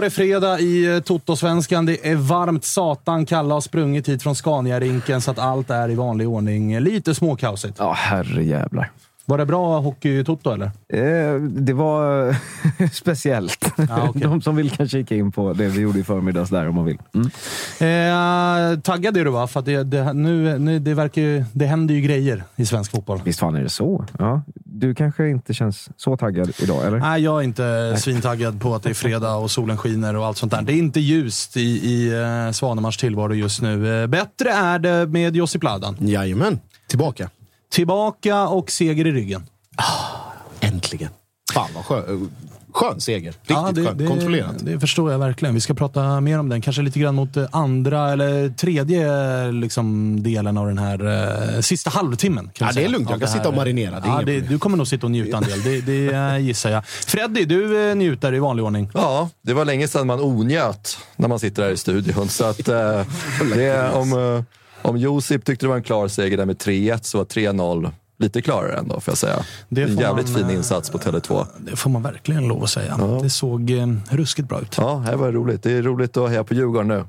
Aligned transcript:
Var 0.00 0.04
det 0.04 0.10
fredag 0.10 0.60
i 0.60 0.94
eh, 0.94 1.00
Toto-svenskan. 1.00 1.86
Det 1.86 2.10
är 2.10 2.14
varmt 2.14 2.64
satan. 2.64 3.26
Kalle 3.26 3.54
har 3.54 3.60
sprungit 3.60 4.08
hit 4.08 4.22
från 4.22 4.34
Scania-rinken 4.34 5.20
så 5.20 5.30
att 5.30 5.38
allt 5.38 5.70
är 5.70 5.90
i 5.90 5.94
vanlig 5.94 6.28
ordning. 6.28 6.80
Lite 6.80 7.14
småkaosigt. 7.14 7.76
Ja, 7.78 7.92
herrejävlar. 7.92 8.90
Var 9.30 9.38
det 9.38 9.46
bra 9.46 9.80
hockey-Toto 9.80 10.52
eller? 10.52 10.70
Eh, 10.88 11.40
det 11.40 11.72
var 11.72 12.36
speciellt. 12.92 13.72
Ja, 13.76 14.08
okej. 14.08 14.22
De 14.22 14.42
som 14.42 14.56
vill 14.56 14.70
kan 14.70 14.88
kika 14.88 15.16
in 15.16 15.32
på 15.32 15.52
det 15.52 15.68
vi 15.68 15.80
gjorde 15.80 15.98
i 15.98 16.04
förmiddags 16.04 16.50
där 16.50 16.68
om 16.68 16.74
man 16.74 16.84
vill. 16.84 16.98
Mm. 17.14 17.26
Eh, 18.74 18.80
taggad 18.80 19.16
är 19.16 19.24
du 19.24 19.30
va? 19.30 19.46
För 19.46 19.60
att 19.60 19.66
det, 19.66 19.84
det, 19.84 20.12
nu, 20.12 20.58
nu, 20.58 20.78
det, 20.78 20.94
verkar 20.94 21.22
ju, 21.22 21.44
det 21.52 21.66
händer 21.66 21.94
ju 21.94 22.00
grejer 22.00 22.44
i 22.56 22.66
svensk 22.66 22.90
fotboll. 22.90 23.20
Visst 23.24 23.40
fan 23.40 23.54
är 23.54 23.62
det 23.62 23.68
så? 23.68 24.04
Ja. 24.18 24.42
Du 24.54 24.94
kanske 24.94 25.28
inte 25.28 25.54
känns 25.54 25.88
så 25.96 26.16
taggad 26.16 26.52
idag, 26.62 26.86
eller? 26.86 26.98
Nej, 26.98 27.22
jag 27.22 27.38
är 27.38 27.44
inte 27.44 27.96
svintaggad 27.98 28.60
på 28.60 28.74
att 28.74 28.82
det 28.82 28.90
är 28.90 28.94
fredag 28.94 29.34
och 29.34 29.50
solen 29.50 29.76
skiner 29.76 30.16
och 30.16 30.26
allt 30.26 30.36
sånt 30.36 30.52
där. 30.52 30.62
Det 30.62 30.72
är 30.72 30.78
inte 30.78 31.00
ljust 31.00 31.56
i, 31.56 31.60
i 31.92 32.14
uh, 32.46 32.52
Svanemars 32.52 32.96
tillvaro 32.96 33.34
just 33.34 33.62
nu. 33.62 34.02
Eh, 34.02 34.06
bättre 34.06 34.50
är 34.50 34.78
det 34.78 35.06
med 35.06 35.36
Josip 35.36 35.62
Ladan. 35.62 35.96
Jajamän, 36.00 36.60
tillbaka. 36.88 37.30
Tillbaka 37.70 38.48
och 38.48 38.70
seger 38.70 39.06
i 39.06 39.12
ryggen. 39.12 39.46
Äntligen. 40.60 41.08
Fan 41.54 41.68
vad 41.74 41.84
skön, 41.84 42.30
skön 42.72 43.00
seger. 43.00 43.30
Riktigt 43.30 43.50
Ja, 43.50 43.70
det, 43.74 43.84
skön. 43.84 43.98
det, 43.98 44.06
Kontrollerat. 44.06 44.54
Det 44.58 44.80
förstår 44.80 45.12
jag 45.12 45.18
verkligen. 45.18 45.54
Vi 45.54 45.60
ska 45.60 45.74
prata 45.74 46.20
mer 46.20 46.38
om 46.38 46.48
den. 46.48 46.60
Kanske 46.60 46.82
lite 46.82 46.98
grann 46.98 47.14
mot 47.14 47.36
eh, 47.36 47.46
andra 47.52 48.12
eller 48.12 48.48
tredje 48.48 49.52
liksom, 49.52 50.16
delen 50.22 50.58
av 50.58 50.66
den 50.66 50.78
här 50.78 51.06
eh, 51.54 51.60
sista 51.60 51.90
halvtimmen. 51.90 52.50
Kan 52.54 52.66
Ja, 52.68 52.74
det 52.74 52.84
är 52.84 52.88
lugnt. 52.88 53.10
Jag 53.10 53.20
kan 53.20 53.28
sitta 53.28 53.48
och 53.48 53.54
marinera. 53.56 54.02
Ja, 54.04 54.22
det, 54.26 54.40
du 54.40 54.58
kommer 54.58 54.76
nog 54.76 54.86
sitta 54.86 55.06
och 55.06 55.10
njuta 55.10 55.36
en 55.36 55.42
del. 55.42 55.62
Det, 55.62 55.80
det 55.80 56.06
eh, 56.14 56.38
gissar 56.38 56.70
jag. 56.70 56.86
Freddy, 56.86 57.44
du 57.44 57.90
eh, 57.90 57.96
njuter 57.96 58.34
i 58.34 58.38
vanlig 58.38 58.64
ordning. 58.64 58.90
Ja, 58.94 59.28
det 59.42 59.54
var 59.54 59.64
länge 59.64 59.88
sedan 59.88 60.06
man 60.06 60.20
onjöt 60.20 60.98
när 61.16 61.28
man 61.28 61.38
sitter 61.38 61.62
här 61.62 61.70
i 61.70 61.76
studion. 61.76 62.28
Så 62.28 62.44
att, 62.44 62.68
eh, 62.68 63.02
det, 63.54 63.90
om, 63.90 64.12
eh, 64.12 64.42
om 64.82 64.96
Josip 64.96 65.44
tyckte 65.44 65.66
det 65.66 65.70
var 65.70 65.76
en 65.76 65.82
klar 65.82 66.08
seger 66.08 66.36
där 66.36 66.46
med 66.46 66.56
3-1 66.56 66.98
så 67.02 67.18
var 67.18 67.24
3-0 67.24 67.90
lite 68.20 68.42
klarare 68.42 68.78
ändå, 68.78 69.00
får 69.00 69.12
jag 69.12 69.18
säga. 69.18 69.44
Det 69.68 69.82
en 69.82 69.98
jävligt 69.98 70.28
man, 70.28 70.38
fin 70.38 70.50
eh, 70.50 70.54
insats 70.54 70.90
på 70.90 70.98
Tele2. 70.98 71.46
Det 71.58 71.76
får 71.76 71.90
man 71.90 72.02
verkligen 72.02 72.48
lov 72.48 72.62
att 72.62 72.70
säga. 72.70 72.96
Det 73.22 73.30
såg 73.30 73.70
eh, 73.70 73.86
ruskigt 74.10 74.48
bra 74.48 74.60
ut. 74.60 74.74
Ja, 74.78 75.04
det 75.10 75.16
var 75.16 75.32
roligt. 75.32 75.62
Det 75.62 75.72
är 75.72 75.82
roligt 75.82 76.16
att 76.16 76.28
heja 76.28 76.44
på 76.44 76.54
Djurgården 76.54 76.88
nu. 76.88 77.04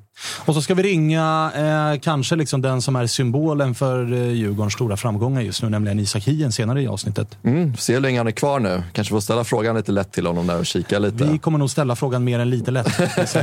Och 0.45 0.53
så 0.53 0.61
ska 0.61 0.73
vi 0.73 0.83
ringa 0.83 1.51
eh, 1.55 2.00
kanske 2.00 2.35
liksom 2.35 2.61
den 2.61 2.81
som 2.81 2.95
är 2.95 3.07
symbolen 3.07 3.75
för 3.75 4.13
eh, 4.13 4.31
Djurgårdens 4.31 4.73
stora 4.73 4.97
framgångar 4.97 5.41
just 5.41 5.63
nu, 5.63 5.69
nämligen 5.69 6.00
Isak 6.00 6.23
Hien 6.23 6.51
senare 6.51 6.81
i 6.81 6.88
avsnittet. 6.88 7.38
Mm, 7.44 7.77
se 7.77 7.94
hur 7.94 8.01
länge 8.01 8.17
han 8.19 8.27
är 8.27 8.31
kvar 8.31 8.59
nu. 8.59 8.83
Kanske 8.94 9.11
får 9.11 9.19
ställa 9.19 9.44
frågan 9.44 9.75
lite 9.75 9.91
lätt 9.91 10.11
till 10.11 10.27
honom 10.27 10.47
där 10.47 10.59
och 10.59 10.66
kika 10.66 11.00
lite. 11.00 11.23
Vi 11.23 11.38
kommer 11.38 11.57
nog 11.57 11.69
ställa 11.69 11.95
frågan 11.95 12.23
mer 12.23 12.39
än 12.39 12.50
lite 12.50 12.71
lätt. 12.71 13.00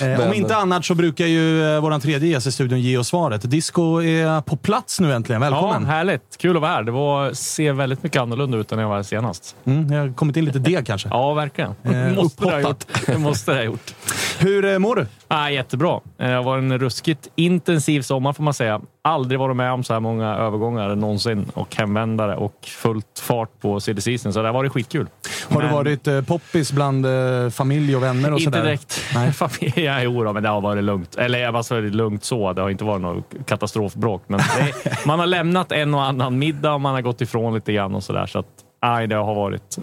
eh, 0.00 0.26
om 0.26 0.34
inte 0.34 0.56
annat 0.56 0.84
så 0.84 0.94
brukar 0.94 1.26
ju 1.26 1.74
eh, 1.74 1.80
vår 1.80 2.00
tredje 2.00 2.28
gäst 2.28 2.46
i 2.46 2.52
studion 2.52 2.80
ge 2.80 2.98
oss 2.98 3.08
svaret. 3.08 3.50
Disco 3.50 4.02
är 4.02 4.40
på 4.40 4.56
plats 4.56 5.00
nu 5.00 5.12
äntligen. 5.12 5.42
Ja, 5.42 5.50
Välkommen! 5.50 5.86
Härligt. 6.24 6.36
Kul 6.36 6.56
att 6.56 6.62
vara 6.62 6.72
här. 6.72 6.82
Det 6.82 6.92
var, 6.92 7.32
ser 7.32 7.72
väldigt 7.72 8.02
mycket 8.02 8.22
annorlunda 8.22 8.58
ut 8.58 8.72
än 8.72 8.78
jag 8.78 8.88
var 8.88 8.96
här 8.96 9.02
senast. 9.02 9.56
Mm, 9.64 9.92
jag 9.92 10.00
har 10.00 10.14
kommit 10.14 10.36
in 10.36 10.44
lite 10.44 10.58
deg 10.58 10.86
kanske. 10.86 11.08
Ja, 11.08 11.34
verkligen. 11.34 11.74
Eh, 11.82 12.14
måste 12.14 12.44
det 12.44 12.50
ha 12.50 12.58
upphottat. 12.60 12.86
gjort. 12.88 13.06
Det 13.06 13.18
måste 13.18 13.50
det 13.52 13.56
ha 13.58 13.64
gjort. 13.64 13.94
Hur 14.38 14.64
eh, 14.64 14.78
mår 14.78 14.96
du? 14.96 15.06
Ah, 15.28 15.48
jättebra. 15.48 16.00
Eh, 16.18 16.28
Det 16.28 16.42
var 16.42 16.58
en 16.58 16.78
ruskigt 16.78 17.28
intensiv 17.36 18.02
sommar 18.02 18.32
får 18.32 18.42
man 18.42 18.54
säga. 18.54 18.80
Aldrig 19.02 19.38
varit 19.40 19.56
med 19.56 19.72
om 19.72 19.84
så 19.84 19.92
här 19.92 20.00
många 20.00 20.34
övergångar 20.36 20.94
någonsin 20.94 21.50
och 21.54 21.76
hemvändare 21.76 22.36
och 22.36 22.54
fullt 22.62 23.18
fart 23.22 23.60
på 23.60 23.80
season. 23.80 24.32
Så 24.32 24.42
det 24.42 24.48
har 24.48 24.52
varit 24.52 24.72
skitkul. 24.72 25.06
Har 25.48 25.60
du 25.60 25.66
Men- 25.66 25.74
varit 25.74 26.06
eh, 26.06 26.20
poppis 26.22 26.72
bland 26.72 27.06
eh, 27.06 27.50
familj 27.50 27.96
och 27.96 28.02
vänner 28.02 28.32
och 28.32 28.38
Inte 28.40 28.44
sådär? 28.58 28.64
direkt. 28.64 29.00
Nej. 29.14 29.32
Familj, 29.32 29.72
ja, 29.84 30.02
jo 30.02 30.24
då, 30.24 30.32
men 30.32 30.42
det 30.42 30.48
har 30.48 30.60
varit 30.60 30.84
lugnt. 30.84 31.14
Eller 31.16 31.38
jag 31.38 31.52
var 31.52 31.62
så 31.62 31.80
lugnt 31.80 32.24
så. 32.24 32.52
Det 32.52 32.62
har 32.62 32.70
inte 32.70 32.84
varit 32.84 33.02
något 33.02 33.24
katastrofbråk. 33.46 34.22
Men 34.26 34.38
det, 34.84 35.06
man 35.06 35.18
har 35.18 35.26
lämnat 35.26 35.72
en 35.72 35.94
och 35.94 36.02
annan 36.02 36.38
middag 36.38 36.72
och 36.74 36.80
man 36.80 36.94
har 36.94 37.02
gått 37.02 37.20
ifrån 37.20 37.54
lite 37.54 37.72
grann 37.72 37.94
och 37.94 38.02
sådär. 38.04 38.26
Så 38.26 38.38
att, 38.38 38.46
nej, 38.84 39.06
det 39.06 39.14
har 39.14 39.34
varit. 39.34 39.78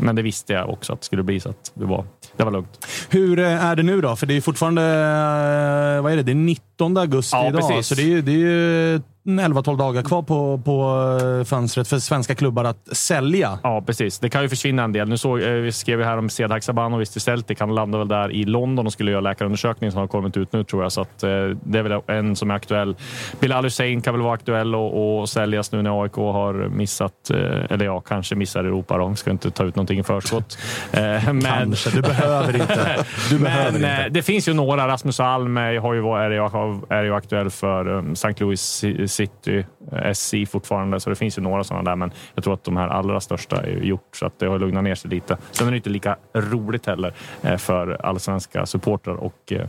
Men 0.00 0.16
det 0.16 0.22
visste 0.22 0.52
jag 0.52 0.70
också 0.70 0.92
att 0.92 1.00
det 1.00 1.06
skulle 1.06 1.22
bli 1.22 1.40
så 1.40 1.50
att 1.50 1.72
det 1.74 1.84
var, 1.84 2.04
det 2.36 2.44
var 2.44 2.50
lugnt. 2.50 2.86
Hur 3.10 3.38
eh, 3.38 3.64
är 3.64 3.76
det 3.76 3.82
nu 3.82 4.00
då? 4.00 4.16
För 4.16 4.26
det 4.26 4.34
är 4.34 4.40
fortfarande, 4.40 4.82
eh, 4.82 6.02
vad 6.02 6.12
är 6.12 6.16
det, 6.16 6.22
det 6.22 6.32
är 6.32 6.34
90? 6.34 6.64
17 6.74 6.96
augusti 6.96 7.36
Ja, 7.36 7.48
idag, 7.48 7.60
precis. 7.60 7.86
så 7.86 7.94
det 7.94 8.14
är 8.14 8.22
det 8.22 8.32
är 8.32 8.36
ju 8.36 9.00
11-12 9.24 9.76
dagar 9.78 10.02
kvar 10.02 10.22
på, 10.22 10.60
på 10.64 11.18
eh, 11.40 11.44
fönstret 11.44 11.88
för 11.88 11.98
svenska 11.98 12.34
klubbar 12.34 12.64
att 12.64 12.96
sälja. 12.96 13.58
Ja, 13.62 13.82
precis. 13.86 14.18
Det 14.18 14.28
kan 14.28 14.42
ju 14.42 14.48
försvinna 14.48 14.82
en 14.84 14.92
del. 14.92 15.08
Nu 15.08 15.18
såg, 15.18 15.40
eh, 15.42 15.50
vi 15.50 15.72
skrev 15.72 15.98
ju 15.98 16.04
här 16.04 16.16
om 16.16 16.28
Sead 16.30 16.50
Haksabanovic 16.50 17.10
till 17.10 17.20
Celtic. 17.20 17.60
Han 17.60 17.74
landade 17.74 17.98
väl 18.04 18.08
där 18.08 18.32
i 18.32 18.44
London 18.44 18.86
och 18.86 18.92
skulle 18.92 19.10
göra 19.10 19.20
läkarundersökning 19.20 19.90
som 19.90 20.00
har 20.00 20.06
kommit 20.06 20.36
ut 20.36 20.52
nu 20.52 20.64
tror 20.64 20.82
jag. 20.82 20.92
Så 20.92 21.00
att, 21.00 21.22
eh, 21.22 21.30
det 21.64 21.78
är 21.78 21.82
väl 21.82 22.00
en 22.06 22.36
som 22.36 22.50
är 22.50 22.54
aktuell. 22.54 22.96
Bilal 23.40 23.64
Hussein 23.64 24.00
kan 24.02 24.14
väl 24.14 24.22
vara 24.22 24.34
aktuell 24.34 24.74
och, 24.74 25.20
och 25.20 25.28
säljas 25.28 25.72
nu 25.72 25.82
när 25.82 26.02
AIK 26.02 26.14
har 26.14 26.68
missat, 26.68 27.30
eller 27.70 27.84
ja, 27.84 28.00
kanske 28.00 28.34
missar 28.34 28.64
Europa. 28.64 28.98
Då. 28.98 29.14
Ska 29.14 29.30
inte 29.30 29.50
ta 29.50 29.64
ut 29.64 29.76
någonting 29.76 29.98
i 29.98 30.02
förskott. 30.02 30.58
Men, 30.92 31.42
Kanske, 31.42 31.90
du 31.90 32.02
behöver 32.02 32.56
inte. 32.60 33.04
Du 33.30 33.38
behöver 33.44 33.72
men 33.72 33.76
inte. 33.76 34.08
det 34.08 34.22
finns 34.22 34.48
ju 34.48 34.52
några. 34.52 34.88
Rasmus 34.88 35.20
Alm 35.20 35.56
har 35.56 35.94
ju, 35.94 36.00
ju, 36.34 36.48
är 36.88 37.02
ju 37.04 37.14
aktuell 37.14 37.50
för 37.50 37.88
um, 37.88 38.12
St. 38.12 38.34
Louis 38.38 38.84
City, 39.06 39.64
eh, 39.92 40.12
SC 40.12 40.34
fortfarande, 40.50 41.00
så 41.00 41.10
det 41.10 41.16
finns 41.16 41.38
ju 41.38 41.42
några 41.42 41.64
sådana 41.64 41.90
där. 41.90 41.96
Men 41.96 42.12
jag 42.34 42.44
tror 42.44 42.54
att 42.54 42.64
de 42.64 42.76
här 42.76 42.88
allra 42.88 43.20
största 43.20 43.62
är 43.62 43.76
gjort, 43.76 44.16
så 44.16 44.26
att 44.26 44.38
det 44.38 44.46
har 44.46 44.58
lugnat 44.58 44.84
ner 44.84 44.94
sig 44.94 45.10
lite. 45.10 45.36
Sen 45.50 45.66
är 45.66 45.70
det 45.70 45.76
inte 45.76 45.90
lika 45.90 46.16
roligt 46.34 46.86
heller 46.86 47.12
eh, 47.42 47.56
för 47.56 48.06
allsvenska 48.06 48.66
supportrar 48.66 49.14
och 49.14 49.52
eh, 49.52 49.66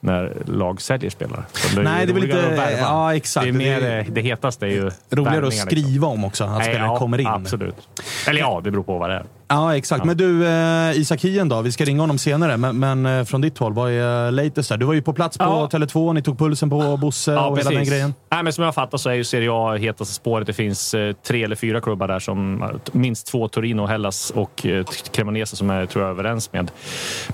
när 0.00 0.36
lag 0.46 0.80
säljer 0.82 1.10
spelare. 1.10 1.42
Så 1.52 1.80
Nej, 1.82 2.06
det 2.06 2.12
är 2.12 2.14
väl 2.14 2.22
lite- 2.22 2.76
ja, 2.80 3.14
exakt. 3.14 3.44
Det, 3.44 3.48
är 3.48 3.52
mer, 3.52 3.80
Det 3.80 4.06
det 4.08 4.20
hetaste 4.20 4.66
är 4.66 4.70
ju 4.70 4.90
Roligare 5.10 5.46
att 5.46 5.52
liksom. 5.52 5.70
skriva 5.70 6.06
om 6.06 6.24
också, 6.24 6.44
att 6.44 6.50
Nej, 6.58 6.64
spelare 6.64 6.86
ja, 6.88 6.96
kommer 6.98 7.20
in. 7.20 7.26
Absolut. 7.26 7.88
Eller 8.28 8.40
ja, 8.40 8.60
det 8.64 8.70
beror 8.70 8.82
på 8.82 8.98
vad 8.98 9.10
det 9.10 9.14
är. 9.16 9.24
Ja, 9.48 9.76
exakt. 9.76 10.04
Men 10.04 10.16
du, 10.16 10.46
eh, 10.46 10.98
Isak 11.00 11.24
Hien 11.24 11.48
då? 11.48 11.62
Vi 11.62 11.72
ska 11.72 11.84
ringa 11.84 12.02
honom 12.02 12.18
senare, 12.18 12.56
men, 12.56 12.78
men 12.78 13.06
eh, 13.06 13.24
från 13.24 13.40
ditt 13.40 13.58
håll, 13.58 13.72
vad 13.72 13.90
är 13.92 14.30
latest 14.30 14.68
där? 14.68 14.76
Du 14.76 14.86
var 14.86 14.94
ju 14.94 15.02
på 15.02 15.12
plats 15.12 15.38
på 15.38 15.44
Ja. 15.44 15.68
Tele2, 15.72 16.12
ni 16.12 16.22
tog 16.22 16.38
pulsen 16.38 16.70
på 16.70 16.96
Bosse 16.96 17.36
och 17.36 17.58
hela 17.58 17.70
den 17.70 17.84
grejen. 17.84 18.14
Nej, 18.30 18.42
men 18.42 18.52
som 18.52 18.64
jag 18.64 18.74
fattar 18.74 18.98
så 18.98 19.10
är 19.10 19.14
ju 19.14 19.24
Serie 19.24 19.50
A 19.52 19.76
hetaste 19.76 20.14
spåret. 20.14 20.46
Det 20.46 20.52
finns 20.52 20.94
eh, 20.94 21.12
tre 21.12 21.44
eller 21.44 21.56
fyra 21.56 21.80
klubbar 21.80 22.08
där 22.08 22.18
som 22.18 22.64
minst 22.92 23.26
två, 23.26 23.48
Torino, 23.48 23.86
Hellas 23.86 24.30
och 24.30 24.66
eh, 24.66 24.84
Cremonese 25.12 25.56
som 25.56 25.70
är 25.70 25.86
tror 25.86 26.04
jag, 26.04 26.10
överens 26.10 26.52
med, 26.52 26.70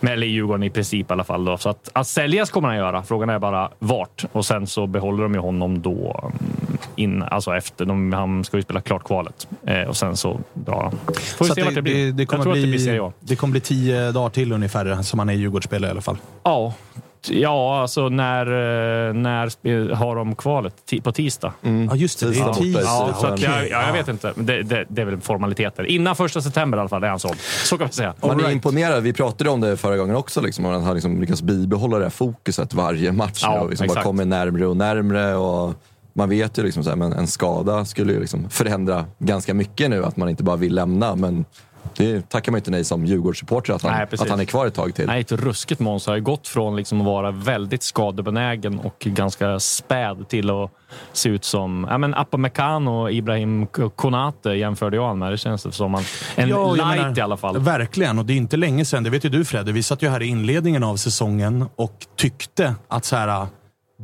med 0.00 0.12
eller 0.12 0.26
Djurgården 0.26 0.62
i 0.62 0.70
princip 0.70 1.10
i 1.10 1.12
alla 1.12 1.24
fall. 1.24 1.44
Då. 1.44 1.56
Så 1.56 1.68
att, 1.68 1.88
att 1.92 2.06
säljas 2.06 2.50
kommer 2.50 2.68
han 2.68 2.76
göra. 2.76 3.02
Frågan 3.02 3.30
är 3.30 3.38
bara 3.38 3.68
vart 3.78 4.24
och 4.32 4.46
sen 4.46 4.66
så 4.66 4.86
behåller 4.86 5.22
de 5.22 5.34
ju 5.34 5.40
honom 5.40 5.82
då 5.82 6.30
mm, 6.40 6.61
in, 6.96 7.22
alltså 7.22 7.56
efter. 7.56 7.84
De, 7.84 8.12
han 8.12 8.44
ska 8.44 8.56
ju 8.56 8.62
spela 8.62 8.80
klart 8.80 9.04
kvalet 9.04 9.48
eh, 9.66 9.82
och 9.82 9.96
sen 9.96 10.16
så 10.16 10.40
drar 10.54 10.82
han. 10.82 11.14
Får 11.14 11.44
vi 11.44 11.50
se 11.50 11.62
vart 11.62 11.74
det 11.74 11.82
blir. 11.82 12.06
Det, 12.06 12.12
det, 12.12 12.26
kommer 12.26 12.38
jag 12.38 12.44
tror 12.44 12.52
att 12.52 12.56
det 12.56 12.62
blir 12.62 12.72
bli, 12.72 12.84
Serie 12.84 13.02
A. 13.02 13.12
det 13.20 13.36
kommer 13.36 13.52
bli 13.52 13.60
tio 13.60 14.12
dagar 14.12 14.30
till 14.30 14.52
ungefär 14.52 15.02
som 15.02 15.18
han 15.18 15.28
är 15.28 15.32
Djurgårdsspelare 15.32 15.88
i 15.88 15.90
alla 15.90 16.00
fall. 16.00 16.16
Ja, 16.42 16.74
Ja, 17.30 17.80
alltså 17.80 18.08
när, 18.08 18.46
eh, 18.46 19.14
när 19.14 19.94
har 19.94 20.16
de 20.16 20.34
kvalet? 20.34 20.74
På 21.02 21.12
tisdag? 21.12 21.52
Ja, 21.60 21.96
just 21.96 22.20
det. 22.20 22.30
Det 22.30 22.40
är 22.40 22.52
tisdag. 22.52 22.80
Ja, 22.80 23.16
så 23.20 23.26
att 23.26 23.40
jag, 23.40 23.68
ja, 23.68 23.86
jag 23.86 23.92
vet 23.92 24.08
inte. 24.08 24.32
Det, 24.36 24.62
det, 24.62 24.84
det 24.88 25.02
är 25.02 25.06
väl 25.06 25.20
formaliteter. 25.20 25.84
Innan 25.84 26.16
första 26.16 26.40
september 26.40 26.78
i 26.78 26.80
alla 26.80 26.88
fall 26.88 27.04
är 27.04 27.08
han 27.08 27.18
såld. 27.18 27.38
Så 27.64 27.78
kan 27.78 27.86
vi 27.86 27.92
säga. 27.92 28.14
Man 28.20 28.30
är 28.30 28.34
right. 28.36 28.52
imponerad. 28.52 29.02
Vi 29.02 29.12
pratade 29.12 29.50
om 29.50 29.60
det 29.60 29.76
förra 29.76 29.96
gången 29.96 30.16
också. 30.16 30.40
Liksom, 30.40 30.66
att 30.66 30.84
han 30.84 30.94
liksom 30.94 31.20
lyckas 31.20 31.42
bibehålla 31.42 31.98
det 31.98 32.04
här 32.04 32.10
fokuset 32.10 32.74
varje 32.74 33.12
match. 33.12 33.40
Ja, 33.42 33.60
och 33.60 33.70
liksom 33.70 33.86
bara 33.86 34.02
kommer 34.02 34.24
närmre 34.24 34.66
och 34.66 34.76
närmre. 34.76 35.34
Och 35.34 35.74
man 36.14 36.28
vet 36.28 36.58
ju 36.58 36.62
liksom 36.62 36.84
så 36.84 36.90
här, 36.90 36.96
men 36.96 37.12
en 37.12 37.26
skada 37.26 37.84
skulle 37.84 38.12
ju 38.12 38.20
liksom 38.20 38.50
förändra 38.50 39.04
ganska 39.18 39.54
mycket 39.54 39.90
nu. 39.90 40.04
Att 40.04 40.16
man 40.16 40.28
inte 40.28 40.42
bara 40.42 40.56
vill 40.56 40.74
lämna. 40.74 41.16
Men 41.16 41.44
det 41.96 42.28
tackar 42.28 42.52
man 42.52 42.58
inte 42.58 42.70
nej 42.70 42.84
som 42.84 43.06
Djurgårdssupporter 43.06 43.72
att, 43.72 43.82
han- 43.82 43.92
Nej, 43.92 44.06
att 44.18 44.28
han 44.30 44.40
är 44.40 44.44
kvar 44.44 44.66
ett 44.66 44.74
tag 44.74 44.94
till. 44.94 45.06
Nej, 45.06 45.20
ett 45.20 45.32
ruskigt 45.32 45.80
monster. 45.80 46.10
har 46.12 46.16
ju 46.16 46.22
gått 46.22 46.48
från 46.48 46.76
liksom 46.76 47.00
att 47.00 47.06
vara 47.06 47.30
väldigt 47.30 47.82
skadebenägen 47.82 48.78
och 48.78 48.94
ganska 48.98 49.60
späd 49.60 50.28
till 50.28 50.50
att 50.50 50.70
se 51.12 51.28
ut 51.28 51.44
som 51.44 51.86
ja, 51.90 51.98
men 51.98 52.14
Upamecano 52.14 53.02
och 53.02 53.12
Ibrahim 53.12 53.66
Konate 53.96 54.50
jämförde 54.50 54.96
jag 54.96 55.16
med. 55.16 55.32
Det 55.32 55.36
känns 55.38 55.74
som 55.76 55.94
en, 55.94 56.04
en 56.34 56.48
Ja, 56.48 56.72
light 56.74 56.96
menar, 56.96 57.18
i 57.18 57.20
alla 57.20 57.36
fall. 57.36 57.58
Verkligen, 57.58 58.18
och 58.18 58.24
det 58.26 58.32
är 58.32 58.36
inte 58.36 58.56
länge 58.56 58.84
sedan. 58.84 59.02
Det 59.04 59.10
vet 59.10 59.24
ju 59.24 59.28
du 59.28 59.44
Fredde. 59.44 59.72
Vi 59.72 59.82
satt 59.82 60.02
ju 60.02 60.08
här 60.08 60.22
i 60.22 60.26
inledningen 60.26 60.84
av 60.84 60.96
säsongen 60.96 61.64
och 61.76 62.06
tyckte 62.16 62.74
att 62.88 63.04
så 63.04 63.16
här, 63.16 63.46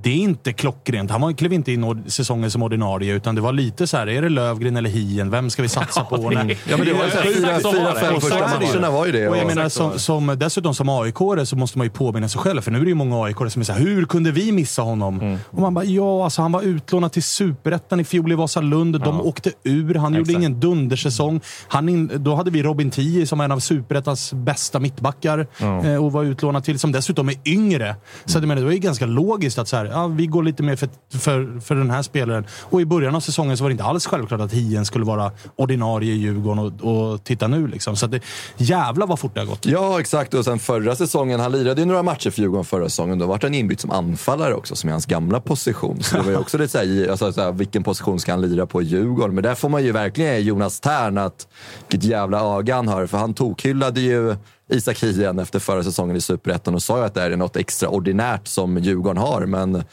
det 0.02 0.10
är 0.10 0.16
inte 0.16 0.52
klockrent. 0.52 1.10
Han 1.10 1.34
klev 1.34 1.52
inte 1.52 1.72
in 1.72 2.04
säsongen 2.06 2.50
som 2.50 2.62
ordinarie, 2.62 3.14
utan 3.14 3.34
det 3.34 3.40
var 3.40 3.52
lite 3.52 3.86
så 3.86 3.96
här, 3.96 4.06
är 4.08 4.22
det 4.22 4.28
Lövgren 4.28 4.76
eller 4.76 4.90
Hien? 4.90 5.30
Vem 5.30 5.50
ska 5.50 5.62
vi 5.62 5.68
satsa 5.68 6.04
på? 6.04 6.16
det- 6.30 6.34
När- 6.44 6.56
Ja, 6.70 6.76
men 6.76 6.86
det 6.86 6.92
var 6.92 7.04
ju 7.04 7.10
så 7.10 7.16
här, 7.16 7.24
fyra, 7.24 7.60
så 7.60 7.72
fyra, 7.72 7.94
det. 7.94 8.00
fem 8.00 8.14
så 8.14 8.20
första 8.20 8.58
det 8.58 8.66
matcherna 8.66 8.90
var 8.90 9.06
ju 9.06 9.12
det. 9.12 9.28
Och 9.28 9.36
jag 9.36 9.46
menar, 9.46 9.68
så 9.68 9.90
som, 9.90 9.98
som, 9.98 10.38
dessutom 10.38 10.74
som 10.74 10.88
aik 10.88 11.14
så 11.44 11.56
måste 11.56 11.78
man 11.78 11.86
ju 11.86 11.90
påminna 11.90 12.28
sig 12.28 12.40
själv, 12.40 12.60
för 12.60 12.70
nu 12.70 12.78
är 12.78 12.82
det 12.82 12.88
ju 12.88 12.94
många 12.94 13.24
aik 13.24 13.36
som 13.36 13.60
är 13.60 13.64
såhär, 13.64 13.80
hur 13.80 14.04
kunde 14.04 14.30
vi 14.30 14.52
missa 14.52 14.82
honom? 14.82 15.20
Mm. 15.20 15.38
Och 15.50 15.60
man 15.60 15.74
bara, 15.74 15.84
ja, 15.84 16.24
alltså 16.24 16.42
han 16.42 16.52
var 16.52 16.62
utlånad 16.62 17.12
till 17.12 17.22
Superettan 17.22 18.00
i 18.00 18.04
fjol 18.04 18.32
i 18.32 18.34
Vasalund. 18.34 19.00
De 19.00 19.20
åkte 19.20 19.52
ur, 19.64 19.94
han 19.94 20.12
gjorde 20.12 20.20
Exakt. 20.22 20.38
ingen 20.38 20.60
dundersäsong. 20.60 21.40
Han 21.68 21.88
in, 21.88 22.10
då 22.14 22.34
hade 22.34 22.50
vi 22.50 22.62
Robin 22.62 22.90
Tii 22.90 23.26
som 23.26 23.40
en 23.40 23.52
av 23.52 23.58
Superettans 23.58 24.32
bästa 24.32 24.78
mittbackar 24.80 25.46
eh, 25.84 26.04
och 26.04 26.12
var 26.12 26.24
utlånad 26.24 26.64
till, 26.64 26.78
som 26.78 26.92
dessutom 26.92 27.28
är 27.28 27.34
yngre. 27.44 27.96
Så 28.24 28.38
jag 28.38 28.42
menar, 28.48 28.60
det 28.60 28.66
var 28.66 28.72
ju 28.72 28.78
ganska 28.78 29.06
logiskt 29.06 29.58
att 29.58 29.68
så 29.68 29.76
här, 29.76 29.84
ja, 29.92 30.06
vi 30.06 30.26
går 30.26 30.42
lite 30.42 30.62
mer 30.62 30.76
för, 30.76 30.88
för, 31.18 31.60
för 31.60 31.74
den 31.74 31.90
här 31.90 32.02
spelaren. 32.02 32.46
Och 32.62 32.80
i 32.80 32.84
början 32.84 33.14
av 33.14 33.20
säsongen 33.20 33.56
så 33.56 33.64
var 33.64 33.68
det 33.68 33.72
inte 33.72 33.84
alls 33.84 34.06
självklart 34.06 34.40
att 34.40 34.52
Hien 34.52 34.84
skulle 34.84 35.04
vara 35.04 35.32
ordinarie 35.56 36.12
i 36.12 36.16
Djurgården 36.16 36.58
och, 36.58 37.12
och 37.12 37.24
titta 37.24 37.48
nu. 37.48 37.66
Liksom. 37.66 37.96
Så 37.96 38.04
att 38.06 38.12
det, 38.12 38.22
jävlar 38.56 39.06
vad 39.06 39.18
fort 39.18 39.34
det 39.34 39.40
har 39.40 39.46
gått. 39.46 39.66
Ja, 39.66 40.00
exakt. 40.00 40.34
Och 40.34 40.44
sen 40.44 40.58
förra 40.58 40.96
säsongen, 40.96 41.40
han 41.40 41.52
lirade 41.52 41.80
ju 41.80 41.86
några 41.86 42.02
matcher 42.02 42.30
för 42.30 42.40
Djurgården 42.42 42.64
förra 42.64 42.88
säsongen. 42.88 43.18
Då 43.18 43.26
vart 43.26 43.42
han 43.42 43.54
inbytt 43.54 43.80
som 43.80 43.90
anfallare 43.90 44.54
också, 44.54 44.76
som 44.76 44.88
är 44.88 44.92
hans 44.92 45.06
gamla 45.06 45.40
position. 45.40 46.02
Så 46.02 46.16
det 46.16 46.22
var 46.22 46.30
ju 46.30 46.36
också 46.36 46.58
lite 46.58 46.72
såhär, 46.72 47.10
alltså, 47.10 47.32
såhär, 47.32 47.52
vilken 47.52 47.82
position 47.82 48.20
ska 48.20 48.32
han 48.32 48.40
lira 48.40 48.66
på 48.66 48.82
i 48.82 48.84
Djurgården? 48.84 49.34
Men 49.34 49.44
där 49.44 49.54
får 49.54 49.68
man 49.68 49.84
ju 49.84 49.92
verkligen 49.92 50.34
ge 50.34 50.38
Jonas 50.38 50.80
Tern 50.80 51.18
att 51.18 51.48
vilket 51.88 52.10
jävla 52.10 52.40
öga 52.40 52.76
han 52.76 52.88
har. 52.88 53.06
För 53.06 53.18
han 53.18 53.34
tokhyllade 53.34 54.00
ju 54.00 54.36
Isak 54.68 55.02
Hien 55.02 55.38
efter 55.38 55.58
förra 55.58 55.82
säsongen 55.82 56.16
i 56.16 56.20
Superettan 56.20 56.74
och 56.74 56.82
sa 56.82 56.98
ju 56.98 57.04
att 57.04 57.14
det 57.14 57.22
är 57.22 57.36
något 57.36 57.56
extraordinärt 57.56 58.46
som 58.46 58.78
Djurgården 58.78 59.22
har. 59.22 59.46
Men 59.46 59.84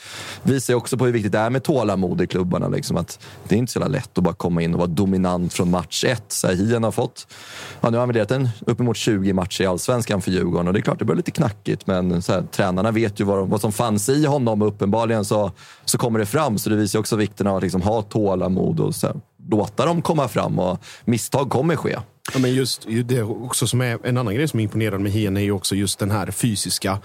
visar 0.44 0.74
ju 0.74 0.78
också 0.78 0.98
på 0.98 1.06
hur 1.06 1.12
viktigt 1.12 1.32
det 1.32 1.38
är 1.38 1.50
med 1.50 1.64
tålamod 1.64 2.22
i 2.22 2.28
klubbarna. 2.28 2.68
Liksom, 2.68 2.98
att 2.98 3.20
det 3.48 3.56
är 3.56 3.60
inte 3.60 3.74
så 3.74 3.80
jävla 3.80 3.98
lätt 3.98 4.18
att 4.18 4.24
bara 4.24 4.34
komma 4.34 4.62
in 4.62 4.74
och 4.74 4.80
vara 4.80 4.90
dominant 4.90 5.54
från 5.54 5.70
match 5.70 6.04
ett. 6.04 6.32
Så 6.32 6.48
här, 6.48 6.54
Hien 6.56 6.84
har 6.84 6.92
fått, 6.92 7.28
ja, 7.82 7.90
nu 7.90 7.98
har 7.98 8.00
han 8.00 8.10
väl 8.10 8.16
lirat 8.16 8.32
en 8.32 8.50
uppemot 8.66 8.98
20 8.98 9.34
matcher 9.34 9.62
i 9.64 9.66
Allsvenskan 9.66 10.22
för 10.22 10.32
Djurgården 10.32 10.68
och 10.68 10.74
det 10.74 10.80
är 10.80 10.82
klart 10.82 11.00
det 11.00 11.06
börjar 11.06 11.18
lite 11.18 11.32
knackigt 11.32 11.88
men 11.88 12.22
så 12.22 12.34
här, 12.34 12.44
tränarna 12.52 12.92
vet 12.92 13.20
ju 13.20 13.24
vad, 13.24 13.48
vad 13.48 13.62
som 13.62 13.72
fanns 13.72 14.10
i 14.10 14.26
honom 14.26 14.62
och 14.62 14.68
uppenbarligen 14.68 15.26
så, 15.26 15.52
så 15.86 15.98
kommer 15.98 16.20
det 16.20 16.26
fram. 16.26 16.58
Så 16.58 16.70
det 16.70 16.76
visar 16.76 16.98
ju 16.98 17.02
också 17.02 17.16
vikten 17.16 17.48
av 17.48 17.58
att 17.58 17.64
liksom, 17.64 17.82
ha 17.82 18.02
tålamod 18.02 18.80
och 18.80 18.96
så 18.96 19.08
här, 19.08 19.16
låta 19.50 19.86
dem 19.86 20.02
komma 20.02 20.28
fram 20.28 20.60
och 20.60 20.80
misstag 21.06 21.50
kommer 21.50 21.76
ske. 21.76 21.98
Ja, 22.34 22.40
men 22.40 22.54
just 22.54 22.88
det 23.06 23.22
också 23.22 23.68
som 23.68 23.82
är 23.82 24.00
en 24.04 24.18
annan 24.18 24.36
grej 24.36 24.48
som 24.48 24.60
är 24.60 24.64
imponerande 24.64 25.04
med 25.04 25.12
Hien 25.12 25.38
är 25.38 25.42
ju 25.42 25.52
också 25.52 25.76
just 25.76 26.00
den 26.00 26.12
här 26.12 26.32
fysiska 26.32 27.00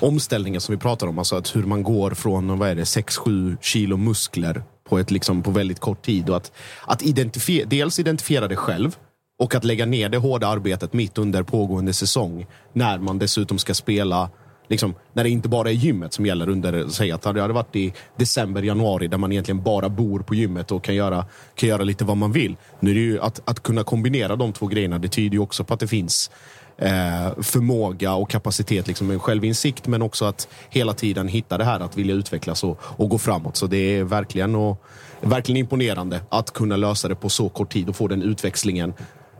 omställningen 0.00 0.60
som 0.60 0.74
vi 0.74 0.78
pratar 0.78 1.06
om. 1.06 1.18
Alltså 1.18 1.36
att 1.36 1.56
hur 1.56 1.62
man 1.62 1.82
går 1.82 2.10
från 2.10 2.58
vad 2.58 2.68
är 2.68 2.74
det, 2.74 2.82
6-7 2.82 3.56
kilo 3.60 3.96
muskler 3.96 4.62
på, 4.88 4.98
ett, 4.98 5.10
liksom, 5.10 5.42
på 5.42 5.50
väldigt 5.50 5.80
kort 5.80 6.02
tid. 6.02 6.30
Och 6.30 6.36
att, 6.36 6.52
att 6.86 7.02
identifiera, 7.02 7.68
dels 7.68 7.98
identifiera 7.98 8.48
det 8.48 8.56
själv 8.56 8.96
och 9.38 9.54
att 9.54 9.64
lägga 9.64 9.86
ner 9.86 10.08
det 10.08 10.18
hårda 10.18 10.48
arbetet 10.48 10.92
mitt 10.92 11.18
under 11.18 11.42
pågående 11.42 11.92
säsong. 11.92 12.46
När 12.72 12.98
man 12.98 13.18
dessutom 13.18 13.58
ska 13.58 13.74
spela 13.74 14.30
Liksom, 14.70 14.94
när 15.12 15.24
det 15.24 15.30
inte 15.30 15.48
bara 15.48 15.70
är 15.70 15.74
gymmet 15.74 16.12
som 16.12 16.26
gäller 16.26 16.48
under, 16.48 16.88
säg 16.88 17.12
att 17.12 17.22
det 17.22 17.40
hade 17.40 17.52
varit 17.52 17.76
i 17.76 17.92
december, 18.16 18.62
januari 18.62 19.08
där 19.08 19.18
man 19.18 19.32
egentligen 19.32 19.62
bara 19.62 19.88
bor 19.88 20.20
på 20.20 20.34
gymmet 20.34 20.72
och 20.72 20.84
kan 20.84 20.94
göra, 20.94 21.24
kan 21.54 21.68
göra 21.68 21.82
lite 21.82 22.04
vad 22.04 22.16
man 22.16 22.32
vill. 22.32 22.56
Nu 22.80 22.90
är 22.90 22.94
det 22.94 23.00
ju 23.00 23.20
att, 23.20 23.40
att 23.44 23.62
kunna 23.62 23.84
kombinera 23.84 24.36
de 24.36 24.52
två 24.52 24.66
grejerna, 24.66 24.98
det 24.98 25.08
tyder 25.08 25.34
ju 25.34 25.38
också 25.38 25.64
på 25.64 25.74
att 25.74 25.80
det 25.80 25.88
finns 25.88 26.30
eh, 26.78 27.42
förmåga 27.42 28.14
och 28.14 28.30
kapacitet, 28.30 28.86
liksom 28.86 29.10
en 29.10 29.20
självinsikt 29.20 29.86
men 29.86 30.02
också 30.02 30.24
att 30.24 30.48
hela 30.68 30.94
tiden 30.94 31.28
hitta 31.28 31.58
det 31.58 31.64
här 31.64 31.80
att 31.80 31.96
vilja 31.96 32.14
utvecklas 32.14 32.64
och, 32.64 32.78
och 32.82 33.08
gå 33.08 33.18
framåt. 33.18 33.56
Så 33.56 33.66
det 33.66 33.76
är 33.76 34.04
verkligen, 34.04 34.54
och, 34.54 34.84
verkligen 35.20 35.56
imponerande 35.56 36.20
att 36.28 36.52
kunna 36.52 36.76
lösa 36.76 37.08
det 37.08 37.14
på 37.14 37.28
så 37.28 37.48
kort 37.48 37.72
tid 37.72 37.88
och 37.88 37.96
få 37.96 38.08
den 38.08 38.22
utväxlingen. 38.22 38.92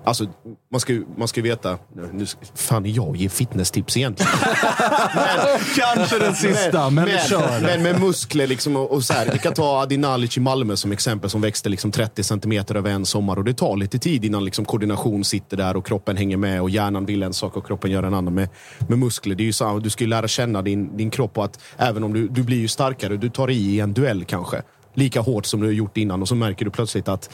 Alltså, 0.05 0.27
man 0.71 0.81
ska 0.81 0.93
ju 0.93 1.07
man 1.17 1.29
ska 1.29 1.43
veta... 1.43 1.79
Nu, 2.13 2.27
fan 2.55 2.87
är 2.87 2.91
jag 2.91 3.17
ger 3.17 3.29
fitnesstips 3.29 3.97
egentligen? 3.97 4.33
Kanske 5.77 6.19
den 6.19 6.35
sista, 6.35 6.91
men, 6.91 7.05
vi 7.05 7.19
kör. 7.29 7.61
men 7.61 7.83
med 7.83 8.01
muskler 8.01 8.47
liksom 8.47 8.77
och, 8.77 8.93
och 8.93 9.05
så 9.05 9.13
här. 9.13 9.31
Vi 9.33 9.39
kan 9.39 9.55
ta 9.55 9.83
Adi 9.83 9.97
Nalic 9.97 10.37
i 10.37 10.41
Malmö 10.41 10.77
som 10.77 10.93
exempel 10.93 11.31
som 11.31 11.41
växte 11.41 11.69
liksom 11.69 11.93
30 11.93 12.23
centimeter 12.23 12.75
över 12.75 12.91
en 12.91 13.07
sommar. 13.07 13.37
Och 13.37 13.45
det 13.45 13.55
tar 13.55 13.77
lite 13.77 13.99
tid 13.99 14.25
innan 14.25 14.45
liksom 14.45 14.65
koordination 14.65 15.25
sitter 15.25 15.57
där 15.57 15.77
och 15.77 15.87
kroppen 15.87 16.17
hänger 16.17 16.37
med 16.37 16.63
och 16.63 16.71
hjärnan 16.71 17.07
vill 17.07 17.23
en 17.23 17.35
sak 17.35 17.57
och 17.57 17.67
kroppen 17.67 17.91
gör 17.91 18.03
en 18.03 18.15
annan. 18.15 18.35
Med, 18.35 18.49
med 18.89 18.99
muskler, 18.99 19.35
det 19.35 19.43
är 19.43 19.47
ju 19.47 19.53
så, 19.53 19.79
du 19.79 19.91
ska 19.91 20.05
ju 20.05 20.11
lära 20.11 20.29
känna 20.29 20.63
din, 20.63 20.97
din 20.97 21.11
kropp 21.11 21.39
och 21.39 21.45
att 21.45 21.61
även 21.77 22.05
om 22.05 22.13
du, 22.13 22.29
du 22.29 22.43
blir 22.43 22.59
ju 22.59 22.69
starkare, 22.69 23.17
du 23.17 23.29
tar 23.29 23.51
i 23.51 23.61
i 23.61 23.81
en 23.81 23.93
duell 23.93 24.25
kanske. 24.25 24.63
Lika 24.95 25.21
hårt 25.21 25.47
som 25.47 25.61
du 25.61 25.67
har 25.67 25.73
gjort 25.73 25.97
innan 25.97 26.23
och 26.23 26.29
så 26.29 26.35
märker 26.35 26.65
du 26.65 26.71
plötsligt 26.71 27.09
att 27.09 27.31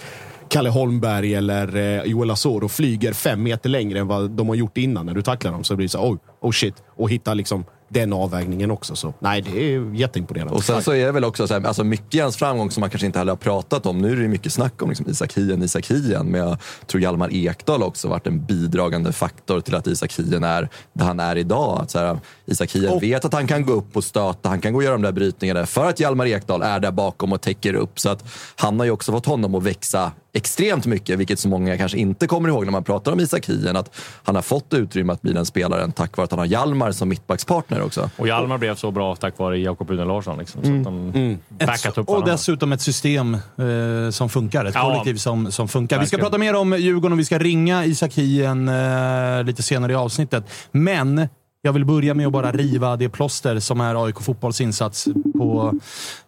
Kalle 0.49 0.71
Holmberg 0.71 1.35
eller 1.35 1.77
eh, 1.77 2.03
Joel 2.03 2.31
Asoro 2.31 2.69
flyger 2.69 3.13
fem 3.13 3.43
meter 3.43 3.71
längre 3.71 3.99
än 3.99 4.07
vad 4.07 4.31
de 4.31 4.49
har 4.49 4.55
gjort 4.55 4.79
innan 4.79 5.07
när 5.07 5.15
du 5.15 5.23
tacklar 5.23 5.53
dem. 5.53 5.65
Så 5.65 5.75
blir 5.75 5.75
det 5.75 5.77
blir 5.77 5.89
så 5.89 6.11
oj, 6.11 6.19
oh 6.41 6.51
shit. 6.51 6.83
Och 6.97 7.11
hitta 7.11 7.35
liksom 7.35 7.65
den 7.89 8.13
avvägningen 8.13 8.71
också. 8.71 8.97
Så 8.97 9.15
nej, 9.19 9.43
det 9.43 9.75
är 9.75 9.95
jätteimponerande. 9.95 10.55
Och 10.55 10.65
sen 10.65 10.83
så 10.83 10.93
är 10.93 11.07
det 11.07 11.13
väl 11.13 11.25
också 11.25 11.47
så 11.49 11.55
här, 11.55 11.67
alltså 11.67 11.85
mycket 11.85 12.15
i 12.15 12.21
hans 12.21 12.37
framgång 12.37 12.71
som 12.71 12.81
man 12.81 12.91
kanske 12.91 13.07
inte 13.07 13.19
heller 13.19 13.33
har 13.33 13.37
pratat 13.37 13.87
om. 13.87 13.99
Nu 13.99 14.13
är 14.13 14.17
det 14.17 14.29
mycket 14.29 14.53
snack 14.53 14.83
om 14.83 14.89
liksom 14.89 15.09
Isak 15.11 15.33
Hien, 15.33 15.63
Isak 15.63 15.87
Hien. 15.91 16.27
Men 16.27 16.41
jag 16.41 16.57
tror 16.87 17.03
Hjalmar 17.03 17.35
Ekdal 17.35 17.83
också 17.83 18.09
varit 18.09 18.27
en 18.27 18.45
bidragande 18.45 19.13
faktor 19.13 19.61
till 19.61 19.75
att 19.75 19.87
Isak 19.87 20.13
Hien 20.19 20.45
är 20.45 20.69
där 20.93 21.05
han 21.05 21.21
är 21.21 21.37
idag. 21.37 21.81
Att 21.83 21.91
så 21.91 21.99
här, 21.99 22.19
Isak 22.47 22.73
Hien 22.73 22.93
Och- 22.93 23.03
vet 23.03 23.25
att 23.25 23.33
han 23.33 23.47
kan 23.47 23.67
gå 23.67 23.73
upp 23.73 23.97
och 23.97 24.05
stöta, 24.05 24.49
han 24.49 24.61
kan 24.61 24.73
gå 24.73 24.77
och 24.77 24.83
göra 24.85 24.93
de 24.95 25.03
där 25.03 25.13
brytningarna 25.13 25.67
för 25.67 25.89
att 25.89 26.01
Hjalmar 26.01 26.27
Ekdal 26.27 26.63
är 26.63 26.81
där 26.81 26.91
bakom 26.93 27.33
och 27.33 27.41
täcker 27.41 27.75
upp. 27.75 27.99
Så 28.01 28.09
att 28.11 28.25
han 28.57 28.79
har 28.79 28.85
ju 28.87 28.91
också 28.93 29.13
fått 29.13 29.27
honom 29.27 29.55
att 29.55 29.63
växa 29.63 30.13
extremt 30.33 30.87
mycket, 30.87 31.19
vilket 31.19 31.39
så 31.39 31.49
många 31.49 31.77
kanske 31.77 31.99
inte 31.99 32.27
kommer 32.27 32.49
ihåg 32.49 32.65
när 32.65 32.73
man 32.73 32.85
pratar 32.85 33.13
om 33.13 33.21
Isak 33.21 33.47
Hien. 33.49 33.77
Att 33.77 33.91
han 34.23 34.35
har 34.35 34.43
fått 34.43 34.75
utrymme 34.75 35.13
att 35.13 35.23
bli 35.23 35.33
den 35.33 35.47
spelaren 35.47 35.93
tack 35.93 36.17
vare 36.17 36.25
att 36.25 36.31
han 36.31 36.39
har 36.39 36.47
Hjalmar 36.47 36.93
som 36.93 37.09
mittbackspartner 37.09 37.76
också. 37.83 38.11
Och 38.17 38.29
Hjalmar 38.29 38.59
blev 38.59 38.75
så 38.75 38.91
bra 38.91 39.17
tack 39.17 39.39
vare 39.39 39.59
Jakob 39.59 39.91
Une 39.91 40.05
Larsson. 40.05 40.39
Liksom, 40.39 40.63
så 40.65 40.73
att 40.77 40.85
de 40.85 41.11
Mm. 41.15 41.39
backat 41.59 41.99
upp 41.99 42.09
Och 42.09 42.15
varandra. 42.15 42.33
dessutom 42.33 42.73
ett 42.73 42.81
system 42.81 43.35
eh, 43.35 44.11
som 44.11 44.29
funkar. 44.29 44.65
Ett 44.65 44.75
Ja. 44.75 44.83
kollektiv 44.83 45.15
som, 45.17 45.53
som 45.53 45.69
funkar. 45.69 46.01
Vi 46.01 46.07
ska 46.07 46.19
prata 46.19 46.39
mer 46.39 46.55
om 46.57 46.73
Djurgården 46.79 47.13
och 47.13 47.19
vi 47.19 47.25
ska 47.25 47.39
ringa 47.39 47.85
Isak 47.85 48.15
Hien 48.15 48.69
eh, 48.69 49.45
lite 49.45 49.63
senare 49.63 49.93
i 49.93 49.95
avsnittet. 49.95 50.45
Men 50.73 51.29
jag 51.63 51.73
vill 51.73 51.85
börja 51.85 52.15
med 52.15 52.27
att 52.27 52.33
bara 52.33 52.53
riva 52.53 52.97
det 52.97 53.09
plåster 53.09 53.59
som 53.61 53.81
är 53.81 54.05
AIK 54.07 54.21
Fotbolls 54.21 54.61
insats 54.61 55.09
på, 55.39 55.75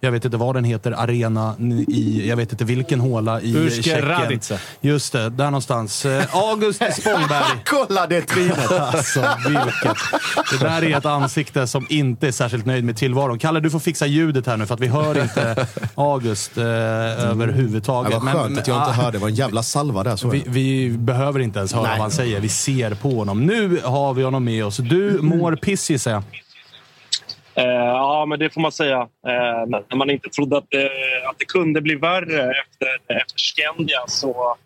jag 0.01 0.13
vet 0.13 0.25
inte 0.25 0.37
vad 0.37 0.55
den 0.55 0.65
heter, 0.65 0.93
arena 0.93 1.55
i, 1.89 2.29
jag 2.29 2.37
vet 2.37 2.53
inte 2.53 2.65
vilken 2.65 3.01
håla 3.01 3.41
i 3.41 3.57
Urske 3.57 3.83
Tjeckien. 3.83 4.09
Radice. 4.09 4.61
Just 4.81 5.13
det, 5.13 5.31
där 5.31 5.45
någonstans. 5.45 6.05
Eh, 6.05 6.37
August 6.37 6.83
Spångberg. 7.01 7.45
Kolla 7.65 8.07
det 8.07 8.23
trynet! 8.23 8.71
Alltså, 8.71 9.29
vilket. 9.49 9.97
Det 10.51 10.65
där 10.65 10.85
är 10.85 10.99
ett 10.99 11.07
ansikte 11.07 11.67
som 11.67 11.87
inte 11.89 12.29
är 12.29 12.33
särskilt 12.33 12.67
nöjd 12.67 12.85
med 12.85 12.97
tillvaron. 12.97 13.39
Kalle, 13.39 13.61
du 13.61 13.71
får 13.71 13.79
fixa 13.79 14.07
ljudet 14.07 14.47
här 14.47 14.57
nu 14.57 14.67
för 14.67 14.75
att 14.75 14.81
vi 14.81 14.87
hör 14.87 15.23
inte 15.23 15.67
August 15.95 16.59
eh, 16.59 16.65
överhuvudtaget. 16.65 18.13
Det 18.13 18.19
var 18.19 18.33
skönt 18.33 18.59
att 18.59 18.69
jag 18.69 18.77
inte 18.77 18.91
ah, 18.91 18.93
hörde. 18.93 19.19
Det 19.19 19.23
var 19.23 19.29
en 19.29 19.35
jävla 19.35 19.63
salva 19.63 20.05
där. 20.05 20.17
Så 20.17 20.29
vi, 20.29 20.45
vi 20.47 20.91
behöver 20.91 21.41
inte 21.41 21.59
ens 21.59 21.73
höra 21.73 21.83
Nej. 21.83 21.93
vad 21.93 22.01
han 22.01 22.11
säger. 22.11 22.41
Vi 22.41 22.49
ser 22.49 22.95
på 22.95 23.11
honom. 23.11 23.47
Nu 23.47 23.81
har 23.85 24.15
vi 24.15 24.23
honom 24.23 24.45
med 24.45 24.65
oss. 24.65 24.77
Du 24.77 25.19
mår 25.23 25.57
piss 25.57 25.91
gissar 25.91 26.11
jag. 26.11 26.23
Eh, 27.59 27.65
ja, 27.65 28.27
men 28.27 28.39
det 28.39 28.51
får 28.51 28.61
man 28.61 28.73
säga. 28.73 29.01
Eh, 29.01 29.67
när 29.89 29.97
man 29.97 30.11
inte 30.11 30.29
trodde 30.29 30.57
att 30.59 30.67
det, 30.71 30.91
att 31.31 31.39
det 31.39 31.45
kunde 31.45 31.81
bli 31.81 31.95
värre 31.95 32.43
efter, 32.43 33.17
efter 33.23 33.35
Skandia 33.37 34.05
så, 34.07 34.57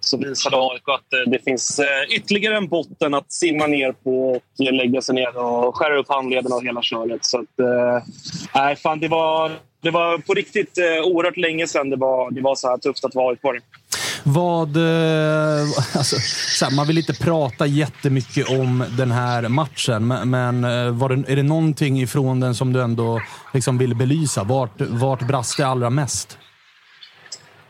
så 0.00 0.18
visade 0.18 0.56
AIK 0.56 0.88
att 0.88 1.12
eh, 1.12 1.30
det 1.30 1.38
finns 1.44 1.78
eh, 1.78 2.16
ytterligare 2.16 2.56
en 2.56 2.68
botten 2.68 3.14
att 3.14 3.32
simma 3.32 3.66
ner 3.66 3.92
på 3.92 4.30
och 4.30 4.42
lägga 4.58 5.00
sig 5.02 5.14
ner 5.14 5.38
och 5.38 5.76
skära 5.76 5.98
upp 5.98 6.08
handlederna 6.08 6.56
och 6.56 6.64
hela 6.64 6.82
köret. 6.82 7.24
Så 7.24 7.38
att, 7.38 7.58
eh, 7.60 8.02
nej, 8.54 8.76
fan, 8.76 9.00
det, 9.00 9.08
var, 9.08 9.52
det 9.82 9.90
var 9.90 10.18
på 10.18 10.34
riktigt 10.34 10.78
eh, 10.78 11.04
oerhört 11.04 11.36
länge 11.36 11.66
sedan 11.66 11.90
det 11.90 11.96
var, 11.96 12.30
det 12.30 12.40
var 12.40 12.54
så 12.54 12.68
här 12.68 12.78
tufft 12.78 13.04
att 13.04 13.14
vara 13.14 13.30
AIK. 13.30 13.62
Vad, 14.24 14.76
eh, 14.76 15.62
alltså, 15.94 16.16
så 16.58 16.64
här, 16.64 16.76
man 16.76 16.86
vill 16.86 16.98
inte 16.98 17.14
prata 17.14 17.66
jättemycket 17.66 18.50
om 18.50 18.84
den 18.96 19.10
här 19.10 19.48
matchen, 19.48 20.08
men, 20.08 20.64
eh, 20.64 20.90
var 20.90 21.08
det, 21.08 21.32
är 21.32 21.36
det 21.36 21.42
någonting 21.42 22.00
ifrån 22.00 22.40
den 22.40 22.54
som 22.54 22.72
du 22.72 22.82
ändå 22.82 23.20
liksom 23.54 23.78
vill 23.78 23.94
belysa? 23.94 24.44
Vart, 24.44 24.80
vart 24.80 25.26
brast 25.26 25.56
det 25.56 25.66
allra 25.66 25.90
mest? 25.90 26.38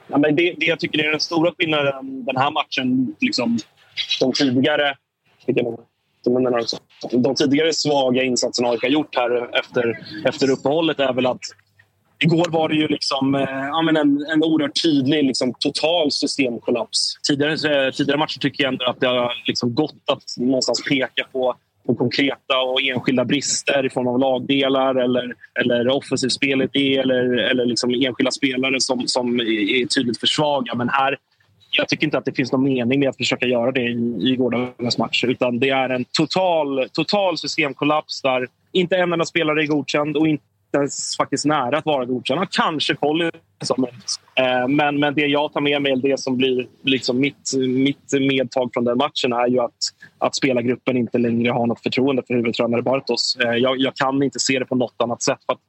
Ja, 0.06 0.18
men 0.18 0.36
det, 0.36 0.54
det 0.58 0.66
jag 0.66 0.80
tycker 0.80 0.98
är 0.98 1.10
den 1.10 1.20
stora 1.20 1.52
skillnaden 1.58 2.24
den 2.24 2.36
här 2.36 2.50
matchen, 2.50 3.14
liksom, 3.20 3.58
de 4.20 4.32
tidigare... 4.32 4.94
De 7.10 7.34
tidigare 7.34 7.72
svaga 7.72 8.22
insatserna 8.22 8.68
AIK 8.68 8.82
har 8.82 8.88
gjort 8.88 9.16
här 9.16 9.58
efter, 9.58 9.98
efter 10.24 10.50
uppehållet 10.50 11.00
är 11.00 11.12
väl 11.12 11.26
att 11.26 11.40
Igår 12.20 12.46
var 12.50 12.68
det 12.68 12.74
ju 12.74 12.88
liksom, 12.88 13.34
eh, 13.34 13.48
ja, 13.50 13.82
men 13.82 13.96
en, 13.96 14.26
en 14.32 14.44
oerhört 14.44 14.82
tydlig 14.82 15.24
liksom, 15.24 15.54
total 15.58 16.10
systemkollaps. 16.10 17.14
Tidigare, 17.28 17.92
tidigare 17.92 18.18
matcher 18.18 18.38
tycker 18.38 18.64
jag 18.64 18.72
ändå 18.72 18.84
att 18.84 19.00
det 19.00 19.06
har 19.06 19.32
liksom 19.46 19.74
gått 19.74 20.02
att 20.06 20.22
någonstans 20.36 20.84
peka 20.88 21.24
på, 21.32 21.54
på 21.86 21.94
konkreta 21.94 22.58
och 22.58 22.82
enskilda 22.82 23.24
brister 23.24 23.86
i 23.86 23.90
form 23.90 24.08
av 24.08 24.18
lagdelar 24.18 24.94
eller, 24.94 25.34
eller 25.60 25.88
offensivt 25.88 26.32
spelidé 26.32 26.96
eller, 26.98 27.36
eller 27.36 27.66
liksom 27.66 27.90
enskilda 27.90 28.30
spelare 28.30 28.80
som, 28.80 29.08
som 29.08 29.40
är 29.40 29.82
är 29.82 29.86
tydligt 29.86 30.20
för 30.20 30.26
svaga. 30.26 30.74
Men 30.74 30.88
här, 30.88 31.16
jag 31.70 31.88
tycker 31.88 32.04
inte 32.04 32.18
att 32.18 32.24
det 32.24 32.32
finns 32.32 32.52
någon 32.52 32.64
mening 32.64 33.00
med 33.00 33.08
att 33.08 33.16
försöka 33.16 33.46
göra 33.46 33.72
det 33.72 33.82
i, 33.82 34.18
i 34.20 34.36
gårdagens 34.36 34.98
match. 34.98 35.24
Utan 35.24 35.58
det 35.58 35.70
är 35.70 35.88
en 35.88 36.04
total, 36.04 36.88
total 36.92 37.38
systemkollaps 37.38 38.22
där 38.22 38.48
inte 38.72 38.96
en 38.96 39.12
enda 39.12 39.24
spelare 39.24 39.62
är 39.62 39.66
godkänd 39.66 40.16
och 40.16 40.28
inte 40.28 40.44
ens 40.74 41.16
faktiskt 41.16 41.44
nära 41.44 41.78
att 41.78 41.86
vara 41.86 42.04
godkänd. 42.04 42.50
Kanske 42.50 42.94
Collins. 42.94 43.32
Eh, 44.34 44.68
men, 44.68 45.00
men 45.00 45.14
det 45.14 45.26
jag 45.26 45.52
tar 45.52 45.60
med 45.60 45.82
mig, 45.82 45.96
det 45.96 46.20
som 46.20 46.36
blir 46.36 46.66
liksom 46.82 47.20
mitt, 47.20 47.52
mitt 47.68 48.12
medtag 48.12 48.70
från 48.74 48.84
den 48.84 48.98
matchen 48.98 49.32
är 49.32 49.46
ju 49.46 49.60
att, 49.60 49.78
att 50.18 50.36
spelargruppen 50.36 50.96
inte 50.96 51.18
längre 51.18 51.50
har 51.50 51.66
något 51.66 51.82
förtroende 51.82 52.22
för 52.26 52.34
huvudtränare 52.34 52.82
Bartos. 52.82 53.36
Eh, 53.44 53.50
jag, 53.50 53.78
jag 53.78 53.96
kan 53.96 54.22
inte 54.22 54.38
se 54.38 54.58
det 54.58 54.64
på 54.64 54.74
något 54.74 54.94
annat 54.98 55.22
sätt. 55.22 55.38
För 55.46 55.52
att, 55.52 55.60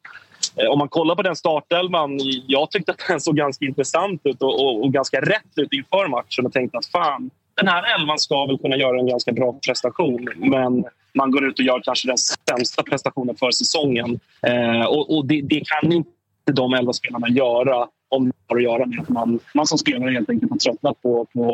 eh, 0.56 0.72
om 0.72 0.80
man 0.80 0.90
kollar 0.90 1.16
på 1.16 1.22
den 1.22 1.36
startelvan, 1.36 2.20
jag 2.48 2.72
tyckte 2.72 2.92
att 2.92 3.06
den 3.08 3.22
såg 3.22 3.36
ganska 3.36 3.66
intressant 3.66 4.22
ut 4.24 4.42
och, 4.42 4.62
och, 4.62 4.84
och 4.84 4.94
ganska 4.94 5.22
rätt 5.22 5.54
ut 5.56 5.74
inför 5.74 6.08
matchen 6.08 6.46
och 6.46 6.54
tänkte 6.54 6.78
att 6.78 6.86
fan, 6.86 7.30
den 7.56 7.68
här 7.68 8.00
elvan 8.00 8.20
ska 8.20 8.46
väl 8.46 8.58
kunna 8.58 8.78
göra 8.78 9.00
en 9.00 9.08
ganska 9.08 9.32
bra 9.32 9.60
prestation. 9.66 10.30
Men 10.38 10.86
man 11.14 11.32
går 11.32 11.46
ut 11.48 11.60
och 11.60 11.66
gör 11.66 11.82
kanske 11.84 12.08
den 12.08 12.18
sämsta 12.18 12.84
prestationen 12.84 13.36
för 13.36 13.52
säsongen. 13.52 14.20
Eh, 14.48 14.86
och 14.86 15.18
och 15.18 15.26
det, 15.26 15.42
det 15.42 15.62
kan 15.66 15.92
inte 15.92 16.10
de 16.52 16.74
elva 16.74 16.94
spelarna 16.94 17.30
göra 17.30 17.88
om 18.10 18.26
det 18.26 18.34
har 18.48 18.58
att 18.58 18.64
göra 18.64 18.86
med 18.86 19.00
att 19.00 19.10
man, 19.10 19.40
man 19.54 19.68
som 19.68 19.78
spelare 19.78 20.12
helt 20.12 20.30
enkelt 20.30 20.52
har 20.52 20.58
tröttnat 20.58 21.02
på, 21.02 21.26
på, 21.34 21.52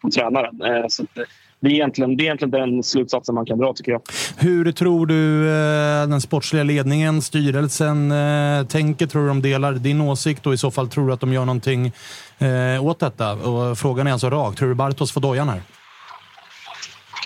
på 0.00 0.10
tränaren. 0.10 0.62
Eh, 0.62 0.84
så 0.88 1.02
att, 1.02 1.18
eh, 1.18 1.24
det, 1.60 1.68
är 1.68 1.72
egentligen, 1.72 2.16
det 2.16 2.22
är 2.22 2.24
egentligen 2.24 2.50
den 2.50 2.82
slutsatsen 2.82 3.34
man 3.34 3.46
kan 3.46 3.58
dra, 3.58 3.72
tycker 3.72 3.92
jag. 3.92 4.02
Hur 4.36 4.72
tror 4.72 5.06
du 5.06 5.48
eh, 5.48 6.08
den 6.08 6.20
sportsliga 6.20 6.62
ledningen, 6.62 7.22
styrelsen 7.22 8.12
eh, 8.12 8.66
tänker? 8.66 9.06
Tror 9.06 9.22
du 9.22 9.28
de 9.28 9.42
delar 9.42 9.72
din 9.72 10.00
åsikt 10.00 10.46
och 10.46 10.54
i 10.54 10.56
så 10.56 10.70
fall 10.70 10.88
tror 10.88 11.06
du 11.06 11.12
att 11.12 11.20
de 11.20 11.32
gör 11.32 11.44
någonting 11.44 11.92
eh, 12.38 12.86
åt 12.86 12.98
detta? 12.98 13.32
Och 13.32 13.78
frågan 13.78 14.06
är 14.06 14.12
alltså 14.12 14.30
rak. 14.30 14.56
Tror 14.56 14.68
du 14.68 14.74
Bartos 14.74 15.12
får 15.12 15.20
dojan 15.20 15.48
här? 15.48 15.60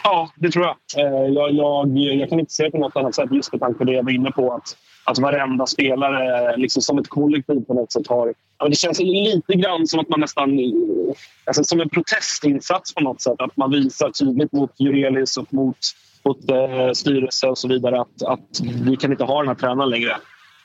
Ja, 0.05 0.31
det 0.37 0.51
tror 0.51 0.65
jag. 0.65 1.07
Eh, 1.07 1.33
jag, 1.33 1.53
jag. 1.53 1.99
Jag 1.99 2.29
kan 2.29 2.41
inte 2.41 2.53
se 2.53 2.65
det 2.65 2.71
på 2.71 2.79
något 2.79 2.97
annat 2.97 3.15
sätt 3.15 3.33
just 3.33 3.53
med 3.53 3.61
tanke 3.61 3.79
på 3.79 3.85
det 3.85 3.93
jag 3.93 4.03
var 4.03 4.13
inne 4.13 4.31
på. 4.31 4.53
Att, 4.53 4.77
att 5.05 5.19
varenda 5.19 5.67
spelare 5.67 6.51
eh, 6.51 6.59
liksom 6.59 6.83
som 6.83 6.99
ett 6.99 7.09
kollektiv 7.09 7.61
på 7.61 7.75
något 7.75 7.93
sätt 7.93 8.07
har... 8.07 8.35
Ja, 8.59 8.69
det 8.69 8.77
känns 8.77 9.01
lite 9.01 9.55
grann 9.55 9.87
som 9.87 10.01
att 10.01 10.09
man 10.09 10.21
nästan... 10.21 10.59
Alltså, 11.45 11.65
som 11.65 11.81
en 11.81 11.89
protestinsats 11.89 12.95
på 12.95 13.03
något 13.03 13.21
sätt. 13.21 13.41
Att 13.41 13.57
man 13.57 13.71
visar 13.71 14.11
tydligt 14.11 14.53
mot 14.53 14.81
Jurelius 14.81 15.37
och 15.37 15.55
mot, 15.55 15.79
mot 16.25 16.51
eh, 16.51 16.93
styrelse 16.93 17.47
och 17.47 17.59
så 17.59 17.69
vidare 17.69 18.01
att, 18.01 18.23
att 18.23 18.61
vi 18.85 18.97
kan 18.97 19.11
inte 19.11 19.25
ha 19.25 19.39
den 19.39 19.49
här 19.49 19.55
tränaren 19.55 19.91
längre. 19.91 20.17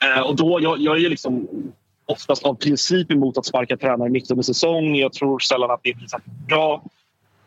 Eh, 0.04 0.22
och 0.22 0.36
då, 0.36 0.60
jag, 0.62 0.80
jag 0.80 0.96
är 0.96 1.00
ju 1.00 1.10
liksom 1.10 1.48
oftast 2.06 2.46
av 2.46 2.54
princip 2.54 3.12
emot 3.12 3.38
att 3.38 3.46
sparka 3.46 3.78
tränare 3.78 4.10
mitt 4.10 4.32
under 4.32 4.44
säsong. 4.44 4.96
Jag 4.96 5.14
tror 5.14 5.40
sällan 5.40 5.72
att 5.72 5.80
det 5.84 5.90
är 5.90 5.98
bra. 6.48 6.84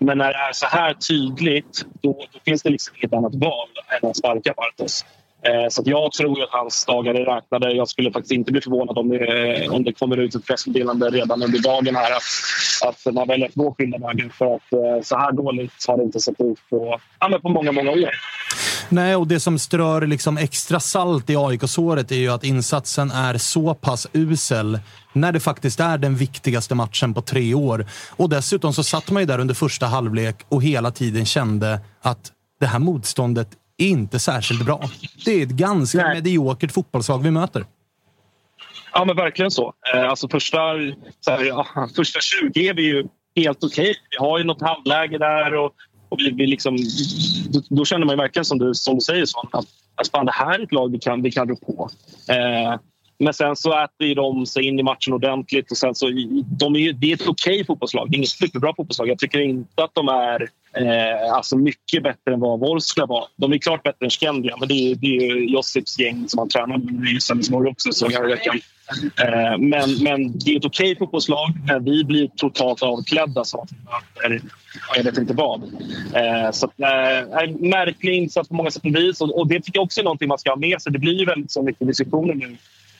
Men 0.01 0.19
när 0.19 0.33
det 0.33 0.39
är 0.39 0.53
så 0.53 0.67
här 0.67 0.95
tydligt, 0.95 1.85
då, 2.01 2.13
då 2.33 2.39
finns 2.45 2.63
det 2.63 2.71
liksom 2.71 2.97
inget 2.97 3.13
annat 3.13 3.35
val 3.35 3.69
än 3.89 4.11
att 4.11 4.17
sparka 4.17 4.55
Bartos. 4.57 5.05
Eh, 5.43 5.69
så 5.69 5.81
att 5.81 5.87
jag 5.87 6.13
tror 6.13 6.43
att 6.43 6.51
hans 6.51 6.85
dagar 6.85 7.15
är 7.15 7.25
räknade. 7.25 7.73
Jag 7.73 7.89
skulle 7.89 8.13
faktiskt 8.13 8.33
inte 8.33 8.53
bli 8.53 8.61
förvånad 8.61 8.99
om 8.99 9.09
det, 9.09 9.69
om 9.69 9.85
det 9.85 9.93
kommer 9.93 10.17
ut 10.17 10.35
ett 10.35 10.47
pressmeddelande 10.47 11.11
redan 11.11 11.43
under 11.43 11.59
dagen 11.59 11.97
här 11.97 12.13
att, 12.13 12.23
att 12.89 13.15
man 13.15 13.29
väljer 13.29 13.49
att 13.49 13.55
gå 13.55 13.75
skilda 13.75 13.99
vägar. 13.99 14.29
För 14.29 14.55
att 14.55 14.73
eh, 14.73 15.03
så 15.03 15.17
här 15.17 15.33
dåligt 15.33 15.85
har 15.89 15.97
det 15.97 16.03
inte 16.03 16.21
sett 16.21 16.41
ut 16.41 16.59
på, 16.71 17.01
ja, 17.21 17.39
på 17.43 17.49
många, 17.49 17.73
många 17.73 17.91
år. 17.91 18.11
Nej, 18.93 19.17
och 19.17 19.27
det 19.27 19.41
som 19.41 19.59
strör 19.59 20.07
liksom 20.07 20.39
extra 20.39 20.81
salt 20.81 21.31
i 21.31 21.37
AIK-såret 21.37 22.13
är 22.13 22.17
ju 22.17 22.29
att 22.29 22.45
insatsen 22.45 23.11
är 23.11 23.39
så 23.39 23.75
pass 23.75 24.07
usel 24.13 24.79
när 25.13 25.33
det 25.33 25.41
faktiskt 25.41 25.81
är 25.81 25.99
den 25.99 26.17
viktigaste 26.17 26.75
matchen 26.75 27.15
på 27.15 27.23
tre 27.23 27.55
år. 27.55 27.87
Och 28.11 28.29
dessutom 28.29 28.73
så 28.73 28.85
satt 28.85 29.11
man 29.11 29.23
ju 29.23 29.27
där 29.27 29.39
under 29.39 29.55
första 29.55 29.87
halvlek 29.87 30.37
och 30.49 30.63
hela 30.63 30.91
tiden 30.91 31.27
kände 31.27 31.81
att 32.03 32.33
det 32.61 32.67
här 32.67 32.79
motståndet 32.79 33.49
är 33.79 33.87
inte 33.87 34.19
särskilt 34.19 34.65
bra. 34.65 34.91
Det 35.25 35.31
är 35.31 35.43
ett 35.43 35.49
ganska 35.49 36.09
mediokert 36.09 36.73
fotbollslag 36.73 37.23
vi 37.23 37.31
möter. 37.31 37.65
Ja, 38.93 39.05
men 39.05 39.17
verkligen 39.17 39.51
så. 39.51 39.75
Eh, 39.95 40.11
alltså 40.11 40.29
första, 40.29 40.59
så 41.21 41.31
här, 41.31 41.45
ja, 41.45 41.67
första 41.97 42.21
20 42.21 42.69
är 42.69 42.75
vi 42.75 42.83
ju 42.83 43.07
helt 43.37 43.65
okej. 43.65 43.95
Vi 44.11 44.17
har 44.17 44.39
ju 44.39 44.45
något 44.45 44.63
handläge 44.63 45.19
där 45.19 45.55
och, 45.55 45.73
och 46.11 46.19
vi, 46.19 46.31
vi 46.31 46.47
liksom, 46.47 46.77
då, 47.51 47.63
då 47.69 47.85
känner 47.85 48.07
man 48.07 48.13
ju 48.13 48.23
verkligen 48.23 48.45
som 48.45 48.59
du, 48.59 48.75
som 48.75 48.95
du 48.95 49.01
säger 49.01 49.27
så 49.27 49.49
att, 49.53 49.67
att 49.95 50.09
fan, 50.09 50.27
det 50.27 50.33
här 50.33 50.59
är 50.59 50.63
ett 50.63 50.73
lag 50.73 50.93
vi 50.93 50.99
kan, 50.99 51.23
vi 51.23 51.31
kan 51.31 51.49
rå 51.49 51.57
på. 51.57 51.91
Eh, 52.29 52.81
men 53.19 53.35
sen 53.35 53.57
så 53.57 53.85
äter 53.85 54.07
ju 54.07 54.15
de 54.15 54.47
sig 54.47 54.65
in 54.65 54.79
i 54.79 54.83
matchen 54.83 55.13
ordentligt. 55.13 55.71
Och 55.71 55.77
sen 55.77 55.95
så, 55.95 56.07
de 56.59 56.77
är 56.77 56.81
ju, 56.81 56.93
det 56.93 57.11
är 57.11 57.15
ett 57.15 57.29
okej 57.29 57.55
okay 57.55 57.65
fotbollslag. 57.65 58.11
Det 58.11 58.15
är 58.15 58.19
inget 58.19 58.29
superbra 58.29 58.75
fotbollslag. 58.77 59.09
Jag 59.09 59.19
tycker 59.19 59.41
inte 59.41 59.85
att 59.85 59.95
de 59.95 60.09
är 60.09 60.49
Eh, 60.77 61.33
alltså 61.33 61.57
mycket 61.57 62.03
bättre 62.03 62.33
än 62.33 62.41
vad 62.41 62.61
Vorskla 62.61 63.07
var. 63.07 63.25
De 63.37 63.53
är 63.53 63.59
klart 63.59 63.83
bättre 63.83 64.07
än 64.07 64.11
Skandia, 64.11 64.57
men 64.61 64.69
det 64.69 64.75
är, 64.75 64.95
det 64.95 65.17
är 65.17 65.53
Josips 65.53 65.99
gäng 65.99 66.29
som 66.29 66.39
han 66.39 66.49
tränade 66.49 67.11
i 67.17 67.21
Sölvesborg 67.21 67.69
också, 67.69 67.93
såg 67.93 68.13
jag 68.13 68.25
i 68.25 68.33
veckan. 68.35 68.61
Eh, 69.21 69.59
men, 69.59 70.03
men 70.03 70.39
det 70.39 70.53
är 70.53 70.57
ett 70.57 70.65
okej 70.65 70.97
fotbollslag, 70.97 71.49
men 71.67 71.85
vi 71.85 72.05
blir 72.05 72.29
totalt 72.37 72.83
avklädda 72.83 73.45
så 73.45 73.67
jag 74.97 75.05
vet 75.05 75.19
inte 75.19 75.35
vad. 75.35 75.63
Eh, 76.15 76.51
så 76.53 76.67
att, 76.67 76.81
eh, 76.81 77.51
märklig 77.59 78.15
insats 78.15 78.49
på 78.49 78.55
många 78.55 78.71
sätt 78.71 78.85
och 78.85 78.97
vis. 78.97 79.21
Och, 79.21 79.39
och 79.39 79.49
det 79.49 79.61
tycker 79.61 79.79
jag 79.79 79.85
också 79.85 80.01
är 80.01 80.05
någonting 80.05 80.29
man 80.29 80.39
ska 80.39 80.51
ha 80.51 80.57
med 80.57 80.83
sig. 80.83 80.93
Det 80.93 80.99
blir 80.99 81.19
ju 81.19 81.25
väldigt 81.25 81.51
så 81.51 81.63
mycket 81.63 81.87
diskussioner 81.87 82.35
nu 82.35 82.57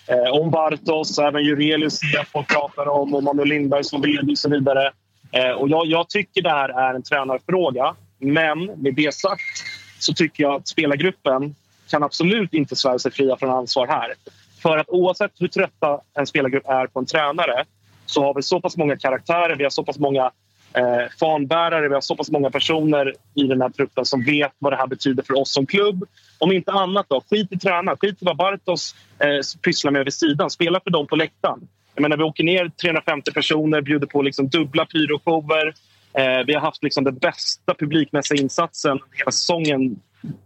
eh, 0.07 0.31
om 0.31 0.51
Bartos, 0.51 1.19
även 1.19 1.45
Jurelius 1.45 1.99
ser 1.99 2.15
jag 2.15 2.29
folk 2.29 2.49
pratar 2.49 2.89
om, 2.89 3.15
och 3.15 3.23
Manuel 3.23 3.49
Lindberg 3.49 3.85
som 3.85 4.03
vd 4.03 4.33
och 4.33 4.39
så 4.39 4.51
vidare. 4.51 4.93
Eh, 5.33 5.51
och 5.51 5.69
jag, 5.69 5.87
jag, 5.87 6.09
tycker 6.09 6.43
det 6.43 6.51
här 6.51 6.69
är 6.69 6.95
en 6.95 7.03
tränarfråga. 7.03 7.95
Men 8.19 8.65
med 8.65 8.95
det 8.95 9.15
sagt 9.15 9.65
så 9.99 10.13
tycker 10.13 10.43
jag 10.43 10.55
att 10.55 10.69
spelargruppen 10.69 11.55
kan 11.91 12.03
absolut 12.03 12.55
inte 12.55 12.77
svära 12.77 12.99
sig 12.99 13.13
fria 13.13 13.37
från 13.37 13.51
ansvar 13.51 13.87
här. 13.87 14.15
För 14.63 14.79
att 14.79 14.89
oavsett 14.89 15.33
hur 15.39 15.49
trötta 15.49 16.01
en 16.15 16.27
spelargrupp 16.27 16.69
är 16.69 16.87
på 16.87 16.99
en 16.99 17.07
tränare 17.07 17.65
så 18.07 18.25
har 18.25 18.35
vi 18.35 18.43
så 18.43 18.61
pass 18.61 18.77
många 18.77 18.97
karaktärer, 18.97 19.57
vi 19.57 19.63
har 19.63 19.71
så 19.71 19.85
pass 19.85 19.99
många 19.99 20.31
eh, 20.73 21.11
fanbärare, 21.21 21.89
vi 21.89 21.95
har 21.95 22.01
så 22.01 22.17
pass 22.17 22.31
många 22.31 22.51
personer 22.51 23.15
i 23.35 23.43
den 23.43 23.63
här 23.63 23.69
truppen 23.69 24.05
som 24.05 24.25
vet 24.25 24.53
vad 24.59 24.73
det 24.73 24.77
här 24.77 24.87
betyder 24.87 25.23
för 25.23 25.39
oss 25.39 25.53
som 25.53 25.67
klubb. 25.67 26.05
Om 26.39 26.53
inte 26.53 26.73
annat, 26.73 27.07
då, 27.09 27.23
skit 27.31 27.53
i 27.53 27.59
tränaren. 27.59 27.99
skit 28.01 28.23
i 28.23 28.25
vad 28.25 28.37
Bartos 28.37 28.95
eh, 29.19 29.61
pysslar 29.63 29.93
med 29.93 30.05
vid 30.05 30.15
sidan. 30.15 30.51
Spela 30.51 30.81
för 30.81 30.91
dem 30.91 31.07
på 31.07 31.17
läktaren. 31.17 31.69
Jag 31.95 32.03
menar, 32.03 32.17
vi 32.17 32.23
åker 32.23 32.45
ner 32.45 32.71
350 32.83 33.33
personer, 33.33 33.81
bjuder 33.81 34.07
på 34.07 34.23
liksom 34.23 34.49
dubbla 34.49 34.87
pyroshower. 34.87 35.75
Eh, 36.13 36.45
vi 36.47 36.55
har 36.55 36.61
haft 36.61 36.83
liksom 36.83 37.05
den 37.05 37.15
bästa 37.15 37.75
publikmässiga 37.75 38.43
insatsen 38.43 38.99
hela 39.13 39.31
säsongen 39.31 40.01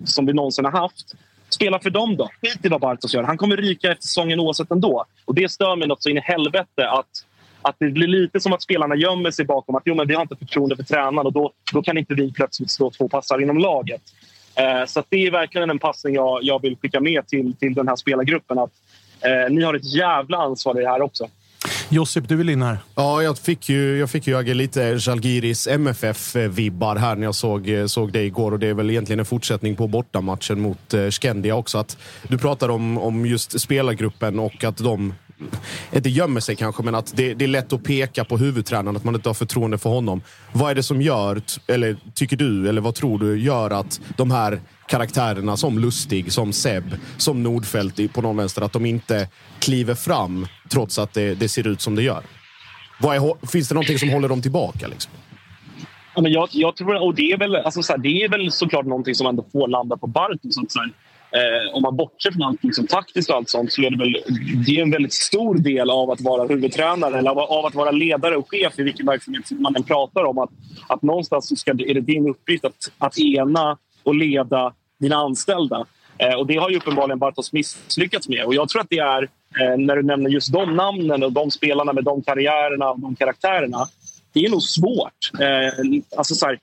som 0.05 0.27
vi 0.27 0.33
någonsin 0.33 0.65
har 0.65 0.73
haft. 0.73 1.15
Spela 1.49 1.79
för 1.79 1.91
dem 1.91 2.17
då. 2.17 2.31
Skit 2.43 2.65
i 2.65 2.69
vad 2.69 2.81
Bartos 2.81 3.15
gör. 3.15 3.23
Han 3.23 3.39
kommer 3.39 3.57
ryka 3.57 3.93
efter 3.93 4.03
säsongen 4.03 4.41
oavsett 4.41 4.71
ändå. 4.71 5.05
Och 5.25 5.35
det 5.35 5.49
stör 5.49 5.77
mig 5.77 5.89
något 5.89 6.03
så 6.03 6.11
in 6.11 6.17
i 6.17 6.21
helvete 6.21 6.91
att, 6.91 7.27
att 7.63 7.77
det 7.79 7.91
blir 7.91 8.07
lite 8.09 8.41
som 8.41 8.53
att 8.53 8.63
spelarna 8.63 8.97
gömmer 8.97 9.31
sig 9.31 9.45
bakom 9.45 9.75
att 9.75 9.83
jo, 9.85 9.95
men 9.95 10.07
vi 10.07 10.15
har 10.15 10.23
inte 10.23 10.37
förtroende 10.37 10.77
för 10.77 10.83
tränaren 10.83 11.27
och 11.27 11.33
då, 11.33 11.53
då 11.73 11.83
kan 11.83 11.99
inte 11.99 12.15
vi 12.15 12.33
plötsligt 12.33 12.71
slå 12.71 12.91
två 12.91 13.09
passar 13.09 13.43
inom 13.43 13.59
laget. 13.59 14.03
Eh, 14.57 14.87
så 14.87 15.03
det 15.09 15.27
är 15.27 15.31
verkligen 15.31 15.71
en 15.71 15.79
passning 15.79 16.15
jag, 16.15 16.39
jag 16.43 16.63
vill 16.63 16.77
skicka 16.77 17.01
med 17.01 17.27
till, 17.27 17.57
till 17.57 17.75
den 17.75 17.89
här 17.89 17.97
spelargruppen. 17.97 18.59
Att, 18.59 18.73
eh, 19.25 19.51
ni 19.51 19.63
har 19.63 19.75
ett 19.75 19.95
jävla 19.95 20.39
ansvar 20.39 20.81
i 20.81 20.83
det 20.83 20.89
här 20.89 21.03
också. 21.03 21.29
Josip, 21.89 22.29
du 22.29 22.37
vill 22.37 22.49
in 22.49 22.63
här. 22.63 22.79
Ja, 22.95 23.23
jag 23.23 23.39
fick 23.39 23.69
ju, 23.69 23.99
jag 23.99 24.11
fick 24.11 24.27
ju 24.27 24.55
lite 24.55 24.99
Žalgiris 24.99 25.67
MFF-vibbar 25.67 26.97
här 26.97 27.17
när 27.17 27.25
jag 27.27 27.35
såg, 27.35 27.71
såg 27.87 28.13
det 28.13 28.23
igår. 28.23 28.53
Och 28.53 28.59
det 28.59 28.67
är 28.67 28.75
väl 28.75 28.91
egentligen 28.91 29.21
en 29.21 29.27
fortsättning 29.27 29.77
på 29.77 29.87
bortamatchen 29.87 30.61
mot 30.61 30.95
eh, 30.95 31.09
Skandia 31.09 31.55
också. 31.55 31.79
Att 31.79 31.99
du 32.29 32.39
pratar 32.39 32.69
om, 32.69 32.99
om 32.99 33.27
just 33.27 33.61
spelargruppen 33.61 34.39
och 34.39 34.65
att 34.65 34.77
de 34.77 35.15
inte 35.93 36.09
gömmer 36.09 36.41
sig 36.41 36.57
kanske, 36.57 36.83
men 36.83 36.95
att 36.95 37.17
det, 37.17 37.35
det, 37.35 37.45
är 37.45 37.49
lätt 37.49 37.73
att 37.73 37.85
peka 37.85 38.25
på 38.25 38.39
huvudtränaren, 38.39 38.97
att 38.97 39.05
man 39.05 39.15
inte 39.15 39.29
har 39.29 39.35
förtroende 39.35 39.79
för 39.79 39.91
honom. 39.91 40.23
Vad 40.53 40.71
är 40.71 40.75
det 40.75 40.83
som 40.83 41.03
gör, 41.03 41.41
eller 41.67 41.97
tycker 42.15 42.37
du, 42.37 42.69
eller 42.69 42.81
vad 42.81 42.95
tror 42.95 43.19
du 43.19 43.41
gör 43.41 43.71
att 43.71 44.01
de 44.17 44.31
här 44.31 44.61
karaktärerna 44.89 45.57
som 45.57 45.79
Lustig, 45.79 46.33
som 46.33 46.53
Seb, 46.53 46.85
som 47.17 47.43
Nordfeldt 47.43 48.13
på 48.13 48.23
någon 48.23 48.37
vänster, 48.37 48.63
att 48.63 48.73
de 48.73 48.87
inte 48.87 49.29
kliver 49.59 49.95
fram 49.95 50.47
trots 50.69 50.99
att 50.99 51.13
det, 51.13 51.35
det 51.35 51.49
ser 51.49 51.67
ut 51.67 51.81
som 51.81 51.95
det 51.95 52.03
gör? 52.03 52.23
Är, 53.03 53.47
finns 53.47 53.69
det 53.69 53.75
någonting 53.75 53.99
som 53.99 54.09
håller 54.09 54.29
dem 54.29 54.43
tillbaka? 54.43 54.87
Liksom? 54.87 55.13
Ja, 56.15 56.23
men 56.23 56.33
jag, 56.33 56.49
jag, 56.53 56.77
tror, 56.77 57.03
och 57.03 57.15
det 57.15 57.33
är, 57.33 57.39
väl, 57.39 57.57
alltså, 57.57 57.83
så 57.83 57.93
här, 57.93 57.99
det 57.99 58.23
är 58.23 58.29
väl 58.29 58.53
såklart 58.53 58.87
någonting 58.87 59.15
som 59.15 59.27
ändå 59.27 59.45
får 59.53 59.69
landa 59.69 59.97
på 59.97 60.07
Bartos. 60.07 60.57
Eh, 61.35 61.75
om 61.75 61.83
man 61.83 61.97
bortser 61.97 62.31
från 62.31 62.43
allt 62.43 62.65
liksom, 62.65 62.87
taktiskt 62.87 63.31
och 63.31 63.37
allt 63.37 63.49
sånt 63.49 63.73
så 63.73 63.83
är 63.83 63.91
det 63.91 63.99
väl 63.99 64.17
det 64.67 64.79
är 64.79 64.83
en 64.83 64.91
väldigt 64.91 65.13
stor 65.13 65.55
del 65.55 65.91
av 65.91 66.11
att 66.11 66.21
vara 66.21 66.47
huvudtränare 66.47 67.19
eller 67.19 67.31
av, 67.31 67.39
av 67.39 67.67
att 67.67 67.75
vara 67.75 67.91
ledare 67.91 68.37
och 68.37 68.51
chef 68.51 68.79
i 68.79 68.83
vilken 68.83 69.07
verksamhet 69.07 69.51
man 69.51 69.77
än 69.77 69.83
pratar 69.83 70.25
om. 70.25 70.39
Att, 70.39 70.51
att 70.89 71.03
någonstans 71.03 71.49
så 71.49 71.57
ska, 71.57 71.71
är 71.71 71.95
det 71.95 72.01
din 72.01 72.29
uppgift 72.29 72.65
att, 72.65 72.93
att 72.99 73.19
ena 73.19 73.79
och 74.03 74.15
leda 74.15 74.73
dina 75.01 75.17
anställda. 75.17 75.87
Eh, 76.19 76.35
och 76.35 76.47
Det 76.47 76.57
har 76.57 76.71
ju 76.71 76.77
uppenbarligen 76.77 77.19
Bartos 77.19 77.53
misslyckats 77.53 78.29
med. 78.29 78.45
Och 78.45 78.55
Jag 78.55 78.69
tror 78.69 78.81
att 78.81 78.91
det 78.91 78.99
är, 78.99 79.23
eh, 79.23 79.77
när 79.79 79.97
du 79.97 80.03
nämner 80.03 80.31
just 80.31 80.53
de 80.53 80.77
namnen 80.77 81.23
och 81.23 81.33
de 81.33 81.51
spelarna 81.51 81.93
med 81.93 82.05
de 82.05 82.23
karriärerna 82.23 82.91
och 82.91 83.01
de 83.01 83.17
karaktärerna. 83.17 83.87
Det 84.33 84.45
är 84.45 84.51
nog 84.51 84.63
svårt. 84.63 85.31
Eh, 85.41 86.01
alltså 86.17 86.35
så 86.35 86.47
här, 86.47 86.59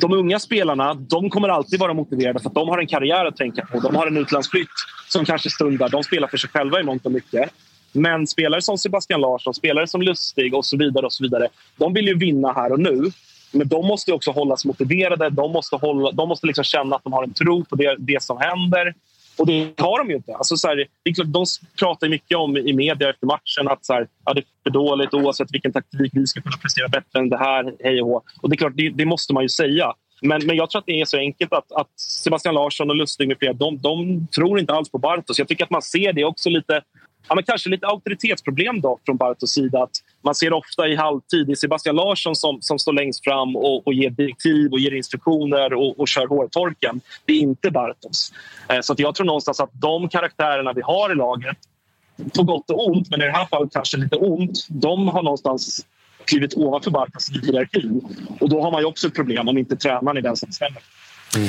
de 0.00 0.12
unga 0.12 0.38
spelarna 0.38 0.94
de 0.94 1.30
kommer 1.30 1.48
alltid 1.48 1.80
vara 1.80 1.94
motiverade 1.94 2.40
för 2.40 2.48
att 2.48 2.54
de 2.54 2.68
har 2.68 2.78
en 2.78 2.86
karriär 2.86 3.24
att 3.24 3.36
tänka 3.36 3.66
på. 3.66 3.80
De 3.80 3.96
har 3.96 4.06
en 4.06 4.16
utlandsflytt 4.16 4.68
som 5.08 5.24
kanske 5.24 5.50
stundar. 5.50 5.88
De 5.88 6.02
spelar 6.02 6.28
för 6.28 6.36
sig 6.36 6.50
själva 6.50 6.80
i 6.80 6.82
mångt 6.82 7.06
och 7.06 7.12
mycket. 7.12 7.50
Men 7.92 8.26
spelare 8.26 8.62
som 8.62 8.78
Sebastian 8.78 9.20
Larsson, 9.20 9.54
spelare 9.54 9.86
som 9.86 10.02
Lustig 10.02 10.54
och 10.54 10.66
så 10.66 10.76
vidare, 10.76 11.06
och 11.06 11.12
så 11.12 11.24
vidare 11.24 11.48
de 11.76 11.92
vill 11.92 12.06
ju 12.06 12.18
vinna 12.18 12.52
här 12.52 12.72
och 12.72 12.80
nu. 12.80 13.10
Men 13.52 13.68
de 13.68 13.86
måste 13.86 14.12
också 14.12 14.30
hållas 14.30 14.64
motiverade. 14.64 15.30
De 15.30 15.52
måste, 15.52 15.76
hålla, 15.76 16.10
de 16.10 16.28
måste 16.28 16.46
liksom 16.46 16.64
känna 16.64 16.96
att 16.96 17.04
de 17.04 17.12
har 17.12 17.24
en 17.24 17.32
tro 17.32 17.64
på 17.64 17.76
det, 17.76 17.96
det 17.98 18.22
som 18.22 18.38
händer. 18.38 18.94
Och 19.38 19.46
det 19.46 19.80
har 19.80 19.98
de 19.98 20.10
ju 20.10 20.16
inte. 20.16 20.34
Alltså 20.34 20.56
så 20.56 20.68
här, 20.68 20.86
de 21.24 21.44
pratar 21.78 22.08
mycket 22.08 22.38
om 22.38 22.56
i 22.56 22.72
media 22.72 23.10
efter 23.10 23.26
matchen 23.26 23.68
att 23.68 23.84
så 23.84 23.92
här, 23.92 24.08
ja, 24.24 24.34
det 24.34 24.40
är 24.40 24.44
för 24.62 24.70
dåligt 24.70 25.14
oavsett 25.14 25.48
vilken 25.52 25.72
taktik. 25.72 26.12
Vi 26.14 26.26
ska 26.26 26.40
kunna 26.40 26.56
prestera 26.56 26.88
bättre 26.88 27.18
än 27.18 27.28
det 27.28 27.38
här. 27.38 27.74
Hej 27.80 28.02
och 28.02 28.08
hå. 28.08 28.22
Och 28.42 28.50
det 28.50 28.54
är 28.54 28.56
klart, 28.56 28.72
det, 28.76 28.90
det, 28.90 29.06
måste 29.06 29.34
man 29.34 29.42
ju 29.42 29.48
säga. 29.48 29.92
Men, 30.22 30.46
men 30.46 30.56
jag 30.56 30.70
tror 30.70 30.78
att 30.78 30.86
det 30.86 31.00
är 31.00 31.04
så 31.04 31.18
enkelt 31.18 31.52
att, 31.52 31.72
att 31.72 32.00
Sebastian 32.00 32.54
Larsson 32.54 32.90
och 32.90 32.96
Lustig 32.96 33.28
med 33.28 33.38
flera, 33.38 33.52
de, 33.52 33.78
de 33.78 34.26
tror 34.26 34.58
inte 34.58 34.72
alls 34.72 34.90
på 34.90 34.98
Bartos. 34.98 35.38
Jag 35.38 35.48
tycker 35.48 35.64
att 35.64 35.70
man 35.70 35.82
ser 35.82 36.12
det 36.12 36.24
också 36.24 36.50
lite 36.50 36.82
ja, 37.28 37.34
men 37.34 37.44
kanske 37.44 37.70
lite 37.70 37.86
auktoritetsproblem 37.86 38.80
då 38.80 38.98
från 39.06 39.16
Bartos 39.16 39.50
sida. 39.50 39.82
Att 39.82 39.90
man 40.24 40.34
ser 40.34 40.52
ofta 40.52 40.88
i 40.88 40.96
halvtid, 40.96 41.46
det 41.46 41.52
är 41.52 41.56
Sebastian 41.56 41.96
Larsson 41.96 42.36
som, 42.36 42.58
som 42.60 42.78
står 42.78 42.92
längst 42.92 43.24
fram 43.24 43.56
och, 43.56 43.86
och 43.86 43.94
ger 43.94 44.10
direktiv 44.10 44.72
och 44.72 44.78
ger 44.78 44.94
instruktioner 44.94 45.72
och, 45.72 46.00
och 46.00 46.08
kör 46.08 46.26
hårtorken. 46.26 47.00
Det 47.24 47.32
är 47.32 47.38
inte 47.40 47.70
Bartos. 47.70 48.32
Eh, 48.68 48.80
så 48.80 48.92
att 48.92 48.98
jag 48.98 49.14
tror 49.14 49.26
någonstans 49.26 49.60
att 49.60 49.70
de 49.72 50.08
karaktärerna 50.08 50.72
vi 50.72 50.82
har 50.82 51.12
i 51.12 51.14
laget, 51.14 51.56
på 52.36 52.42
gott 52.42 52.70
och 52.70 52.86
ont, 52.86 53.10
men 53.10 53.22
i 53.22 53.24
det 53.24 53.32
här 53.32 53.46
fallet 53.46 53.72
kanske 53.72 53.96
lite 53.96 54.16
ont, 54.16 54.66
de 54.68 55.08
har 55.08 55.22
någonstans 55.22 55.86
klivit 56.24 56.54
ovanför 56.56 56.90
Bartos 56.90 57.30
i 57.30 57.46
hierarkin. 57.46 58.00
Och 58.40 58.48
då 58.48 58.62
har 58.62 58.70
man 58.70 58.80
ju 58.80 58.86
också 58.86 59.06
ett 59.06 59.14
problem 59.14 59.48
om 59.48 59.58
inte 59.58 59.76
tränaren 59.76 60.16
är 60.16 60.20
den 60.20 60.36
som 60.36 60.46
bestämmer. 60.46 60.82
Mm. 61.36 61.48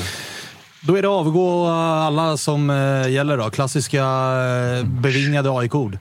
Då 0.87 0.97
är 0.97 1.01
det 1.01 1.07
avgå 1.07 1.65
alla 1.67 2.37
som 2.37 2.69
eh, 2.69 3.11
gäller 3.11 3.37
då. 3.37 3.49
Klassiska 3.49 4.03
eh, 4.03 4.85
bevingade 4.85 5.51
AIK-ord. 5.51 5.97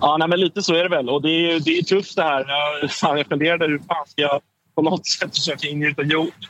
Ja, 0.00 0.16
nej, 0.16 0.28
men 0.28 0.40
lite 0.40 0.62
så 0.62 0.74
är 0.74 0.82
det 0.82 0.88
väl. 0.88 1.08
Och 1.08 1.22
det 1.22 1.52
är, 1.52 1.60
det 1.60 1.70
är 1.70 1.82
tufft 1.82 2.16
det 2.16 2.22
här. 2.22 2.46
Jag, 2.48 2.90
fan, 2.90 3.18
jag 3.18 3.26
funderade 3.26 3.66
hur 3.66 3.78
fan 3.78 4.06
ska 4.06 4.22
jag 4.22 4.40
på 4.74 4.82
något 4.82 5.06
sätt 5.06 5.36
försöka 5.36 5.68
ingjuta 5.68 6.02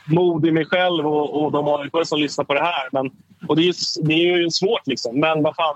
mod 0.05 0.45
i 0.45 0.51
mig 0.51 0.65
själv 0.65 1.07
och, 1.07 1.43
och 1.43 1.51
de 1.51 1.67
AIK 1.67 2.07
som 2.07 2.19
lyssnar 2.19 2.45
på 2.45 2.53
det 2.53 2.63
här. 2.63 2.89
Men, 2.91 3.11
och 3.47 3.55
det 3.55 3.61
är, 3.67 4.05
det 4.07 4.13
är 4.13 4.37
ju 4.37 4.49
svårt 4.49 4.87
liksom. 4.87 5.19
Men 5.19 5.43
vad 5.43 5.55
fan. 5.55 5.75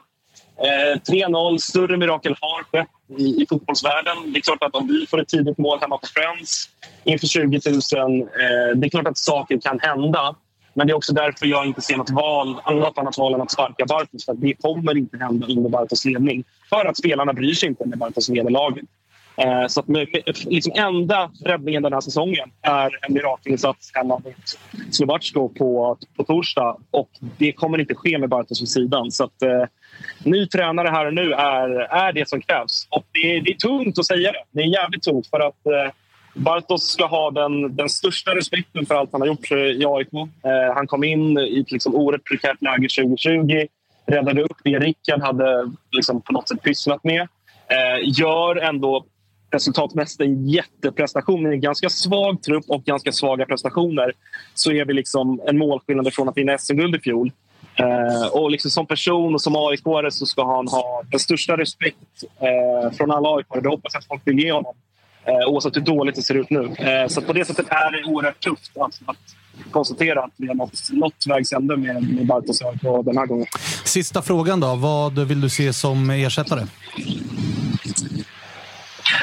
Eh, 0.59 0.99
3-0, 1.13 1.57
större 1.57 1.97
mirakel 1.97 2.35
har 2.41 2.63
skett 2.63 2.87
i, 3.17 3.23
i 3.23 3.45
fotbollsvärlden. 3.49 4.33
Det 4.33 4.39
är 4.39 4.41
klart 4.41 4.63
att 4.63 4.75
om 4.75 4.87
vi 4.87 5.07
får 5.07 5.21
ett 5.21 5.27
tidigt 5.27 5.57
mål 5.57 5.79
hemma 5.81 5.97
på 5.97 6.07
Friends 6.07 6.69
inför 7.03 7.27
20 7.27 7.61
000. 7.65 8.21
Eh, 8.21 8.75
det 8.75 8.87
är 8.87 8.89
klart 8.89 9.07
att 9.07 9.17
saker 9.17 9.59
kan 9.61 9.79
hända. 9.79 10.35
Men 10.77 10.87
det 10.87 10.93
är 10.93 10.95
också 10.95 11.13
därför 11.13 11.45
jag 11.45 11.65
inte 11.65 11.81
ser 11.81 11.97
något, 11.97 12.09
val, 12.09 12.61
annat 12.63 12.97
annat 12.97 13.17
val 13.17 13.33
än 13.33 13.41
att 13.41 13.51
sparka 13.51 13.85
Bartos. 13.85 14.25
För 14.25 14.33
det 14.33 14.53
kommer 14.53 14.97
inte 14.97 15.17
hända 15.17 15.47
under 15.47 15.69
Bartos 15.69 16.05
ledning. 16.05 16.43
För 16.69 16.85
att 16.85 16.97
spelarna 16.97 17.33
bryr 17.33 17.53
sig 17.53 17.69
inte 17.69 17.85
när 17.85 17.97
Bartos 17.97 18.29
leder 18.29 18.49
laget. 18.49 18.85
Eh, 19.37 19.67
så 19.67 19.79
att 19.79 19.87
med, 19.87 20.07
liksom 20.45 20.73
enda 20.75 21.31
räddningen 21.45 21.83
den 21.83 21.93
här 21.93 22.01
säsongen 22.01 22.49
är 22.61 22.91
en 23.01 23.13
mirakelinsats 23.13 23.91
hemma 23.93 24.19
mot 24.19 24.57
Slovacko 24.91 25.49
på, 25.49 25.97
på 26.17 26.23
torsdag. 26.23 26.77
Och 26.91 27.09
det 27.37 27.51
kommer 27.51 27.79
inte 27.79 27.95
ske 27.95 28.17
med 28.17 28.29
Bartos 28.29 28.61
vid 28.61 28.69
sidan. 28.69 29.11
Så 29.11 29.23
att, 29.23 29.41
eh, 29.41 29.63
ny 30.23 30.47
tränare 30.47 30.87
här 30.87 31.05
och 31.05 31.13
nu 31.13 31.31
är, 31.33 31.69
är 31.79 32.13
det 32.13 32.29
som 32.29 32.41
krävs. 32.41 32.87
Och 32.89 33.05
det, 33.11 33.39
det 33.39 33.51
är 33.51 33.57
tungt 33.57 33.99
att 33.99 34.05
säga 34.05 34.31
det. 34.31 34.43
Det 34.51 34.61
är 34.61 34.67
jävligt 34.67 35.03
tungt 35.03 35.27
för 35.27 35.39
att 35.39 35.65
eh, 35.65 35.91
Bartos 36.37 36.83
ska 36.83 37.05
ha 37.05 37.31
den, 37.31 37.75
den 37.75 37.89
största 37.89 38.35
respekten 38.35 38.85
för 38.85 38.95
allt 38.95 39.11
han 39.11 39.21
har 39.21 39.27
gjort 39.27 39.51
i 39.51 39.85
AIK. 39.85 40.13
Eh, 40.13 40.73
han 40.75 40.87
kom 40.87 41.03
in 41.03 41.37
i 41.37 41.59
ett 41.59 41.71
liksom 41.71 41.95
oerhört 41.95 42.23
prekärt 42.23 42.61
läge 42.61 42.87
2020. 42.89 43.67
Räddade 44.05 44.43
upp 44.43 44.57
det 44.63 44.79
Rickard 44.79 45.21
hade 45.21 45.71
liksom 45.91 46.21
på 46.21 46.33
något 46.33 46.49
sätt 46.49 46.61
pysslat 46.61 47.03
med. 47.03 47.21
Eh, 47.21 48.19
gör 48.19 48.55
ändå 48.55 49.05
resultatmässigt 49.51 50.21
en 50.21 50.47
jätteprestation. 50.49 51.47
I 51.47 51.49
en 51.49 51.61
ganska 51.61 51.89
svag 51.89 52.41
trupp 52.41 52.65
och 52.67 52.83
ganska 52.83 53.11
svaga 53.11 53.45
prestationer 53.45 54.13
så 54.53 54.71
är 54.71 54.85
vi 54.85 54.93
liksom 54.93 55.41
en 55.45 55.57
målskillnad 55.57 56.13
från 56.13 56.29
att 56.29 56.37
vinna 56.37 56.57
SM-guld 56.57 56.95
i 56.95 56.99
fjol. 56.99 57.31
Eh, 57.75 58.27
och 58.27 58.51
liksom 58.51 58.71
som 58.71 58.85
person 58.85 59.33
och 59.33 59.41
som 59.41 59.55
aik 59.55 59.81
så 60.09 60.25
ska 60.25 60.55
han 60.55 60.67
ha 60.67 61.03
den 61.11 61.19
största 61.19 61.57
respekt 61.57 62.23
eh, 62.39 62.91
från 62.97 63.11
alla 63.11 63.29
aik 63.29 63.45
Det 63.63 63.69
hoppas 63.69 63.93
jag 63.93 63.99
att 63.99 64.07
folk 64.07 64.21
vill 64.25 64.39
ge 64.39 64.51
honom. 64.51 64.75
Eh, 65.27 65.47
oavsett 65.47 65.75
hur 65.75 65.81
dåligt 65.81 66.15
det 66.15 66.21
ser 66.21 66.35
ut 66.35 66.49
nu. 66.49 66.75
Eh, 66.77 67.07
så 67.07 67.21
på 67.21 67.33
det 67.33 67.45
sättet 67.45 67.65
är 67.69 67.91
det 67.91 68.11
oerhört 68.11 68.39
tufft 68.39 68.77
att, 68.77 68.99
att 69.05 69.17
konstatera 69.71 70.23
att 70.23 70.33
vi 70.37 70.47
har 70.47 70.55
nått, 70.55 70.89
nått 70.91 71.27
vägs 71.27 71.53
ände 71.53 71.77
med, 71.77 72.15
med 72.15 72.25
Bartos 72.25 72.61
AIK 72.61 72.81
den 73.05 73.17
här 73.17 73.25
gången. 73.25 73.45
Sista 73.83 74.21
frågan 74.21 74.59
då. 74.59 74.75
Vad 74.75 75.19
vill 75.19 75.41
du 75.41 75.49
se 75.49 75.73
som 75.73 76.09
ersättare? 76.09 76.61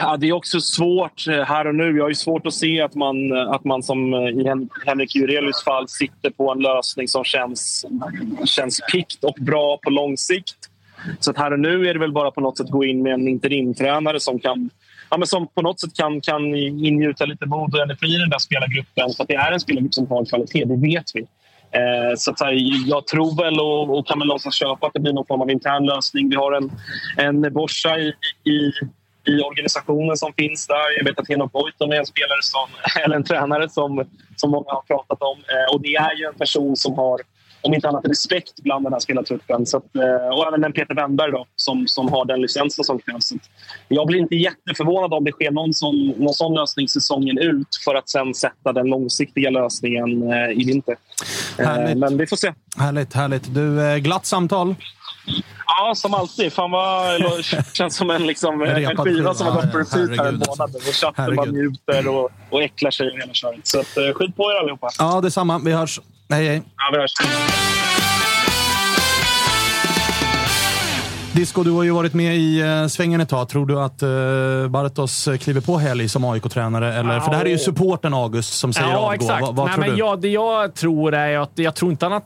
Ja, 0.00 0.16
det 0.16 0.28
är 0.28 0.32
också 0.32 0.60
svårt 0.60 1.28
eh, 1.28 1.42
här 1.42 1.66
och 1.66 1.74
nu. 1.74 1.96
Jag 1.96 2.04
har 2.04 2.08
ju 2.08 2.14
svårt 2.14 2.46
att 2.46 2.54
se 2.54 2.80
att 2.80 2.94
man, 2.94 3.32
att 3.32 3.64
man 3.64 3.82
som 3.82 4.14
eh, 4.14 4.20
i 4.20 4.44
Hen 4.44 4.68
Henrik 4.86 5.14
Jurelius 5.14 5.64
fall 5.64 5.88
sitter 5.88 6.30
på 6.30 6.52
en 6.52 6.58
lösning 6.58 7.08
som 7.08 7.24
känns, 7.24 7.86
känns 8.44 8.80
pikt 8.92 9.24
och 9.24 9.36
bra 9.40 9.78
på 9.82 9.90
lång 9.90 10.16
sikt. 10.16 10.56
Så 11.20 11.30
att 11.30 11.38
här 11.38 11.52
och 11.52 11.60
nu 11.60 11.88
är 11.88 11.94
det 11.94 12.00
väl 12.00 12.12
bara 12.12 12.30
på 12.30 12.40
något 12.40 12.58
sätt 12.58 12.70
gå 12.70 12.84
in 12.84 13.02
med 13.02 13.14
en 13.14 13.28
interimtränare 13.28 14.20
som 14.20 14.38
kan 14.38 14.70
ja, 15.14 15.18
men 15.18 15.26
som 15.26 15.46
på 15.46 15.62
något 15.62 15.80
sätt 15.80 15.94
kan, 15.96 16.20
kan 16.20 16.54
ingjuta 16.54 17.24
lite 17.24 17.46
mod 17.46 17.74
och 17.74 17.80
energi 17.80 18.14
i 18.14 18.18
den 18.18 18.30
där 18.30 18.38
spelargruppen. 18.38 19.10
För 19.16 19.22
att 19.22 19.28
det 19.28 19.34
är 19.34 19.52
en 19.52 19.60
spelargrupp 19.60 19.94
som 19.94 20.06
har 20.06 20.24
kvalitet, 20.24 20.64
det 20.64 20.76
vet 20.76 21.04
vi. 21.14 21.20
Eh, 21.78 22.14
så 22.16 22.30
att, 22.30 22.40
här, 22.40 22.52
jag 22.86 23.06
tror 23.06 23.42
väl 23.42 23.60
och, 23.60 23.98
och 23.98 24.06
kan 24.06 24.18
väl 24.18 24.28
låtsas 24.28 24.54
köpa 24.54 24.86
att 24.86 24.92
det 24.92 25.00
blir 25.00 25.12
någon 25.12 25.26
form 25.26 25.40
av 25.40 25.50
intern 25.50 25.86
lösning. 25.86 26.28
Vi 26.28 26.36
har 26.36 26.52
en, 26.52 26.70
en 27.16 27.52
Borsa 27.52 27.98
i, 27.98 28.08
i 28.44 28.72
i 29.26 29.40
organisationen 29.40 30.16
som 30.16 30.32
finns 30.32 30.66
där. 30.66 30.98
Jag 30.98 31.04
vet 31.04 31.18
att 31.18 31.28
Henok 31.28 31.52
Goitom 31.52 31.90
är 31.92 31.96
en 31.96 32.06
spelare 32.06 32.42
som, 32.42 32.68
eller 33.04 33.16
en 33.16 33.24
tränare 33.24 33.68
som, 33.68 34.04
som 34.36 34.50
många 34.50 34.70
har 34.72 34.82
pratat 34.82 35.22
om. 35.22 35.38
Eh, 35.38 35.74
och 35.74 35.80
det 35.80 35.94
är 35.94 36.14
ju 36.18 36.24
en 36.26 36.34
person 36.34 36.76
som 36.76 36.94
har, 36.94 37.20
om 37.64 37.74
inte 37.74 37.88
annat, 37.88 38.04
respekt 38.08 38.62
bland 38.62 38.84
den 38.84 38.92
här 38.92 39.00
spelartruppen. 39.00 39.66
Så 39.66 39.76
att, 39.76 39.96
eh, 39.96 40.36
och 40.36 40.46
även 40.46 40.64
en 40.64 40.72
Peter 40.72 40.94
Wennberg 40.94 41.32
då, 41.32 41.46
som, 41.56 41.86
som 41.86 42.12
har 42.12 42.24
den 42.24 42.40
licensen 42.40 42.84
som 42.84 42.98
krävs. 42.98 43.32
Jag 43.88 44.06
blir 44.06 44.18
inte 44.18 44.34
jätteförvånad 44.34 45.14
om 45.14 45.24
det 45.24 45.32
sker 45.32 45.50
någon 45.50 45.74
sån, 45.74 46.08
någon 46.08 46.34
sån 46.34 46.54
lösning 46.54 46.88
säsongen 46.88 47.38
ut 47.38 47.68
för 47.84 47.94
att 47.94 48.08
sen 48.08 48.34
sätta 48.34 48.72
den 48.72 48.86
långsiktiga 48.86 49.50
lösningen 49.50 50.32
eh, 50.32 50.50
i 50.50 50.64
vinter. 50.64 50.96
Härligt. 51.58 51.98
Men 51.98 52.16
vi 52.16 52.26
får 52.26 52.36
se. 52.36 52.52
Härligt, 52.78 53.14
härligt. 53.14 53.54
Du, 53.54 54.00
glatt 54.00 54.26
samtal. 54.26 54.74
Ja, 55.66 55.94
som 55.94 56.14
alltid. 56.14 56.52
Fan 56.52 56.70
vad, 56.70 57.44
känns 57.72 57.96
som 57.96 58.10
en, 58.10 58.26
liksom, 58.26 58.62
en 58.62 58.96
skiva 58.96 59.34
som 59.34 59.46
har 59.46 59.54
gått 59.54 59.72
på 59.72 59.78
repeat 59.78 60.18
här 60.18 60.28
en 60.28 60.42
månad. 60.48 60.76
Och 60.76 60.82
chatten 60.82 61.36
bara 61.36 61.46
njuter 61.46 62.08
och, 62.08 62.30
och 62.50 62.62
äcklar 62.62 62.90
sig 62.90 63.10
och 63.10 63.18
hela 63.18 63.32
köret. 63.32 63.66
Så 63.66 63.80
att, 63.80 63.96
eh, 63.96 64.12
skit 64.14 64.36
på 64.36 64.52
er 64.52 64.56
allihopa. 64.56 64.88
Ja, 64.98 65.20
detsamma. 65.20 65.58
Vi 65.64 65.72
hörs. 65.72 66.00
Hej, 66.30 66.48
hej. 66.48 66.62
Ja, 66.76 66.90
vi 66.92 66.98
hörs. 66.98 67.12
Disco, 71.32 71.62
du 71.62 71.70
har 71.70 71.82
ju 71.82 71.90
varit 71.90 72.14
med 72.14 72.36
i 72.36 72.62
uh, 72.62 72.86
svängen 72.86 73.20
ett 73.20 73.28
tag. 73.28 73.48
Tror 73.48 73.66
du 73.66 73.80
att 73.80 74.02
uh, 74.02 74.68
Bartos 74.68 75.28
kliver 75.40 75.60
på 75.60 75.78
helg 75.78 76.08
som 76.08 76.24
AIK-tränare? 76.24 76.94
Eller? 76.94 77.14
Ja. 77.14 77.20
För 77.20 77.30
det 77.30 77.36
här 77.36 77.44
är 77.44 77.50
ju 77.50 77.58
supporten 77.58 78.14
August 78.14 78.54
som 78.54 78.72
säger 78.72 78.90
ja, 78.90 78.96
avgå. 78.96 79.12
Exakt. 79.12 79.42
Vad, 79.42 79.56
vad 79.56 79.66
Nej, 79.66 79.74
tror 79.74 79.84
men 79.84 79.94
du? 79.94 79.98
Jag, 79.98 80.20
det 80.20 80.28
jag 80.28 80.74
tror 80.74 81.14
är 81.14 81.38
att 81.38 81.52
jag 81.54 81.74
tror 81.74 81.90
inte 81.90 82.04
han 82.04 82.12
har 82.12 82.22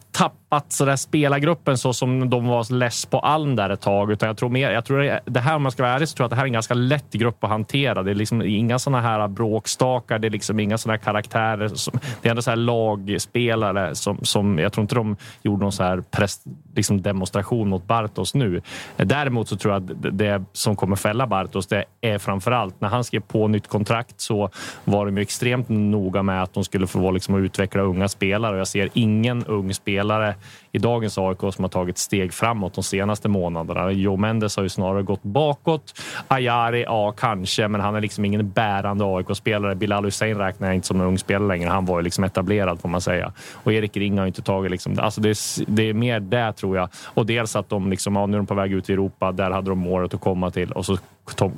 tappat 0.48 0.72
så 0.72 0.84
där 0.84 0.96
spelargruppen 0.96 1.78
så 1.78 1.92
som 1.92 2.30
de 2.30 2.46
var 2.46 2.72
less 2.72 3.06
på 3.06 3.18
Alm 3.18 3.56
där 3.56 3.70
ett 3.70 3.80
tag. 3.80 4.12
Utan 4.12 4.26
jag 4.26 4.36
tror 4.36 4.48
mer, 4.48 4.70
jag 4.70 4.84
tror 4.84 5.20
det, 5.24 5.40
här 5.40 5.56
om 5.56 5.62
man 5.62 5.72
ska 5.72 5.82
vara 5.82 5.92
ärlig 5.92 6.08
så 6.08 6.16
tror 6.16 6.24
jag 6.24 6.26
att 6.26 6.30
det 6.30 6.36
här 6.36 6.42
är 6.42 6.46
en 6.46 6.52
ganska 6.52 6.74
lätt 6.74 7.12
grupp 7.12 7.44
att 7.44 7.50
hantera. 7.50 8.02
Det 8.02 8.10
är 8.10 8.14
liksom 8.14 8.42
inga 8.42 8.78
sådana 8.78 9.02
här 9.02 9.28
bråkstakar. 9.28 10.18
Det 10.18 10.28
är 10.28 10.30
liksom 10.30 10.60
inga 10.60 10.78
sådana 10.78 10.96
här 10.96 11.04
karaktärer. 11.04 11.68
Som, 11.68 11.98
det 12.22 12.28
är 12.28 12.30
ändå 12.30 12.42
så 12.42 12.50
här 12.50 12.56
lagspelare 12.56 13.94
som, 13.94 14.18
som 14.22 14.58
jag 14.58 14.72
tror 14.72 14.82
inte 14.82 14.94
de 14.94 15.16
gjorde 15.42 15.62
någon 15.62 15.72
så 15.72 15.82
här 15.82 16.00
press, 16.00 16.44
liksom 16.74 17.02
demonstration 17.02 17.68
mot 17.68 17.86
Bartos 17.86 18.34
nu. 18.34 18.62
Däremot 18.96 19.48
så 19.48 19.56
tror 19.56 19.74
jag 19.74 19.82
att 19.82 20.18
det 20.18 20.44
som 20.52 20.76
kommer 20.76 20.96
fälla 20.96 21.26
Bartos 21.26 21.66
det 21.66 21.84
är 22.00 22.18
framför 22.18 22.52
allt 22.52 22.80
när 22.80 22.88
han 22.88 23.04
skrev 23.04 23.20
på 23.20 23.48
nytt 23.48 23.68
kontrakt 23.68 24.20
så 24.20 24.50
var 24.84 25.06
de 25.06 25.16
ju 25.16 25.22
extremt 25.22 25.68
noga 25.68 26.22
med 26.22 26.42
att 26.42 26.54
de 26.54 26.64
skulle 26.64 26.86
få 26.86 27.10
liksom 27.10 27.44
utveckla 27.44 27.82
unga 27.82 28.08
spelare. 28.08 28.52
och 28.52 28.60
Jag 28.60 28.68
ser 28.68 28.88
ingen 28.94 29.44
ung 29.44 29.74
spelare 29.74 30.34
i 30.72 30.78
dagens 30.78 31.18
AIK 31.18 31.38
som 31.40 31.64
har 31.64 31.68
tagit 31.68 31.98
steg 31.98 32.32
framåt 32.32 32.74
de 32.74 32.84
senaste 32.84 33.28
månaderna. 33.28 33.92
Joe 33.92 34.16
Mendes 34.16 34.56
har 34.56 34.62
ju 34.62 34.68
snarare 34.68 35.02
gått 35.02 35.22
bakåt. 35.22 36.00
Ayari, 36.28 36.82
ja 36.82 37.12
kanske, 37.12 37.68
men 37.68 37.80
han 37.80 37.94
är 37.94 38.00
liksom 38.00 38.24
ingen 38.24 38.50
bärande 38.50 39.04
AIK-spelare. 39.04 39.74
Bilal 39.74 40.04
Hussein 40.04 40.38
räknar 40.38 40.68
jag 40.68 40.74
inte 40.74 40.86
som 40.86 41.00
en 41.00 41.06
ung 41.06 41.18
spelare 41.18 41.48
längre. 41.48 41.70
Han 41.70 41.84
var 41.84 41.98
ju 41.98 42.02
liksom 42.02 42.24
etablerad 42.24 42.80
får 42.80 42.88
man 42.88 43.00
säga. 43.00 43.32
Och 43.52 43.72
Erik 43.72 43.96
Ring 43.96 44.18
har 44.18 44.24
ju 44.24 44.28
inte 44.28 44.42
tagit 44.42 44.70
liksom, 44.70 44.98
alltså 44.98 45.20
det, 45.20 45.28
är, 45.28 45.64
det 45.66 45.82
är 45.82 45.94
mer 45.94 46.20
det 46.20 46.52
tror 46.52 46.76
jag. 46.76 46.88
Och 47.04 47.26
dels 47.26 47.56
att 47.56 47.68
de 47.68 47.90
liksom, 47.90 48.16
ja, 48.16 48.26
nu 48.26 48.36
är 48.36 48.38
de 48.38 48.46
på 48.46 48.54
väg 48.54 48.72
ut 48.72 48.90
i 48.90 48.92
Europa. 48.92 49.32
Där 49.32 49.50
hade 49.50 49.70
de 49.70 49.78
målet 49.78 50.14
att 50.14 50.20
komma 50.20 50.50
till 50.50 50.72
och 50.72 50.86
så 50.86 50.98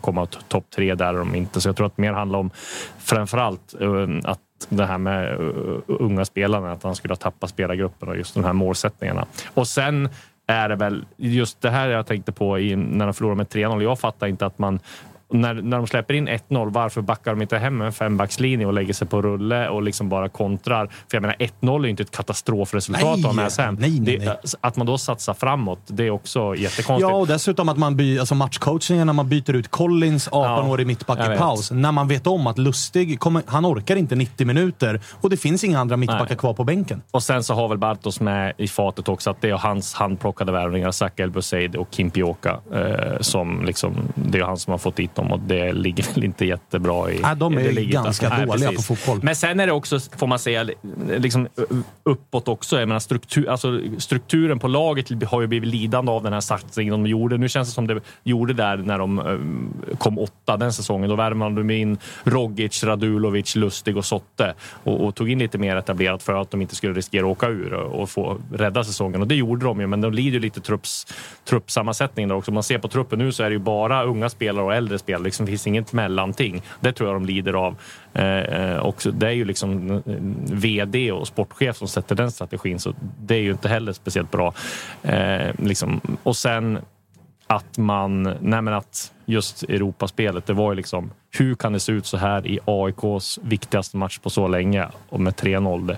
komma 0.01 0.27
topp 0.27 0.65
tre 0.77 0.95
där 0.95 1.15
är 1.15 1.19
de 1.19 1.35
inte. 1.35 1.61
Så 1.61 1.69
jag 1.69 1.77
tror 1.77 1.87
att 1.87 1.97
det 1.97 2.03
mer 2.03 2.13
handlar 2.13 2.39
om 2.39 2.51
framförallt 2.99 3.75
um, 3.79 4.21
att 4.25 4.41
det 4.69 4.87
här 4.87 4.99
med 4.99 5.25
eh, 5.25 5.41
eh, 5.41 5.81
unga 5.87 6.25
spelarna, 6.25 6.73
att 6.73 6.83
han 6.83 6.95
skulle 6.95 7.13
ha 7.13 7.17
tappat 7.17 7.51
spelargruppen 7.51 8.09
och 8.09 8.17
just 8.17 8.35
de 8.35 8.45
här 8.45 8.53
målsättningarna. 8.53 9.27
Och 9.55 9.69
sen 9.69 10.09
är 10.47 10.69
det 10.69 10.77
väl 10.77 11.05
just 11.17 11.61
det 11.61 11.71
här 11.71 11.89
jag 11.89 12.07
tänkte 12.07 12.33
på 12.33 12.59
i, 12.59 12.77
när 12.77 13.07
de 13.07 13.15
förlorade 13.15 13.37
med 13.37 13.47
3-0. 13.47 13.83
Jag 13.83 13.99
fattar 13.99 14.27
inte 14.27 14.47
att 14.47 14.59
man 14.59 14.81
när, 15.31 15.55
när 15.55 15.77
de 15.77 15.87
släpper 15.87 16.15
in 16.15 16.29
1-0, 16.29 16.73
varför 16.73 17.01
backar 17.01 17.31
de 17.31 17.43
inte 17.43 17.59
hem 17.59 17.79
med 17.79 17.87
en 17.87 17.93
fembackslinje 17.93 18.67
och 18.67 18.73
lägger 18.73 18.93
sig 18.93 19.09
på 19.09 19.23
rulle 19.23 19.69
och 19.69 19.83
liksom 19.83 20.09
bara 20.09 20.29
kontrar? 20.29 20.87
För 20.87 21.17
jag 21.17 21.23
menar, 21.23 21.37
1-0 21.39 21.79
är 21.79 21.85
ju 21.85 21.91
inte 21.91 22.03
ett 22.03 22.11
katastrofresultat 22.11 23.05
att 23.19 23.25
ha 23.25 23.33
med 23.33 23.53
sig 23.53 23.65
hem. 23.65 23.77
Nej, 23.81 24.01
nej, 24.01 24.19
nej. 24.19 24.27
Det, 24.27 24.55
att 24.61 24.77
man 24.77 24.87
då 24.87 24.99
satsar 24.99 25.35
framåt, 25.35 25.81
det 25.87 26.07
är 26.07 26.11
också 26.11 26.55
jättekonstigt. 26.55 27.11
Ja, 27.11 27.17
och 27.17 27.27
dessutom 27.27 27.69
att 27.69 27.77
man 27.77 27.97
by, 27.97 28.19
alltså 28.19 28.35
matchcoachningen 28.35 29.07
när 29.07 29.15
man 29.15 29.29
byter 29.29 29.55
ut 29.55 29.71
Collins, 29.71 30.29
18-årig 30.31 30.87
mittback 30.87 31.19
jag 31.19 31.35
i 31.35 31.39
paus. 31.39 31.71
När 31.71 31.93
man 31.93 32.09
vet 32.09 32.27
om 32.27 32.47
att 32.47 32.59
Lustig, 32.59 33.21
kommer, 33.21 33.43
han 33.47 33.67
orkar 33.67 33.97
inte 33.97 34.15
90 34.15 34.47
minuter 34.47 35.01
och 35.21 35.31
det 35.31 35.37
finns 35.37 35.65
inga 35.65 35.81
andra 35.81 35.97
mittbackar 35.97 36.27
Nej. 36.29 36.39
kvar 36.39 36.55
på 36.55 36.65
bänken. 36.65 37.03
Och 37.11 37.23
sen 37.23 37.45
så 37.45 37.55
har 37.55 37.69
väl 37.69 37.79
Bartos 37.79 38.21
med 38.21 38.53
i 38.57 38.69
fatet 38.69 39.09
också 39.09 39.31
att 39.31 39.41
det 39.41 39.51
är 39.51 39.55
hans 39.55 39.95
handplockade 39.95 40.53
värvningar, 40.53 40.91
Zach 40.91 41.13
El 41.17 41.33
och 41.77 41.91
Kim 41.91 42.11
Pioka, 42.11 42.61
eh, 42.75 43.21
som 43.21 43.65
liksom, 43.65 43.95
det 44.15 44.39
är 44.39 44.43
han 44.43 44.57
som 44.57 44.71
har 44.71 44.79
fått 44.79 44.97
dit 44.97 45.15
dem 45.21 45.33
och 45.33 45.41
det 45.41 45.73
ligger 45.73 46.15
väl 46.15 46.25
inte 46.25 46.45
jättebra 46.45 47.11
i... 47.11 47.21
Nej, 47.21 47.37
de 47.37 47.59
är 47.59 47.73
ligger 47.73 47.93
ganska 47.93 48.29
Nej, 48.29 48.47
dåliga 48.47 48.71
precis. 48.71 48.89
på 48.89 48.97
fotboll. 48.97 49.21
Men 49.23 49.37
sen 49.37 49.61
är 49.61 49.67
det 49.67 49.73
också, 49.73 50.01
får 50.17 50.27
man 50.27 50.39
säga, 50.39 50.69
liksom 51.19 51.49
uppåt 52.03 52.49
också. 52.49 52.79
Jag 52.79 52.89
menar, 52.89 53.01
struktur, 53.01 53.49
alltså, 53.49 53.81
strukturen 53.99 54.59
på 54.59 54.69
laget 54.69 55.25
har 55.25 55.41
ju 55.41 55.47
blivit 55.47 55.69
lidande 55.69 56.13
av 56.13 56.23
den 56.23 56.33
här 56.33 56.41
satsningen 56.41 56.93
de 56.93 57.07
gjorde. 57.07 57.39
Nu 57.39 57.49
känns 57.49 57.69
det 57.69 57.75
som 57.75 57.87
det 57.87 58.01
gjorde 58.23 58.53
där 58.53 58.77
när 58.77 58.99
de 58.99 59.19
eh, 59.19 59.97
kom 59.97 60.19
åtta 60.19 60.57
den 60.57 60.73
säsongen. 60.73 61.11
Då 61.11 61.17
värmade 61.17 61.57
de 61.57 61.71
in 61.71 61.99
Rogic, 62.25 62.85
Radulovic, 62.85 63.57
Lustig 63.57 63.97
och 63.97 64.05
Sotte 64.05 64.55
och, 64.85 65.05
och 65.05 65.15
tog 65.15 65.31
in 65.31 65.39
lite 65.39 65.59
mer 65.59 65.77
etablerat 65.77 66.23
för 66.23 66.35
att 66.35 66.51
de 66.51 66.63
inte 66.63 66.77
skulle 66.77 66.93
riskera 66.93 67.27
att 67.27 67.33
åka 67.33 67.49
ur 67.49 67.73
och, 67.73 68.03
och 68.03 68.11
få 68.11 68.39
rädda 68.53 68.85
säsongen. 68.85 69.21
Och 69.21 69.29
det 69.29 69.35
gjorde 69.35 69.65
de 69.65 69.81
ju, 69.81 69.87
men 69.87 70.01
de 70.01 70.13
lider 70.13 70.31
ju 70.31 70.41
lite 70.41 70.61
trupps, 70.61 71.07
truppsammansättning 71.45 72.29
där 72.29 72.35
också. 72.35 72.51
Om 72.51 72.55
man 72.55 72.63
ser 72.63 72.79
på 72.79 72.89
truppen 72.89 73.19
nu 73.19 73.33
så 73.33 73.43
är 73.43 73.51
det 73.51 73.55
ju 73.55 73.59
bara 73.59 74.05
unga 74.05 74.29
spelare 74.29 74.65
och 74.65 74.75
äldre 74.75 74.99
spelare. 74.99 75.10
Liksom, 75.19 75.47
det 75.47 75.53
finns 75.53 75.67
inget 75.67 75.93
mellanting. 75.93 76.63
Det 76.81 76.93
tror 76.93 77.09
jag 77.09 77.17
de 77.17 77.27
lider 77.27 77.53
av. 77.53 77.77
Eh, 78.15 78.25
eh 78.25 78.77
och 78.77 79.07
det 79.13 79.27
är 79.27 79.33
ju 79.33 79.45
liksom 79.45 79.91
eh, 79.91 80.01
VD 80.57 81.13
och 81.13 81.27
sportchef 81.27 81.77
som 81.77 81.89
sätter 81.89 82.15
den 82.15 82.31
strategin, 82.31 82.79
så 82.79 82.95
det 83.21 83.35
är 83.35 83.41
ju 83.41 83.51
inte 83.51 83.69
heller 83.69 83.93
speciellt 83.93 84.31
bra. 84.31 84.55
Eh, 85.03 85.55
liksom. 85.59 86.01
Och 86.23 86.37
sen 86.37 86.79
att 87.51 87.79
man, 87.79 88.23
nej 88.41 88.75
att 88.75 89.13
just 89.27 89.63
Europaspelet, 89.63 90.47
det 90.47 90.53
var 90.53 90.73
ju 90.73 90.77
liksom 90.77 91.11
hur 91.33 91.55
kan 91.55 91.73
det 91.73 91.81
se 91.81 91.93
ut 91.93 92.07
så 92.07 92.17
här 92.17 92.47
i 92.47 92.59
AIKs 92.65 93.39
viktigaste 93.43 93.97
match 93.97 94.19
på 94.19 94.31
så 94.31 94.49
länge 94.49 94.87
och 95.09 95.21
med 95.21 95.35
3-0 95.35 95.87
det. 95.87 95.97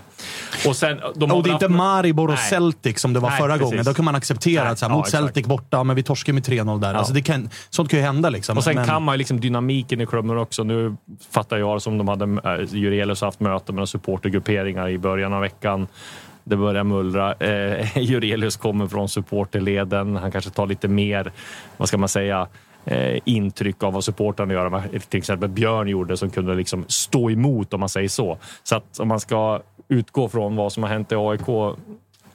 Och 0.68 0.76
sen, 0.76 1.00
de 1.14 1.30
har 1.30 1.36
Och 1.36 1.42
det 1.44 1.50
är 1.50 1.52
inte 1.52 1.64
haft- 1.64 1.76
Maribor 1.76 2.28
och 2.28 2.34
Nej. 2.34 2.50
Celtic 2.50 3.00
som 3.00 3.12
det 3.12 3.20
var 3.20 3.30
Nej, 3.30 3.38
förra 3.38 3.52
precis. 3.52 3.70
gången. 3.70 3.84
Då 3.84 3.94
kan 3.94 4.04
man 4.04 4.14
acceptera 4.14 4.62
Nej, 4.64 4.72
att 4.72 4.78
så 4.78 4.84
här, 4.84 4.90
ja, 4.92 4.96
mot 4.96 5.06
exakt. 5.06 5.22
Celtic 5.24 5.46
borta, 5.46 5.84
men 5.84 5.96
vi 5.96 6.02
torskar 6.02 6.32
med 6.32 6.42
3-0 6.42 6.80
där. 6.80 6.92
Ja. 6.92 6.98
Alltså, 6.98 7.12
det 7.14 7.22
kan, 7.22 7.50
sånt 7.70 7.90
kan 7.90 7.98
ju 7.98 8.04
hända. 8.06 8.30
Liksom. 8.30 8.56
Och 8.58 8.64
sen 8.64 8.74
men, 8.74 8.86
kan 8.86 9.02
man 9.02 9.14
ju 9.14 9.18
liksom 9.18 9.40
dynamiken 9.40 10.00
i 10.00 10.06
klubben 10.06 10.38
också. 10.38 10.62
Nu 10.64 10.96
fattar 11.30 11.56
jag 11.56 11.82
som 11.82 11.98
de 11.98 12.08
hade 12.08 12.24
äh, 12.24 12.74
Jurelius 12.76 13.20
haft 13.20 13.40
möte 13.40 13.72
med 13.72 13.88
supportergrupperingar 13.88 14.88
i 14.88 14.98
början 14.98 15.32
av 15.32 15.40
veckan. 15.40 15.86
Det 16.44 16.56
börjar 16.56 16.84
mullra. 16.84 17.34
Eh, 17.34 17.98
Jurelius 17.98 18.56
kommer 18.56 18.86
från 18.86 19.08
supporterleden. 19.08 20.16
Han 20.16 20.32
kanske 20.32 20.50
tar 20.50 20.66
lite 20.66 20.88
mer, 20.88 21.32
vad 21.76 21.88
ska 21.88 21.98
man 21.98 22.08
säga, 22.08 22.48
eh, 22.84 23.18
intryck 23.24 23.82
av 23.82 23.92
vad 23.92 24.04
supportrarna 24.04 24.54
gör. 24.54 24.66
Vad 24.66 24.82
Till 25.08 25.18
exempel 25.18 25.48
Björn 25.48 25.88
gjorde 25.88 26.16
som 26.16 26.30
kunde 26.30 26.54
liksom 26.54 26.84
stå 26.88 27.30
emot 27.30 27.74
om 27.74 27.80
man 27.80 27.88
säger 27.88 28.08
så. 28.08 28.38
Så 28.62 28.76
att 28.76 28.98
om 28.98 29.08
man 29.08 29.20
ska 29.20 29.60
utgå 29.88 30.28
från 30.28 30.56
vad 30.56 30.72
som 30.72 30.82
har 30.82 30.90
hänt 30.90 31.12
i 31.12 31.14
AIK 31.14 31.76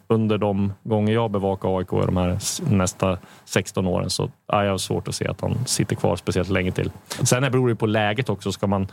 under 0.07 0.37
de 0.37 0.73
gånger 0.83 1.13
jag 1.13 1.31
bevakar 1.31 1.77
AIK 1.77 1.93
i 1.93 2.05
de 2.05 2.17
här 2.17 2.37
nästa 2.75 3.17
16 3.45 3.87
åren 3.87 4.09
så 4.09 4.31
är 4.47 4.63
jag 4.63 4.79
svårt 4.79 5.07
att 5.07 5.15
se 5.15 5.27
att 5.27 5.41
han 5.41 5.65
sitter 5.65 5.95
kvar 5.95 6.15
speciellt 6.15 6.49
länge 6.49 6.71
till. 6.71 6.91
Sen 7.07 7.41
beror 7.41 7.69
det 7.69 7.75
på 7.75 7.85
läget 7.85 8.29
också. 8.29 8.51
Ska 8.51 8.67
man 8.67 8.87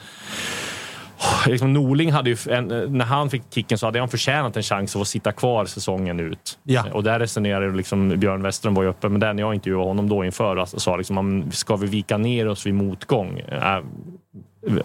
Liksom 1.47 1.73
Norling 1.73 2.13
hade 2.13 2.31
ju, 2.31 2.37
en, 2.51 2.67
när 2.99 3.05
han 3.05 3.31
fick 3.31 3.43
kicken 3.55 3.79
så 3.79 3.87
hade 3.87 3.99
han 3.99 4.09
förtjänat 4.09 4.57
en 4.57 4.63
chans 4.63 4.97
att 4.97 5.01
få 5.01 5.05
sitta 5.05 5.33
kvar 5.33 5.65
säsongen 5.65 6.21
ut. 6.21 6.59
Ja. 6.63 6.85
Och 6.93 7.03
där 7.05 7.19
resonerade 7.19 7.77
liksom, 7.77 8.09
Björn 8.09 8.43
Westerholm 8.43 8.75
var 8.75 8.83
ju 8.83 8.89
uppe 8.89 9.09
med 9.09 9.21
den. 9.21 9.39
Jag 9.39 9.55
intervjuade 9.55 9.87
honom 9.87 10.09
då 10.09 10.25
inför 10.25 10.57
och 10.57 10.69
sa 10.69 10.97
liksom, 10.97 11.19
om- 11.19 11.51
ska 11.53 11.77
vi 11.77 11.87
vika 11.87 12.19
ner 12.19 12.49
oss 12.49 12.67
vid 12.67 12.75
motgång? 12.75 13.39
Äh, 13.39 13.79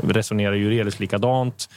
resonerar 0.04 0.54
ju 0.54 0.70
delvis 0.78 1.00
likadant. 1.00 1.70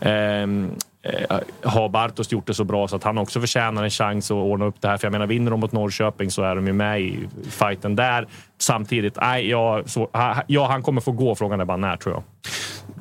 Ehm, 0.00 0.70
eh, 1.04 1.38
har 1.62 1.88
Bartos 1.88 2.32
gjort 2.32 2.46
det 2.46 2.54
så 2.54 2.64
bra 2.64 2.88
så 2.88 2.96
att 2.96 3.04
han 3.04 3.18
också 3.18 3.40
förtjänar 3.40 3.84
en 3.84 3.90
chans 3.90 4.30
att 4.30 4.34
ordna 4.34 4.64
upp 4.64 4.74
det 4.80 4.88
här? 4.88 4.96
För 4.96 5.06
jag 5.06 5.12
menar, 5.12 5.26
vinner 5.26 5.50
de 5.50 5.60
mot 5.60 5.72
Norrköping 5.72 6.30
så 6.30 6.42
är 6.42 6.56
de 6.56 6.66
ju 6.66 6.72
med 6.72 7.00
i 7.00 7.28
fighten 7.50 7.96
där. 7.96 8.28
Samtidigt, 8.58 9.16
nej, 9.20 9.50
ja, 9.50 9.82
så, 9.86 10.10
ja, 10.46 10.66
han 10.66 10.82
kommer 10.82 11.00
få 11.00 11.12
gå. 11.12 11.34
Frågan 11.34 11.60
är 11.60 11.64
bara 11.64 11.76
när, 11.76 11.96
tror 11.96 12.14
jag. 12.14 12.22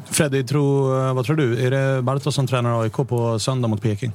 Freddy, 0.06 0.44
tro, 0.44 0.88
vad 1.13 1.26
tror 1.26 1.36
du? 1.36 1.68
Är 1.68 1.72
det 1.72 2.02
Bartos 2.02 2.36
som 2.36 2.48
tränar 2.48 2.82
AIK 2.82 2.96
på 2.96 3.39
söndag 3.39 3.68
mot 3.68 3.82
Peking? 3.82 4.12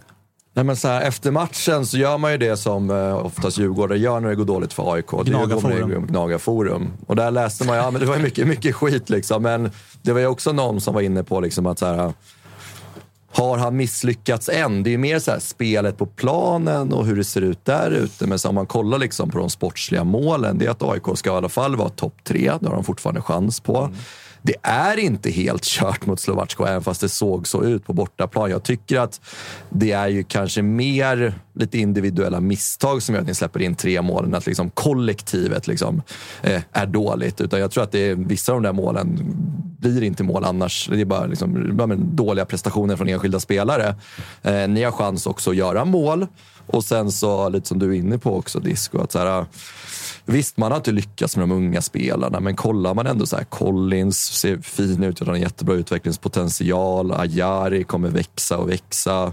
Nej, 0.59 0.65
men 0.65 0.77
så 0.77 0.89
här, 0.89 1.01
efter 1.01 1.31
matchen 1.31 1.87
så 1.87 1.99
gör 1.99 2.19
man 2.19 2.33
ju 2.33 2.39
det 2.39 2.57
som 2.57 2.91
eh, 2.91 3.17
oftast 3.17 3.59
Djurgårdare 3.59 3.99
gör 3.99 4.21
när 4.21 4.29
det 4.29 4.35
går 4.35 4.45
dåligt 4.45 4.73
för 4.73 4.93
AIK. 4.95 5.13
Ju 5.13 5.25
Gnagarforum. 5.25 6.07
Gnagarforum. 6.07 6.93
Och 7.07 7.17
där 7.17 7.31
läste 7.31 7.67
man, 7.67 7.77
ja 7.77 7.91
men 7.91 8.01
det 8.01 8.07
var 8.07 8.17
ju 8.17 8.23
mycket, 8.23 8.47
mycket 8.47 8.75
skit 8.75 9.11
liksom. 9.11 9.43
Men 9.43 9.71
det 10.03 10.13
var 10.13 10.21
ju 10.21 10.27
också 10.27 10.53
någon 10.53 10.81
som 10.81 10.95
var 10.95 11.01
inne 11.01 11.23
på 11.23 11.41
liksom 11.41 11.67
att 11.67 11.79
så 11.79 11.87
här, 11.87 12.13
har 13.39 13.59
han 13.59 13.77
misslyckats 13.77 14.49
än? 14.49 14.83
Det 14.83 14.91
är 14.91 14.93
ju 14.93 14.99
mer 14.99 15.19
så 15.19 15.31
här, 15.31 15.39
spelet 15.39 15.99
på 15.99 16.07
planen 16.07 16.93
och 16.93 17.07
hur 17.07 17.17
det 17.17 17.25
ser 17.25 17.41
ut 17.41 17.65
där 17.65 17.91
ute. 17.91 18.27
Men 18.27 18.39
så 18.39 18.49
om 18.49 18.55
man 18.55 18.67
kollar 18.67 18.99
liksom 18.99 19.31
på 19.31 19.39
de 19.39 19.51
sportsliga 19.51 20.05
målen, 20.05 20.59
det 20.59 20.67
är 20.67 20.71
att 20.71 20.83
AIK 20.83 21.19
ska 21.19 21.31
i 21.31 21.33
alla 21.33 21.49
fall 21.49 21.77
vara 21.77 21.89
topp 21.89 22.15
tre. 22.25 22.53
Det 22.61 22.69
har 22.69 22.75
de 22.75 22.85
fortfarande 22.85 23.23
chans 23.23 23.61
på. 23.61 23.91
Det 24.49 24.57
är 24.63 24.99
inte 24.99 25.31
helt 25.31 25.65
kört 25.65 26.07
mot 26.07 26.21
Slovacko, 26.21 26.65
även 26.65 26.83
fast 26.83 27.01
det 27.01 27.09
såg 27.09 27.49
så 27.49 27.63
ut 27.65 27.87
på 27.87 27.93
bortaplan. 27.93 28.51
Jag 28.51 28.63
tycker 28.63 29.01
att 29.01 29.21
det 29.71 29.93
är 29.93 30.09
ju 30.09 30.25
kanske 30.25 30.63
mer 30.63 31.35
lite 31.55 31.79
individuella 31.79 32.41
misstag 32.41 33.03
som 33.03 33.15
gör 33.15 33.23
att 33.23 33.29
ni 33.29 33.35
släpper 33.35 33.63
in 33.63 33.75
tre 33.75 34.03
mål 34.03 34.25
än 34.25 34.35
att 34.35 34.47
liksom 34.47 34.71
kollektivet 34.71 35.67
liksom, 35.67 36.03
eh, 36.43 36.63
är 36.73 36.87
dåligt. 36.87 37.41
Utan 37.41 37.61
jag 37.61 37.71
tror 37.71 37.85
att 37.85 37.93
det 37.93 37.99
är, 37.99 38.15
vissa 38.15 38.53
av 38.53 38.63
de 38.63 38.63
där 38.63 38.73
målen 38.73 39.19
blir 39.79 40.03
inte 40.03 40.23
mål 40.25 40.45
annars. 40.45 40.89
Det 40.93 41.01
är 41.01 41.05
bara 41.05 41.27
liksom, 41.27 41.77
bara 41.77 41.97
dåliga 41.97 42.45
prestationer 42.45 42.97
från 42.97 43.09
enskilda 43.09 43.41
spelare. 43.41 43.95
Eh, 44.43 44.69
ni 44.69 44.83
har 44.83 44.93
chans 44.93 45.27
också 45.27 45.51
att 45.51 45.57
göra 45.57 45.85
mål. 45.85 46.27
Och 46.67 46.85
sen 46.85 47.13
så, 47.13 47.49
lite 47.49 47.69
som 47.69 47.79
du 47.79 47.91
är 47.91 47.99
inne 47.99 48.19
på 48.19 48.37
också, 48.37 48.61
Disco, 48.61 49.01
att 49.01 49.13
så 49.13 49.19
här, 49.19 49.47
Visst, 50.31 50.57
man 50.57 50.71
har 50.73 50.77
inte 50.77 50.93
lyckats 50.93 51.37
med 51.37 51.43
de 51.43 51.55
unga 51.55 51.83
spelarna, 51.83 52.41
men 52.41 52.57
kollar 52.57 52.95
man 52.95 53.07
ändå 53.07 53.27
så 53.27 53.37
här, 53.37 53.45
Collins 53.45 54.19
ser 54.19 54.59
fin 54.59 55.03
ut, 55.03 55.21
har 55.21 55.35
en 55.35 55.41
jättebra 55.41 55.75
utvecklingspotential. 55.75 57.13
Ajari 57.13 57.85
kommer 57.85 58.09
växa 58.09 58.59
och 58.59 58.71
växa. 58.71 59.33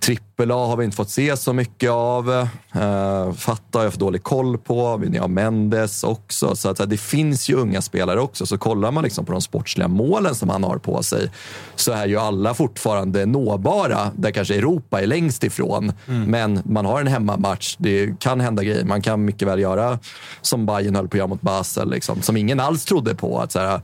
Trippel 0.00 0.50
A 0.50 0.66
har 0.66 0.76
vi 0.76 0.84
inte 0.84 0.96
fått 0.96 1.10
se 1.10 1.36
så 1.36 1.52
mycket 1.52 1.90
av. 1.90 2.28
Uh, 2.28 3.32
Fatta 3.32 3.78
har 3.78 3.82
jag 3.82 3.92
för 3.92 4.00
dålig 4.00 4.22
koll 4.22 4.58
på. 4.58 4.96
Vi 4.96 5.18
har 5.18 5.28
Mendes 5.28 6.04
också. 6.04 6.56
Så 6.56 6.68
att, 6.68 6.90
det 6.90 6.96
finns 6.96 7.48
ju 7.50 7.54
unga 7.54 7.82
spelare 7.82 8.20
också. 8.20 8.46
Så 8.46 8.58
kollar 8.58 8.92
man 8.92 9.04
liksom 9.04 9.24
på 9.24 9.32
de 9.32 9.40
sportsliga 9.40 9.88
målen 9.88 10.34
som 10.34 10.48
han 10.48 10.64
har 10.64 10.78
på 10.78 11.02
sig 11.02 11.30
så 11.76 11.92
är 11.92 12.06
ju 12.06 12.16
alla 12.16 12.54
fortfarande 12.54 13.26
nåbara. 13.26 14.10
Där 14.16 14.30
kanske 14.30 14.54
Europa 14.54 15.00
är 15.00 15.06
längst 15.06 15.44
ifrån. 15.44 15.92
Men 16.06 16.62
man 16.64 16.86
har 16.86 17.00
en 17.00 17.06
hemmamatch. 17.06 17.76
Det 17.78 18.20
kan 18.20 18.40
hända 18.40 18.62
grejer. 18.62 18.84
Man 18.84 19.02
kan 19.02 19.24
mycket 19.24 19.48
väl 19.48 19.60
göra 19.60 19.98
som 20.40 20.66
Bayern 20.66 20.96
höll 20.96 21.08
på 21.08 21.14
att 21.14 21.18
göra 21.18 21.28
mot 21.28 21.42
Basel. 21.42 21.90
Liksom, 21.90 22.22
som 22.22 22.36
ingen 22.36 22.60
alls 22.60 22.84
trodde 22.84 23.14
på. 23.14 23.38
Att, 23.38 23.52
så 23.52 23.58
här, 23.58 23.80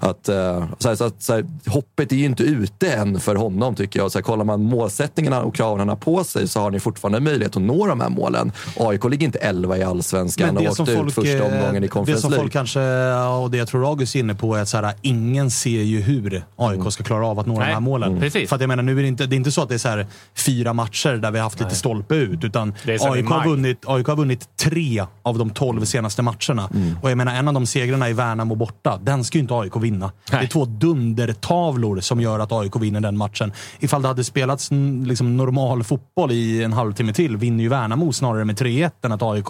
att, 0.00 0.28
eh, 0.28 0.64
så 0.78 0.88
här, 0.88 0.96
så 0.96 1.04
att, 1.04 1.22
så 1.22 1.32
här, 1.32 1.44
hoppet 1.66 2.12
är 2.12 2.16
ju 2.16 2.24
inte 2.24 2.42
ute 2.42 2.92
än 2.92 3.20
för 3.20 3.34
honom 3.34 3.74
tycker 3.74 4.00
jag. 4.00 4.12
Så 4.12 4.18
här, 4.18 4.22
kollar 4.22 4.44
man 4.44 4.62
målsättningarna 4.62 5.42
och 5.42 5.54
kraven 5.54 5.78
han 5.78 5.88
har 5.88 5.96
på 5.96 6.24
sig 6.24 6.48
så 6.48 6.60
har 6.60 6.70
ni 6.70 6.80
fortfarande 6.80 7.20
möjlighet 7.20 7.56
att 7.56 7.62
nå 7.62 7.86
de 7.86 8.00
här 8.00 8.08
målen. 8.08 8.52
AIK 8.76 9.04
ligger 9.04 9.26
inte 9.26 9.38
11 9.38 9.78
i 9.78 9.82
allsvenskan 9.82 10.56
och 10.56 10.62
åkte 10.62 10.92
ut 10.92 11.14
första 11.14 11.44
omgången 11.44 11.76
i 11.76 11.80
det 11.80 11.88
Conference 11.88 12.20
som 12.22 12.30
League. 12.30 12.42
folk 12.42 12.52
kanske, 12.52 12.80
och 13.14 13.50
det 13.50 13.58
jag 13.58 13.68
tror 13.68 13.88
August 13.88 14.14
är 14.14 14.20
inne 14.20 14.34
på, 14.34 14.54
är 14.54 14.62
att 14.62 14.68
så 14.68 14.76
här, 14.76 14.94
ingen 15.02 15.50
ser 15.50 15.82
ju 15.82 16.00
hur 16.00 16.42
AIK 16.56 16.92
ska 16.92 17.04
klara 17.04 17.26
av 17.26 17.38
att 17.38 17.46
nå 17.46 17.54
de 17.54 17.60
Nej, 17.60 17.72
här 17.72 17.80
målen. 17.80 18.08
mm. 18.08 18.20
precis. 18.20 18.48
För 18.48 18.56
att 18.56 18.60
jag 18.60 18.68
menar, 18.68 18.82
nu 18.82 18.98
är 18.98 19.02
det, 19.02 19.08
inte, 19.08 19.26
det 19.26 19.34
är 19.34 19.36
inte 19.36 19.52
så 19.52 19.62
att 19.62 19.68
det 19.68 19.74
är 19.74 19.78
så 19.78 19.88
här, 19.88 20.06
fyra 20.34 20.72
matcher 20.72 21.12
där 21.16 21.30
vi 21.30 21.38
har 21.38 21.44
haft 21.44 21.60
lite 21.60 21.74
stolpe 21.74 22.14
ut, 22.14 22.44
utan 22.44 22.74
Det 22.84 23.02
AIK 23.02 23.28
har, 23.28 23.48
vunnit, 23.48 23.78
AIK 23.86 24.06
har 24.06 24.16
vunnit 24.16 24.48
tre 24.56 25.04
av 25.22 25.38
de 25.38 25.50
tolv 25.50 25.84
senaste 25.84 26.22
matcherna. 26.22 26.68
Mm. 26.74 26.96
Och 27.02 27.10
jag 27.10 27.18
menar, 27.18 27.34
en 27.34 27.48
av 27.48 27.54
de 27.54 27.66
segrarna 27.66 28.08
i 28.08 28.12
Värnamo 28.12 28.54
borta, 28.54 28.98
den 29.02 29.24
ska 29.24 29.38
ju 29.38 29.42
inte 29.42 29.54
AIK 29.54 29.76
vinna. 29.76 29.87
Det 30.30 30.36
är 30.36 30.46
två 30.46 30.64
dundertavlor 30.64 32.00
som 32.00 32.20
gör 32.20 32.38
att 32.38 32.52
AIK 32.52 32.76
vinner 32.76 33.00
den 33.00 33.16
matchen. 33.16 33.52
Ifall 33.80 34.02
det 34.02 34.08
hade 34.08 34.24
spelats 34.24 34.70
mm, 34.70 35.04
liksom, 35.04 35.36
normal 35.36 35.84
fotboll 35.84 36.32
i 36.32 36.62
en 36.64 36.72
halvtimme 36.72 37.12
till 37.12 37.36
vinner 37.36 37.62
ju 37.62 37.68
Värnamo 37.68 38.12
snarare 38.12 38.44
med 38.44 38.56
3-1 38.60 38.90
än 39.02 39.12
att 39.12 39.22
AIK 39.22 39.46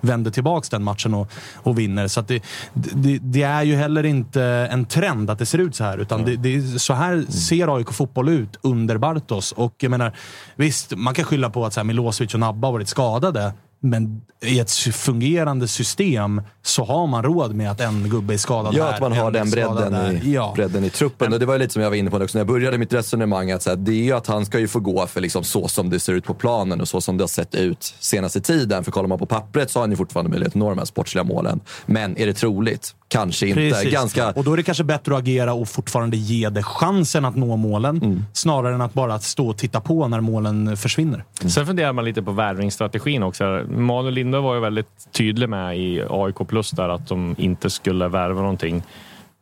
vänder 0.00 0.30
tillbaka 0.30 0.66
den 0.70 0.82
matchen 0.82 1.14
och, 1.14 1.32
och 1.54 1.78
vinner. 1.78 2.08
Så 2.08 2.20
det, 2.20 2.42
det, 2.74 3.18
det 3.22 3.42
är 3.42 3.62
ju 3.62 3.74
heller 3.76 4.04
inte 4.06 4.42
en 4.70 4.84
trend 4.84 5.30
att 5.30 5.38
det 5.38 5.46
ser 5.46 5.58
ut 5.58 5.74
så 5.76 5.84
här. 5.84 5.98
Utan 5.98 6.24
det, 6.24 6.36
det, 6.36 6.54
är- 6.56 6.78
så 6.78 6.94
här 6.94 7.24
ser 7.32 7.76
AIK 7.76 7.92
fotboll 7.92 8.28
ut 8.28 8.56
under 8.62 8.98
Bartos. 8.98 9.52
Och 9.52 9.74
jag 9.78 9.90
menar, 9.90 10.12
visst, 10.56 10.96
man 10.96 11.14
kan 11.14 11.24
skylla 11.24 11.50
på 11.50 11.66
att 11.66 11.72
så 11.72 11.80
här, 11.80 11.84
Milosevic 11.84 12.34
och 12.34 12.40
Nabba 12.40 12.70
varit 12.70 12.88
skadade. 12.88 13.52
Men 13.82 14.20
i 14.42 14.58
ett 14.58 14.70
fungerande 14.70 15.68
system 15.68 16.42
så 16.62 16.84
har 16.84 17.06
man 17.06 17.22
råd 17.22 17.54
med 17.54 17.70
att 17.70 17.80
en 17.80 18.08
gubbe 18.08 18.34
är 18.34 18.38
skadad 18.38 18.74
Ja, 18.74 18.84
här, 18.84 18.92
att 18.94 19.00
man 19.00 19.12
har 19.12 19.26
en 19.26 19.32
den 19.32 19.50
bredden 19.50 19.92
där. 19.92 20.12
i, 20.12 20.34
Ja. 20.34 20.52
bredden 20.56 20.84
i 20.84 20.90
truppen. 20.90 21.32
Och 21.32 21.40
det 21.40 21.46
var 21.46 21.58
lite 21.58 21.72
som 21.72 21.82
jag 21.82 21.90
var 21.90 21.96
inne 21.96 22.10
på 22.10 22.16
också 22.16 22.38
när 22.38 22.40
jag 22.40 22.46
började 22.46 22.78
mitt 22.78 22.92
resonemang. 22.92 23.50
Att 23.50 23.62
så 23.62 23.70
här, 23.70 23.76
det 23.76 23.92
är 23.92 24.04
ju 24.04 24.12
att 24.12 24.26
han 24.26 24.46
ska 24.46 24.58
ju 24.58 24.68
få 24.68 24.80
gå 24.80 25.06
för 25.06 25.20
liksom 25.20 25.44
så 25.44 25.68
som 25.68 25.90
det 25.90 26.00
ser 26.00 26.12
ut 26.12 26.24
på 26.24 26.34
planen 26.34 26.80
och 26.80 26.88
så 26.88 27.00
som 27.00 27.16
det 27.16 27.22
har 27.22 27.28
sett 27.28 27.54
ut 27.54 27.94
senaste 28.00 28.40
tiden. 28.40 28.84
För 28.84 28.90
kollar 28.90 29.08
man 29.08 29.18
på 29.18 29.26
pappret 29.26 29.70
så 29.70 29.78
har 29.78 29.82
han 29.82 29.90
ju 29.90 29.96
fortfarande 29.96 30.30
möjlighet 30.30 30.52
att 30.52 30.54
nå 30.60 30.68
de 30.68 30.78
här 30.78 30.84
sportsliga 30.84 31.24
målen. 31.24 31.60
Men 31.86 32.16
är 32.18 32.26
det 32.26 32.34
troligt? 32.34 32.94
Kanske 33.08 33.46
inte. 33.46 33.60
Precis. 33.60 33.92
Ganska... 33.92 34.30
Och 34.30 34.44
då 34.44 34.52
är 34.52 34.56
det 34.56 34.62
kanske 34.62 34.84
bättre 34.84 35.14
att 35.14 35.20
agera 35.20 35.52
och 35.52 35.68
fortfarande 35.68 36.16
ge 36.16 36.48
det 36.48 36.62
chansen 36.62 37.24
att 37.24 37.36
nå 37.36 37.56
målen. 37.56 37.96
Mm. 37.96 38.24
Snarare 38.32 38.74
än 38.74 38.80
att 38.80 38.94
bara 38.94 39.18
stå 39.18 39.48
och 39.48 39.58
titta 39.58 39.80
på 39.80 40.08
när 40.08 40.20
målen 40.20 40.76
försvinner. 40.76 41.24
Sen 41.48 41.66
funderar 41.66 41.92
man 41.92 42.04
lite 42.04 42.22
på 42.22 42.32
värvningsstrategin 42.32 43.22
också. 43.22 43.44
Manuel 43.70 44.14
Linde 44.14 44.40
var 44.40 44.54
ju 44.54 44.60
väldigt 44.60 45.08
tydlig 45.12 45.48
med 45.48 45.78
i 45.78 46.02
AIK 46.10 46.48
Plus 46.48 46.70
där 46.70 46.88
att 46.88 47.08
de 47.08 47.34
inte 47.38 47.70
skulle 47.70 48.08
värva 48.08 48.40
någonting 48.40 48.82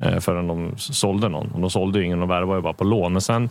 eh, 0.03 0.19
förrän 0.21 0.47
de 0.47 0.73
sålde 0.77 1.29
någon. 1.29 1.51
Och 1.53 1.61
de 1.61 1.71
sålde 1.71 1.99
ju 1.99 2.05
ingen 2.05 2.23
och 2.23 2.31
värvade 2.31 2.59
ju 2.59 2.63
bara 2.63 2.73
på 2.73 2.85
lån. 2.85 3.13
Men 3.13 3.23
sen 3.23 3.51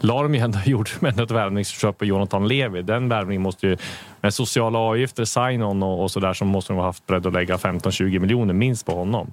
la 0.00 0.22
de 0.22 0.34
ju 0.34 0.40
ändå, 0.40 0.58
gjorde 0.66 0.90
de 1.00 1.06
ändå 1.06 1.22
ett 1.22 1.30
värvningsköp 1.30 1.98
på 1.98 2.04
Jonathan 2.04 2.48
Levi. 2.48 2.82
Den 2.82 3.08
värvningen 3.08 3.42
måste 3.42 3.66
ju, 3.66 3.76
med 4.20 4.34
sociala 4.34 4.78
avgifter, 4.78 5.24
sign-on 5.24 5.82
och, 5.82 6.02
och 6.02 6.10
sådär, 6.10 6.32
så 6.32 6.44
måste 6.44 6.72
de 6.72 6.76
ha 6.78 6.84
haft 6.84 7.06
beredd 7.06 7.26
att 7.26 7.32
lägga 7.32 7.56
15-20 7.56 8.18
miljoner 8.18 8.54
minst 8.54 8.86
på 8.86 8.92
honom. 8.94 9.30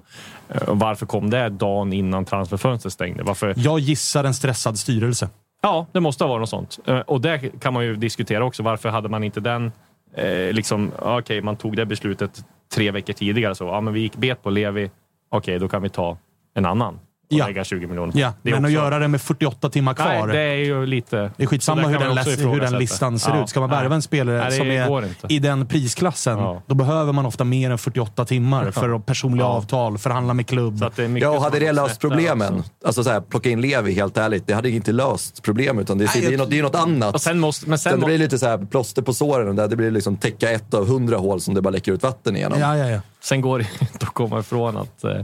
Eh, 0.48 0.60
varför 0.66 1.06
kom 1.06 1.30
det 1.30 1.48
dagen 1.48 1.92
innan 1.92 2.24
transferfönstret 2.24 2.92
stängde? 2.92 3.22
Varför, 3.22 3.54
Jag 3.56 3.78
gissar 3.78 4.24
en 4.24 4.34
stressad 4.34 4.78
styrelse. 4.78 5.28
Ja, 5.62 5.86
det 5.92 6.00
måste 6.00 6.24
ha 6.24 6.28
varit 6.28 6.40
något 6.40 6.48
sånt. 6.48 6.78
Eh, 6.86 6.98
Och 6.98 7.20
det 7.20 7.60
kan 7.60 7.72
man 7.74 7.84
ju 7.84 7.96
diskutera 7.96 8.44
också. 8.44 8.62
Varför 8.62 8.88
hade 8.88 9.08
man 9.08 9.24
inte 9.24 9.40
den... 9.40 9.72
Eh, 10.14 10.52
liksom, 10.52 10.92
ah, 10.98 11.18
Okej, 11.18 11.42
man 11.42 11.56
tog 11.56 11.76
det 11.76 11.86
beslutet 11.86 12.44
tre 12.74 12.90
veckor 12.90 13.12
tidigare. 13.12 13.54
Så, 13.54 13.64
ja, 13.64 13.80
men 13.80 13.94
vi 13.94 14.00
gick 14.00 14.16
bet 14.16 14.42
på 14.42 14.50
Levi. 14.50 14.90
Okej, 15.28 15.58
då 15.58 15.68
kan 15.68 15.82
vi 15.82 15.88
ta 15.88 16.18
en 16.54 16.66
annan 16.66 16.98
och 17.30 17.32
Ja. 17.38 17.46
lägga 17.46 17.64
20 17.64 17.86
miljoner. 17.86 18.12
Ja, 18.16 18.32
men 18.42 18.54
att 18.54 18.60
också- 18.60 18.70
göra 18.70 18.98
det 18.98 19.08
med 19.08 19.20
48 19.20 19.70
timmar 19.70 19.94
kvar. 19.94 20.26
Nej, 20.26 20.36
det 20.36 20.42
är 20.42 20.54
ju 20.54 20.86
lite... 20.86 21.30
Det 21.36 21.42
är 21.42 21.46
skitsamma 21.46 21.82
hur 21.82 21.98
den, 21.98 22.14
läs- 22.14 22.38
hur 22.54 22.60
den 22.60 22.78
listan 22.78 23.18
ser 23.18 23.30
Ja, 23.30 23.42
ut. 23.42 23.48
Ska 23.48 23.60
man 23.60 23.70
nej. 23.70 23.78
värva 23.82 23.94
en 23.94 24.02
spelare 24.02 24.36
Nej, 24.38 24.50
det 24.50 24.56
som 24.56 24.66
är 24.70 25.06
inte. 25.08 25.26
i 25.34 25.38
den 25.38 25.66
prisklassen, 25.66 26.38
Ja. 26.38 26.62
då 26.66 26.74
behöver 26.74 27.12
man 27.12 27.26
ofta 27.26 27.44
mer 27.44 27.70
än 27.70 27.78
48 27.78 28.24
timmar 28.24 28.70
för 28.70 28.90
att 28.96 29.06
personliga 29.06 29.46
avtal, 29.46 29.98
förhandla 29.98 30.34
med 30.34 30.46
klubb. 30.46 30.78
Så 30.78 30.84
att 30.84 30.96
det 30.96 31.06
Ja, 31.06 31.30
och 31.30 31.42
hade 31.42 31.58
det 31.58 31.72
löst 31.72 32.00
problemen, 32.00 32.62
alltså 32.84 33.04
så 33.04 33.10
här, 33.10 33.20
plocka 33.20 33.48
in 33.48 33.60
Levi, 33.60 33.92
helt 33.92 34.16
ärligt, 34.16 34.46
det 34.46 34.54
hade 34.54 34.70
inte 34.70 34.92
löst 34.92 35.42
problem. 35.42 35.78
Utan 35.78 35.98
det, 35.98 36.04
är- 36.04 36.20
det, 36.28 36.34
är, 36.34 36.38
något, 36.38 36.50
det 36.50 36.58
är 36.58 36.62
något 36.62 36.74
annat. 36.74 37.14
Och 37.14 37.20
sen 37.20 37.38
måste, 37.40 37.68
men 37.68 37.78
sen 37.78 37.90
Sen 37.92 38.00
det 38.00 38.06
blir 38.06 38.18
lite 38.18 38.38
så 38.38 38.46
här 38.46 38.58
plåster 38.58 39.02
på 39.02 39.12
såren. 39.14 39.56
Där 39.56 39.68
det 39.68 39.76
blir 39.76 39.90
liksom 39.90 40.16
täcka 40.16 40.50
ett 40.50 40.74
av 40.74 40.86
hundra 40.88 41.16
hål 41.16 41.40
som 41.40 41.54
det 41.54 41.62
bara 41.62 41.70
läcker 41.70 41.92
ut 41.92 42.02
vatten 42.02 42.36
igenom. 42.36 42.60
Ja, 42.60 42.76
ja, 42.76 42.88
ja. 42.90 43.00
Sen 43.26 43.40
går 43.40 43.58
det 43.58 43.66
inte 43.80 44.06
att 44.06 44.14
komma 44.14 44.40
ifrån 44.40 44.76
att 44.76 45.04
eh, 45.04 45.20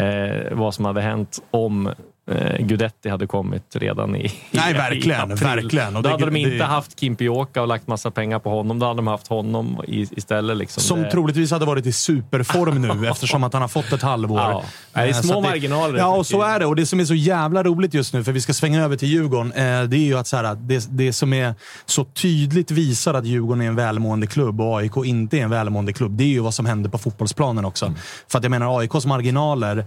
eh 0.00 0.52
vad 0.52 0.74
som 0.74 0.84
hade 0.84 1.00
hänt 1.00 1.42
om 1.50 1.90
eh, 2.30 2.66
Gudetti 2.66 3.08
hade 3.08 3.26
kommit 3.26 3.62
redan 3.76 4.16
i, 4.16 4.32
Nej, 4.50 4.70
i 4.70 4.74
verkligen, 4.74 5.20
april. 5.32 5.36
verkligen. 5.48 5.96
Och 5.96 6.02
Då 6.02 6.08
det- 6.08 6.12
hade 6.14 6.24
de 6.24 6.36
inte 6.36 6.56
det- 6.56 6.64
haft 6.64 7.00
Kimpioka 7.00 7.62
och 7.62 7.68
lagt 7.68 7.86
massa 7.86 8.10
pengar 8.10 8.38
på 8.38 8.50
honom. 8.50 8.78
Då 8.78 8.86
hade 8.86 8.96
de 8.98 9.06
haft 9.06 9.26
honom 9.26 9.82
i, 9.88 10.06
istället. 10.10 10.56
Liksom. 10.56 10.82
Som 10.82 11.02
det, 11.02 11.10
troligtvis 11.10 11.50
hade 11.50 11.64
varit 11.66 11.86
i 11.86 11.92
superform 11.92 12.82
nu 12.82 13.08
eftersom 13.10 13.44
att 13.44 13.52
han 13.52 13.62
har 13.62 13.68
fått 13.68 13.92
ett 13.92 14.02
halvår. 14.02 14.40
Ja. 14.40 14.62
Det 14.92 15.00
är 15.00 15.06
Eh, 15.06 15.12
små 15.14 15.40
marginaler. 15.40 15.98
Ja, 15.98 16.16
och 16.16 16.26
så 16.26 16.42
är 16.42 16.58
det. 16.58 16.66
Och 16.66 16.76
det 16.76 16.86
som 16.86 17.00
är 17.00 17.04
så 17.04 17.14
jävla 17.14 17.62
roligt 17.62 17.94
just 17.94 18.14
nu, 18.14 18.24
för 18.24 18.32
vi 18.32 18.40
ska 18.40 18.52
svänga 18.52 18.84
över 18.84 18.96
till 18.96 19.08
Djurgården, 19.08 19.52
eh, 19.52 19.82
det 19.82 19.96
är 19.96 20.04
ju 20.06 20.18
att 20.18 20.26
så 20.26 20.36
här, 20.36 20.54
det, 20.54 20.86
det 20.90 21.12
som 21.12 21.32
är 21.32 21.54
så 21.86 22.04
tydligt 22.04 22.70
visar 22.70 23.14
att 23.14 23.24
Djurgården 23.24 23.62
är 23.62 23.66
en 23.66 23.76
välmående 23.76 24.26
klubb 24.26 24.60
och 24.60 24.78
AIK 24.80 24.96
inte 25.04 25.38
är 25.38 25.42
en 25.42 25.50
välmående 25.50 25.92
klubb, 25.92 26.12
det 26.12 26.24
är 26.24 26.28
ju 26.28 26.40
vad 26.40 26.54
som 26.54 26.66
händer 26.66 26.90
på 26.90 26.98
fotbollsplanen 26.98 27.64
också. 27.64 27.86
Mm. 27.86 27.98
För 28.28 28.38
att 28.38 28.44
jag 28.44 28.50
menar, 28.50 28.78
AIKs 28.80 29.06
marginaler 29.06 29.84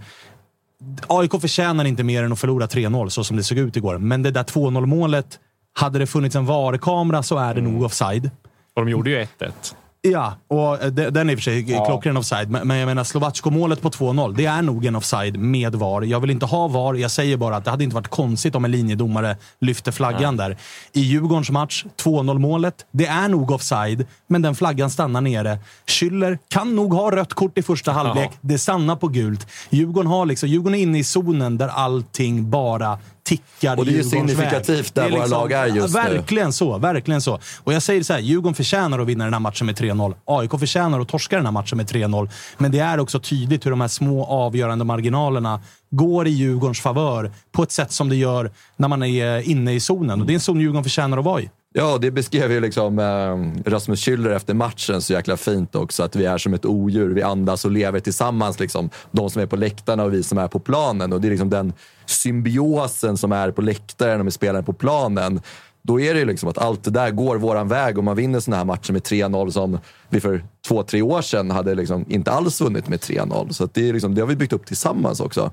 AIK 1.06 1.40
förtjänar 1.40 1.84
inte 1.84 2.02
mer 2.04 2.22
än 2.22 2.32
att 2.32 2.38
förlora 2.40 2.66
3-0 2.66 3.08
så 3.08 3.24
som 3.24 3.36
det 3.36 3.42
såg 3.42 3.58
ut 3.58 3.76
igår. 3.76 3.98
Men 3.98 4.22
det 4.22 4.30
där 4.30 4.42
2-0 4.44 4.86
målet, 4.86 5.38
hade 5.72 5.98
det 5.98 6.06
funnits 6.06 6.36
en 6.36 6.46
VAR-kamera 6.46 7.22
så 7.22 7.36
är 7.38 7.54
det 7.54 7.60
Mm. 7.60 7.72
nog 7.72 7.82
offside. 7.82 8.30
Och 8.76 8.84
de 8.84 8.90
gjorde 8.90 9.10
ju 9.10 9.16
1-1. 9.38 9.74
Ja, 10.06 10.34
och 10.48 10.92
de- 10.92 11.10
den 11.10 11.28
är 11.28 11.32
i 11.32 11.36
och 11.36 11.38
för 11.38 11.42
sig 11.44 11.70
Ja. 11.72 11.84
klockren 11.86 12.16
offside. 12.16 12.50
Men, 12.50 12.68
men 12.68 12.76
jag 12.76 12.86
menar, 12.86 13.04
Slovacko-målet 13.04 13.82
på 13.82 13.90
2-0, 13.90 14.34
det 14.36 14.46
är 14.46 14.62
nog 14.62 14.86
en 14.86 14.96
offside 14.96 15.36
med 15.38 15.74
VAR. 15.74 16.02
Jag 16.02 16.20
vill 16.20 16.30
inte 16.30 16.46
ha 16.46 16.68
VAR, 16.68 16.94
jag 16.94 17.10
säger 17.10 17.36
bara 17.36 17.56
att 17.56 17.64
det 17.64 17.70
hade 17.70 17.84
inte 17.84 17.94
varit 17.94 18.08
konstigt 18.08 18.54
om 18.54 18.64
en 18.64 18.70
linjedomare 18.70 19.36
lyfter 19.60 19.92
flaggan 19.92 20.36
där. 20.36 20.56
I 20.92 21.00
Djurgårdens 21.00 21.50
match, 21.50 21.84
2-0 22.02 22.38
målet, 22.38 22.74
det 22.92 23.06
är 23.06 23.28
nog 23.28 23.50
offside, 23.50 24.06
men 24.26 24.42
den 24.42 24.54
flaggan 24.54 24.90
stannar 24.90 25.20
nere. 25.20 25.58
Schüller 25.86 26.38
kan 26.48 26.76
nog 26.76 26.94
ha 26.94 27.10
rött 27.16 27.34
kort 27.34 27.58
i 27.58 27.62
första 27.62 27.92
halvlek. 27.92 28.30
Det 28.40 28.58
stannar 28.58 28.96
på 28.96 29.08
gult. 29.08 29.46
Djurgården, 29.70 30.10
har 30.10 30.26
liksom, 30.26 30.48
Djurgården 30.48 30.78
är 30.78 30.82
inne 30.82 30.98
i 30.98 31.04
zonen 31.04 31.58
där 31.58 31.68
allting 31.68 32.50
bara 32.50 32.98
tickar 33.24 33.76
Och 33.76 33.84
det 33.84 33.92
är 33.92 33.96
ju 33.96 34.04
signifikativt 34.04 34.94
där 34.94 35.02
är 35.02 35.10
liksom- 35.10 35.30
våra 35.30 35.40
lag 35.40 35.52
är 35.52 35.66
just 35.66 35.94
nu. 35.94 36.00
Verkligen 36.00 36.52
så. 36.52 36.78
Verkligen 36.78 37.20
så. 37.20 37.38
Och 37.64 37.72
jag 37.72 37.82
säger 37.82 38.02
så 38.02 38.12
här, 38.12 38.20
Djurgården 38.20 38.54
förtjänar 38.54 38.98
att 38.98 39.06
vinna 39.06 39.24
den 39.24 39.32
här 39.32 39.40
matchen 39.40 39.66
med 39.66 39.76
3-0. 39.76 40.14
AIK 40.24 40.50
förtjänar 40.58 41.00
att 41.00 41.08
torska 41.08 41.36
den 41.36 41.44
här 41.44 41.52
matchen 41.52 41.76
med 41.76 41.86
3-0. 41.86 42.28
Men 42.58 42.70
det 42.70 42.78
är 42.78 43.00
också 43.00 43.20
tydligt 43.20 43.66
hur 43.66 43.70
de 43.70 43.80
här 43.80 43.88
små 43.88 44.24
avgörande 44.24 44.84
marginalerna 44.84 45.60
går 45.90 46.26
i 46.26 46.30
Djurgårdens 46.30 46.80
favör 46.80 47.32
på 47.52 47.62
ett 47.62 47.72
sätt 47.72 47.92
som 47.92 48.08
det 48.08 48.16
gör 48.16 48.50
när 48.76 48.88
man 48.88 49.02
är 49.02 49.48
inne 49.48 49.72
i 49.72 49.80
zonen. 49.80 50.20
Och 50.20 50.26
det 50.26 50.32
är 50.32 50.34
en 50.34 50.40
zon 50.40 50.60
Djurgården 50.60 50.84
förtjänar 50.84 51.18
att 51.18 51.24
vara 51.24 51.40
i. 51.40 51.50
Ja, 51.76 51.98
det 51.98 52.10
beskrev 52.10 52.52
ju 52.52 52.60
liksom 52.60 52.98
eh, 52.98 53.70
Rasmus 53.70 54.06
Schüller 54.06 54.30
efter 54.30 54.54
matchen 54.54 55.02
så 55.02 55.12
jäkla 55.12 55.36
fint 55.36 55.74
också. 55.74 56.02
Att 56.02 56.16
vi 56.16 56.24
är 56.24 56.38
som 56.38 56.54
ett 56.54 56.64
odjur. 56.64 57.14
Vi 57.14 57.22
andas 57.22 57.64
och 57.64 57.70
lever 57.70 58.00
tillsammans. 58.00 58.60
Liksom. 58.60 58.90
De 59.10 59.30
som 59.30 59.42
är 59.42 59.46
på 59.46 59.56
läktarna 59.56 60.04
och 60.04 60.14
vi 60.14 60.22
som 60.22 60.38
är 60.38 60.48
på 60.48 60.58
planen. 60.58 61.12
Och 61.12 61.20
det 61.20 61.28
är 61.28 61.30
liksom 61.30 61.50
den 61.50 61.72
symbiosen 62.06 63.16
som 63.16 63.32
är 63.32 63.50
på 63.50 63.62
läktaren 63.62 64.18
och 64.18 64.24
med 64.24 64.32
spelaren 64.32 64.64
på 64.64 64.72
planen. 64.72 65.40
Då 65.82 66.00
är 66.00 66.14
det 66.14 66.20
ju 66.20 66.26
liksom 66.26 66.48
att 66.48 66.58
allt 66.58 66.84
det 66.84 66.90
där 66.90 67.10
går 67.10 67.36
våran 67.36 67.68
väg 67.68 67.98
och 67.98 68.04
man 68.04 68.16
vinner 68.16 68.40
såna 68.40 68.56
här 68.56 68.64
matcher 68.64 68.92
med 68.92 69.02
3-0 69.02 69.50
som 69.50 69.78
vi 70.08 70.20
för 70.20 70.44
två, 70.68 70.82
tre 70.82 71.02
år 71.02 71.22
sedan 71.22 71.50
hade 71.50 71.74
liksom 71.74 72.04
inte 72.08 72.30
alls 72.30 72.60
vunnit 72.60 72.88
med 72.88 72.98
3-0. 72.98 73.52
Så 73.52 73.64
att 73.64 73.74
det, 73.74 73.88
är 73.88 73.92
liksom, 73.92 74.14
det 74.14 74.20
har 74.20 74.28
vi 74.28 74.36
byggt 74.36 74.52
upp 74.52 74.66
tillsammans 74.66 75.20
också. 75.20 75.52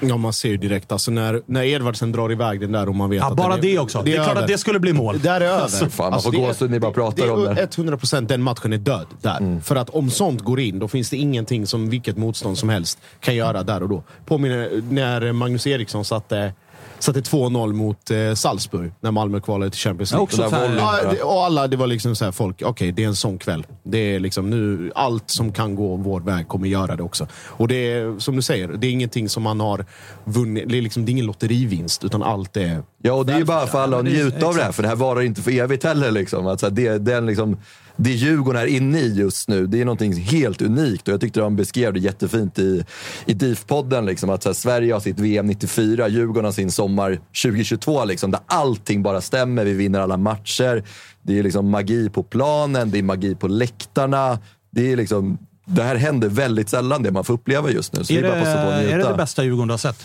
Ja, 0.00 0.16
man 0.16 0.32
ser 0.32 0.48
ju 0.48 0.56
direkt. 0.56 0.92
Alltså 0.92 1.10
när, 1.10 1.42
när 1.46 1.62
Edvardsen 1.64 2.12
drar 2.12 2.32
iväg 2.32 2.60
den 2.60 2.72
där 2.72 2.88
och 2.88 2.94
man 2.94 3.10
vet 3.10 3.20
Ja, 3.20 3.30
att 3.30 3.36
bara 3.36 3.54
är, 3.54 3.60
det 3.60 3.78
också. 3.78 4.02
Det 4.02 4.10
är 4.12 4.14
klart 4.14 4.28
över. 4.28 4.42
att 4.42 4.48
det 4.48 4.58
skulle 4.58 4.80
bli 4.80 4.92
mål. 4.92 5.20
Där 5.20 5.40
är 5.40 5.44
över. 5.44 5.62
Alltså, 5.62 5.88
fan, 5.88 6.10
man 6.10 6.22
får 6.22 6.32
gåshud 6.32 6.70
när 6.70 6.76
ni 6.76 6.80
bara 6.80 6.92
pratar 6.92 7.22
det 7.22 7.28
är 7.28 7.48
om 7.48 7.54
det. 7.54 7.76
100 7.78 7.96
procent 7.96 8.28
den 8.28 8.42
matchen 8.42 8.72
är 8.72 8.78
död 8.78 9.06
där. 9.22 9.60
För 9.64 9.76
att 9.76 9.90
om 9.90 10.10
sånt 10.10 10.40
går 10.40 10.60
in, 10.60 10.78
då 10.78 10.88
finns 10.88 11.10
det 11.10 11.16
ingenting 11.16 11.66
som 11.66 11.90
vilket 11.90 12.16
motstånd 12.16 12.58
som 12.58 12.68
helst 12.68 12.98
kan 13.20 13.34
göra 13.36 13.62
där 13.62 13.82
och 13.82 13.88
då. 13.88 14.02
Påminner 14.26 14.82
när 14.90 15.32
Magnus 15.32 15.66
Eriksson 15.66 16.04
satte 16.04 16.52
Satte 16.98 17.20
2-0 17.20 17.72
mot 17.72 18.10
eh, 18.10 18.34
Salzburg 18.34 18.92
när 19.00 19.10
Malmö 19.10 19.40
kvalade 19.40 19.70
till 19.70 19.80
Champions 19.80 20.12
Ja, 20.12 20.16
League. 20.16 20.24
också 20.24 20.44
Och 20.44 20.50
så 20.50 20.56
här- 20.56 20.76
ja, 21.04 21.10
det, 21.12 21.22
och 21.22 21.44
alla, 21.44 21.66
det 21.68 21.76
var 21.76 21.86
liksom 21.86 22.16
så 22.16 22.24
här 22.24 22.32
folk, 22.32 22.62
okej 22.64 22.92
det 22.92 23.02
är 23.04 23.08
en 23.08 23.16
sån 23.16 23.38
kväll. 23.38 23.66
Det 23.82 23.98
är 24.14 24.20
liksom 24.20 24.50
nu, 24.50 24.92
allt 24.94 25.30
som 25.30 25.52
kan 25.52 25.74
gå 25.74 25.96
vår 25.96 26.20
väg 26.20 26.48
kommer 26.48 26.68
göra 26.68 26.96
det 26.96 27.02
också. 27.02 27.26
Och 27.46 27.68
det 27.68 27.92
är 27.92 28.18
som 28.18 28.36
du 28.36 28.42
säger, 28.42 28.68
det 28.68 28.86
är 28.86 28.90
ingenting 28.90 29.28
som 29.28 29.42
man 29.42 29.60
har 29.60 29.84
vunnit. 30.24 30.64
Det 30.68 30.78
är, 30.78 30.82
liksom, 30.82 31.04
det 31.04 31.10
är 31.10 31.12
ingen 31.12 31.26
lotterivinst, 31.26 32.04
utan 32.04 32.22
allt 32.22 32.56
är... 32.56 32.82
Ja, 33.02 33.12
och 33.12 33.26
det 33.26 33.32
är 33.32 33.38
ju 33.38 33.44
bara 33.44 33.66
för 33.66 33.80
alla 33.80 33.98
att 33.98 34.04
njuta 34.04 34.46
av 34.46 34.54
det 34.56 34.62
här, 34.62 34.72
för 34.72 34.82
det 34.82 34.88
här 34.88 34.96
varar 34.96 35.22
inte 35.22 35.42
för 35.42 35.50
evigt 35.50 35.84
heller. 35.84 36.10
Liksom. 36.10 36.46
Att 36.46 36.60
så 36.60 36.66
här, 36.66 36.70
det, 36.70 36.98
den, 36.98 37.26
liksom, 37.26 37.56
det 37.96 38.10
Djurgården 38.10 38.62
är 38.62 38.66
inne 38.66 38.98
i 38.98 39.14
just 39.14 39.48
nu, 39.48 39.66
det 39.66 39.80
är 39.80 39.84
någonting 39.84 40.12
helt 40.14 40.62
unikt. 40.62 41.08
Och 41.08 41.14
jag 41.14 41.20
tyckte 41.20 41.40
de 41.40 41.56
beskrev 41.56 41.92
det 41.92 42.00
jättefint 42.00 42.58
i, 42.58 42.84
i 43.26 43.34
DIF-podden. 43.34 44.06
Liksom, 44.06 44.30
att 44.30 44.44
här, 44.44 44.52
Sverige 44.52 44.92
har 44.92 45.00
sitt 45.00 45.18
VM 45.18 45.46
94, 45.46 46.08
Djurgården 46.08 46.44
har 46.44 46.52
sin 46.52 46.70
sommar 46.70 47.20
2022. 47.42 48.04
Liksom, 48.04 48.30
där 48.30 48.40
allting 48.46 49.02
bara 49.02 49.20
stämmer. 49.20 49.64
Vi 49.64 49.72
vinner 49.72 50.00
alla 50.00 50.16
matcher. 50.16 50.84
Det 51.22 51.38
är 51.38 51.42
liksom 51.42 51.70
magi 51.70 52.10
på 52.10 52.22
planen, 52.22 52.90
det 52.90 52.98
är 52.98 53.02
magi 53.02 53.34
på 53.34 53.48
läktarna. 53.48 54.38
Det, 54.70 54.92
är 54.92 54.96
liksom, 54.96 55.38
det 55.64 55.82
här 55.82 55.96
händer 55.96 56.28
väldigt 56.28 56.68
sällan, 56.68 57.02
det 57.02 57.12
man 57.12 57.24
får 57.24 57.34
uppleva 57.34 57.70
just 57.70 57.92
nu. 57.92 58.04
Så 58.04 58.12
Är 58.12 58.22
det 58.22 58.28
bara 58.28 58.40
på 58.40 58.70
är 58.70 58.98
det 58.98 59.08
det 59.08 59.14
bästa 59.14 59.44
Djurgården 59.44 59.68
du 59.68 59.72
har 59.72 59.78
sett? 59.78 60.04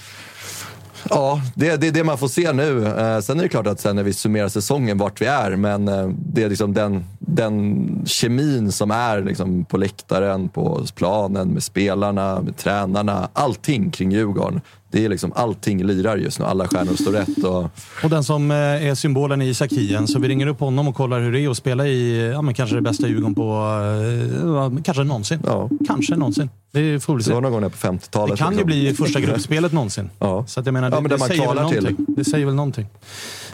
Ja, 1.09 1.41
det, 1.55 1.75
det 1.75 1.87
är 1.87 1.91
det 1.91 2.03
man 2.03 2.17
får 2.17 2.27
se 2.27 2.53
nu. 2.53 2.85
Eh, 2.85 3.19
sen 3.19 3.39
är 3.39 3.43
det 3.43 3.49
klart 3.49 3.67
att 3.67 3.79
sen 3.79 3.95
när 3.95 4.03
vi 4.03 4.13
summerar 4.13 4.49
säsongen 4.49 4.97
vart 4.97 5.21
vi 5.21 5.25
är, 5.25 5.55
men 5.55 5.87
eh, 5.87 6.07
det 6.07 6.43
är 6.43 6.49
liksom 6.49 6.73
den, 6.73 7.05
den 7.35 7.87
kemin 8.05 8.71
som 8.71 8.91
är 8.91 9.21
liksom 9.23 9.65
på 9.65 9.77
läktaren, 9.77 10.49
på 10.49 10.85
planen, 10.95 11.47
med 11.47 11.63
spelarna, 11.63 12.41
med 12.41 12.57
tränarna. 12.57 13.29
Allting 13.33 13.91
kring 13.91 14.11
Djurgården. 14.11 14.61
Det 14.91 15.05
är 15.05 15.09
liksom, 15.09 15.31
allting 15.35 15.83
lirar 15.83 16.17
just 16.17 16.39
nu. 16.39 16.45
Alla 16.45 16.67
stjärnor 16.67 16.93
står 16.93 17.11
rätt. 17.11 17.43
Och, 17.43 17.69
Och 18.03 18.09
den 18.09 18.23
som 18.23 18.51
eh, 18.51 18.57
är 18.57 18.95
symbolen 18.95 19.41
i 19.41 19.47
Isak 19.49 19.71
Hien. 19.71 20.07
Så 20.07 20.19
vi 20.19 20.27
ringer 20.27 20.47
upp 20.47 20.59
honom 20.59 20.87
och 20.87 20.95
kollar 20.95 21.19
hur 21.19 21.31
det 21.31 21.39
är 21.39 21.49
att 21.49 21.57
spela 21.57 21.87
i 21.87 22.29
ja, 22.33 22.41
men 22.41 22.53
kanske 22.53 22.75
det 22.75 22.81
bästa 22.81 23.07
Djurgården 23.07 23.35
på... 23.35 23.41
eh, 23.43 24.49
ja, 24.49 24.71
kanske 24.83 25.03
någonsin. 25.03 25.39
ja, 25.45 25.69
Kanske 25.87 26.15
någonsin. 26.15 26.49
Det 26.71 26.99
får 27.03 27.15
vi 27.15 27.23
det 27.23 27.33
var 27.33 27.41
någon 27.41 27.51
gång 27.51 27.61
på 27.71 27.77
50-talet. 27.77 28.37
Det 28.37 28.43
kan 28.43 28.51
ju 28.53 28.57
liksom. 28.57 28.65
bli 28.67 28.93
första 28.93 29.19
gruppspelet 29.19 29.71
någonsin. 29.71 30.09
Ja. 30.19 30.45
Så 30.47 30.59
att 30.59 30.65
jag 30.65 30.73
menar, 30.73 30.89
Ja, 30.89 30.95
det, 30.95 31.01
men 31.01 31.09
där 31.09 31.17
det, 31.17 31.19
man 31.19 31.27
säger 31.27 31.41
väl 31.41 31.51
kvalar 31.53 31.69
till. 31.69 31.81
någonting. 31.83 32.05
det 32.15 32.25
säger 32.25 32.45
väl 32.45 32.55
någonting. 32.55 32.87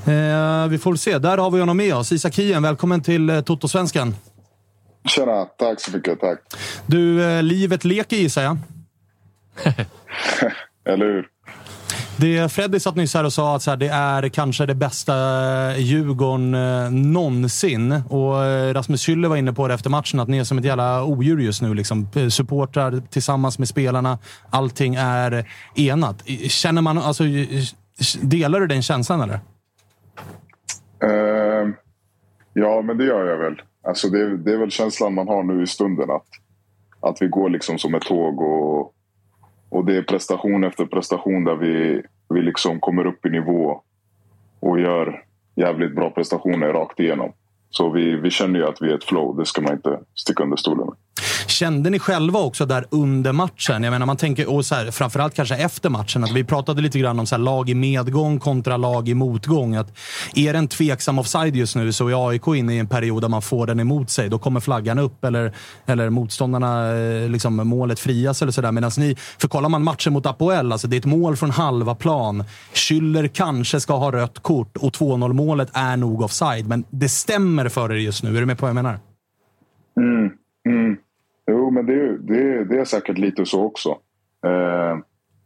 Eh, 0.08 0.68
vi 0.68 0.78
får 0.78 0.92
väl 0.92 0.98
se. 0.98 1.18
Där 1.18 1.38
har 1.38 1.52
vi 1.52 1.60
honom 1.60 1.78
med 1.78 1.96
oss. 1.96 2.12
Isak 2.12 2.38
Hien, 2.38 2.64
välkommen 2.64 3.02
till 3.02 3.30
eh, 3.30 3.42
Toto-svenskan. 3.42 4.16
Tjena, 5.08 5.46
tack 5.46 5.82
så 5.82 5.92
mycket. 5.92 6.20
Tack. 6.20 6.40
Du, 6.86 7.24
eh, 7.24 7.44
livet 7.44 7.86
leker 7.86 8.18
gissar 8.18 8.44
jag. 8.44 8.58
Eller 10.86 11.06
hur? 11.06 11.28
Det 12.18 12.52
Freddy 12.52 12.80
satt 12.80 12.96
nyss 12.96 13.14
här 13.14 13.24
och 13.24 13.34
sa 13.34 13.56
att 13.56 13.64
så 13.64 13.70
här, 13.70 13.78
det 13.78 13.88
är 13.88 14.30
kanske 14.30 14.66
det 14.66 14.76
bästa 14.76 15.14
Djurgården 15.78 16.54
eh, 16.54 16.92
någonsin. 16.92 17.92
Och 18.10 18.46
eh, 18.46 18.74
Rasmus 18.74 19.08
Schüller 19.08 19.28
var 19.28 19.36
inne 19.36 19.54
på 19.54 19.68
det 19.68 19.74
efter 19.74 19.90
matchen, 19.90 20.20
att 20.20 20.28
ni 20.28 20.38
är 20.38 20.44
som 20.44 20.58
ett 20.58 20.66
jävla 20.66 21.04
odjur 21.04 21.40
just 21.40 21.62
nu. 21.62 21.74
Liksom. 21.74 22.08
Eh, 22.16 22.28
Supportrar 22.28 23.02
tillsammans 23.10 23.60
med 23.60 23.68
spelarna. 23.68 24.18
Allting 24.50 24.96
är 24.96 25.50
enat. 25.76 26.24
Känner 26.48 26.82
man, 26.82 26.98
alltså, 26.98 27.24
delar 28.22 28.60
du 28.60 28.68
den 28.68 28.82
känslan 28.82 29.22
eller? 29.22 29.40
Eh, 31.04 31.70
ja, 32.54 32.82
men 32.82 32.98
det 32.98 33.06
gör 33.06 33.26
jag 33.26 33.38
väl. 33.38 33.62
Alltså 33.84 34.10
det, 34.10 34.22
är- 34.22 34.28
det 34.38 34.54
är 34.54 34.58
väl 34.58 34.72
känslan 34.72 35.14
man 35.14 35.28
har 35.28 35.44
nu 35.44 35.64
i 35.64 35.68
stunden. 35.68 36.10
Att, 36.12 36.28
att 37.00 37.22
vi 37.22 37.28
går 37.28 37.50
liksom 37.50 37.78
som 37.78 37.96
ett 37.96 38.02
tåg 38.06 38.42
och, 38.42 38.94
och 39.70 39.86
det 39.86 39.98
är 39.98 40.02
prestation 40.02 40.64
efter 40.64 40.86
prestation 40.86 41.44
där 41.44 41.56
vi, 41.56 42.02
vi 42.30 42.42
liksom 42.42 42.80
kommer 42.80 43.06
upp 43.08 43.26
i 43.26 43.30
nivå 43.30 43.82
och 44.60 44.80
gör 44.80 45.24
jävligt 45.56 45.96
bra 45.96 46.10
prestationer 46.10 46.68
rakt 46.68 47.00
igenom. 47.00 47.32
Så 47.70 47.90
vi, 47.90 48.16
vi 48.16 48.30
känner 48.30 48.60
ju 48.60 48.66
att 48.66 48.82
vi 48.82 48.92
är 48.92 48.96
ett 48.96 49.04
flow. 49.04 49.38
Det 49.38 49.46
ska 49.46 49.62
man 49.62 49.74
inte 49.74 50.00
sticka 50.16 50.44
under 50.44 50.58
stolen 50.58 50.86
med. 50.88 50.96
Kände 51.48 51.90
ni 51.90 52.00
själva 52.00 52.40
också 52.40 52.66
där 52.66 52.86
under 52.90 53.32
matchen? 53.32 53.84
Jag 53.84 53.92
menar, 53.92 54.06
man 54.06 54.18
tänker, 54.18 54.50
och 54.50 54.66
så 54.66 54.76
här, 54.76 54.92
framförallt 54.92 55.34
kanske 55.34 55.56
efter 55.56 55.90
matchen, 55.90 56.24
att 56.24 56.32
vi 56.32 56.44
pratade 56.44 56.82
lite 56.82 57.00
grann 57.00 57.20
om 57.20 57.26
så 57.26 57.36
här, 57.36 57.44
lag 57.44 57.70
i 57.70 57.74
medgång 57.74 58.40
kontra 58.40 58.78
lag 58.78 59.10
i 59.10 59.14
motgång. 59.14 59.76
Att 59.76 59.98
är 60.36 60.54
det 60.54 60.60
en 60.60 60.68
tveksam 60.68 61.20
offside 61.20 61.56
just 61.56 61.76
nu 61.76 61.94
så 61.94 62.08
är 62.08 62.30
AIK 62.30 62.48
inne 62.48 62.76
i 62.76 62.80
en 62.80 62.88
period 62.88 63.24
där 63.24 63.30
man 63.30 63.42
får 63.42 63.68
den 63.68 63.80
emot 63.80 64.10
sig. 64.10 64.30
Då 64.30 64.40
kommer 64.40 64.60
flaggan 64.60 65.00
upp 65.00 65.24
eller, 65.24 65.54
eller 65.86 66.10
motståndarna, 66.10 66.98
eh, 66.98 67.30
liksom, 67.30 67.56
målet 67.56 68.00
frias 68.00 68.42
eller 68.42 68.52
sådär. 68.52 68.72
Medan 68.72 68.92
ni, 68.98 69.16
för 69.40 69.48
kollar 69.48 69.70
man 69.70 69.84
matchen 69.84 70.14
mot 70.14 70.26
Apoel, 70.26 70.72
alltså 70.72 70.88
det 70.88 70.96
är 70.96 71.00
ett 71.00 71.06
mål 71.06 71.36
från 71.36 71.52
halva 71.52 71.96
plan. 71.96 72.44
Schüller 72.74 73.28
kanske 73.28 73.80
ska 73.80 73.98
ha 73.98 74.12
rött 74.12 74.40
kort 74.40 74.78
och 74.78 74.94
2-0 74.94 75.34
målet 75.34 75.70
är 75.74 75.98
nog 75.98 76.22
offside. 76.22 76.68
Men 76.68 76.84
det 76.90 77.10
stämmer 77.10 77.70
för 77.70 77.92
er 77.92 77.96
just 77.96 78.24
nu. 78.24 78.36
Är 78.38 78.40
du 78.40 78.46
med 78.46 78.58
på 78.58 78.66
vad 78.66 78.70
jag 78.70 78.76
menar? 78.76 79.00
Mm, 80.00 80.32
mm. 80.70 80.98
Jo, 81.52 81.70
men 81.72 81.86
det, 81.86 81.94
är- 81.94 82.18
det, 82.20 82.64
det 82.64 82.80
är 82.80 82.86
säkert 82.86 83.18
lite 83.18 83.46
så 83.46 83.64
också. 83.66 83.90
Eh, 84.46 84.98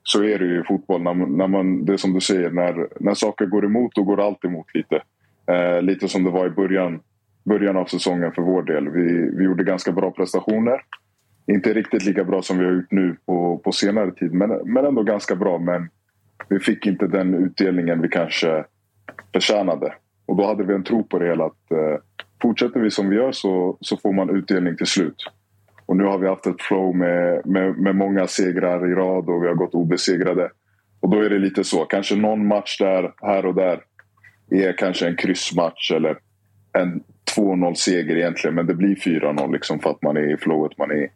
så 0.03 0.23
är 0.23 0.39
det 0.39 0.45
ju 0.45 0.59
i 0.61 0.63
fotboll. 0.63 1.01
När, 1.01 1.13
när 1.13 1.47
man, 1.47 1.85
det 1.85 1.93
är 1.93 1.97
som 1.97 2.13
du 2.13 2.21
säger, 2.21 2.51
när, 2.51 2.87
när 2.99 3.13
saker 3.13 3.45
går 3.45 3.65
emot, 3.65 3.95
då 3.95 4.03
går 4.03 4.17
det 4.17 4.23
alltid 4.23 4.49
emot 4.49 4.75
lite. 4.75 5.01
Eh, 5.47 5.81
lite 5.81 6.07
som 6.07 6.23
det 6.23 6.29
var 6.29 6.47
i 6.47 6.49
början, 6.49 6.99
början 7.43 7.77
av 7.77 7.85
säsongen 7.85 8.31
för 8.31 8.41
vår 8.41 8.63
del. 8.63 8.89
Vi, 8.89 9.31
vi 9.37 9.43
gjorde 9.43 9.63
ganska 9.63 9.91
bra 9.91 10.11
prestationer. 10.11 10.81
Inte 11.47 11.73
riktigt 11.73 12.05
lika 12.05 12.23
bra 12.23 12.41
som 12.41 12.57
vi 12.57 12.65
har 12.65 12.71
gjort 12.71 12.91
nu 12.91 13.15
på, 13.25 13.57
på 13.57 13.71
senare 13.71 14.11
tid, 14.11 14.33
men, 14.33 14.49
men 14.65 14.85
ändå 14.85 15.03
ganska 15.03 15.35
bra. 15.35 15.57
Men 15.59 15.89
vi 16.49 16.59
fick 16.59 16.85
inte 16.85 17.07
den 17.07 17.33
utdelningen 17.33 18.01
vi 18.01 18.07
kanske 18.09 18.63
förtjänade. 19.33 19.93
Och 20.25 20.35
då 20.35 20.45
hade 20.45 20.63
vi 20.63 20.73
en 20.73 20.83
tro 20.83 21.03
på 21.03 21.19
det 21.19 21.27
hela. 21.27 21.45
Att, 21.45 21.71
eh, 21.71 21.97
fortsätter 22.41 22.79
vi 22.79 22.91
som 22.91 23.09
vi 23.09 23.15
gör 23.15 23.31
så, 23.31 23.77
så 23.81 23.97
får 23.97 24.13
man 24.13 24.29
utdelning 24.29 24.77
till 24.77 24.85
slut. 24.85 25.15
Och 25.91 25.97
nu 25.97 26.03
har 26.03 26.17
vi 26.17 26.27
haft 26.27 26.47
ett 26.47 26.61
flow 26.61 26.95
med, 26.95 27.45
med, 27.45 27.77
med 27.77 27.95
många 27.95 28.27
segrar 28.27 28.91
i 28.91 28.95
rad 28.95 29.29
och 29.29 29.43
vi 29.43 29.47
har 29.47 29.55
gått 29.55 29.73
obesegrade. 29.73 30.49
Och 30.99 31.09
då 31.09 31.21
är 31.21 31.29
det 31.29 31.39
lite 31.39 31.63
så. 31.63 31.85
Kanske 31.85 32.15
någon 32.15 32.47
match 32.47 32.77
där, 32.79 33.13
här 33.21 33.45
och 33.45 33.55
där 33.55 33.81
är 34.49 34.77
kanske 34.77 35.07
en 35.07 35.15
kryssmatch 35.15 35.91
eller 35.91 36.17
en 36.77 37.03
2-0 37.35 37.73
seger 37.73 38.15
egentligen. 38.15 38.55
Men 38.55 38.67
det 38.67 38.73
blir 38.73 38.95
4-0 38.95 39.51
liksom 39.51 39.79
för 39.79 39.89
att 39.89 40.01
man 40.01 40.17
är 40.17 40.33
i 40.33 40.37
flowet 40.37 40.77
man 40.77 40.91
är 40.91 40.95
i. 40.95 41.07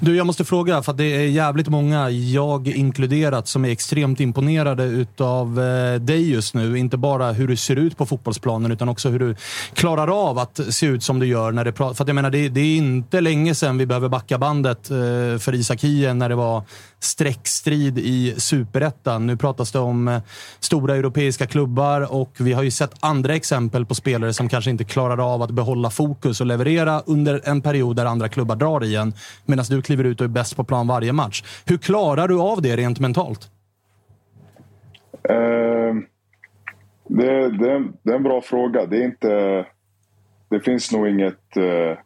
Du, 0.00 0.16
jag 0.16 0.26
måste 0.26 0.44
fråga, 0.44 0.82
för 0.82 0.92
att 0.92 0.98
det 0.98 1.04
är 1.04 1.28
jävligt 1.28 1.68
många, 1.68 2.10
jag 2.10 2.68
inkluderat, 2.68 3.48
som 3.48 3.64
är 3.64 3.68
extremt 3.68 4.20
imponerade 4.20 4.84
utav 4.84 5.60
eh, 5.60 6.00
dig 6.00 6.30
just 6.30 6.54
nu. 6.54 6.78
Inte 6.78 6.96
bara 6.96 7.32
hur 7.32 7.48
du 7.48 7.56
ser 7.56 7.76
ut 7.76 7.96
på 7.96 8.06
fotbollsplanen, 8.06 8.72
utan 8.72 8.88
också 8.88 9.08
hur 9.08 9.18
du 9.18 9.34
klarar 9.74 10.28
av 10.28 10.38
att 10.38 10.60
se 10.70 10.86
ut 10.86 11.02
som 11.02 11.18
du 11.18 11.26
gör. 11.26 11.52
När 11.52 11.64
det 11.64 11.72
För 11.72 11.90
att 11.90 11.98
jag 12.08 12.14
menar, 12.14 12.30
det, 12.30 12.48
det 12.48 12.60
är 12.60 12.76
inte 12.76 13.20
länge 13.20 13.54
sedan 13.54 13.78
vi 13.78 13.86
behöver 13.86 14.08
backa 14.08 14.38
bandet 14.38 14.90
eh, 14.90 14.96
för 15.38 15.54
Isak 15.54 15.84
Hien 15.84 16.18
när 16.18 16.28
det 16.28 16.34
var 16.34 16.62
streckstrid 17.00 17.98
i 17.98 18.34
superettan. 18.36 19.26
Nu 19.26 19.36
pratas 19.36 19.72
det 19.72 19.78
om 19.78 20.08
eh, 20.08 20.20
stora 20.60 20.96
europeiska 20.96 21.46
klubbar 21.46 22.12
och 22.12 22.32
vi 22.38 22.52
har 22.52 22.62
ju 22.62 22.70
sett 22.70 22.94
andra 23.00 23.34
exempel 23.34 23.86
på 23.86 23.94
spelare 23.94 24.32
som 24.32 24.48
kanske 24.48 24.70
inte 24.70 24.84
klarar 24.84 25.34
av 25.34 25.42
att 25.42 25.50
behålla 25.50 25.90
fokus 25.90 26.40
och 26.40 26.46
leverera 26.46 27.02
under 27.06 27.40
en 27.44 27.62
period 27.62 27.96
där 27.96 28.06
andra 28.06 28.28
klubbar 28.28 28.56
drar 28.56 28.84
i 28.84 28.96
en. 28.96 29.14
Medan 29.68 29.78
du 29.78 29.82
kliver 29.82 30.04
ut 30.04 30.20
och 30.20 30.24
är 30.24 30.28
bäst 30.28 30.56
på 30.56 30.64
plan 30.64 30.86
varje 30.86 31.12
match. 31.12 31.62
Hur 31.66 31.78
klarar 31.78 32.28
du 32.28 32.40
av 32.40 32.62
det 32.62 32.76
rent 32.76 33.00
mentalt? 33.00 33.50
Eh, 35.28 35.94
det, 37.08 37.50
det, 37.58 37.88
det, 38.02 38.12
är 38.12 38.16
en 38.16 38.22
bra 38.22 38.40
fråga. 38.40 38.86
Det, 38.86 38.96
är 38.96 39.04
inte, 39.04 39.66
det 40.48 40.60
finns 40.60 40.92
nog 40.92 41.08
inget, 41.08 41.56
eh, 41.56 41.98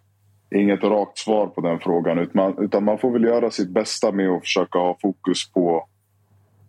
inget 0.61 0.83
rakt 0.83 1.19
svar 1.19 1.47
på 1.47 1.61
den 1.61 1.79
frågan. 1.79 2.19
Utan 2.19 2.43
man, 2.43 2.65
utan 2.65 2.85
man 2.85 2.99
får 2.99 3.11
väl 3.11 3.25
göra 3.25 3.51
sitt 3.51 3.71
bästa 3.71 4.13
med 4.13 4.29
att 4.29 4.41
försöka 4.41 4.79
ha 4.79 4.99
fokus 5.03 5.53
på, 5.53 5.89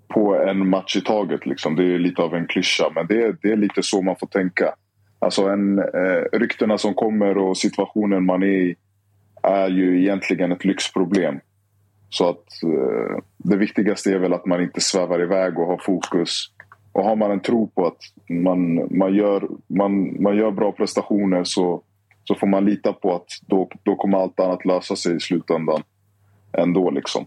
på 0.07 0.35
en 0.35 0.69
match 0.69 0.95
i 0.95 1.01
taget. 1.01 1.45
Liksom. 1.45 1.75
Det 1.75 1.83
är 1.83 1.99
lite 1.99 2.21
av 2.21 2.35
en 2.35 2.47
klyscha, 2.47 2.91
men 2.95 3.07
det, 3.07 3.41
det 3.41 3.51
är 3.51 3.57
lite 3.57 3.83
så 3.83 4.01
man 4.01 4.15
får 4.19 4.27
tänka. 4.27 4.75
Alltså 5.19 5.47
en, 5.47 5.79
eh, 5.79 6.39
ryktena 6.39 6.77
som 6.77 6.93
kommer 6.93 7.37
och 7.37 7.57
situationen 7.57 8.25
man 8.25 8.43
är 8.43 8.47
i 8.47 8.75
är 9.47 9.67
ju 9.67 10.01
egentligen 10.01 10.51
ett 10.51 10.65
lyxproblem. 10.65 11.39
Så 12.09 12.29
att 12.29 12.63
eh, 12.63 13.23
det 13.37 13.57
viktigaste 13.57 14.11
är 14.11 14.19
väl 14.19 14.33
att 14.33 14.45
man 14.45 14.61
inte 14.61 14.81
svävar 14.81 15.21
iväg 15.21 15.59
och 15.59 15.67
har 15.67 15.81
fokus. 15.85 16.51
Och 16.91 17.03
har 17.03 17.15
man 17.15 17.31
en 17.31 17.39
tro 17.39 17.67
på 17.67 17.87
att 17.87 18.29
man, 18.29 18.87
man, 18.97 19.15
gör, 19.15 19.47
man, 19.67 20.23
man 20.23 20.37
gör 20.37 20.51
bra 20.51 20.71
prestationer 20.71 21.43
så, 21.43 21.81
så 22.23 22.35
får 22.35 22.47
man 22.47 22.65
lita 22.65 22.93
på 22.93 23.15
att 23.15 23.27
då, 23.41 23.69
då 23.83 23.95
kommer 23.95 24.17
allt 24.17 24.39
annat 24.39 24.65
lösa 24.65 24.95
sig 24.95 25.15
i 25.15 25.19
slutändan 25.19 25.83
ändå. 26.57 26.91
Liksom. 26.91 27.25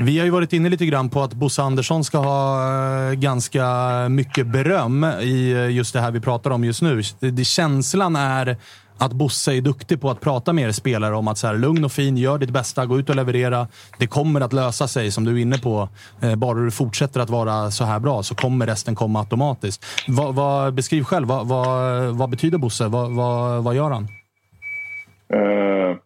Vi 0.00 0.18
har 0.18 0.24
ju 0.24 0.30
varit 0.30 0.52
inne 0.52 0.68
lite 0.68 0.86
grann 0.86 1.10
på 1.10 1.20
att 1.20 1.34
Bosse 1.34 1.62
Andersson 1.62 2.04
ska 2.04 2.18
ha 2.18 2.62
eh, 3.10 3.12
ganska 3.12 3.64
mycket 4.08 4.46
beröm 4.46 5.04
i 5.04 5.52
eh, 5.52 5.70
just 5.70 5.92
det 5.92 6.00
här 6.00 6.10
vi 6.10 6.20
pratar 6.20 6.50
om 6.50 6.64
just 6.64 6.82
nu. 6.82 7.02
Känslan 7.44 8.16
är 8.16 8.56
att 8.98 9.12
Bosse 9.12 9.52
är 9.52 9.60
duktig 9.60 10.00
på 10.00 10.10
att 10.10 10.20
prata 10.20 10.52
med 10.52 10.64
er 10.68 10.72
spelare 10.72 11.14
om 11.14 11.28
att 11.28 11.38
så 11.38 11.46
här, 11.46 11.54
lugn 11.54 11.84
och 11.84 11.92
fin, 11.92 12.16
gör 12.16 12.38
ditt 12.38 12.50
bästa, 12.50 12.86
gå 12.86 12.98
ut 12.98 13.10
och 13.10 13.16
leverera. 13.16 13.66
Det 13.98 14.06
kommer 14.06 14.40
att 14.40 14.52
lösa 14.52 14.88
sig, 14.88 15.10
som 15.10 15.24
du 15.24 15.32
är 15.32 15.42
inne 15.42 15.58
på. 15.58 15.88
Eh, 16.22 16.36
bara 16.36 16.58
du 16.58 16.70
fortsätter 16.70 17.20
att 17.20 17.30
vara 17.30 17.70
så 17.70 17.84
här 17.84 18.00
bra 18.00 18.22
så 18.22 18.34
kommer 18.34 18.66
resten 18.66 18.94
komma 18.94 19.18
automatiskt. 19.18 19.84
Va, 20.08 20.32
va, 20.32 20.70
beskriv 20.70 21.02
själv, 21.02 21.28
va, 21.28 21.44
vad 22.12 22.30
betyder 22.30 22.58
Bosse? 22.58 22.88
vad 22.88 23.74
gör 23.74 23.90
han? 23.90 24.08
Uh, 25.34 25.96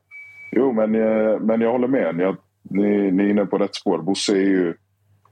jo, 0.52 0.72
men, 0.72 0.94
eh, 0.94 1.40
men 1.40 1.60
jag 1.60 1.72
håller 1.72 1.88
med. 1.88 2.20
Jag, 2.20 2.36
ni, 2.62 3.10
ni 3.10 3.24
är 3.24 3.30
inne 3.30 3.46
på 3.46 3.58
rätt 3.58 3.74
spår. 3.74 3.98
Bosse 3.98 4.32
är 4.32 4.46
ju 4.46 4.74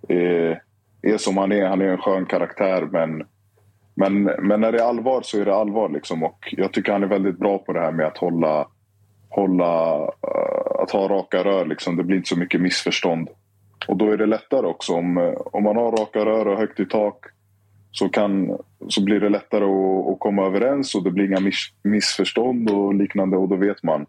är, 0.09 0.63
är 1.03 1.19
som 1.19 1.37
han 1.37 1.53
är. 1.53 1.67
Han 1.67 1.81
är 1.81 1.87
en 1.87 1.99
skön 1.99 2.27
karaktär, 2.27 2.89
men 2.93 3.23
men, 4.01 4.23
men 4.23 4.61
när 4.61 4.73
det 4.73 4.79
är 4.79 4.89
allvar 4.89 5.23
så 5.23 5.41
är 5.41 5.45
det 5.45 5.55
allvar. 5.55 5.89
Liksom. 5.89 6.23
Och 6.23 6.55
jag 6.57 6.73
tycker 6.73 6.93
han 6.93 7.03
är 7.03 7.07
väldigt 7.07 7.39
bra 7.39 7.59
på 7.59 7.73
det 7.73 7.81
här 7.81 7.93
med 7.93 8.07
att 8.07 8.19
hålla, 8.19 8.69
hålla 9.29 9.97
eh, 10.03 10.83
att 10.83 10.91
ha 10.91 11.09
raka 11.09 11.45
rör. 11.45 11.67
Liksom. 11.67 11.97
Det 11.97 12.05
blir 12.05 12.17
inte 12.17 12.29
så 12.29 12.39
mycket 12.39 12.61
missförstånd. 12.61 13.29
Och 13.89 13.97
då 13.97 14.11
är 14.11 14.17
det 14.17 14.27
lättare 14.27 14.67
också. 14.67 14.93
Om, 14.93 15.19
eh, 15.19 15.33
om 15.35 15.63
man 15.63 15.77
har 15.77 15.93
raka 15.93 16.25
rör 16.25 16.49
och 16.49 16.59
högt 16.59 16.81
i 16.81 16.87
tak 16.87 17.25
så, 17.91 18.09
kan, 18.09 18.59
så 18.89 19.05
blir 19.05 19.21
det 19.21 19.29
lättare 19.29 19.65
att, 19.65 20.13
att 20.13 20.19
komma 20.19 20.47
överens 20.47 20.95
och 20.95 21.05
det 21.05 21.11
blir 21.11 21.25
inga 21.25 21.41
miss, 21.41 21.69
missförstånd 21.83 22.71
och 22.71 22.95
liknande. 22.95 23.37
Och 23.37 23.49
då 23.49 23.57
vet 23.57 23.83
man, 23.83 24.07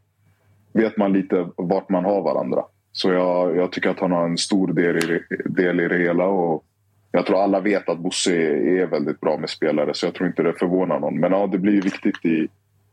vet 0.73 0.97
man 0.97 1.13
lite 1.13 1.47
vart 1.55 1.89
man 1.89 2.05
har 2.05 2.21
varandra. 2.21 2.63
Så 2.91 3.11
jag, 3.11 3.57
jag 3.57 3.71
tycker 3.71 3.89
att 3.89 3.99
han 3.99 4.11
har 4.11 4.25
en 4.25 4.37
stor 4.37 4.67
del 4.73 4.97
i, 4.97 5.21
del 5.45 5.79
i 5.79 5.87
det 5.87 5.97
hela. 5.97 6.25
Och, 6.25 6.65
jag 7.11 7.25
tror 7.25 7.43
alla 7.43 7.59
vet 7.59 7.89
att 7.89 7.99
Bosse 7.99 8.35
är 8.81 8.85
väldigt 8.85 9.19
bra 9.19 9.37
med 9.37 9.49
spelare 9.49 9.93
så 9.93 10.05
jag 10.05 10.13
tror 10.13 10.27
inte 10.27 10.43
det 10.43 10.53
förvånar 10.59 10.99
någon. 10.99 11.19
Men 11.19 11.31
ja, 11.31 11.47
det 11.47 11.57
blir 11.57 11.81
viktigt 11.81 12.25
i, 12.25 12.47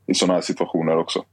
i 0.06 0.14
sådana 0.14 0.34
här 0.34 0.40
situationer 0.40 0.96
också. 0.96 1.24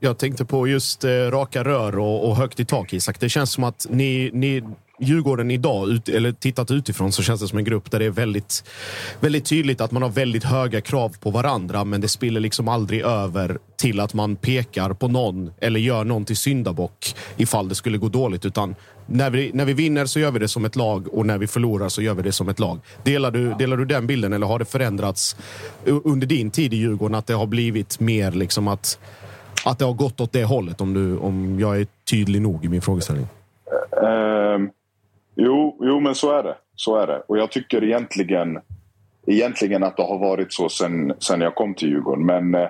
Jag 0.00 0.18
tänkte 0.18 0.44
på 0.44 0.68
just 0.68 1.04
eh, 1.04 1.10
raka 1.10 1.64
rör 1.64 1.98
och, 1.98 2.28
och 2.28 2.36
högt 2.36 2.60
i 2.60 2.64
tak, 2.64 2.92
Isak. 2.92 3.20
Det 3.20 3.28
känns 3.28 3.52
som 3.52 3.64
att 3.64 3.86
ni, 3.90 4.30
ni 4.32 4.62
Djurgården 5.00 5.50
idag, 5.50 5.88
ut, 5.88 6.08
eller 6.08 6.32
tittat 6.32 6.70
utifrån, 6.70 7.12
så 7.12 7.22
känns 7.22 7.40
det 7.40 7.48
som 7.48 7.58
en 7.58 7.64
grupp 7.64 7.90
där 7.90 7.98
det 7.98 8.04
är 8.04 8.10
väldigt, 8.10 8.64
väldigt 9.20 9.44
tydligt 9.44 9.80
att 9.80 9.90
man 9.90 10.02
har 10.02 10.10
väldigt 10.10 10.44
höga 10.44 10.80
krav 10.80 11.16
på 11.20 11.30
varandra, 11.30 11.84
men 11.84 12.00
det 12.00 12.08
spiller 12.08 12.40
liksom 12.40 12.68
aldrig 12.68 13.00
över 13.00 13.58
till 13.76 14.00
att 14.00 14.14
man 14.14 14.36
pekar 14.36 14.92
på 14.92 15.08
någon 15.08 15.50
eller 15.60 15.80
gör 15.80 16.04
någon 16.04 16.24
till 16.24 16.36
syndabock 16.36 17.14
ifall 17.36 17.68
det 17.68 17.74
skulle 17.74 17.98
gå 17.98 18.08
dåligt. 18.08 18.46
Utan 18.46 18.74
när 19.10 19.30
vi, 19.30 19.50
när 19.54 19.64
vi 19.64 19.72
vinner 19.72 20.06
så 20.06 20.20
gör 20.20 20.30
vi 20.30 20.38
det 20.38 20.48
som 20.48 20.64
ett 20.64 20.76
lag 20.76 21.14
och 21.14 21.26
när 21.26 21.38
vi 21.38 21.46
förlorar 21.46 21.88
så 21.88 22.02
gör 22.02 22.14
vi 22.14 22.22
det 22.22 22.32
som 22.32 22.48
ett 22.48 22.58
lag. 22.58 22.78
Delar 23.02 23.30
du, 23.30 23.54
delar 23.54 23.76
du 23.76 23.84
den 23.84 24.06
bilden 24.06 24.32
eller 24.32 24.46
har 24.46 24.58
det 24.58 24.64
förändrats 24.64 25.36
under 25.84 26.26
din 26.26 26.50
tid 26.50 26.74
i 26.74 26.76
Djurgården? 26.76 27.14
Att 27.14 27.26
det 27.26 27.34
har 27.34 27.46
blivit 27.46 28.00
mer 28.00 28.30
liksom 28.32 28.68
att, 28.68 28.98
att 29.64 29.78
det 29.78 29.84
har 29.84 29.92
gått 29.92 30.20
åt 30.20 30.32
det 30.32 30.44
hållet? 30.44 30.80
Om, 30.80 30.94
du, 30.94 31.16
om 31.16 31.60
jag 31.60 31.80
är 31.80 31.86
tydlig 32.10 32.42
nog 32.42 32.64
i 32.64 32.68
min 32.68 32.82
frågeställning. 32.82 33.26
Uh, 34.02 34.68
jo, 35.36 35.78
jo, 35.80 36.00
men 36.00 36.14
så 36.14 36.38
är 36.38 36.42
det. 36.42 36.54
Så 36.76 36.96
är 36.96 37.06
det. 37.06 37.22
Och 37.26 37.38
jag 37.38 37.50
tycker 37.50 37.84
egentligen, 37.84 38.58
egentligen 39.26 39.84
att 39.84 39.96
det 39.96 40.02
har 40.02 40.18
varit 40.18 40.52
så 40.52 40.68
sen, 40.68 41.12
sen 41.18 41.40
jag 41.40 41.54
kom 41.54 41.74
till 41.74 41.88
Djurgården. 41.88 42.26
Men, 42.26 42.54
eh, 42.54 42.68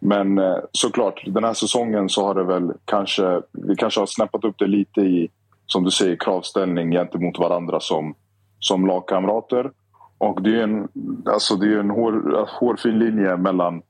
men 0.00 0.38
eh, 0.38 0.56
såklart, 0.72 1.22
den 1.26 1.44
här 1.44 1.54
säsongen 1.54 2.08
så 2.08 2.26
har 2.26 2.34
det 2.34 2.44
väl 2.44 2.72
kanske... 2.84 3.40
Vi 3.52 3.76
kanske 3.76 4.00
har 4.00 4.06
snäppat 4.06 4.44
upp 4.44 4.58
det 4.58 4.66
lite 4.66 5.00
i 5.00 5.28
som 5.66 5.84
du 5.84 5.90
säger, 5.90 6.16
kravställning 6.16 6.90
gentemot 6.90 7.38
varandra 7.38 7.80
som, 7.80 8.14
som 8.58 8.86
lagkamrater. 8.86 9.70
Och 10.18 10.42
det 10.42 10.58
är 10.58 10.62
en, 10.62 10.88
alltså 11.26 11.56
det 11.56 11.66
är 11.66 11.78
en 11.78 11.90
hår, 11.90 12.46
hårfin 12.60 12.98
linje 12.98 13.36
mellan, 13.36 13.82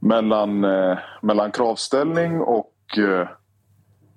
mellan, 0.00 0.64
eh, 0.64 0.98
mellan 1.22 1.52
kravställning 1.52 2.40
och 2.40 2.98
eh, 2.98 3.28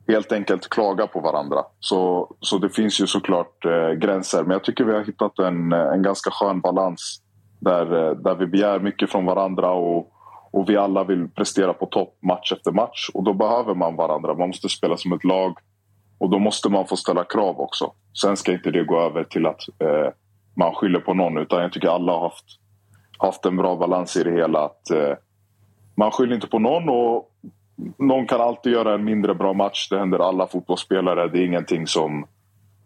helt 0.08 0.32
enkelt 0.32 0.70
klaga 0.70 1.08
på 1.08 1.20
varandra. 1.20 1.64
Så, 1.80 2.32
så 2.40 2.58
det 2.58 2.70
finns 2.70 3.02
ju 3.02 3.08
såklart 3.08 3.66
eh, 3.66 3.92
gränser. 3.92 4.44
Men 4.44 4.52
jag 4.52 4.64
tycker 4.64 4.84
vi 4.84 4.94
har 4.94 5.04
hittat 5.04 5.40
en, 5.40 5.72
en 5.72 6.04
ganska 6.04 6.32
skön 6.32 6.62
balans 6.62 7.22
där, 7.60 8.10
eh, 8.10 8.16
där 8.16 8.36
vi 8.36 8.48
begär 8.48 8.80
mycket 8.80 9.12
från 9.12 9.26
varandra 9.26 9.72
och, 9.72 10.12
och 10.52 10.70
vi 10.70 10.78
alla 10.78 11.04
vill 11.04 11.28
prestera 11.30 11.74
på 11.74 11.86
topp 11.86 12.18
match 12.22 12.52
efter 12.52 12.72
match. 12.72 13.10
Och 13.14 13.24
då 13.24 13.34
behöver 13.34 13.76
man 13.76 13.96
varandra. 13.96 14.34
Man 14.34 14.48
måste 14.48 14.70
spela 14.70 14.98
som 14.98 15.14
ett 15.14 15.24
lag. 15.24 15.58
Och 16.18 16.30
då 16.30 16.40
måste 16.40 16.70
man 16.70 16.88
få 16.88 16.96
ställa 16.96 17.24
krav 17.24 17.60
också. 17.60 17.92
Sen 18.22 18.38
ska 18.38 18.52
inte 18.52 18.72
det 18.72 18.84
gå 18.84 19.00
över 19.02 19.24
till 19.24 19.46
att 19.46 19.62
eh, 19.80 20.12
man 20.54 20.76
skyller 20.76 21.00
på 21.00 21.14
någon. 21.14 21.38
Utan 21.38 21.62
jag 21.62 21.74
tycker 21.74 21.90
alla 21.90 22.12
har 22.12 22.22
haft, 22.22 22.46
haft 23.18 23.46
en 23.46 23.58
bra 23.58 23.76
balans 23.76 24.18
i 24.18 24.24
det 24.24 24.32
hela. 24.32 24.66
Att 24.66 24.90
eh, 24.90 25.14
Man 25.96 26.12
skyller 26.12 26.36
inte 26.36 26.48
på 26.48 26.60
någon 26.60 26.90
och 26.90 27.32
någon 27.98 28.28
kan 28.28 28.42
alltid 28.42 28.74
göra 28.74 28.94
en 28.94 29.04
mindre 29.04 29.36
bra 29.36 29.54
match. 29.54 29.88
Det 29.90 30.00
händer 30.00 30.20
alla 30.20 30.48
fotbollsspelare. 30.48 31.28
Det 31.28 31.40
är 31.40 31.46
ingenting 31.46 31.88
som, 31.88 32.28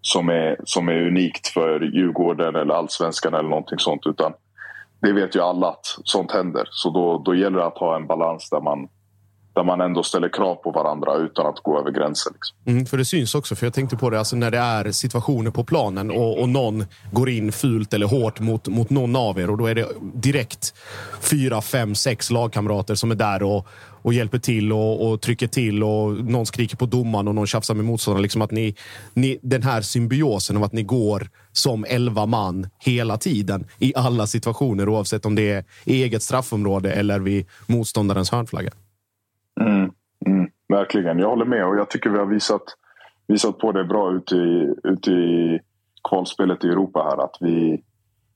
som, 0.01 0.29
är, 0.29 0.57
som 0.63 0.87
är 0.89 1.07
unikt 1.07 1.47
för 1.47 1.79
Djurgården 1.81 2.55
eller 2.55 2.73
allsvenskan 2.73 3.33
eller 3.33 3.49
någonting 3.49 3.79
sånt. 3.79 4.05
Utan 4.05 4.33
det 5.01 5.13
vet 5.13 5.35
ju 5.35 5.39
alla 5.39 5.67
att 5.69 5.85
sånt 5.85 6.31
händer. 6.31 6.67
Så 6.71 6.89
då, 6.89 7.17
då 7.17 7.35
gäller 7.35 7.57
det 7.57 7.65
att 7.65 7.77
ha 7.77 7.95
en 7.95 8.07
balans 8.07 8.49
där 8.49 8.61
man 8.61 8.89
där 9.53 9.63
man 9.63 9.81
ändå 9.81 10.03
ställer 10.03 10.29
krav 10.29 10.55
på 10.55 10.71
varandra 10.71 11.15
utan 11.15 11.45
att 11.45 11.59
gå 11.59 11.79
över 11.79 11.91
gränsen. 11.91 12.33
Liksom. 12.33 12.57
Mm, 12.65 12.85
för 12.85 12.97
det 12.97 13.05
syns 13.05 13.35
också, 13.35 13.55
för 13.55 13.65
jag 13.65 13.73
tänkte 13.73 13.97
på 13.97 14.09
det, 14.09 14.19
alltså 14.19 14.35
när 14.35 14.51
det 14.51 14.57
är 14.57 14.91
situationer 14.91 15.51
på 15.51 15.63
planen 15.63 16.11
och, 16.11 16.41
och 16.41 16.49
någon 16.49 16.85
går 17.11 17.29
in 17.29 17.51
fult 17.51 17.93
eller 17.93 18.07
hårt 18.07 18.39
mot, 18.39 18.67
mot 18.67 18.89
någon 18.89 19.15
av 19.15 19.39
er 19.39 19.49
och 19.49 19.57
då 19.57 19.65
är 19.65 19.75
det 19.75 19.87
direkt 20.13 20.73
fyra, 21.21 21.61
fem, 21.61 21.95
sex 21.95 22.31
lagkamrater 22.31 22.95
som 22.95 23.11
är 23.11 23.15
där 23.15 23.43
och, 23.43 23.67
och 24.01 24.13
hjälper 24.13 24.39
till 24.39 24.73
och, 24.73 25.07
och 25.07 25.21
trycker 25.21 25.47
till 25.47 25.83
och 25.83 26.11
någon 26.11 26.45
skriker 26.45 26.77
på 26.77 26.85
domaren 26.85 27.27
och 27.27 27.35
någon 27.35 27.47
tjafsar 27.47 27.73
med 27.73 27.85
motståndaren. 27.85 28.21
Liksom 28.21 28.41
att 28.41 28.51
ni, 28.51 28.75
ni, 29.13 29.39
den 29.41 29.63
här 29.63 29.81
symbiosen 29.81 30.57
av 30.57 30.63
att 30.63 30.73
ni 30.73 30.83
går 30.83 31.29
som 31.51 31.85
elva 31.85 32.25
man 32.25 32.69
hela 32.79 33.17
tiden 33.17 33.67
i 33.79 33.93
alla 33.95 34.27
situationer 34.27 34.89
oavsett 34.89 35.25
om 35.25 35.35
det 35.35 35.51
är 35.51 35.65
i 35.83 36.03
eget 36.03 36.23
straffområde 36.23 36.93
eller 36.93 37.19
vid 37.19 37.45
motståndarens 37.67 38.31
hörnflagga. 38.31 38.71
Verkligen, 40.71 41.19
jag 41.19 41.29
håller 41.29 41.45
med 41.45 41.65
och 41.65 41.77
jag 41.77 41.89
tycker 41.89 42.09
vi 42.09 42.17
har 42.17 42.25
visat, 42.25 42.63
visat 43.27 43.57
på 43.57 43.71
det 43.71 43.83
bra 43.83 44.11
ute 44.11 44.35
i, 44.35 44.75
ute 44.83 45.11
i 45.11 45.59
kvalspelet 46.09 46.63
i 46.63 46.67
Europa 46.67 47.03
här. 47.03 47.23
Att 47.23 47.37
vi, 47.39 47.83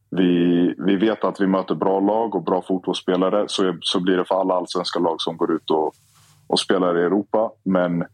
vi, 0.09 0.73
vi 0.77 0.95
vet 0.95 1.23
att 1.23 1.41
vi 1.41 1.47
möter 1.47 1.75
bra 1.75 1.99
lag 1.99 2.35
och 2.35 2.43
bra 2.43 2.61
fotbollsspelare. 2.61 3.45
Så, 3.47 3.77
så 3.81 3.99
blir 3.99 4.17
det 4.17 4.25
för 4.25 4.41
alla 4.41 4.53
allsvenska 4.53 4.99
lag 4.99 5.21
som 5.21 5.37
går 5.37 5.51
ut 5.51 5.69
och, 5.71 5.91
och 6.47 6.59
spelar 6.59 6.97
i 6.97 7.01
Europa. 7.01 7.51
Men 7.63 8.05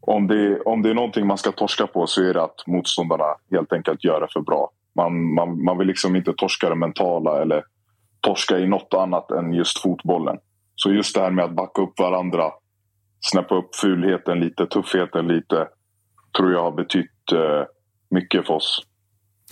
om 0.00 0.26
det, 0.26 0.60
om 0.60 0.82
det 0.82 0.90
är 0.90 0.94
någonting 0.94 1.26
man 1.26 1.38
ska 1.38 1.52
torska 1.52 1.86
på 1.86 2.06
så 2.06 2.22
är 2.22 2.34
det 2.34 2.42
att 2.42 2.66
motståndarna 2.66 3.34
helt 3.50 3.72
enkelt 3.72 4.04
gör 4.04 4.20
det 4.20 4.28
för 4.32 4.40
bra. 4.40 4.70
Man, 4.96 5.34
man, 5.34 5.64
man 5.64 5.78
vill 5.78 5.86
liksom 5.86 6.16
inte 6.16 6.32
torska 6.32 6.68
det 6.68 6.76
mentala 6.76 7.42
eller 7.42 7.64
torska 8.20 8.58
i 8.58 8.66
något 8.66 8.94
annat 8.94 9.30
än 9.30 9.52
just 9.52 9.78
fotbollen. 9.78 10.36
Så 10.74 10.92
just 10.92 11.14
det 11.14 11.20
här 11.20 11.30
med 11.30 11.44
att 11.44 11.56
backa 11.56 11.82
upp 11.82 11.98
varandra, 11.98 12.52
Snappa 13.20 13.54
upp 13.54 13.74
fulheten 13.74 14.40
lite, 14.40 14.66
tuffheten 14.66 15.28
lite, 15.28 15.68
tror 16.36 16.52
jag 16.52 16.62
har 16.62 16.72
betytt 16.72 17.32
eh, 17.32 17.64
mycket 18.10 18.46
för 18.46 18.54
oss. 18.54 18.87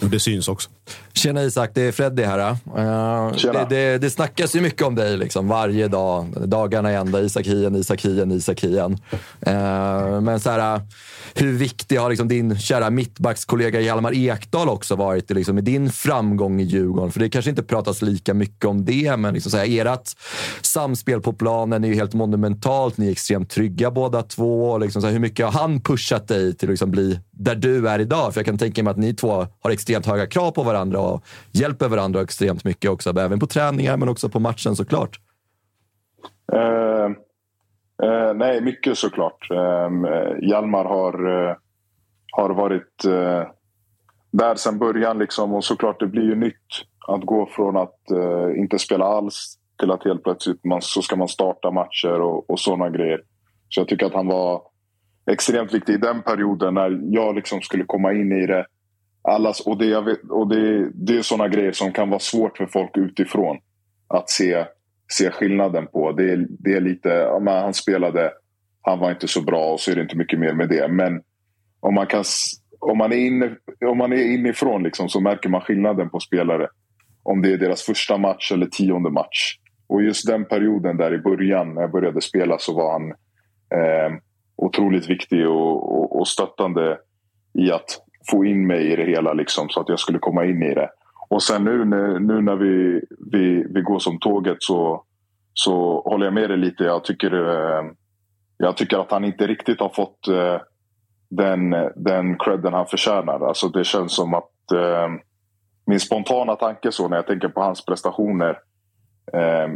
Och 0.03 0.11
det 0.11 0.20
syns 0.20 0.49
också. 0.49 0.70
Tjena 1.14 1.42
Isak, 1.42 1.70
det 1.74 1.82
är 1.82 1.92
Freddy 1.92 2.22
här. 2.22 2.51
Uh, 2.51 3.32
det, 3.53 3.66
det, 3.68 3.99
det 3.99 4.11
snackas 4.11 4.57
ju 4.57 4.61
mycket 4.61 4.82
om 4.82 4.94
dig 4.94 5.16
liksom, 5.16 5.49
varje 5.49 5.88
dag. 5.88 6.49
Dagarna 6.49 6.92
i 6.92 6.94
ända. 6.94 7.20
Isak 7.20 7.47
Hien, 7.47 7.76
Isak 7.76 8.05
Hien, 8.05 8.32
Isak 8.32 8.61
Hien. 8.61 8.92
Uh, 9.47 10.20
men 10.20 10.40
så 10.40 10.51
här, 10.51 10.80
hur 11.34 11.53
viktig 11.53 11.97
har 11.97 12.11
liksom 12.11 12.28
din 12.28 12.59
kära 12.59 12.90
mittbackskollega 12.90 13.80
Hjalmar 13.80 14.14
Ekdal 14.14 14.68
också 14.68 14.97
varit 14.97 15.30
liksom, 15.30 15.59
i 15.59 15.61
din 15.61 15.90
framgång 15.90 16.61
i 16.61 16.64
Djurgården? 16.64 17.12
För 17.12 17.20
det 17.20 17.28
kanske 17.28 17.51
inte 17.51 17.62
pratas 17.62 18.03
lika 18.03 18.34
mycket 18.34 18.64
om 18.64 18.84
det, 18.84 19.16
men 19.16 19.34
liksom, 19.34 19.51
så 19.51 19.59
här, 19.59 19.86
ert 19.86 20.11
samspel 20.61 21.20
på 21.20 21.32
planen 21.32 21.84
är 21.84 21.88
ju 21.88 21.94
helt 21.94 22.14
monumentalt. 22.14 22.99
Ni 22.99 23.07
är 23.07 23.12
extremt 23.12 23.51
trygga 23.51 23.90
båda 23.90 24.22
två. 24.22 24.78
Liksom, 24.78 25.03
så 25.03 25.09
här, 25.09 25.12
hur 25.12 25.20
mycket 25.20 25.47
har 25.47 25.53
han 25.53 25.80
pushat 25.80 26.28
dig 26.28 26.57
till 26.57 26.68
att 26.68 26.70
liksom, 26.70 26.90
bli 26.90 27.20
där 27.39 27.55
du 27.55 27.89
är 27.89 27.99
idag? 27.99 28.34
För 28.34 28.41
jag 28.41 28.47
kan 28.47 28.59
tänka 28.59 28.82
mig 28.82 28.91
att 28.91 28.97
ni 28.97 29.14
två 29.14 29.47
har 29.61 29.70
extremt 29.70 30.07
höga 30.07 30.26
krav 30.26 30.51
på 30.51 30.62
varandra 30.62 31.01
och 31.01 31.24
hjälper 31.53 31.89
varandra 31.89 32.22
extremt 32.22 32.64
mycket 32.64 32.91
också. 32.91 33.11
Även 33.18 33.41
på 33.41 33.47
träningar, 33.47 33.97
men 33.97 34.09
också 34.09 34.28
på 34.28 34.41
matchen 34.41 34.76
såklart. 34.76 35.20
Uh, 36.53 37.11
uh, 38.09 38.34
nej, 38.34 38.61
mycket 38.61 38.99
såklart. 38.99 39.51
Uh, 39.51 40.49
Hjalmar 40.49 40.84
har, 40.84 41.28
uh, 41.28 41.57
har 42.32 42.51
varit 42.51 43.05
där 44.30 44.55
sedan 44.55 44.78
början. 44.78 45.18
Liksom, 45.18 45.55
och 45.55 45.64
såklart, 45.64 46.01
det 46.01 46.07
blir 46.07 46.24
ju 46.24 46.34
nytt 46.34 46.66
att 47.09 47.26
gå 47.26 47.47
från 47.47 47.76
att 47.76 48.01
inte 48.57 48.78
spela 48.78 49.05
alls 49.05 49.59
till 49.78 49.91
att 49.91 50.05
helt 50.05 50.22
plötsligt 50.22 50.64
man, 50.64 50.82
så 50.82 51.03
ska 51.03 51.16
man 51.16 51.28
starta 51.28 51.70
matcher 51.70 52.20
och, 52.20 52.51
och 52.51 52.61
sådana 52.61 52.91
grejer. 52.91 53.20
Så 53.68 53.80
jag 53.80 53.89
tycker 53.89 54.07
att 54.07 54.14
han 54.14 54.26
var 54.26 54.62
extremt 55.31 55.74
viktig 55.74 55.95
i 55.95 55.97
den 55.99 56.22
perioden 56.22 56.74
när 56.74 57.01
jag 57.03 57.35
liksom 57.35 57.61
skulle 57.62 57.85
komma 57.85 58.12
in 58.12 58.33
i 58.33 58.47
det 58.47 58.66
allas, 59.22 59.61
och 59.61 59.79
det, 59.79 59.97
och 60.31 60.49
det, 60.49 60.91
det 60.95 61.18
är 61.18 61.22
såna 61.22 61.49
grejer 61.49 61.72
som 61.72 61.93
kan 61.93 62.11
vara 62.11 62.20
svårt 62.20 62.57
för 62.57 62.66
folk 62.66 62.97
utifrån 62.97 63.59
att 64.09 64.31
se, 64.31 64.64
se 65.12 65.31
skillnaden 65.31 65.87
på. 65.87 66.12
Det 66.12 66.33
är, 66.33 66.47
det 66.49 66.72
är 66.72 66.81
lite, 66.81 67.09
ja, 67.09 67.39
men 67.39 67.62
han 67.62 67.74
spelade, 67.74 68.33
han 68.83 68.99
var 68.99 69.11
inte 69.11 69.29
så 69.29 69.43
bra 69.43 69.72
och 69.72 69.81
så 69.81 69.91
är 69.91 69.95
det 69.95 70.03
inte 70.03 70.16
mycket 70.16 70.39
mer 70.39 70.53
med 70.53 70.68
det. 70.68 70.89
Men 70.89 71.22
om 71.81 71.95
man, 71.95 72.07
kan, 72.07 72.24
om 72.81 72.99
man 72.99 73.12
är, 73.12 73.16
inne, 73.16 73.57
om 73.87 73.99
man 73.99 74.12
är 74.12 74.35
inifrån 74.35 74.83
liksom, 74.83 75.09
så 75.09 75.20
märker 75.20 75.49
man 75.49 75.61
skillnaden 75.61 76.11
på 76.11 76.20
spelare. 76.20 76.68
Om 77.22 77.43
det 77.43 77.53
är 77.53 77.59
deras 77.59 77.83
första 77.83 78.18
match 78.18 78.53
eller 78.53 78.66
tionde 78.66 79.11
match. 79.11 79.59
Och 79.87 80.03
just 80.03 80.27
den 80.27 80.45
perioden 80.45 80.97
där 80.97 81.14
i 81.14 81.18
början 81.18 81.74
när 81.74 81.81
jag 81.81 81.93
började 81.93 82.20
spela 82.20 82.59
så 82.59 82.74
var 82.74 82.93
han 82.93 83.11
eh, 83.81 84.18
otroligt 84.57 85.11
viktig 85.11 85.48
och, 85.48 85.98
och, 85.98 86.20
och 86.20 86.28
stöttande 86.28 86.98
i 87.59 87.72
att 87.72 88.00
få 88.30 88.44
in 88.44 88.66
mig 88.66 88.92
i 88.92 88.96
det 88.96 89.04
hela 89.04 89.32
liksom, 89.32 89.68
så 89.68 89.80
att 89.80 89.88
jag 89.88 89.98
skulle 89.98 90.18
komma 90.18 90.44
in 90.44 90.62
i 90.62 90.74
det. 90.74 90.90
Och 91.28 91.42
sen 91.42 91.64
nu, 91.64 91.84
nu 92.20 92.40
när 92.40 92.57
vi, 92.57 93.00
vi, 93.32 93.66
vi 93.70 93.80
går 93.80 93.98
som 93.98 94.18
tåget 94.18 94.57
så, 94.61 95.04
så 95.54 96.00
håller 96.00 96.24
jag 96.24 96.34
med 96.34 96.50
dig 96.50 96.59
lite. 96.59 96.84
Jag 96.84 97.04
tycker, 97.04 97.32
eh, 97.32 97.84
jag 98.57 98.76
tycker 98.76 98.98
att 98.98 99.11
han 99.11 99.24
inte 99.24 99.46
riktigt 99.46 99.80
har 99.80 99.88
fått 99.88 100.28
eh, 100.28 100.61
den, 101.30 101.70
den 101.96 102.38
credden 102.38 102.72
han 102.72 102.86
förtjänar. 102.86 103.48
Alltså 103.48 103.68
det 103.68 103.84
känns 103.84 104.16
som 104.16 104.34
att 104.34 104.72
eh, 104.74 105.09
min 105.86 106.00
spontana 106.00 106.57
tanke 106.57 106.92
så 106.92 107.09
när 107.09 107.16
jag 107.16 107.26
tänker 107.26 107.48
på 107.48 107.61
hans 107.61 107.84
prestationer 107.84 108.59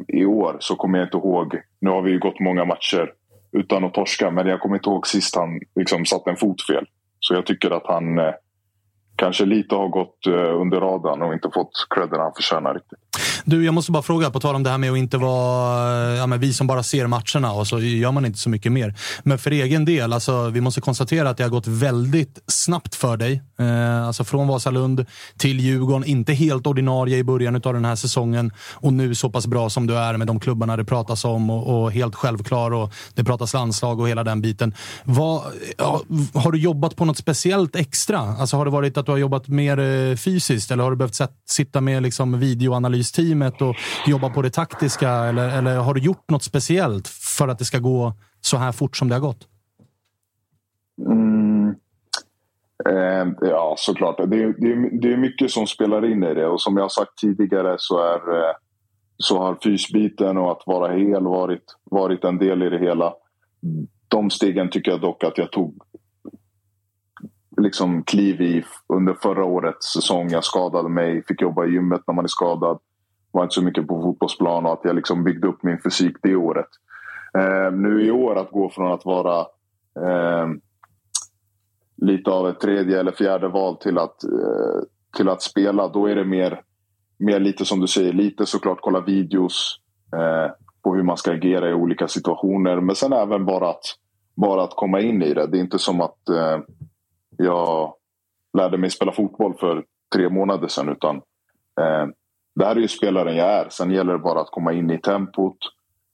i 0.08 0.24
år 0.24 0.56
så 0.60 0.76
kommer 0.76 0.98
jag 0.98 1.06
inte 1.06 1.16
ihåg. 1.16 1.60
Nu 1.80 1.90
har 1.90 2.02
vi 2.02 2.10
ju 2.10 2.18
gått 2.18 2.40
många 2.40 2.64
matcher 2.64 3.12
utan 3.52 3.84
att 3.84 3.94
torska 3.94 4.30
men 4.30 4.46
jag 4.46 4.60
kommer 4.60 4.76
inte 4.76 4.90
ihåg 4.90 5.06
sist 5.06 5.36
han 5.36 5.60
liksom 5.74 6.06
satte 6.06 6.30
en 6.30 6.36
fot 6.36 6.66
fel. 6.66 6.86
Så 7.20 7.34
jag 7.34 7.46
tycker 7.46 7.70
att 7.70 7.86
han 7.86 8.18
eh, 8.18 8.34
kanske 9.16 9.44
lite 9.44 9.74
har 9.74 9.88
gått 9.88 10.26
eh, 10.26 10.60
under 10.60 10.80
radarn 10.80 11.22
och 11.22 11.32
inte 11.32 11.50
fått 11.54 11.86
credden 11.94 12.20
han 12.20 12.32
förtjänar 12.36 12.74
riktigt. 12.74 12.98
Du, 13.44 13.64
jag 13.64 13.74
måste 13.74 13.92
bara 13.92 14.02
fråga, 14.02 14.30
på 14.30 14.40
tal 14.40 14.54
om 14.54 14.62
det 14.62 14.70
här 14.70 14.78
med 14.78 14.92
att 14.92 14.98
inte 14.98 15.18
vara 15.18 16.16
ja, 16.16 16.26
men 16.26 16.40
vi 16.40 16.52
som 16.52 16.66
bara 16.66 16.82
ser 16.82 17.06
matcherna 17.06 17.52
och 17.52 17.66
så 17.66 17.80
gör 17.80 18.12
man 18.12 18.26
inte 18.26 18.38
så 18.38 18.50
mycket 18.50 18.72
mer. 18.72 18.94
Men 19.22 19.38
för 19.38 19.50
egen 19.50 19.84
del, 19.84 20.12
alltså, 20.12 20.48
vi 20.48 20.60
måste 20.60 20.80
konstatera 20.80 21.30
att 21.30 21.36
det 21.36 21.42
har 21.42 21.50
gått 21.50 21.66
väldigt 21.66 22.38
snabbt 22.46 22.94
för 22.94 23.16
dig. 23.16 23.42
Eh, 23.58 24.06
alltså 24.06 24.24
från 24.24 24.48
Vasalund 24.48 25.06
till 25.36 25.60
Djurgården, 25.60 26.04
inte 26.04 26.32
helt 26.32 26.66
ordinarie 26.66 27.18
i 27.18 27.24
början 27.24 27.56
av 27.64 27.74
den 27.74 27.84
här 27.84 27.96
säsongen 27.96 28.52
och 28.72 28.92
nu 28.92 29.14
så 29.14 29.30
pass 29.30 29.46
bra 29.46 29.70
som 29.70 29.86
du 29.86 29.96
är 29.96 30.16
med 30.16 30.26
de 30.26 30.40
klubbarna 30.40 30.76
det 30.76 30.84
pratas 30.84 31.24
om 31.24 31.50
och, 31.50 31.82
och 31.82 31.92
helt 31.92 32.14
självklar 32.14 32.70
och 32.70 32.92
det 33.14 33.24
pratas 33.24 33.54
landslag 33.54 34.00
och 34.00 34.08
hela 34.08 34.24
den 34.24 34.42
biten. 34.42 34.74
Vad, 35.04 35.42
ja, 35.78 36.02
har 36.34 36.52
du 36.52 36.58
jobbat 36.58 36.96
på 36.96 37.04
något 37.04 37.18
speciellt 37.18 37.76
extra? 37.76 38.18
Alltså 38.18 38.56
har 38.56 38.64
det 38.64 38.70
varit 38.70 38.96
att 38.96 39.06
du 39.06 39.12
har 39.12 39.18
jobbat 39.18 39.48
mer 39.48 39.78
eh, 39.78 40.16
fysiskt 40.16 40.70
eller 40.70 40.84
har 40.84 40.90
du 40.90 40.96
behövt 40.96 41.20
sitta 41.48 41.80
med 41.80 42.02
liksom, 42.02 42.40
videoanalysteam 42.40 43.29
teamet 43.30 43.62
och 43.62 43.76
jobba 44.06 44.30
på 44.30 44.42
det 44.42 44.50
taktiska? 44.50 45.10
Eller, 45.10 45.58
eller 45.58 45.76
har 45.76 45.94
du 45.94 46.00
gjort 46.00 46.30
något 46.30 46.42
speciellt 46.42 47.08
för 47.08 47.48
att 47.48 47.58
det 47.58 47.64
ska 47.64 47.78
gå 47.78 48.12
så 48.40 48.56
här 48.56 48.72
fort 48.72 48.96
som 48.96 49.08
det 49.08 49.14
har 49.14 49.20
gått? 49.20 49.48
Mm. 51.06 51.74
Eh, 52.88 53.32
ja, 53.40 53.74
såklart. 53.78 54.16
Det, 54.18 54.26
det, 54.26 55.00
det 55.00 55.12
är 55.12 55.16
mycket 55.16 55.50
som 55.50 55.66
spelar 55.66 56.12
in 56.12 56.24
i 56.24 56.34
det 56.34 56.46
och 56.46 56.60
som 56.60 56.76
jag 56.76 56.84
har 56.84 56.88
sagt 56.88 57.18
tidigare 57.20 57.76
så, 57.78 57.98
är, 57.98 58.14
eh, 58.14 58.54
så 59.16 59.38
har 59.38 59.58
fysbiten 59.64 60.38
och 60.38 60.52
att 60.52 60.62
vara 60.66 60.92
hel 60.92 61.24
varit, 61.24 61.64
varit 61.84 62.24
en 62.24 62.38
del 62.38 62.62
i 62.62 62.70
det 62.70 62.78
hela. 62.78 63.14
De 64.08 64.30
stegen 64.30 64.70
tycker 64.70 64.90
jag 64.90 65.00
dock 65.00 65.24
att 65.24 65.38
jag 65.38 65.52
tog 65.52 65.82
liksom 67.56 68.02
kliv 68.02 68.40
i 68.40 68.64
under 68.88 69.14
förra 69.14 69.44
årets 69.44 69.92
säsong. 69.92 70.28
Jag 70.30 70.44
skadade 70.44 70.88
mig, 70.88 71.24
fick 71.28 71.42
jobba 71.42 71.66
i 71.66 71.70
gymmet 71.70 72.00
när 72.06 72.14
man 72.14 72.24
är 72.24 72.28
skadad 72.28 72.78
var 73.32 73.42
inte 73.42 73.54
så 73.54 73.62
mycket 73.62 73.86
på 73.86 74.02
fotbollsplan 74.02 74.66
och 74.66 74.72
att 74.72 74.84
jag 74.84 74.96
liksom 74.96 75.24
byggde 75.24 75.48
upp 75.48 75.62
min 75.62 75.80
fysik 75.82 76.16
det 76.22 76.36
året. 76.36 76.68
Eh, 77.38 77.72
nu 77.72 78.06
i 78.06 78.10
år 78.10 78.38
att 78.38 78.50
gå 78.50 78.70
från 78.70 78.92
att 78.92 79.04
vara 79.04 79.40
eh, 79.96 80.48
lite 81.96 82.30
av 82.30 82.48
ett 82.48 82.60
tredje 82.60 83.00
eller 83.00 83.12
fjärde 83.12 83.48
val 83.48 83.76
till 83.76 83.98
att, 83.98 84.24
eh, 84.24 84.82
till 85.16 85.28
att 85.28 85.42
spela, 85.42 85.88
då 85.88 86.06
är 86.06 86.14
det 86.14 86.24
mer, 86.24 86.62
mer 87.18 87.40
lite 87.40 87.64
som 87.64 87.80
du 87.80 87.86
säger, 87.86 88.12
lite 88.12 88.46
såklart 88.46 88.78
kolla 88.80 89.00
videos 89.00 89.80
eh, 90.16 90.52
på 90.82 90.94
hur 90.94 91.02
man 91.02 91.16
ska 91.16 91.32
agera 91.32 91.70
i 91.70 91.74
olika 91.74 92.08
situationer. 92.08 92.80
Men 92.80 92.96
sen 92.96 93.12
även 93.12 93.46
bara 93.46 93.70
att, 93.70 93.84
bara 94.34 94.62
att 94.62 94.76
komma 94.76 95.00
in 95.00 95.22
i 95.22 95.34
det. 95.34 95.46
Det 95.46 95.58
är 95.58 95.60
inte 95.60 95.78
som 95.78 96.00
att 96.00 96.28
eh, 96.28 96.58
jag 97.36 97.94
lärde 98.52 98.78
mig 98.78 98.90
spela 98.90 99.12
fotboll 99.12 99.54
för 99.60 99.84
tre 100.14 100.28
månader 100.28 100.68
sedan 100.68 100.88
utan 100.88 101.16
eh, 101.80 102.06
det 102.54 102.64
här 102.64 102.76
är 102.76 102.80
ju 102.80 102.88
spelaren 102.88 103.36
jag 103.36 103.48
är. 103.48 103.68
Sen 103.68 103.90
gäller 103.90 104.12
det 104.12 104.18
bara 104.18 104.40
att 104.40 104.50
komma 104.50 104.72
in 104.72 104.90
i 104.90 105.00
tempot, 105.00 105.58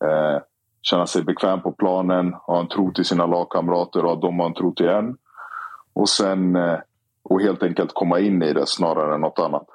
eh, 0.05 0.43
känna 0.83 1.07
sig 1.07 1.23
bekväm 1.23 1.63
på 1.63 1.73
planen, 1.73 2.33
ha 2.33 2.61
en 2.61 2.69
tro 2.69 2.93
till 2.93 3.05
sina 3.05 3.27
lagkamrater 3.27 4.05
och 4.05 4.13
att 4.13 4.21
de 4.21 4.39
har 4.39 4.47
en 4.47 4.55
tro 4.55 4.75
till 4.75 4.89
en. 4.89 5.17
Och 5.95 6.09
sen 6.09 6.57
eh, 6.57 6.79
och 7.29 7.41
helt 7.41 7.63
enkelt 7.63 7.91
komma 7.95 8.21
in 8.21 8.43
i 8.43 8.53
det 8.53 8.67
snarare 8.67 9.15
än 9.15 9.21
något 9.21 9.39
annat. 9.39 9.67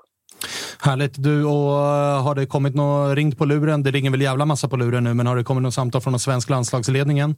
Härligt. 0.82 1.24
Du, 1.24 1.45
och 1.45 1.72
uh, 1.72 2.24
har 2.24 2.36
det 2.36 2.45
kommit 2.45 2.76
något 2.76 3.16
ringt 3.16 3.38
på 3.38 3.45
luren? 3.45 3.84
Det 3.84 3.91
ringer 3.91 4.12
väl 4.12 4.22
jävla 4.22 4.45
massa 4.45 4.68
på 4.68 4.78
luren 4.78 5.03
nu, 5.03 5.14
men 5.14 5.28
har 5.28 5.36
det 5.36 5.43
kommit 5.43 5.64
något 5.64 5.74
samtal 5.74 6.01
från 6.01 6.14
den 6.14 6.20
svenska 6.20 6.53
landslagsledningen? 6.53 7.36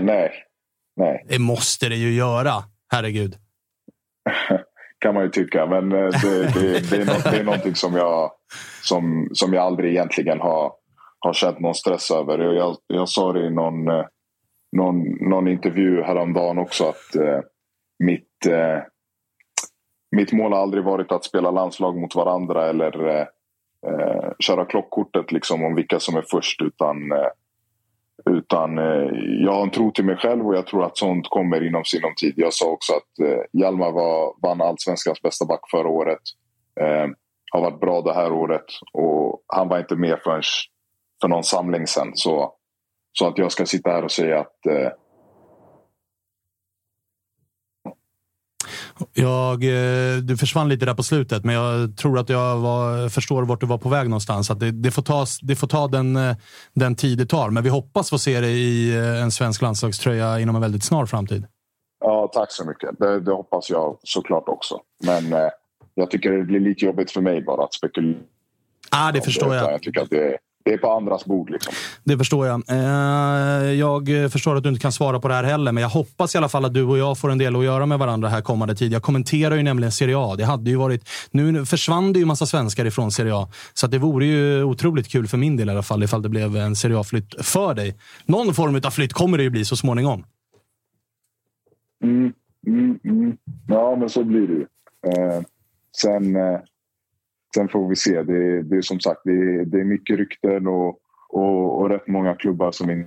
nej. 0.00 0.30
Nej. 0.96 1.26
Det 1.28 1.38
måste 1.38 1.88
det 1.88 1.96
ju 1.96 2.14
göra. 2.14 2.52
Herregud. 2.88 3.36
kan 5.04 5.14
man 5.14 5.22
ju 5.22 5.30
tycka. 5.30 5.66
Men 5.66 5.92
eh, 5.92 6.08
det, 6.22 6.54
det, 6.54 6.90
det, 6.90 6.96
är, 6.96 7.06
något, 7.06 7.24
det 7.24 7.36
är 7.36 7.44
någonting 7.44 7.74
som 7.74 7.94
jag, 7.94 8.30
som, 8.82 9.28
som 9.32 9.52
jag 9.52 9.64
aldrig 9.64 9.90
egentligen 9.90 10.40
har, 10.40 10.72
har 11.18 11.32
känt 11.32 11.60
någon 11.60 11.74
stress 11.74 12.10
över. 12.10 12.38
Jag, 12.38 12.76
jag 12.86 13.08
sa 13.08 13.32
det 13.32 13.46
i 13.46 13.50
någon, 13.50 13.88
eh, 13.88 14.04
någon, 14.76 15.28
någon 15.30 15.48
intervju 15.48 16.02
häromdagen 16.02 16.58
också 16.58 16.84
att 16.84 17.16
eh, 17.16 17.40
mitt, 18.04 18.46
eh, 18.48 18.82
mitt 20.16 20.32
mål 20.32 20.52
har 20.52 20.60
aldrig 20.60 20.84
varit 20.84 21.12
att 21.12 21.24
spela 21.24 21.50
landslag 21.50 21.96
mot 21.96 22.14
varandra 22.14 22.68
eller 22.68 23.08
eh, 23.08 23.26
eh 23.86 24.30
köra 24.38 24.64
klockkortet 24.64 25.32
liksom 25.32 25.64
om 25.64 25.74
vilka 25.74 26.00
som 26.00 26.16
är 26.16 26.24
först. 26.30 26.62
Utan 26.62 27.12
eh, 27.12 27.28
utan 28.30 28.78
eh, 28.78 29.10
jag 29.44 29.52
har 29.52 29.62
en 29.62 29.70
tro 29.70 29.90
till 29.90 30.04
mig 30.04 30.16
själv 30.16 30.46
och 30.46 30.56
jag 30.56 30.66
tror 30.66 30.84
att 30.84 30.98
sånt 30.98 31.28
kommer 31.28 31.66
inom 31.66 31.84
sinom 31.84 32.14
tid. 32.16 32.34
Jag 32.36 32.52
sa 32.52 32.70
också 32.70 32.92
att 32.92 33.26
eh, 33.28 33.40
Hjalmar 33.52 33.92
var, 33.92 34.34
vann 34.42 34.60
allsvenskans 34.60 35.22
bästa 35.22 35.46
back 35.46 35.70
förra 35.70 35.88
året. 35.88 36.22
Eh, 36.80 37.06
har 37.52 37.60
varit 37.60 37.80
bra 37.80 38.00
det 38.00 38.14
här 38.14 38.32
året 38.32 38.64
och 38.92 39.42
han 39.46 39.68
var 39.68 39.78
inte 39.78 39.96
med 39.96 40.18
förrän 40.24 40.42
för 41.20 41.28
någon 41.28 41.44
samling 41.44 41.86
sen. 41.86 42.10
Så, 42.14 42.54
så 43.12 43.26
att 43.26 43.38
jag 43.38 43.52
ska 43.52 43.66
sitta 43.66 43.90
här 43.90 44.04
och 44.04 44.12
säga 44.12 44.40
att, 44.40 44.66
eh, 44.66 44.88
Jag, 49.12 49.64
eh, 49.64 50.16
du 50.16 50.36
försvann 50.36 50.68
lite 50.68 50.86
där 50.86 50.94
på 50.94 51.02
slutet, 51.02 51.44
men 51.44 51.54
jag 51.54 51.96
tror 51.96 52.18
att 52.18 52.28
jag 52.28 52.58
var, 52.58 53.08
förstår 53.08 53.42
vart 53.42 53.60
du 53.60 53.66
var 53.66 53.78
på 53.78 53.88
väg 53.88 54.08
någonstans. 54.08 54.50
Att 54.50 54.60
det, 54.60 54.70
det, 54.70 54.90
får, 54.90 55.02
ta, 55.02 55.26
det 55.42 55.56
får 55.56 55.66
ta 55.66 55.88
den, 55.88 56.16
eh, 56.16 56.36
den 56.74 56.94
tid 56.94 57.18
det 57.18 57.26
tar, 57.26 57.50
men 57.50 57.62
vi 57.62 57.68
hoppas 57.68 58.10
få 58.10 58.18
se 58.18 58.40
dig 58.40 58.52
i 58.52 58.96
eh, 58.96 59.22
en 59.22 59.30
svensk 59.30 59.62
landslagströja 59.62 60.40
inom 60.40 60.54
en 60.54 60.62
väldigt 60.62 60.84
snar 60.84 61.06
framtid. 61.06 61.46
Ja, 62.00 62.30
tack 62.32 62.52
så 62.52 62.64
mycket. 62.64 62.98
Det, 62.98 63.20
det 63.20 63.32
hoppas 63.32 63.70
jag 63.70 63.98
såklart 64.02 64.48
också. 64.48 64.80
Men 65.02 65.32
eh, 65.32 65.48
jag 65.94 66.10
tycker 66.10 66.30
det 66.30 66.42
blir 66.42 66.60
lite 66.60 66.84
jobbigt 66.84 67.10
för 67.10 67.20
mig 67.20 67.42
bara 67.42 67.64
att 67.64 67.74
spekulera. 67.74 68.18
Ah, 68.90 69.12
det 69.12 69.20
förstår 69.20 69.54
jag. 69.54 69.72
Jag 69.72 69.82
tycker 69.82 70.00
att 70.00 70.10
det, 70.10 70.38
det 70.64 70.72
är 70.72 70.78
på 70.78 70.90
andras 70.90 71.24
bord. 71.24 71.50
Liksom. 71.50 71.74
Det 72.04 72.18
förstår 72.18 72.46
jag. 72.46 72.62
Eh, 72.68 73.72
jag 73.72 74.32
förstår 74.32 74.56
att 74.56 74.62
du 74.62 74.68
inte 74.68 74.80
kan 74.80 74.92
svara 74.92 75.20
på 75.20 75.28
det 75.28 75.34
här 75.34 75.44
heller, 75.44 75.72
men 75.72 75.82
jag 75.82 75.90
hoppas 75.90 76.34
i 76.34 76.38
alla 76.38 76.48
fall 76.48 76.64
att 76.64 76.74
du 76.74 76.82
och 76.82 76.98
jag 76.98 77.18
får 77.18 77.30
en 77.30 77.38
del 77.38 77.56
att 77.56 77.64
göra 77.64 77.86
med 77.86 77.98
varandra 77.98 78.28
här 78.28 78.40
kommande 78.40 78.74
tid. 78.74 78.92
Jag 78.92 79.02
kommenterar 79.02 79.56
ju 79.56 79.62
nämligen 79.62 79.92
Serie 79.92 80.18
A. 80.18 80.34
Det 80.38 80.44
hade 80.44 80.70
ju 80.70 80.76
varit, 80.76 81.08
nu 81.30 81.66
försvann 81.66 82.12
det 82.12 82.18
ju 82.18 82.24
massa 82.24 82.46
svenskar 82.46 82.84
ifrån 82.84 83.10
Serie 83.10 83.34
A, 83.34 83.48
så 83.74 83.86
det 83.86 83.98
vore 83.98 84.26
ju 84.26 84.64
otroligt 84.64 85.08
kul 85.08 85.28
för 85.28 85.38
min 85.38 85.56
del 85.56 85.68
i 85.68 85.72
alla 85.72 85.82
fall 85.82 86.02
ifall 86.02 86.22
det 86.22 86.28
blev 86.28 86.56
en 86.56 86.76
Serie 86.76 86.98
A-flytt 86.98 87.46
för 87.46 87.74
dig. 87.74 87.94
Någon 88.26 88.54
form 88.54 88.80
av 88.84 88.90
flytt 88.90 89.12
kommer 89.12 89.38
det 89.38 89.44
ju 89.44 89.50
bli 89.50 89.64
så 89.64 89.76
småningom. 89.76 90.24
Mm, 92.04 92.32
mm, 92.66 92.98
mm. 93.04 93.36
Ja, 93.68 93.96
men 93.96 94.10
så 94.10 94.24
blir 94.24 94.46
det 94.46 94.52
ju. 94.52 94.66
Eh, 95.06 95.40
sen, 95.96 96.36
eh, 96.36 96.60
sen 97.54 97.68
får 97.68 97.88
vi 97.88 97.96
se. 97.96 98.22
Det, 98.22 98.62
det 98.62 98.76
är 98.76 98.82
som 98.82 99.00
sagt 99.00 99.20
det, 99.24 99.64
det 99.64 99.80
är 99.80 99.84
mycket 99.84 100.16
rykten 100.16 100.66
och, 100.66 100.98
och, 101.28 101.80
och 101.80 101.90
rätt 101.90 102.06
många 102.06 102.34
klubbar 102.34 102.72
som, 102.72 102.90
in, 102.90 103.06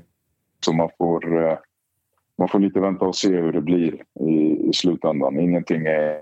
som 0.66 0.78
man 0.78 0.90
får 0.98 1.44
eh, 1.44 1.58
man 2.38 2.48
får 2.48 2.60
lite 2.60 2.80
vänta 2.80 3.06
och 3.06 3.16
se 3.16 3.28
hur 3.28 3.52
det 3.52 3.62
blir 3.62 3.94
i, 4.20 4.70
i 4.70 4.74
slutändan. 4.74 5.40
Ingenting 5.40 5.86
är, 5.86 6.22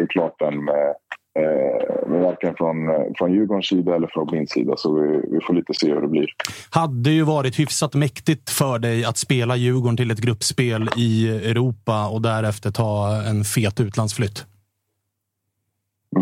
är 0.00 0.06
klart 0.08 0.42
än 0.42 0.64
med, 0.64 0.94
eh, 1.38 2.08
med 2.08 2.20
varken 2.20 2.54
från, 2.56 2.74
från 3.18 3.32
Djurgårdens 3.32 3.66
sida 3.66 3.94
eller 3.94 4.08
från 4.12 4.28
min 4.32 4.46
sida. 4.46 4.74
Så 4.76 5.00
vi, 5.00 5.20
vi 5.32 5.40
får 5.46 5.54
lite 5.54 5.74
se 5.74 5.94
hur 5.94 6.00
det 6.00 6.08
blir. 6.08 6.26
Hade 6.70 7.10
ju 7.10 7.22
varit 7.22 7.58
hyfsat 7.58 7.94
mäktigt 7.94 8.50
för 8.50 8.78
dig 8.78 9.04
att 9.04 9.18
spela 9.18 9.56
Djurgården 9.56 9.96
till 9.96 10.10
ett 10.10 10.20
gruppspel 10.20 10.88
i 10.96 11.28
Europa 11.28 12.08
och 12.08 12.22
därefter 12.22 12.70
ta 12.70 13.22
en 13.30 13.44
fet 13.44 13.80
utlandsflytt. 13.80 14.46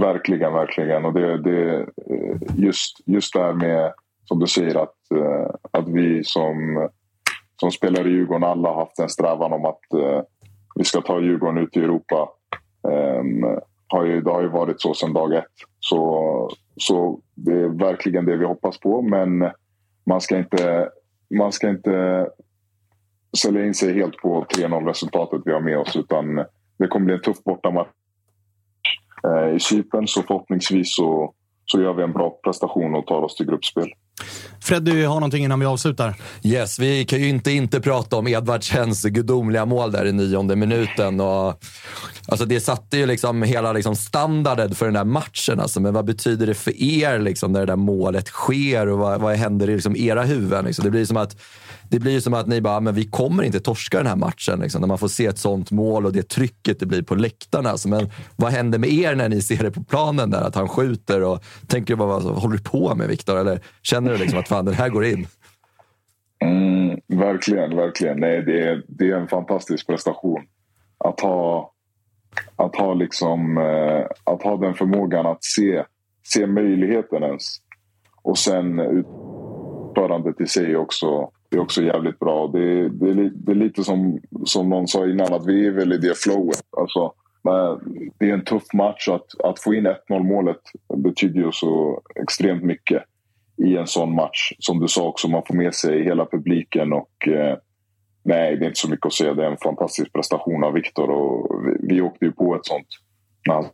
Verkligen, 0.00 0.52
verkligen. 0.52 1.04
Och 1.04 1.12
det, 1.12 1.38
det, 1.38 1.80
eh, 1.80 2.36
just, 2.56 2.96
just 3.06 3.34
det 3.34 3.40
här 3.40 3.52
med, 3.52 3.92
som 4.24 4.38
du 4.38 4.46
säger, 4.46 4.82
att, 4.82 5.10
eh, 5.14 5.54
att 5.70 5.88
vi 5.88 6.24
som, 6.24 6.88
som 7.60 7.70
spelar 7.70 8.06
i 8.06 8.10
Djurgården 8.10 8.44
alla 8.44 8.68
har 8.68 8.80
haft 8.80 8.98
en 8.98 9.08
strävan 9.08 9.52
om 9.52 9.64
att 9.64 9.92
eh, 9.94 10.22
vi 10.74 10.84
ska 10.84 11.00
ta 11.00 11.20
Djurgården 11.20 11.58
ut 11.58 11.76
i 11.76 11.80
Europa. 11.80 12.28
Um, 12.82 13.60
har 13.86 14.04
ju, 14.04 14.20
det 14.20 14.30
har 14.30 14.42
ju 14.42 14.48
varit 14.48 14.80
så 14.80 14.94
sedan 14.94 15.12
dag 15.12 15.34
ett. 15.34 15.44
Så, 15.80 16.50
så 16.76 17.20
det 17.34 17.52
är 17.52 17.68
verkligen 17.68 18.24
det 18.24 18.36
vi 18.36 18.44
hoppas 18.44 18.80
på. 18.80 19.02
Men 19.02 19.50
man 20.06 20.20
ska 20.20 20.38
inte, 20.38 20.88
man 21.38 21.52
ska 21.52 21.68
inte 21.68 22.28
sälja 23.38 23.66
in 23.66 23.74
sig 23.74 23.94
helt 23.94 24.16
på 24.16 24.44
3-0 24.44 24.86
resultatet 24.86 25.42
vi 25.44 25.52
har 25.52 25.60
med 25.60 25.78
oss. 25.78 25.96
Utan 25.96 26.44
det 26.78 26.88
kommer 26.88 27.06
bli 27.06 27.14
en 27.14 27.20
tuff 27.20 27.44
bortamatch 27.44 27.88
i 29.56 29.60
Cypern. 29.60 30.08
Så 30.08 30.22
förhoppningsvis 30.22 30.96
så, 30.96 31.32
så 31.64 31.80
gör 31.80 31.94
vi 31.94 32.02
en 32.02 32.12
bra 32.12 32.30
prestation 32.44 32.94
och 32.94 33.06
tar 33.06 33.22
oss 33.22 33.36
till 33.36 33.46
gruppspel. 33.46 33.88
Fred, 34.60 34.82
du 34.82 35.06
har 35.06 35.14
någonting 35.14 35.44
innan 35.44 35.60
vi 35.60 35.66
avslutar? 35.66 36.14
Yes, 36.42 36.78
vi 36.78 37.04
kan 37.04 37.20
ju 37.20 37.28
inte 37.28 37.52
inte 37.52 37.80
prata 37.80 38.16
om 38.16 38.26
Edvardsens 38.26 39.04
gudomliga 39.04 39.66
mål 39.66 39.92
där 39.92 40.06
i 40.06 40.12
nionde 40.12 40.56
minuten. 40.56 41.20
Och, 41.20 41.64
alltså 42.28 42.46
det 42.46 42.60
satte 42.60 42.96
ju 42.96 43.06
liksom 43.06 43.42
hela 43.42 43.72
liksom 43.72 43.96
standarden 43.96 44.74
för 44.74 44.84
den 44.84 44.94
där 44.94 45.04
matchen. 45.04 45.60
Alltså, 45.60 45.80
men 45.80 45.94
vad 45.94 46.04
betyder 46.04 46.46
det 46.46 46.54
för 46.54 46.82
er 46.82 47.18
liksom, 47.18 47.52
när 47.52 47.60
det 47.60 47.66
där 47.66 47.76
målet 47.76 48.28
sker 48.28 48.88
och 48.88 48.98
vad, 48.98 49.20
vad 49.20 49.36
händer 49.36 49.70
i 49.70 49.74
liksom 49.74 49.96
era 49.96 50.22
huvuden? 50.22 50.64
Liksom? 50.64 50.84
Det 50.84 50.90
blir 50.90 51.04
som 51.04 51.16
att 51.16 51.36
det 51.92 52.00
blir 52.00 52.12
ju 52.12 52.20
som 52.20 52.34
att 52.34 52.46
ni 52.46 52.60
bara, 52.60 52.80
men 52.80 52.94
vi 52.94 53.04
kommer 53.04 53.42
inte 53.42 53.60
torska 53.60 53.98
den 53.98 54.06
här 54.06 54.16
matchen. 54.16 54.60
Liksom, 54.60 54.80
när 54.80 54.88
man 54.88 54.98
får 54.98 55.08
se 55.08 55.26
ett 55.26 55.38
sånt 55.38 55.70
mål 55.70 56.06
och 56.06 56.12
det 56.12 56.28
trycket 56.28 56.80
det 56.80 56.86
blir 56.86 57.02
på 57.02 57.14
läktarna. 57.14 57.70
Alltså, 57.70 57.88
men 57.88 58.10
vad 58.36 58.52
händer 58.52 58.78
med 58.78 58.90
er 58.90 59.14
när 59.14 59.28
ni 59.28 59.42
ser 59.42 59.62
det 59.62 59.70
på 59.70 59.84
planen 59.84 60.30
där? 60.30 60.40
Att 60.40 60.54
han 60.54 60.68
skjuter 60.68 61.22
och 61.22 61.44
tänker 61.66 61.96
bara, 61.96 62.08
vad 62.08 62.22
håller 62.22 62.56
du 62.56 62.62
på 62.62 62.94
med 62.94 63.08
Viktor? 63.08 63.38
Eller 63.38 63.60
känner 63.82 64.12
du 64.12 64.18
liksom 64.18 64.38
att 64.38 64.48
fan, 64.48 64.64
den 64.64 64.74
här 64.74 64.88
går 64.88 65.04
in? 65.04 65.26
Mm, 66.44 67.00
verkligen, 67.06 67.76
verkligen. 67.76 68.20
Nej, 68.20 68.42
det, 68.42 68.62
är, 68.62 68.82
det 68.88 69.10
är 69.10 69.16
en 69.16 69.28
fantastisk 69.28 69.86
prestation. 69.86 70.42
Att 70.98 71.20
ha, 71.20 71.72
att 72.56 72.76
ha, 72.76 72.94
liksom, 72.94 73.58
eh, 73.58 74.32
att 74.32 74.42
ha 74.42 74.56
den 74.56 74.74
förmågan 74.74 75.26
att 75.26 75.44
se, 75.44 75.84
se 76.22 76.46
möjligheten 76.46 77.22
ens. 77.22 77.42
Och 78.22 78.38
sen 78.38 78.78
utförandet 78.78 80.40
i 80.40 80.46
sig 80.46 80.76
också 80.76 81.30
det 81.52 81.58
är 81.58 81.62
också 81.62 81.82
jävligt 81.82 82.18
bra. 82.18 82.48
Det, 82.48 82.88
det, 82.88 83.30
det, 83.30 83.52
är 83.52 83.56
lite 83.56 83.84
som, 83.84 84.20
som 84.44 84.68
någon 84.68 84.88
sa 84.88 85.06
innan, 85.06 85.32
att 85.32 85.46
vi 85.46 85.66
är 85.66 85.70
väl 85.70 85.92
i 85.92 85.98
det 85.98 86.18
flowet. 86.18 86.62
Alltså, 86.76 87.12
det 88.18 88.30
är 88.30 88.34
en 88.34 88.44
tuff 88.44 88.72
match. 88.72 89.08
Att, 89.08 89.40
att 89.44 89.60
få 89.60 89.74
in 89.74 89.86
1-0 89.86 90.22
målet 90.22 90.60
betyder 90.96 91.40
ju 91.40 91.52
så 91.52 92.02
extremt 92.14 92.62
mycket 92.62 93.02
i 93.56 93.76
en 93.76 93.86
sån 93.86 94.14
match. 94.14 94.52
Som 94.58 94.80
du 94.80 94.88
sa 94.88 95.08
också, 95.08 95.28
man 95.28 95.42
får 95.46 95.54
med 95.54 95.74
sig 95.74 96.04
hela 96.04 96.26
publiken. 96.26 96.92
och 96.92 97.28
eh, 97.28 97.56
Nej, 98.22 98.56
det 98.56 98.64
är 98.64 98.68
inte 98.68 98.80
så 98.80 98.90
mycket 98.90 99.06
att 99.06 99.12
säga. 99.12 99.34
Det 99.34 99.44
är 99.44 99.50
en 99.50 99.56
fantastisk 99.56 100.12
prestation 100.12 100.64
av 100.64 100.72
Viktor. 100.72 101.08
Vi, 101.64 101.94
vi 101.94 102.02
åkte 102.02 102.24
ju 102.24 102.32
på 102.32 102.56
ett 102.56 102.66
sånt 102.66 102.88
när 103.46 103.54
han 103.54 103.66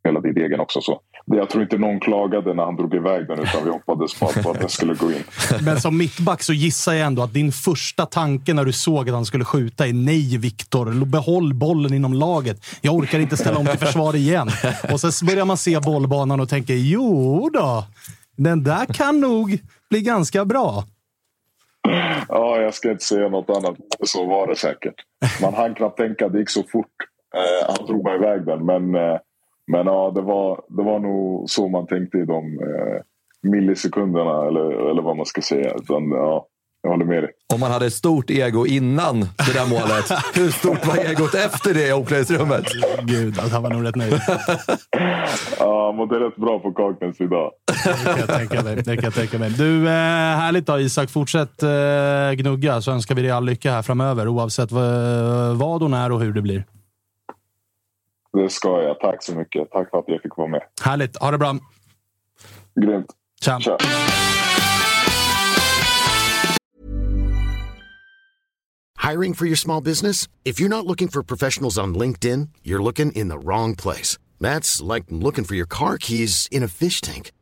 spelade 0.00 0.28
i 0.28 0.32
degen 0.32 0.60
också. 0.60 0.80
Så 0.80 1.00
jag 1.24 1.50
tror 1.50 1.62
inte 1.62 1.78
någon 1.78 2.00
klagade 2.00 2.54
när 2.54 2.64
han 2.64 2.76
drog 2.76 2.94
iväg 2.94 3.26
den, 3.28 3.38
utan 3.40 3.64
vi 3.64 3.70
hoppades 3.70 4.14
på 4.14 4.50
att, 4.50 4.60
den 4.60 4.68
skulle 4.68 4.94
gå 4.94 5.12
in. 5.12 5.24
Men 5.64 5.80
som 5.80 5.98
mittback 5.98 6.42
så 6.42 6.52
gissar 6.52 6.92
jag 6.92 7.06
ändå 7.06 7.22
att 7.22 7.34
din 7.34 7.52
första 7.52 8.06
tanke 8.06 8.54
när 8.54 8.64
du 8.64 8.72
såg 8.72 9.08
att 9.08 9.14
han 9.14 9.24
skulle 9.24 9.44
skjuta 9.44 9.86
är 9.86 9.92
nej, 9.92 10.38
Viktor. 10.38 11.04
Behåll 11.04 11.54
bollen 11.54 11.94
inom 11.94 12.14
laget. 12.14 12.66
Jag 12.80 12.94
orkar 12.94 13.18
inte 13.18 13.36
ställa 13.36 13.58
om 13.58 13.66
till 13.66 13.78
försvar 13.78 14.16
igen. 14.16 14.50
Och 14.92 15.00
sen 15.00 15.26
börjar 15.26 15.44
man 15.44 15.56
se 15.56 15.80
bollbanan 15.80 16.40
och 16.40 16.48
tänker, 16.48 16.74
jo 16.74 17.50
då, 17.52 17.84
den 18.36 18.64
där 18.64 18.86
kan 18.86 19.20
nog 19.20 19.58
bli 19.90 20.00
ganska 20.00 20.44
bra. 20.44 20.84
Ja, 22.28 22.60
jag 22.60 22.74
ska 22.74 22.90
inte 22.90 23.04
säga 23.04 23.28
något 23.28 23.50
annat. 23.50 23.76
Så 24.04 24.26
var 24.26 24.46
det 24.46 24.56
säkert. 24.56 24.94
Man 25.42 25.54
hann 25.54 25.74
knappt 25.74 25.96
tänka, 25.96 26.28
det 26.28 26.38
gick 26.38 26.50
så 26.50 26.62
fort. 26.72 26.86
Eh, 27.34 27.74
han 27.76 27.86
drog 27.86 28.04
mig 28.04 28.14
iväg 28.14 28.46
den, 28.46 28.66
men 28.66 28.94
eh, 28.94 29.18
men 29.72 29.86
ja, 29.86 30.12
det 30.14 30.22
var, 30.22 30.60
det 30.68 30.82
var 30.82 30.98
nog 30.98 31.50
så 31.50 31.68
man 31.68 31.86
tänkte 31.86 32.18
i 32.18 32.24
de 32.24 32.44
eh, 32.44 33.00
millisekunderna 33.50 34.46
eller, 34.46 34.90
eller 34.90 35.02
vad 35.02 35.16
man 35.16 35.26
ska 35.26 35.40
säga. 35.40 35.74
Utan, 35.74 36.10
ja, 36.10 36.46
jag 36.82 36.90
håller 36.90 37.04
med 37.04 37.22
dig. 37.22 37.30
Om 37.54 37.60
man 37.60 37.70
hade 37.70 37.86
ett 37.86 37.92
stort 37.92 38.30
ego 38.30 38.66
innan 38.66 39.20
det 39.20 39.52
där 39.54 39.70
målet, 39.70 40.10
hur 40.34 40.50
stort 40.50 40.86
var 40.86 40.96
egot 40.96 41.34
efter 41.34 41.74
det 41.74 41.88
i 41.88 41.92
omklädningsrummet? 41.92 42.64
Gud, 43.02 43.38
alltså, 43.38 43.54
han 43.54 43.62
var 43.62 43.70
nog 43.70 43.86
rätt 43.86 43.96
nöjd. 43.96 44.12
ja, 45.58 45.86
han 45.86 45.96
mådde 45.96 46.20
rätt 46.20 46.36
bra 46.36 46.58
på 46.58 46.72
Kaknäs 46.72 47.20
idag. 47.20 47.50
Det 47.84 48.04
kan 48.04 48.18
jag 48.18 48.28
tänka 48.28 48.62
mig. 48.62 48.76
Det 48.76 48.96
kan 48.96 49.04
jag 49.04 49.14
tänka 49.14 49.38
mig. 49.38 49.50
Du, 49.50 49.86
eh, 49.86 49.92
härligt 50.42 50.66
då 50.66 50.80
Isak. 50.80 51.10
Fortsätt 51.10 51.62
eh, 51.62 52.32
gnugga 52.34 52.80
så 52.80 52.92
önskar 52.92 53.14
vi 53.14 53.22
dig 53.22 53.30
all 53.30 53.44
lycka 53.44 53.72
här 53.72 53.82
framöver 53.82 54.28
oavsett 54.28 54.72
vad, 54.72 55.56
vad 55.56 55.82
hon 55.82 55.94
är 55.94 56.12
och 56.12 56.20
hur 56.20 56.32
det 56.32 56.42
blir. 56.42 56.64
Det 58.32 58.50
ska 58.50 58.82
jag. 58.82 59.00
Tack 59.00 59.22
så 59.22 59.34
mycket. 59.34 59.70
Tack 59.70 59.90
för 59.90 59.98
att 59.98 60.04
jag 60.06 60.22
fick 60.22 60.36
vara 60.36 60.48
med. 60.48 60.62
Härligt. 60.84 61.16
Ha 61.16 61.30
det 61.30 61.38
bra. 61.38 61.58
Grymt. 62.80 63.06
Tja. 63.42 63.58
Tja. 63.60 63.78
Hiring 68.98 69.34
for 69.34 69.46
your 69.46 69.56
small 69.56 69.80
business? 69.82 70.28
If 70.44 70.60
you're 70.60 70.68
not 70.68 70.86
looking 70.86 71.08
for 71.08 71.22
professionals 71.22 71.78
on 71.78 71.94
LinkedIn, 71.94 72.48
you're 72.62 72.82
looking 72.82 73.12
in 73.12 73.28
the 73.28 73.38
wrong 73.38 73.74
place. 73.76 74.16
That's 74.40 74.80
like 74.94 75.04
looking 75.10 75.44
for 75.44 75.56
your 75.56 75.66
car 75.66 75.98
keys 75.98 76.48
in 76.50 76.62
a 76.62 76.68
fish 76.68 77.00
tank. 77.00 77.32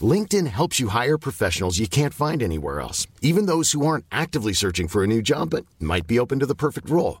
LinkedIn 0.00 0.46
helps 0.46 0.80
you 0.80 0.88
hire 0.88 1.18
professionals 1.18 1.78
you 1.78 1.88
can't 1.88 2.14
find 2.14 2.42
anywhere 2.42 2.80
else, 2.80 3.06
even 3.20 3.46
those 3.46 3.72
who 3.72 3.84
aren't 3.84 4.04
actively 4.10 4.54
searching 4.54 4.88
for 4.88 5.02
a 5.02 5.06
new 5.06 5.20
job 5.20 5.50
but 5.50 5.66
might 5.80 6.06
be 6.06 6.18
open 6.18 6.38
to 6.38 6.46
the 6.46 6.54
perfect 6.54 6.88
role. 6.88 7.20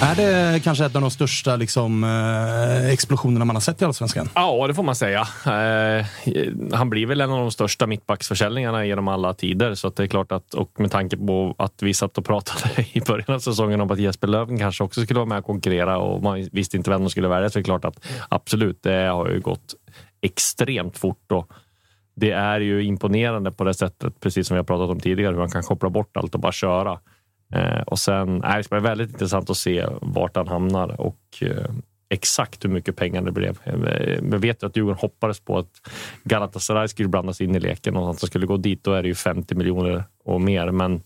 Är 0.00 0.14
det 0.16 0.60
kanske 0.60 0.84
ett 0.84 0.96
av 0.96 1.00
de 1.00 1.10
största 1.10 1.56
liksom, 1.56 2.04
eh, 2.04 2.92
explosionerna 2.92 3.44
man 3.44 3.56
har 3.56 3.60
sett 3.60 3.82
i 3.82 3.84
Allsvenskan? 3.84 4.28
Ja, 4.34 4.66
det 4.66 4.74
får 4.74 4.82
man 4.82 4.94
säga. 4.96 5.20
Eh, 5.20 6.06
han 6.72 6.90
blir 6.90 7.06
väl 7.06 7.20
en 7.20 7.30
av 7.30 7.38
de 7.38 7.50
största 7.50 7.86
mittbacksförsäljningarna 7.86 8.86
genom 8.86 9.08
alla 9.08 9.34
tider. 9.34 9.74
Så 9.74 9.88
att 9.88 9.96
det 9.96 10.02
är 10.02 10.06
klart 10.06 10.32
att, 10.32 10.54
och 10.54 10.80
med 10.80 10.90
tanke 10.90 11.16
på 11.16 11.54
att 11.58 11.82
vi 11.82 11.94
satt 11.94 12.18
och 12.18 12.24
pratade 12.24 12.86
i 12.92 13.00
början 13.00 13.34
av 13.34 13.38
säsongen 13.38 13.80
om 13.80 13.90
att 13.90 13.98
Jesper 13.98 14.28
Löven 14.28 14.58
kanske 14.58 14.84
också 14.84 15.02
skulle 15.02 15.18
vara 15.18 15.28
med 15.28 15.38
och 15.38 15.44
konkurrera 15.44 15.98
och 15.98 16.22
man 16.22 16.48
visste 16.52 16.76
inte 16.76 16.90
vem 16.90 17.00
de 17.00 17.10
skulle 17.10 17.28
välja. 17.28 17.50
Så 17.50 17.58
det 17.58 17.62
är 17.62 17.64
klart 17.64 17.84
att 17.84 18.06
absolut, 18.28 18.82
det 18.82 19.06
har 19.06 19.28
ju 19.28 19.40
gått 19.40 19.74
extremt 20.22 20.98
fort. 20.98 21.32
Och 21.32 21.52
det 22.16 22.30
är 22.30 22.60
ju 22.60 22.84
imponerande 22.84 23.52
på 23.52 23.64
det 23.64 23.74
sättet, 23.74 24.20
precis 24.20 24.46
som 24.46 24.54
vi 24.54 24.58
har 24.58 24.64
pratat 24.64 24.90
om 24.90 25.00
tidigare, 25.00 25.32
hur 25.32 25.40
han 25.40 25.50
kan 25.50 25.62
koppla 25.62 25.90
bort 25.90 26.16
allt 26.16 26.34
och 26.34 26.40
bara 26.40 26.52
köra. 26.52 26.98
Eh, 27.54 27.80
och 27.80 27.98
sen 27.98 28.44
är 28.44 28.64
det 28.70 28.80
väldigt 28.80 29.10
intressant 29.10 29.50
att 29.50 29.56
se 29.56 29.86
vart 30.02 30.36
han 30.36 30.48
hamnar 30.48 31.00
och 31.00 31.18
eh, 31.40 31.70
exakt 32.08 32.64
hur 32.64 32.70
mycket 32.70 32.96
pengar 32.96 33.22
det 33.22 33.32
blev. 33.32 33.58
Eh, 33.64 33.76
men 33.76 34.30
Vi 34.30 34.38
vet 34.38 34.62
ju 34.62 34.66
att 34.66 34.76
Djurgården 34.76 34.98
hoppades 34.98 35.40
på 35.40 35.58
att 35.58 35.70
Galatasaray 36.24 36.88
skulle 36.88 37.08
blandas 37.08 37.40
in 37.40 37.54
i 37.54 37.60
leken 37.60 37.96
och 37.96 38.10
att 38.10 38.20
han 38.20 38.28
skulle 38.28 38.46
gå 38.46 38.56
dit. 38.56 38.84
Då 38.84 38.92
är 38.92 39.02
det 39.02 39.08
ju 39.08 39.14
50 39.14 39.54
miljoner 39.54 40.04
och 40.24 40.40
mer. 40.40 40.70
Men 40.70 41.02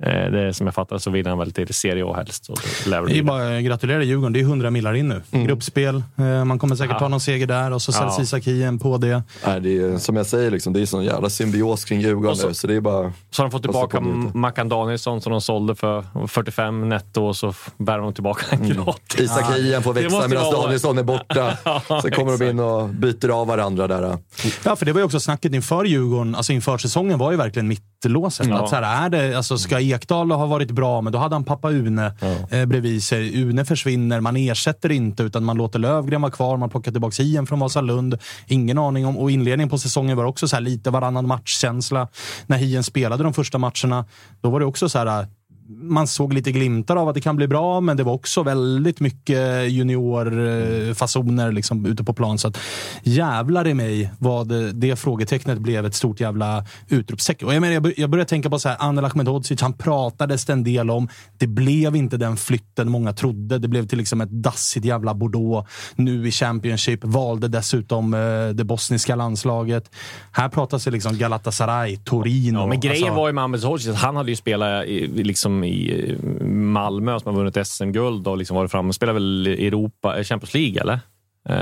det 0.00 0.40
är 0.40 0.52
som 0.52 0.66
jag 0.66 0.74
fattar 0.74 0.98
så 0.98 1.10
vill 1.10 1.26
han 1.26 1.38
väl 1.38 1.52
till 1.52 1.74
Serie 1.74 2.04
A 2.06 2.14
helst. 2.16 2.44
Så 2.44 2.54
det 2.84 2.90
Det 3.06 3.18
är 3.18 3.22
bara 3.22 3.56
att 3.58 3.64
gratulera 3.64 4.02
Djurgården. 4.02 4.32
Det 4.32 4.40
är 4.40 4.42
100 4.42 4.70
millar 4.70 4.94
in 4.94 5.08
nu. 5.08 5.22
Gruppspel. 5.46 6.02
Eh, 6.16 6.44
Man 6.44 6.58
kommer 6.58 6.76
säkert 6.76 6.92
Ja. 6.92 6.98
ta 6.98 7.08
någon 7.08 7.20
seger 7.20 7.46
där 7.46 7.72
och 7.72 7.82
så 7.82 7.92
säljs 7.92 8.14
Ja. 8.16 8.22
Isak 8.22 8.44
Hien 8.44 8.78
på 8.78 8.96
det. 8.98 9.22
Nej, 9.46 9.60
det 9.60 9.78
är, 9.78 9.98
som 9.98 10.16
jag 10.16 10.26
säger, 10.26 10.50
liksom, 10.50 10.72
det 10.72 10.80
är 10.80 10.86
sån 10.86 11.04
jävla 11.04 11.30
symbios 11.30 11.84
kring 11.84 12.00
Djurgården 12.00 12.36
så- 12.36 12.48
nu, 12.48 12.54
så 12.54 12.66
det 12.66 12.74
är 12.74 12.80
bara... 12.80 13.12
Så 13.30 13.42
har 13.42 13.48
de 13.48 13.50
fått 13.50 13.62
tillbaka. 13.62 14.00
Mackan 14.34 14.68
Danielsson 14.68 15.20
som 15.20 15.32
de 15.32 15.40
sålde 15.40 15.74
för 15.74 16.04
45 16.28 16.88
netto 16.88 17.22
och 17.24 17.36
så 17.36 17.54
värvar 17.76 18.04
de 18.04 18.14
tillbaka 18.14 18.46
en 18.50 18.68
gratis. 18.68 19.20
Isak 19.20 19.56
Hien 19.56 19.82
får 19.82 19.94
Det 19.94 20.00
växa 20.02 20.28
medan 20.28 20.52
Danielsson 20.52 20.98
är 20.98 21.02
borta. 21.02 21.56
Sen 22.02 22.10
kommer 22.12 22.38
de 22.38 22.50
in 22.50 22.60
och 22.60 22.88
byter 22.88 23.28
av 23.28 23.46
varandra 23.46 23.86
där. 23.86 24.18
Ja, 24.64 24.76
för 24.76 24.86
det 24.86 24.92
var 24.92 25.00
ju 25.00 25.04
också 25.04 25.20
snacket 25.20 25.54
inför 25.54 25.84
Djurgården, 25.84 26.34
alltså 26.34 26.52
inför 26.52 26.78
säsongen 26.78 27.18
var 27.18 27.30
ju 27.30 27.36
verkligen 27.36 27.68
mittlåset. 28.04 28.46
Ja. 28.46 28.62
Att 28.62 28.68
så 28.68 28.76
här, 28.76 29.06
är 29.06 29.10
det, 29.10 29.36
alltså, 29.36 29.58
ska 29.58 29.80
Ekdal 29.80 30.30
ha 30.30 30.46
varit 30.46 30.70
bra, 30.70 31.00
men 31.00 31.12
då 31.12 31.18
hade 31.18 31.34
han 31.34 31.44
pappa 31.44 31.70
Une 31.70 32.12
eh, 32.50 32.64
bredvid 32.66 33.02
sig. 33.02 33.42
Une 33.42 33.64
försvinner, 33.64 34.20
man 34.20 34.36
ersätter 34.36 34.92
inte 34.92 35.22
utan 35.22 35.44
man 35.44 35.56
låter 35.56 35.78
Lövgren 35.78 36.22
vara 36.22 36.32
kvar, 36.32 36.56
man 36.56 36.70
plockar 36.70 36.92
tillbaka 36.92 37.22
Hien 37.22 37.46
från 37.46 37.58
Vasalund. 37.58 38.18
Ingen 38.46 38.78
aning 38.78 39.06
om, 39.06 39.18
och 39.18 39.30
inledningen 39.30 39.70
på 39.70 39.78
säsongen 39.78 40.16
var 40.16 40.24
också 40.24 40.48
så 40.48 40.56
här 40.56 40.60
lite 40.60 40.90
varannan 40.90 41.26
matchkänsla. 41.26 42.08
När 42.46 42.58
Hien 42.58 42.82
spelade 42.82 43.22
de 43.22 43.34
första 43.34 43.58
matcherna, 43.58 44.04
då 44.40 44.50
var 44.50 44.60
det 44.60 44.66
också 44.66 44.88
så 44.88 44.98
här 44.98 45.26
man 45.68 46.06
såg 46.06 46.32
lite 46.32 46.52
glimtar 46.52 46.96
av 46.96 47.08
att 47.08 47.14
det 47.14 47.20
kan 47.20 47.36
bli 47.36 47.48
bra, 47.48 47.80
men 47.80 47.96
det 47.96 48.02
var 48.02 48.12
också 48.12 48.42
väldigt 48.42 49.00
mycket 49.00 49.70
juniorfasoner 49.70 51.52
liksom, 51.52 51.86
ute 51.86 52.04
på 52.04 52.12
plan. 52.12 52.38
Så 52.38 52.48
att, 52.48 52.58
jävlar 53.02 53.66
i 53.66 53.74
mig 53.74 54.10
vad 54.18 54.48
det, 54.48 54.72
det 54.72 54.96
frågetecknet 54.96 55.58
blev 55.58 55.86
ett 55.86 55.94
stort 55.94 56.20
jävla 56.20 56.64
utropstecken. 56.88 57.48
Och 57.48 57.54
jag, 57.54 57.60
menar, 57.60 57.74
jag, 57.74 57.82
bör- 57.82 57.94
jag 57.96 58.10
började 58.10 58.28
tänka 58.28 58.50
på 58.50 58.58
så 58.58 58.68
här, 58.68 58.76
Anel 58.80 59.04
Ahmedhodzic, 59.04 59.60
han 59.62 59.72
pratades 59.72 60.48
en 60.48 60.64
del 60.64 60.90
om. 60.90 61.08
Det 61.38 61.46
blev 61.46 61.96
inte 61.96 62.16
den 62.16 62.36
flytten 62.36 62.90
många 62.90 63.12
trodde. 63.12 63.58
Det 63.58 63.68
blev 63.68 63.86
till 63.86 63.98
liksom 63.98 64.20
ett 64.20 64.30
dassigt 64.30 64.86
jävla 64.86 65.14
Bordeaux. 65.14 65.70
Nu 65.96 66.28
i 66.28 66.30
Championship, 66.30 67.04
valde 67.04 67.48
dessutom 67.48 68.14
eh, 68.14 68.20
det 68.54 68.64
bosniska 68.64 69.16
landslaget. 69.16 69.90
Här 70.32 70.48
pratas 70.48 70.84
det 70.84 70.90
liksom 70.90 71.18
Galatasaray, 71.18 71.96
Torino. 71.96 72.58
Ja, 72.58 72.66
men 72.66 72.80
grejen 72.80 73.04
Alltså- 73.04 73.16
var 73.20 73.26
ju 73.28 73.32
med 73.32 73.44
Ahmed 73.44 73.64
Hodzic 73.64 73.88
att 73.88 73.96
han 73.96 74.16
hade 74.16 74.30
ju 74.30 74.36
spelat 74.36 74.84
i, 74.86 75.22
liksom 75.62 75.64
i 75.64 76.44
Malmö 76.50 77.20
som 77.20 77.34
har 77.34 77.42
vunnit 77.42 77.66
SM-guld 77.66 78.28
och 78.28 78.38
liksom 78.38 78.56
varit 78.56 78.70
framme. 78.70 78.92
Spelade 78.92 79.14
väl 79.14 79.46
i 79.48 79.66
Europa, 79.66 80.18
eh, 80.18 80.24
Champions 80.24 80.54
League 80.54 80.80
eller? 80.80 81.00
Eh, 81.48 81.54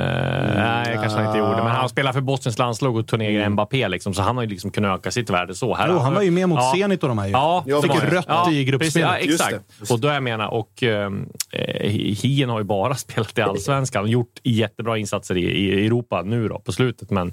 nej, 0.57 0.99
kanske 1.01 1.19
han 1.19 1.27
inte 1.27 1.39
gjorde. 1.39 1.57
Men 1.57 1.67
han 1.67 1.89
spelar 1.89 2.13
för 2.13 2.21
Bosniens 2.21 2.59
landslag 2.59 2.97
och 2.97 3.07
turnerar 3.07 3.49
Mbappé. 3.49 3.89
Liksom, 3.89 4.15
så 4.15 4.23
han 4.23 4.37
har 4.37 4.45
ju 4.45 4.51
liksom 4.51 4.71
kunnat 4.71 4.99
öka 4.99 5.11
sitt 5.11 5.31
värde 5.31 5.55
så. 5.55 5.75
Här 5.75 5.89
Jo, 5.89 5.99
han 5.99 6.15
var 6.15 6.23
ju 6.23 6.31
med 6.31 6.49
mot 6.49 6.77
Zenit 6.77 7.03
och 7.03 7.09
de 7.09 7.19
här 7.19 7.27
ju. 7.27 7.33
Ja, 7.33 7.65
Ja, 7.67 7.83
fick 7.83 7.95
ju 7.95 8.01
rött 8.01 8.53
i 8.53 8.65
gruppspelet. 8.65 9.09
Ja, 9.09 9.19
Just 9.19 9.41
exakt. 9.41 9.91
Och 9.91 10.01
då 10.01 10.09
jag 10.09 10.23
menar, 10.23 10.49
och 10.49 10.83
eh, 10.83 11.11
Hien 12.23 12.49
har 12.49 12.59
ju 12.59 12.65
bara 12.65 12.95
spelat 12.95 13.39
i 13.39 13.43
allsvenskan. 13.43 14.07
Gjort 14.07 14.41
jättebra 14.45 14.99
insatser 14.99 15.37
i, 15.37 15.45
i 15.45 15.87
Europa 15.87 16.23
nu 16.23 16.49
då, 16.49 16.59
på 16.59 16.73
slutet. 16.73 17.11
Men 17.11 17.33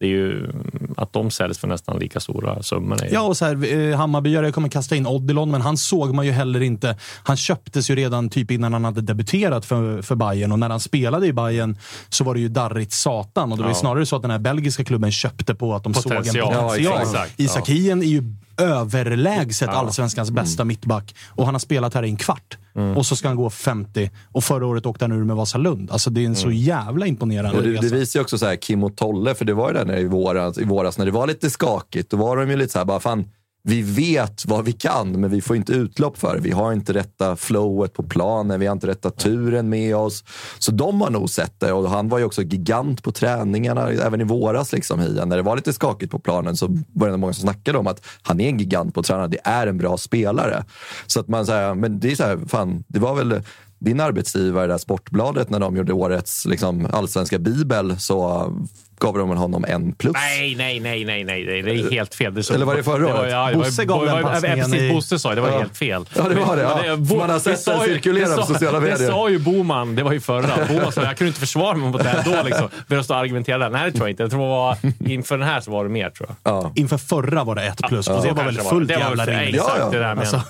det 0.00 0.06
är 0.06 0.10
ju 0.10 0.50
att 0.96 1.12
de 1.12 1.30
säljs 1.30 1.58
för 1.58 1.68
nästan 1.68 1.98
lika 1.98 2.20
stora 2.20 2.62
summor. 2.62 2.98
Ja, 3.10 3.20
och 3.20 3.36
så 3.36 3.44
här, 3.44 3.72
eh, 3.90 3.96
Hammarbyare 3.96 4.52
kommer 4.52 4.68
kasta 4.68 4.96
in 4.96 5.06
Odilon, 5.06 5.50
men 5.50 5.60
han 5.60 5.76
såg 5.76 6.14
man 6.14 6.26
ju 6.26 6.32
heller 6.32 6.60
inte. 6.60 6.96
Han 7.22 7.36
köptes 7.36 7.90
ju 7.90 7.94
redan 7.96 8.28
typ 8.30 8.50
innan 8.50 8.72
han 8.72 8.84
hade 8.84 9.00
debuterat 9.00 9.64
för, 9.66 10.02
för 10.02 10.14
Bayern 10.14 10.52
och 10.52 10.58
när 10.58 10.70
han 10.70 10.80
spelade 10.80 11.26
i 11.26 11.32
Bayern 11.32 11.76
så 12.08 12.24
var 12.24 12.34
det 12.34 12.40
ju 12.40 12.48
darrigt 12.48 12.92
satan. 12.92 13.52
Och 13.52 13.58
det 13.58 13.62
var 13.62 13.70
ju 13.70 13.74
Ja. 13.74 13.80
snarare 13.80 14.06
så 14.06 14.16
att 14.16 14.22
den 14.22 14.30
här 14.30 14.38
belgiska 14.38 14.84
klubben 14.84 15.12
köpte 15.12 15.54
på 15.54 15.74
att 15.74 15.84
de 15.84 15.94
såg 15.94 16.12
en 16.12 16.18
Potential. 16.18 16.52
potential. 16.54 16.84
Ja, 16.96 17.02
exakt. 17.02 17.40
Isak. 17.40 17.68
Hien 17.68 18.02
är 18.02 18.06
ju 18.06 18.22
överlägset 18.58 19.68
allsvenskans 19.68 20.30
bästa 20.30 20.64
mittback 20.64 21.14
och 21.28 21.44
han 21.44 21.54
har 21.54 21.58
spelat 21.58 21.94
här 21.94 22.02
i 22.02 22.08
en 22.08 22.16
kvart. 22.16 22.58
Mm. 22.76 22.96
Och 22.96 23.06
så 23.06 23.16
ska 23.16 23.28
han 23.28 23.36
gå 23.36 23.50
50 23.50 24.10
och 24.32 24.44
förra 24.44 24.66
året 24.66 24.86
åkte 24.86 25.04
han 25.04 25.12
ur 25.12 25.24
med 25.24 25.36
Vasalund. 25.36 25.90
Alltså 25.90 26.10
det 26.10 26.20
är 26.20 26.26
en 26.26 26.36
så 26.36 26.50
jävla 26.50 27.06
imponerande 27.06 27.58
Och 27.58 27.64
det, 27.64 27.70
resa. 27.70 27.82
det 27.82 27.88
visar 27.88 28.20
ju 28.20 28.22
också 28.22 28.38
så 28.38 28.46
här, 28.46 28.56
Kim 28.56 28.84
och 28.84 28.96
Tolle, 28.96 29.34
för 29.34 29.44
det 29.44 29.54
var 29.54 29.68
ju 29.68 29.84
där 29.84 29.98
i 29.98 30.04
våras, 30.04 30.58
i 30.58 30.64
våras 30.64 30.98
när 30.98 31.06
det 31.06 31.12
var 31.12 31.26
lite 31.26 31.50
skakigt. 31.50 32.10
Då 32.10 32.16
var 32.16 32.36
de 32.36 32.50
ju 32.50 32.56
lite 32.56 32.72
så 32.72 32.78
här, 32.78 32.86
bara 32.86 33.00
fan, 33.00 33.24
vi 33.68 33.82
vet 33.82 34.46
vad 34.46 34.64
vi 34.64 34.72
kan, 34.72 35.20
men 35.20 35.30
vi 35.30 35.40
får 35.40 35.56
inte 35.56 35.72
utlopp 35.72 36.18
för 36.18 36.34
det. 36.34 36.40
Vi 36.40 36.50
har 36.50 36.72
inte 36.72 36.92
rätta 36.92 37.36
flowet 37.36 37.92
på 37.92 38.02
planen, 38.02 38.60
vi 38.60 38.66
har 38.66 38.72
inte 38.72 38.86
rätta 38.86 39.10
turen 39.10 39.68
med 39.68 39.96
oss. 39.96 40.24
Så 40.58 40.72
de 40.72 41.00
har 41.00 41.10
nog 41.10 41.30
sett 41.30 41.60
det 41.60 41.72
och 41.72 41.90
han 41.90 42.08
var 42.08 42.18
ju 42.18 42.24
också 42.24 42.42
gigant 42.42 43.02
på 43.02 43.12
träningarna, 43.12 43.90
även 43.90 44.20
i 44.20 44.24
våras. 44.24 44.72
Liksom, 44.72 45.00
Hian. 45.00 45.28
När 45.28 45.36
det 45.36 45.42
var 45.42 45.56
lite 45.56 45.72
skakigt 45.72 46.12
på 46.12 46.18
planen 46.18 46.56
så 46.56 46.76
var 46.92 47.08
det 47.08 47.16
många 47.16 47.32
som 47.32 47.42
snackade 47.42 47.78
om 47.78 47.86
att 47.86 48.06
han 48.22 48.40
är 48.40 48.48
en 48.48 48.58
gigant 48.58 48.94
på 48.94 49.02
träningarna, 49.02 49.28
det 49.28 49.40
är 49.44 49.66
en 49.66 49.78
bra 49.78 49.96
spelare. 49.96 50.64
Så 51.06 51.20
att 51.20 51.28
man 51.28 51.46
säger, 51.46 51.74
men 51.74 52.00
det 52.00 52.12
är 52.12 52.16
så 52.16 52.24
här, 52.24 52.38
fan, 52.48 52.84
det 52.88 52.98
var 52.98 53.14
väl 53.14 53.42
din 53.78 54.00
arbetsgivare, 54.00 54.66
där 54.66 54.78
Sportbladet, 54.78 55.50
när 55.50 55.60
de 55.60 55.76
gjorde 55.76 55.92
årets 55.92 56.46
liksom, 56.46 56.88
allsvenska 56.92 57.38
bibel, 57.38 58.00
så 58.00 58.52
gav 58.98 59.18
de 59.18 59.28
honom 59.36 59.64
en 59.68 59.92
plus. 59.92 60.12
Nej, 60.12 60.54
nej, 60.54 60.80
nej, 60.80 61.04
nej, 61.04 61.24
nej, 61.24 61.44
det 61.44 61.70
är 61.70 61.90
helt 61.90 62.14
fel. 62.14 62.34
Det 62.34 62.40
är 62.40 62.42
så- 62.42 62.54
Eller 62.54 62.66
var 62.66 62.76
det 62.76 62.82
förra 62.82 63.06
var- 63.12 63.20
året? 63.20 63.32
ja, 63.32 63.46
det 63.50 63.56
var- 63.56 63.64
Bosse 63.64 63.84
gav 63.84 64.06
den 64.06 64.16
ja, 64.16 64.22
passningen 64.28 64.70
Precis, 64.70 64.92
Bosse 64.92 65.18
sa 65.18 65.34
det. 65.34 65.40
Var 65.40 65.48
Ja. 65.48 65.58
helt 65.58 65.76
fel. 65.76 66.04
Ja, 66.16 66.22
det 66.28 66.34
var 66.34 66.56
det, 66.56 66.62
ja. 66.62 67.16
Man 67.18 67.30
har 67.30 67.38
sett 67.38 67.64
den 67.64 67.80
ju- 67.80 67.86
cirkulera 67.86 68.36
på 68.36 68.42
sociala 68.42 68.80
medier. 68.80 68.98
Det 68.98 69.06
sa 69.06 69.28
ju 69.30 69.38
Boman, 69.38 69.94
det 69.94 70.02
var 70.02 70.12
ju 70.12 70.20
förra. 70.20 70.66
Boman 70.68 70.92
sa 70.92 71.02
jag 71.02 71.16
kunde 71.16 71.28
inte 71.28 71.40
försvara 71.40 71.76
mig 71.76 71.90
mot 71.90 72.02
det 72.02 72.08
här 72.08 72.22
då. 72.24 72.42
Liksom. 72.44 72.68
Började 72.88 73.04
stå 73.04 73.14
och 73.14 73.20
argumentera 73.20 73.58
där. 73.58 73.70
Nej, 73.70 73.84
det 73.84 73.92
tror 73.92 74.08
jag 74.08 74.12
inte. 74.12 74.22
Jag 74.22 74.30
tror 74.30 74.40
det 74.40 74.46
var, 74.48 74.76
inför 75.10 75.38
den 75.38 75.48
här 75.48 75.60
så 75.60 75.70
var 75.70 75.84
det 75.84 75.90
mer, 75.90 76.10
tror 76.10 76.28
jag. 76.44 76.72
Inför 76.74 76.98
förra 76.98 77.44
var 77.44 77.54
det 77.54 77.62
ett 77.62 77.78
plus 77.88 78.06
Ja, 78.08 78.14
och 78.14 78.22
det 78.24 78.32
var 78.32 78.44
väl 78.44 78.54
fullt 78.58 78.88
Det 78.88 78.94
var 78.94 79.00
jävla 79.02 79.24
väl- 79.24 79.34
rimligt. 79.34 79.54
exakt, 79.60 79.92
det 79.92 79.98
där 79.98 80.14
menar 80.14 80.20
alltså, 80.20 80.42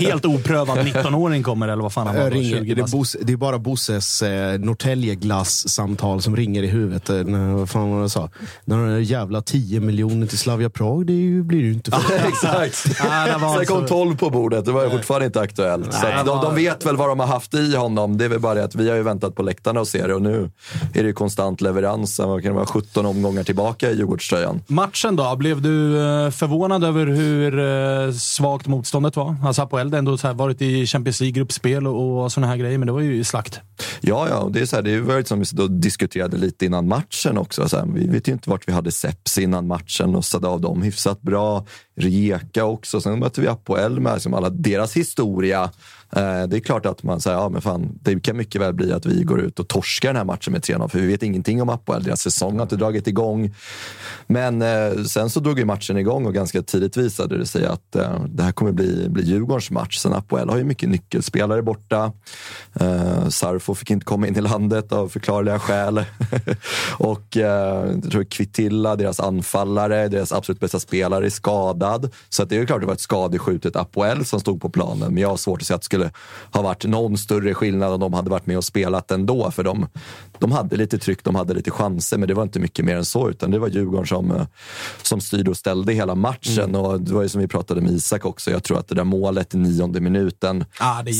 Helt 0.00 0.24
oprövad 0.24 0.78
19-åring 0.84 1.42
kommer, 1.42 1.68
eller 1.68 1.82
vad 1.82 1.92
fan 1.92 2.06
han 2.06 2.16
var. 2.16 2.22
Då, 2.24 2.30
ringer, 2.30 2.58
20 2.58 2.74
det, 2.74 2.82
är. 2.82 2.86
Bosse, 2.86 3.18
det 3.22 3.32
är 3.32 3.36
bara 3.36 3.58
Bosses 3.58 4.22
eh, 4.22 4.58
Norrtälje-glass-samtal 4.58 6.22
som 6.22 6.36
ringer 6.36 6.62
i 6.62 6.66
huvudet. 6.66 7.10
Fan 7.80 7.88
fan 7.88 7.90
vad 7.90 8.00
de 8.02 8.10
sa? 8.10 8.30
När 8.64 8.76
de 8.76 8.88
där 8.88 8.98
jävla 8.98 9.42
10 9.42 9.80
miljoner 9.80 10.26
till 10.26 10.38
Slavia 10.38 10.70
Prag, 10.70 11.06
det 11.06 11.12
ju, 11.12 11.42
blir 11.42 11.58
ju 11.60 11.72
inte 11.72 11.90
för 11.90 12.14
Exakt. 12.28 12.84
Det 13.02 13.36
var 13.40 13.56
Sen 13.56 13.66
kom 13.66 13.76
alltså- 13.76 13.94
12 13.94 14.16
på 14.16 14.30
bordet, 14.30 14.64
det 14.64 14.72
var 14.72 14.84
ju 14.84 14.90
fortfarande 14.90 15.26
inte 15.26 15.40
aktuellt. 15.40 15.92
så 15.94 16.02
Nej, 16.02 16.12
att 16.12 16.24
det 16.24 16.30
de, 16.30 16.36
var- 16.38 16.44
de 16.44 16.54
vet 16.54 16.86
väl 16.86 16.96
vad 16.96 17.08
de 17.08 17.20
har 17.20 17.26
haft 17.26 17.54
i 17.54 17.76
honom. 17.76 18.18
Det 18.18 18.24
är 18.24 18.28
väl 18.28 18.40
bara 18.40 18.54
det 18.54 18.64
att 18.64 18.74
vi 18.74 18.88
har 18.88 18.96
ju 18.96 19.02
väntat 19.02 19.34
på 19.34 19.42
läktarna 19.42 19.80
och 19.80 19.88
ser 19.88 20.08
det 20.08 20.14
och 20.14 20.22
nu 20.22 20.50
är 20.94 21.02
det 21.02 21.06
ju 21.08 21.12
konstant 21.12 21.60
leverans. 21.60 22.18
Vad 22.18 22.42
kan 22.42 22.52
det 22.52 22.56
vara, 22.56 22.66
17 22.66 23.06
omgångar 23.06 23.42
tillbaka 23.44 23.90
i 23.90 23.96
Djurgårdströjan. 23.96 24.62
Matchen 24.66 25.16
då? 25.16 25.36
Blev 25.36 25.62
du 25.62 25.96
eh, 25.96 26.30
förvånad 26.30 26.84
över 26.84 27.06
hur 27.06 27.58
eh, 28.08 28.12
svagt 28.12 28.66
motståndet 28.66 29.16
var? 29.16 29.36
Alltså 29.44 29.62
Apoel 29.62 29.90
har 29.90 29.98
ändå 29.98 30.16
så 30.18 30.26
här 30.26 30.34
varit 30.34 30.62
i 30.62 30.86
Champions 30.86 31.20
League-gruppspel 31.20 31.86
och, 31.86 32.22
och 32.24 32.32
såna 32.32 32.46
här 32.46 32.56
grejer, 32.56 32.78
men 32.78 32.86
det 32.86 32.92
var 32.92 33.00
ju 33.00 33.24
slakt. 33.24 33.60
Ja, 34.00 34.26
ja, 34.30 34.48
det 34.52 34.60
är 34.60 34.66
så 34.66 34.76
här, 34.76 34.82
det 34.82 35.00
var 35.00 35.16
ju 35.16 35.24
som 35.24 35.40
vi 35.40 35.68
diskuterade 35.68 36.36
lite 36.36 36.66
innan 36.66 36.88
matchen 36.88 37.38
också. 37.38 37.68
Så 37.70 37.76
här, 37.76 37.86
vi 37.86 38.06
vet 38.06 38.28
ju 38.28 38.32
inte 38.32 38.50
vart 38.50 38.68
vi 38.68 38.72
hade 38.72 38.92
Seps 38.92 39.38
innan 39.38 39.66
matchen 39.66 40.14
och 40.14 40.24
satte 40.24 40.46
av 40.46 40.60
dem 40.60 40.82
hyfsat 40.82 41.22
bra. 41.22 41.66
Rijeka 42.00 42.64
också. 42.64 43.00
Sen 43.00 43.18
möter 43.18 43.42
vi 43.42 43.48
Apoel 43.48 44.00
med 44.00 44.14
liksom 44.14 44.34
alla 44.34 44.50
deras 44.50 44.96
historia. 44.96 45.70
Eh, 46.12 46.46
det 46.48 46.56
är 46.56 46.60
klart 46.60 46.86
att 46.86 47.02
man 47.02 47.20
säger, 47.20 47.36
ja 47.36 47.48
men 47.48 47.62
fan, 47.62 47.98
det 48.02 48.20
kan 48.20 48.36
mycket 48.36 48.60
väl 48.60 48.72
bli 48.72 48.92
att 48.92 49.06
vi 49.06 49.22
går 49.22 49.40
ut 49.40 49.58
och 49.58 49.68
torskar 49.68 50.08
den 50.08 50.16
här 50.16 50.24
matchen 50.24 50.52
med 50.52 50.62
3-0, 50.62 50.88
för 50.88 50.98
vi 50.98 51.06
vet 51.06 51.22
ingenting 51.22 51.62
om 51.62 51.68
Apoel. 51.68 52.02
Deras 52.02 52.20
säsong 52.20 52.54
har 52.54 52.62
inte 52.62 52.76
dragit 52.76 53.06
igång. 53.06 53.54
Men 54.26 54.62
eh, 54.62 55.02
sen 55.04 55.30
så 55.30 55.40
drog 55.40 55.58
ju 55.58 55.64
matchen 55.64 55.96
igång 55.96 56.26
och 56.26 56.34
ganska 56.34 56.62
tidigt 56.62 56.96
visade 56.96 57.38
det 57.38 57.46
sig 57.46 57.66
att 57.66 57.96
eh, 57.96 58.24
det 58.28 58.42
här 58.42 58.52
kommer 58.52 58.72
bli, 58.72 59.08
bli 59.08 59.24
Djurgårdens 59.24 59.70
match. 59.70 59.98
Sen 59.98 60.12
Apoel 60.12 60.48
har 60.48 60.56
ju 60.56 60.64
mycket 60.64 60.88
nyckelspelare 60.88 61.62
borta. 61.62 62.12
Sarfo 63.28 63.74
fick 63.74 63.90
inte 63.90 64.06
komma 64.06 64.26
in 64.26 64.36
i 64.36 64.40
landet 64.40 64.92
av 64.92 65.08
förklarliga 65.08 65.58
skäl. 65.58 66.04
och 66.98 67.36
jag 67.36 68.02
tror 68.10 68.24
Kvitilla, 68.24 68.96
deras 68.96 69.20
anfallare, 69.20 70.08
deras 70.08 70.32
absolut 70.32 70.60
bästa 70.60 70.80
spelare, 70.80 71.26
är 71.26 71.30
skadad. 71.30 71.89
Så 72.28 72.42
att 72.42 72.48
det 72.48 72.56
är 72.56 72.66
klart 72.66 72.76
att 72.76 72.80
det 72.80 72.86
var 72.86 72.94
ett 72.94 73.00
skadeskjutet 73.00 73.76
Apoel 73.76 74.24
som 74.24 74.40
stod 74.40 74.60
på 74.60 74.68
planen. 74.70 75.14
Men 75.14 75.22
jag 75.22 75.28
har 75.28 75.36
svårt 75.36 75.60
att 75.60 75.66
se 75.66 75.74
att 75.74 75.80
det 75.80 75.84
skulle 75.84 76.10
ha 76.52 76.62
varit 76.62 76.84
någon 76.84 77.18
större 77.18 77.54
skillnad 77.54 77.92
om 77.92 78.00
de 78.00 78.12
hade 78.12 78.30
varit 78.30 78.46
med 78.46 78.56
och 78.56 78.64
spelat 78.64 79.10
ändå. 79.10 79.50
För 79.50 79.62
de, 79.62 79.86
de 80.38 80.52
hade 80.52 80.76
lite 80.76 80.98
tryck, 80.98 81.24
de 81.24 81.34
hade 81.34 81.54
lite 81.54 81.70
chanser, 81.70 82.18
men 82.18 82.28
det 82.28 82.34
var 82.34 82.42
inte 82.42 82.60
mycket 82.60 82.84
mer 82.84 82.96
än 82.96 83.04
så. 83.04 83.30
Utan 83.30 83.50
det 83.50 83.58
var 83.58 83.68
Djurgården 83.68 84.06
som, 84.06 84.30
eh, 84.30 84.46
som 85.02 85.20
styrde 85.20 85.50
och 85.50 85.56
ställde 85.56 85.92
hela 85.92 86.14
matchen. 86.14 86.74
Och 86.74 87.00
det 87.00 87.14
var 87.14 87.22
ju 87.22 87.28
som 87.28 87.40
vi 87.40 87.48
pratade 87.48 87.80
med 87.80 87.92
Isak 87.92 88.24
också. 88.24 88.50
Jag 88.50 88.64
tror 88.64 88.78
att 88.78 88.88
det 88.88 88.94
där 88.94 89.04
målet 89.04 89.54
i 89.54 89.58
nionde 89.58 90.00
minuten 90.00 90.64
Ah, 90.78 91.02
det, 91.02 91.12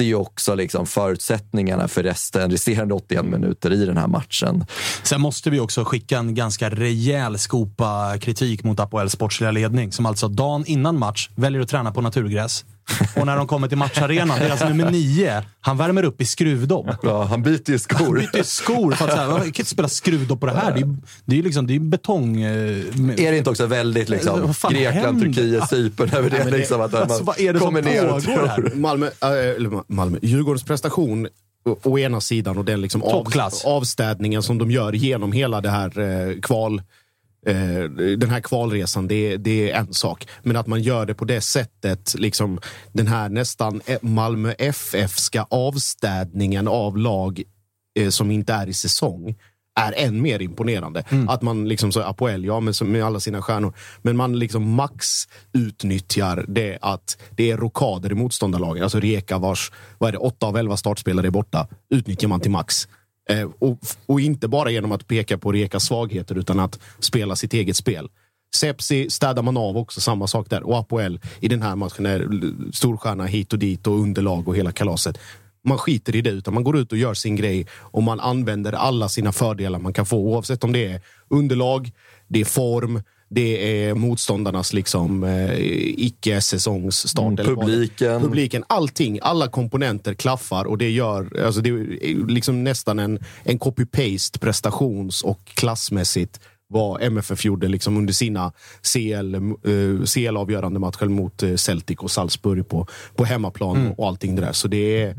sätter 0.00 0.08
ju 0.08 0.14
också 0.14 0.54
liksom 0.54 0.86
förutsättningarna 0.86 1.88
för 1.88 2.02
resten, 2.02 2.50
resterande 2.50 2.94
81 2.94 3.24
minuter 3.24 3.72
i 3.72 3.86
den 3.86 3.96
här 3.96 4.06
matchen. 4.06 4.64
Sen 5.02 5.20
måste 5.20 5.50
vi 5.50 5.60
också 5.60 5.84
skicka 5.84 6.18
en 6.18 6.34
ganska 6.34 6.70
rejäl 6.70 7.38
skopa 7.38 8.18
kritik 8.20 8.64
mot 8.64 8.80
Apoels 8.80 9.12
sportsliga 9.12 9.50
ledning, 9.50 9.92
som 9.92 10.06
alltså 10.06 10.28
dagen 10.28 10.64
innan 10.66 10.98
match 10.98 11.28
väljer 11.36 11.60
att 11.60 11.68
träna 11.68 11.92
på 11.92 12.00
naturgräs. 12.00 12.64
Och 13.16 13.26
när 13.26 13.36
de 13.36 13.46
kommer 13.46 13.68
till 13.68 13.78
matcharenan, 13.78 14.38
deras 14.38 14.60
nummer 14.64 14.90
nio, 14.90 15.42
han 15.60 15.76
värmer 15.76 16.02
upp 16.04 16.20
i 16.20 16.24
skruvdopp. 16.24 16.86
Ja, 17.02 17.24
han 17.24 17.42
byter 17.42 17.70
ju 17.70 17.78
skor. 17.78 17.96
Han 17.98 18.14
byter 18.14 18.42
skor 18.42 18.92
för 18.92 19.04
att 19.04 19.10
säga, 19.12 19.22
jag 19.28 19.36
kan 19.38 19.46
inte 19.46 19.64
spela 19.64 19.88
skruvdopp 19.88 20.40
på 20.40 20.46
det 20.46 20.52
här. 20.52 20.72
Det 20.74 20.80
är, 20.80 20.96
det 21.24 21.38
är, 21.38 21.42
liksom, 21.42 21.66
det 21.66 21.74
är 21.74 21.80
betong... 21.80 22.40
eh, 22.42 22.50
Är 23.16 23.30
det 23.32 23.36
inte 23.38 23.50
också 23.50 23.66
väldigt 23.66 24.08
liksom, 24.08 24.54
Grekland, 24.70 24.94
händer? 24.96 25.26
Turkiet, 25.26 25.68
Cypern 25.70 26.10
över 26.14 26.30
det? 26.30 26.38
men 26.38 26.52
det- 26.52 26.58
liksom, 26.58 26.80
att 26.80 26.92
man 26.92 27.02
Alltså, 27.02 27.24
vad 27.24 27.40
är 27.40 27.52
det 27.52 27.58
som 27.58 27.66
kommer 27.66 27.82
ner 27.82 28.04
och 28.06 28.24
pågår 28.24 28.36
tror- 28.36 28.46
här? 28.46 28.74
Malmö, 28.74 29.06
äh, 29.06 29.80
Malmö, 29.86 30.18
Djurgårdens 30.22 30.64
prestation 30.64 31.28
å, 31.64 31.76
å 31.82 31.98
ena 31.98 32.20
sidan 32.20 32.58
och 32.58 32.64
den 32.64 32.80
liksom 32.80 33.02
av, 33.02 33.26
avstädningen 33.64 34.42
som 34.42 34.58
de 34.58 34.70
gör 34.70 34.92
genom 34.92 35.32
hela 35.32 35.60
det 35.60 35.70
här 35.70 35.98
eh, 36.00 36.40
kval 36.40 36.78
eh, 36.78 36.84
den 38.18 38.30
här 38.30 38.40
kvalresan, 38.40 39.08
det, 39.08 39.36
det 39.36 39.70
är 39.70 39.80
en 39.80 39.94
sak. 39.94 40.26
Men 40.42 40.56
att 40.56 40.66
man 40.66 40.82
gör 40.82 41.06
det 41.06 41.14
på 41.14 41.24
det 41.24 41.40
sättet, 41.40 42.14
liksom 42.18 42.60
den 42.92 43.06
här 43.06 43.28
nästan 43.28 43.80
eh, 43.86 43.98
Malmö 44.02 44.52
FF-ska 44.58 45.46
avstädningen 45.50 46.68
av 46.68 46.98
lag 46.98 47.42
eh, 47.98 48.08
som 48.08 48.30
inte 48.30 48.52
är 48.52 48.66
i 48.66 48.72
säsong 48.72 49.36
är 49.80 49.94
än 49.96 50.22
mer 50.22 50.42
imponerande. 50.42 51.04
Att 51.28 51.42
man 51.42 51.68
liksom 51.68 51.92
så 51.92 52.02
Apoel, 52.02 52.44
ja 52.44 52.60
med, 52.60 52.74
med 52.82 53.04
alla 53.04 53.20
sina 53.20 53.42
stjärnor, 53.42 53.74
men 54.02 54.16
man 54.16 54.38
liksom 54.38 54.70
max 54.70 55.06
utnyttjar 55.52 56.44
det 56.48 56.78
att 56.80 57.18
det 57.30 57.50
är 57.50 57.56
rokader 57.56 58.12
i 58.12 58.14
motståndarlagen. 58.14 58.82
Alltså 58.82 59.00
Rijeka 59.00 59.38
vars, 59.38 59.72
vad 59.98 60.08
är 60.08 60.12
det, 60.12 60.18
åtta 60.18 60.46
av 60.46 60.56
elva 60.56 60.76
startspelare 60.76 61.26
är 61.26 61.30
borta, 61.30 61.68
utnyttjar 61.90 62.28
man 62.28 62.40
till 62.40 62.50
max. 62.50 62.88
Eh, 63.30 63.48
och, 63.58 63.78
och 64.06 64.20
inte 64.20 64.48
bara 64.48 64.70
genom 64.70 64.92
att 64.92 65.06
peka 65.06 65.38
på 65.38 65.52
Rekas 65.52 65.84
svagheter 65.84 66.38
utan 66.38 66.60
att 66.60 66.78
spela 66.98 67.36
sitt 67.36 67.54
eget 67.54 67.76
spel. 67.76 68.08
Sepsi 68.56 69.10
städar 69.10 69.42
man 69.42 69.56
av 69.56 69.76
också, 69.76 70.00
samma 70.00 70.26
sak 70.26 70.50
där. 70.50 70.62
Och 70.62 70.78
Apoel 70.78 71.20
i 71.40 71.48
den 71.48 71.62
här 71.62 71.76
matchen 71.76 72.06
är 72.06 72.28
storstjärna 72.72 73.26
hit 73.26 73.52
och 73.52 73.58
dit 73.58 73.86
och 73.86 74.00
underlag 74.00 74.48
och 74.48 74.56
hela 74.56 74.72
kalaset. 74.72 75.18
Man 75.64 75.78
skiter 75.78 76.16
i 76.16 76.20
det, 76.20 76.30
utan 76.30 76.54
man 76.54 76.64
går 76.64 76.78
ut 76.78 76.92
och 76.92 76.98
gör 76.98 77.14
sin 77.14 77.36
grej 77.36 77.66
och 77.72 78.02
man 78.02 78.20
använder 78.20 78.72
alla 78.72 79.08
sina 79.08 79.32
fördelar 79.32 79.78
man 79.78 79.92
kan 79.92 80.06
få. 80.06 80.18
Oavsett 80.18 80.64
om 80.64 80.72
det 80.72 80.86
är 80.86 81.00
underlag, 81.28 81.90
det 82.28 82.40
är 82.40 82.44
form, 82.44 83.02
det 83.30 83.84
är 83.86 83.94
motståndarnas 83.94 84.72
liksom, 84.72 85.24
eh, 85.24 85.54
icke-säsongsstart. 85.96 87.40
Mm, 87.40 87.56
publiken. 87.56 88.20
publiken. 88.20 88.64
Allting, 88.66 89.18
alla 89.22 89.48
komponenter 89.48 90.14
klaffar 90.14 90.64
och 90.64 90.78
det 90.78 90.90
gör 90.90 91.42
alltså 91.44 91.60
det 91.60 91.70
är 91.70 92.28
liksom 92.28 92.64
nästan 92.64 92.98
en, 92.98 93.18
en 93.42 93.58
copy-paste 93.58 94.38
prestations 94.38 95.22
och 95.22 95.44
klassmässigt 95.44 96.40
vad 96.68 97.02
MFF 97.02 97.44
gjorde 97.44 97.68
liksom 97.68 97.96
under 97.96 98.12
sina 98.12 98.52
CL, 98.82 99.34
eh, 99.34 100.04
CL-avgörande 100.04 100.80
matcher 100.80 101.06
mot 101.06 101.42
eh, 101.42 101.54
Celtic 101.54 101.98
och 101.98 102.10
Salzburg 102.10 102.68
på, 102.68 102.86
på 103.16 103.24
hemmaplan 103.24 103.76
Mm. 103.76 103.92
och 103.92 104.08
allting 104.08 104.36
det 104.36 104.42
där. 104.42 104.52
Så 104.52 104.68
det 104.68 105.02
är 105.02 105.16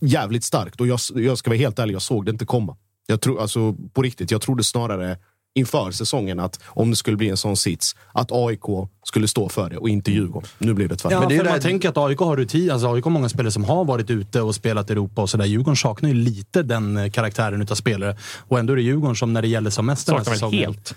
jävligt 0.00 0.44
starkt 0.44 0.80
och 0.80 0.86
jag, 0.86 0.98
jag 1.14 1.38
ska 1.38 1.50
vara 1.50 1.58
helt 1.58 1.78
ärlig, 1.78 1.94
jag 1.94 2.02
såg 2.02 2.24
det 2.24 2.30
inte 2.30 2.44
komma. 2.46 2.76
Jag 3.06 3.20
tror, 3.20 3.40
alltså, 3.40 3.76
på 3.92 4.02
riktigt, 4.02 4.30
jag 4.30 4.40
trodde 4.40 4.64
snarare 4.64 5.18
inför 5.54 5.90
säsongen 5.90 6.40
att 6.40 6.58
om 6.66 6.90
det 6.90 6.96
skulle 6.96 7.16
bli 7.16 7.28
en 7.28 7.36
sån 7.36 7.56
sits, 7.56 7.96
att 8.12 8.32
AIK 8.32 8.60
skulle 9.04 9.28
stå 9.28 9.48
för 9.48 9.70
det 9.70 9.76
och 9.76 9.88
inte 9.88 10.12
Djurgården. 10.12 10.48
Nu 10.58 10.74
blev 10.74 10.88
det 10.88 10.96
tvärtom. 10.96 11.12
Ja, 11.14 11.20
Men 11.20 11.28
det 11.28 11.34
är 11.34 11.38
för 11.38 11.44
ju 11.44 11.50
man 11.50 11.58
det 11.58 11.62
tänker 11.64 11.88
att 11.88 11.96
AIK 11.98 12.18
har 12.18 12.36
rutin. 12.36 12.70
Alltså 12.70 12.92
AIK 12.94 13.04
har 13.04 13.10
många 13.10 13.28
spelare 13.28 13.50
som 13.52 13.64
har 13.64 13.84
varit 13.84 14.10
ute 14.10 14.40
och 14.40 14.54
spelat 14.54 14.90
i 14.90 14.92
Europa 14.92 15.22
och 15.22 15.30
sådär. 15.30 15.44
Djurgården 15.44 15.76
saknar 15.76 16.08
ju 16.08 16.14
lite 16.14 16.62
den 16.62 16.96
eh, 16.96 17.10
karaktären 17.10 17.62
utav 17.62 17.74
spelare. 17.74 18.16
Och 18.48 18.58
ändå 18.58 18.72
är 18.72 18.76
det 18.76 18.82
Djurgården 18.82 19.16
som 19.16 19.32
när 19.32 19.42
det 19.42 19.48
gäller 19.48 19.70
som 19.70 19.86
mest 19.86 20.06
den 20.06 20.16
här 20.16 20.24
säsongen. 20.24 20.58
helt. 20.58 20.94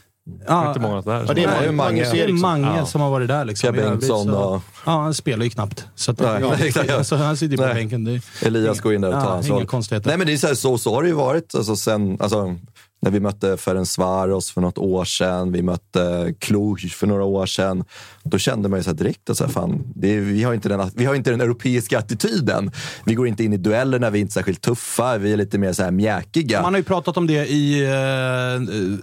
Ja, 0.47 0.67
inte 0.67 0.79
många 0.79 1.01
där. 1.01 1.25
Ja, 1.27 1.33
det 1.33 1.43
är 1.43 1.47
Nej, 1.47 1.55
Mange- 1.55 1.71
Mange 1.71 2.01
det 2.01 2.07
är 2.07 2.15
Eriksson. 2.15 2.39
många 2.61 2.77
Ja. 2.77 2.85
som 2.85 3.01
har 3.01 3.09
varit 3.09 3.27
där. 3.27 3.45
Liksom, 3.45 3.75
Bengtsson 3.75 4.29
och- 4.33 4.61
Ja, 4.85 4.91
han 5.01 5.13
spelar 5.13 5.43
ju 5.43 5.49
knappt. 5.49 5.85
Så, 5.95 6.11
att, 6.11 6.19
Nej, 6.19 6.41
ja, 6.41 6.53
exakt, 6.59 6.89
ja. 6.89 7.03
så 7.03 7.15
han 7.15 7.37
sitter 7.37 7.51
ju 7.51 7.57
på 7.57 7.63
Nej. 7.65 7.73
bänken. 7.73 8.03
Det 8.03 8.11
är, 8.11 8.21
Elias 8.47 8.79
går 8.79 8.93
in 8.93 9.01
där 9.01 9.07
och 9.07 9.13
tar 9.13 9.21
Ja, 9.21 9.29
hans 9.29 9.47
inga 9.47 9.55
roll. 9.55 10.01
Nej, 10.05 10.17
men 10.17 10.27
det 10.27 10.33
är 10.33 10.37
så, 10.37 10.47
här, 10.47 10.53
så, 10.55 10.77
så 10.77 10.95
har 10.95 11.01
det 11.03 11.07
ju 11.09 11.15
varit. 11.15 11.55
Alltså, 11.55 11.75
sen, 11.75 12.17
alltså, 12.19 12.55
när 13.05 13.11
vi 13.11 13.19
mötte 13.19 13.57
Ferencvaros 13.57 14.51
för 14.51 14.61
något 14.61 14.77
år 14.77 15.05
sedan, 15.05 15.51
vi 15.51 15.61
mötte 15.61 16.33
Cluj 16.39 16.89
för 16.89 17.07
några 17.07 17.23
år 17.23 17.45
sedan. 17.45 17.83
Då 18.23 18.37
kände 18.37 18.69
man 18.69 18.79
ju 18.79 18.83
så 18.83 18.91
direkt 18.91 19.29
att 19.29 19.37
så 19.37 19.43
här, 19.43 19.51
fan, 19.51 19.93
är, 20.01 20.19
vi, 20.19 20.43
har 20.43 20.53
inte 20.53 20.69
den, 20.69 20.91
vi 20.95 21.05
har 21.05 21.15
inte 21.15 21.31
den 21.31 21.41
europeiska 21.41 21.99
attityden. 21.99 22.71
Vi 23.03 23.13
går 23.13 23.27
inte 23.27 23.43
in 23.43 23.53
i 23.53 23.57
dueller 23.57 23.99
när 23.99 24.11
vi 24.11 24.19
är 24.19 24.21
inte 24.21 24.31
är 24.31 24.33
särskilt 24.33 24.61
tuffa. 24.61 25.17
Vi 25.17 25.33
är 25.33 25.37
lite 25.37 25.57
mer 25.57 25.73
så 25.73 25.83
här 25.83 25.91
mjäkiga. 25.91 26.61
Man 26.61 26.73
har 26.73 26.79
ju 26.79 26.83
pratat 26.83 27.17
om 27.17 27.27
det 27.27 27.47
i... 27.47 27.83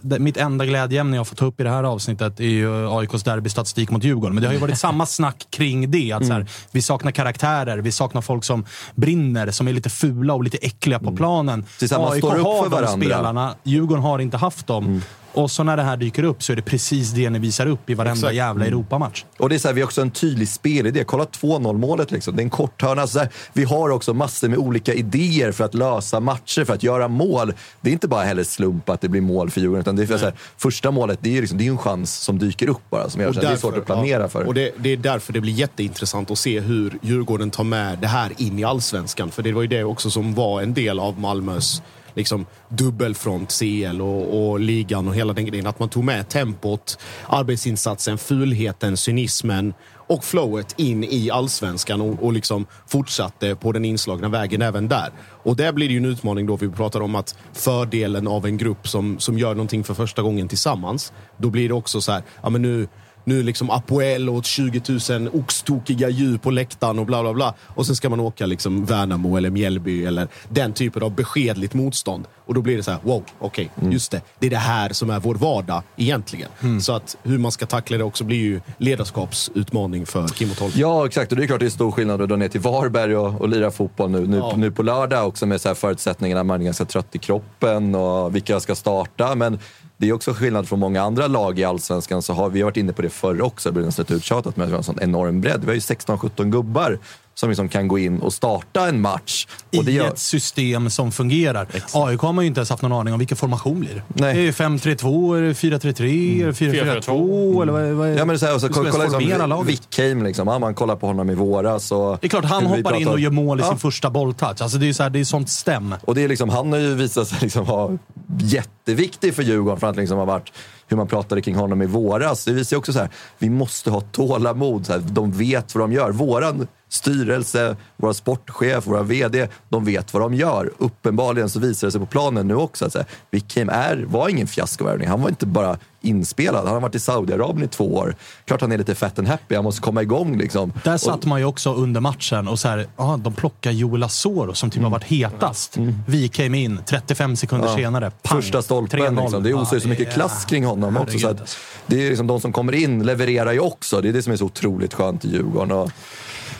Eh, 0.02 0.18
mitt 0.18 0.36
enda 0.36 0.66
glädjeämne 0.66 1.16
jag 1.16 1.28
får 1.28 1.36
ta 1.36 1.44
upp 1.44 1.60
i 1.60 1.62
det 1.62 1.70
här 1.70 1.84
avsnittet 1.84 2.40
är 2.40 2.44
ju 2.44 2.88
AIKs 2.88 3.22
derbystatistik 3.22 3.90
mot 3.90 4.04
Djurgården. 4.04 4.34
Men 4.34 4.42
det 4.42 4.48
har 4.48 4.54
ju 4.54 4.60
varit 4.60 4.78
samma 4.78 5.06
snack 5.06 5.46
kring 5.50 5.90
det. 5.90 6.12
Att 6.12 6.26
så 6.26 6.32
här, 6.32 6.46
vi 6.70 6.82
saknar 6.82 7.10
karaktärer, 7.12 7.78
vi 7.78 7.92
saknar 7.92 8.20
folk 8.20 8.44
som 8.44 8.64
brinner, 8.94 9.50
som 9.50 9.68
är 9.68 9.72
lite 9.72 9.90
fula 9.90 10.34
och 10.34 10.44
lite 10.44 10.58
äckliga 10.58 10.98
på 10.98 11.16
planen. 11.16 11.64
Att 11.82 11.90
man 11.90 12.18
står 12.18 12.38
upp 12.38 12.46
har 12.46 12.82
de 12.82 13.00
spelarna, 13.00 13.54
Djurgården 13.62 13.91
har 13.98 14.18
inte 14.18 14.36
haft 14.36 14.66
dem. 14.66 15.02
Och 15.34 15.50
så 15.50 15.62
när 15.62 15.76
det 15.76 15.82
här 15.82 15.96
dyker 15.96 16.22
upp 16.22 16.42
så 16.42 16.52
är 16.52 16.56
det 16.56 16.62
precis 16.62 17.10
det 17.10 17.30
ni 17.30 17.38
visar 17.38 17.66
upp 17.66 17.90
i 17.90 17.94
varenda 17.94 18.12
Exakt. 18.12 18.34
jävla 18.34 18.66
Europamatch. 18.66 19.24
Och 19.38 19.48
det 19.48 19.54
är 19.54 19.58
så 19.58 19.68
här, 19.68 19.74
vi 19.74 19.80
har 19.80 19.86
också 19.86 20.00
en 20.02 20.10
tydlig 20.10 20.48
spelidé. 20.48 21.04
Kolla 21.04 21.24
2-0 21.24 21.78
målet. 21.78 22.10
Liksom. 22.10 22.36
Det 22.36 22.42
är 22.42 22.44
en 22.44 22.50
korthörna. 22.50 23.02
Alltså 23.02 23.14
så 23.14 23.18
här, 23.18 23.28
vi 23.52 23.64
har 23.64 23.90
också 23.90 24.14
massor 24.14 24.48
med 24.48 24.58
olika 24.58 24.94
idéer 24.94 25.52
för 25.52 25.64
att 25.64 25.74
lösa 25.74 26.20
matcher, 26.20 26.64
för 26.64 26.74
att 26.74 26.82
göra 26.82 27.08
mål. 27.08 27.52
Det 27.80 27.90
är 27.90 27.92
inte 27.92 28.08
bara 28.08 28.22
heller 28.22 28.44
slump 28.44 28.88
att 28.88 29.00
det 29.00 29.08
blir 29.08 29.20
mål 29.20 29.50
för 29.50 29.60
Djurgården. 29.60 29.80
Utan 29.80 29.96
det 29.96 30.02
är 30.02 30.06
för 30.06 30.18
här, 30.18 30.34
första 30.56 30.90
målet 30.90 31.18
det 31.22 31.30
är, 31.30 31.34
ju 31.34 31.40
liksom, 31.40 31.58
det 31.58 31.64
är 31.64 31.66
ju 31.66 31.72
en 31.72 31.78
chans 31.78 32.14
som 32.16 32.38
dyker 32.38 32.68
upp 32.68 32.90
bara. 32.90 33.10
Som 33.10 33.20
gör, 33.20 33.28
här, 33.28 33.40
det 33.40 33.46
är 33.46 33.50
därför- 33.50 33.60
svårt 33.60 33.76
att 33.78 33.86
planera 33.86 34.22
ja, 34.22 34.28
för. 34.28 34.44
Och 34.44 34.54
det, 34.54 34.72
det 34.78 34.92
är 34.92 34.96
därför 34.96 35.32
det 35.32 35.40
blir 35.40 35.52
jätteintressant 35.52 36.30
att 36.30 36.38
se 36.38 36.60
hur 36.60 36.98
Djurgården 37.02 37.50
tar 37.50 37.64
med 37.64 37.98
det 37.98 38.06
här 38.06 38.32
in 38.36 38.58
i 38.58 38.64
allsvenskan. 38.64 39.30
För 39.30 39.42
det 39.42 39.52
var 39.52 39.62
ju 39.62 39.68
det 39.68 39.84
också 39.84 40.10
som 40.10 40.34
var 40.34 40.62
en 40.62 40.74
del 40.74 41.00
av 41.00 41.20
Malmös 41.20 41.82
liksom, 42.14 42.46
dubbelfront 42.68 43.52
CL 43.58 44.00
och, 44.00 44.50
och 44.50 44.60
ligan 44.60 45.08
och 45.08 45.14
hela 45.14 45.32
den 45.32 45.46
grejen. 45.46 45.66
Att 45.66 45.78
man 45.78 45.88
tog 45.88 46.04
med 46.04 46.28
tempot, 46.28 46.98
arbetsinsatsen, 47.26 48.18
fulheten, 48.18 48.96
cynismen 48.96 49.74
och 50.06 50.24
flowet 50.24 50.74
in 50.76 51.04
i 51.04 51.30
allsvenskan 51.30 52.00
och, 52.00 52.22
och 52.22 52.32
liksom 52.32 52.66
fortsatte 52.86 53.54
på 53.54 53.72
den 53.72 53.84
inslagna 53.84 54.28
vägen 54.28 54.62
även 54.62 54.88
där. 54.88 55.10
Och 55.42 55.56
där 55.56 55.72
blir 55.72 55.88
det 55.88 55.92
ju 55.92 55.98
en 55.98 56.04
utmaning 56.04 56.46
då, 56.46 56.56
vi 56.56 56.68
pratar 56.68 57.00
om 57.00 57.14
att 57.14 57.36
fördelen 57.52 58.28
av 58.28 58.46
en 58.46 58.56
grupp 58.56 58.88
som, 58.88 59.18
som 59.18 59.38
gör 59.38 59.54
någonting 59.54 59.84
för 59.84 59.94
första 59.94 60.22
gången 60.22 60.48
tillsammans. 60.48 61.12
Då 61.36 61.50
blir 61.50 61.68
det 61.68 61.74
också 61.74 62.00
så 62.00 62.12
här, 62.12 62.22
ja 62.42 62.50
men 62.50 62.62
nu 62.62 62.88
nu 63.24 63.42
liksom 63.42 63.70
Apoel 63.70 64.28
och 64.28 64.44
20 64.44 64.82
000 65.18 65.28
oxtokiga 65.32 66.08
djur 66.08 66.38
på 66.38 66.50
läktaren 66.50 66.98
och 66.98 67.06
bla 67.06 67.22
bla 67.22 67.32
bla. 67.32 67.54
Och 67.66 67.86
sen 67.86 67.96
ska 67.96 68.08
man 68.08 68.20
åka 68.20 68.46
liksom 68.46 68.84
Värnamo 68.84 69.36
eller 69.36 69.50
Mjällby 69.50 70.04
eller 70.04 70.28
den 70.48 70.72
typen 70.72 71.02
av 71.02 71.14
beskedligt 71.14 71.74
motstånd. 71.74 72.24
Och 72.46 72.54
då 72.54 72.62
blir 72.62 72.76
det 72.76 72.82
så 72.82 72.90
här, 72.90 73.00
wow, 73.02 73.22
okej, 73.38 73.46
okay, 73.48 73.68
Mm. 73.80 73.92
just 73.92 74.10
det. 74.10 74.20
Det 74.38 74.46
är 74.46 74.50
det 74.50 74.56
här 74.56 74.92
som 74.92 75.10
är 75.10 75.20
vår 75.20 75.34
vardag 75.34 75.82
egentligen. 75.96 76.48
Så 76.80 76.92
att 76.92 77.16
hur 77.22 77.38
man 77.38 77.52
ska 77.52 77.66
tackla 77.66 77.98
det 77.98 78.04
också 78.04 78.24
blir 78.24 78.38
ju 78.38 78.60
ledarskapsutmaning 78.78 80.06
för 80.06 80.28
Kim 80.28 80.50
och 80.50 80.56
Tolk. 80.56 80.76
Ja, 80.76 81.06
exakt. 81.06 81.32
Och 81.32 81.38
det 81.38 81.44
är 81.44 81.46
klart 81.46 81.60
det 81.60 81.66
är 81.66 81.70
stor 81.70 81.90
skillnad 81.90 82.22
att 82.22 82.28
dra 82.28 82.36
ner 82.36 82.48
till 82.48 82.60
Varberg 82.60 83.16
och, 83.16 83.40
och 83.40 83.48
lira 83.48 83.70
fotboll 83.70 84.10
nu, 84.10 84.26
nu, 84.26 84.36
Ja. 84.36 84.52
nu 84.56 84.70
på 84.70 84.82
lördag 84.82 85.28
också 85.28 85.46
med 85.46 85.60
så 85.60 85.68
här 85.68 85.74
förutsättningarna. 85.74 86.44
Man 86.44 86.60
är 86.60 86.64
ganska 86.64 86.84
trött 86.84 87.14
i 87.14 87.18
kroppen 87.18 87.94
och 87.94 88.34
vilka 88.34 88.60
ska 88.60 88.74
starta. 88.74 89.34
Men 89.34 89.58
det 89.96 90.08
är 90.08 90.12
också 90.12 90.32
skillnad 90.32 90.68
från 90.68 90.78
många 90.78 91.02
andra 91.02 91.26
lag 91.26 91.58
i 91.58 91.64
Allsvenskan. 91.64 92.22
Så 92.22 92.32
har, 92.32 92.50
vi 92.50 92.60
har 92.60 92.64
varit 92.64 92.76
inne 92.76 92.92
på 92.92 93.02
det 93.02 93.10
förr 93.10 93.42
också, 93.42 93.68
det 93.68 93.72
blir 93.72 93.84
nästan 93.84 94.06
uttjatat, 94.08 94.56
men 94.56 94.66
vi 94.66 94.72
har 94.72 94.78
en 94.78 94.84
sån 94.84 94.98
enorm 95.00 95.40
bredd. 95.40 95.60
Vi 95.60 95.66
har 95.66 95.74
ju 95.74 95.80
16-17 95.80 96.50
gubbar 96.50 96.98
som 97.34 97.48
liksom 97.48 97.68
kan 97.68 97.88
gå 97.88 97.98
in 97.98 98.18
och 98.18 98.32
starta 98.32 98.88
en 98.88 99.00
match. 99.00 99.46
Och 99.76 99.84
det 99.84 99.90
I 99.92 99.94
gör, 99.94 100.08
ett 100.08 100.18
system 100.18 100.90
som 100.90 101.12
fungerar. 101.12 101.66
AIK 101.92 102.20
har 102.20 102.32
man 102.32 102.44
ju 102.44 102.48
inte 102.48 102.58
ens 102.60 102.70
haft 102.70 102.82
någon 102.82 102.92
aning 102.92 103.12
om 103.14 103.18
vilken 103.18 103.36
formation 103.36 103.80
blir. 103.80 104.02
Nej. 104.08 104.34
Det 104.34 104.48
är 104.48 104.52
5-3-2, 104.52 105.36
är 105.36 105.42
det 105.42 105.52
4-3-3, 105.52 106.42
är 106.42 106.46
det 106.46 106.52
4-4-2? 106.52 107.62
Eller 107.62 107.72
vad, 107.72 107.82
vad 107.82 108.08
är 108.08 108.12
Ja, 108.12 108.18
men 108.18 108.28
det 108.28 108.34
är 108.34 108.36
så 108.36 108.46
här, 108.46 108.54
och 108.54 108.60
så, 108.60 108.68
kolla, 108.68 109.04
liksom? 109.04 109.66
Wickheim, 109.66 110.22
liksom, 110.22 110.48
ja, 110.48 110.58
man 110.58 110.74
kollar 110.74 110.96
på 110.96 111.06
honom 111.06 111.30
i 111.30 111.34
våras. 111.34 111.92
Och, 111.92 112.18
Det 112.20 112.26
är 112.26 112.28
klart, 112.28 112.44
han 112.44 112.66
hoppar 112.66 113.00
in 113.00 113.08
och 113.08 113.20
gör 113.20 113.30
mål 113.30 113.60
i 113.60 113.62
Ja. 113.62 113.68
sin 113.68 113.78
första 113.78 114.10
bolltouch. 114.10 114.62
Alltså 114.62 114.78
det 114.78 114.84
är 114.84 114.86
ju 114.86 114.94
så 114.94 115.02
här, 115.02 115.10
det 115.10 115.20
är 115.20 115.24
sånt 115.24 115.48
stäm. 115.50 115.94
Och 116.04 116.14
det 116.14 116.24
är 116.24 116.28
liksom, 116.28 116.48
han 116.48 116.72
har 116.72 116.78
ju 116.78 116.94
visat 116.94 117.28
sig 117.28 117.38
liksom 117.42 117.64
vara 117.64 117.98
jätteviktig 118.40 119.34
för 119.34 119.42
Djurgården 119.42 119.80
för 119.80 119.86
att 119.86 119.96
liksom 119.96 120.18
ha 120.18 120.24
varit 120.24 120.52
hur 120.88 120.96
man 120.96 121.06
pratade 121.06 121.42
kring 121.42 121.54
honom 121.56 121.82
i 121.82 121.86
våras. 121.86 122.44
Det 122.44 122.52
visar 122.52 122.76
ju 122.76 122.78
också 122.78 122.92
så 122.92 122.98
här, 122.98 123.08
vi 123.38 123.50
måste 123.50 123.90
ha 123.90 124.00
tålamod. 124.00 124.86
Så 124.86 124.92
här, 124.92 125.00
de 125.00 125.32
vet 125.32 125.74
vad 125.74 125.84
de 125.84 125.92
gör. 125.92 126.10
Våran 126.10 126.66
styrelse, 126.92 127.76
våra 127.96 128.14
sportchef, 128.14 128.86
våra 128.86 129.02
VD, 129.02 129.48
de 129.68 129.84
vet 129.84 130.12
vad 130.14 130.22
de 130.22 130.34
gör. 130.34 130.70
Uppenbarligen 130.78 131.48
så 131.48 131.60
visar 131.60 131.86
det 131.88 131.92
sig 131.92 132.00
på 132.00 132.06
planen 132.06 132.48
nu 132.48 132.54
också 132.54 132.84
att 132.86 132.96
Wickham 133.30 133.68
är, 133.68 134.04
var 134.08 134.28
ingen 134.28 134.46
fiaskovärvning. 134.46 135.08
Han 135.08 135.22
var 135.22 135.28
inte 135.28 135.46
bara 135.46 135.78
inspelad. 136.04 136.64
Han 136.64 136.74
har 136.74 136.80
varit 136.80 136.94
i 136.94 137.00
Saudiarabien 137.00 137.64
i 137.64 137.68
två 137.68 137.94
år. 137.94 138.14
Klart 138.44 138.60
han 138.60 138.72
är 138.72 138.78
lite 138.78 138.94
fett 138.94 139.18
and 139.18 139.28
happy. 139.28 139.54
Han 139.54 139.64
måste 139.64 139.80
komma 139.82 140.02
igång 140.02 140.38
liksom. 140.38 140.72
Där 140.84 140.94
Och- 140.94 141.00
satt 141.00 141.24
man 141.24 141.40
ju 141.40 141.44
också 141.46 141.74
under 141.74 142.00
matchen 142.00 142.48
och 142.48 142.58
så 142.58 142.68
här, 142.68 142.86
ah, 142.96 143.16
de 143.16 143.32
plockar 143.34 143.70
Joel 143.70 144.02
Asoro 144.02 144.54
som 144.54 144.70
typ 144.70 144.76
Mm. 144.78 144.84
har 144.92 144.98
varit 144.98 145.04
hetast. 145.08 145.76
Vi 146.06 146.28
came 146.28 146.58
in 146.58 146.80
35 146.86 147.36
sekunder 147.36 147.68
Ja. 147.68 147.76
senare. 147.76 148.10
Pang, 148.22 148.42
Första 148.42 148.62
stolpen. 148.62 149.00
3-0. 149.00 149.22
Liksom. 149.22 149.42
Det 149.42 149.54
osar 149.54 149.74
ju 149.76 149.80
så 149.80 149.86
Ja, 149.86 149.90
mycket 149.90 150.08
är- 150.08 150.12
klass 150.12 150.44
kring 150.44 150.64
honom 150.64 150.96
också. 150.96 151.18
Så 151.18 151.28
att 151.28 151.56
det 151.86 152.06
är 152.06 152.08
liksom 152.10 152.26
de 152.26 152.40
som 152.40 152.52
kommer 152.52 152.72
in 152.72 153.02
levererar 153.06 153.52
ju 153.52 153.60
också. 153.60 154.00
Det 154.00 154.08
är 154.08 154.12
det 154.12 154.22
som 154.22 154.32
är 154.32 154.36
så 154.36 154.44
otroligt 154.44 154.94
skönt 154.94 155.24
i 155.24 155.28
Djurgården. 155.28 155.72
Och, 155.72 155.90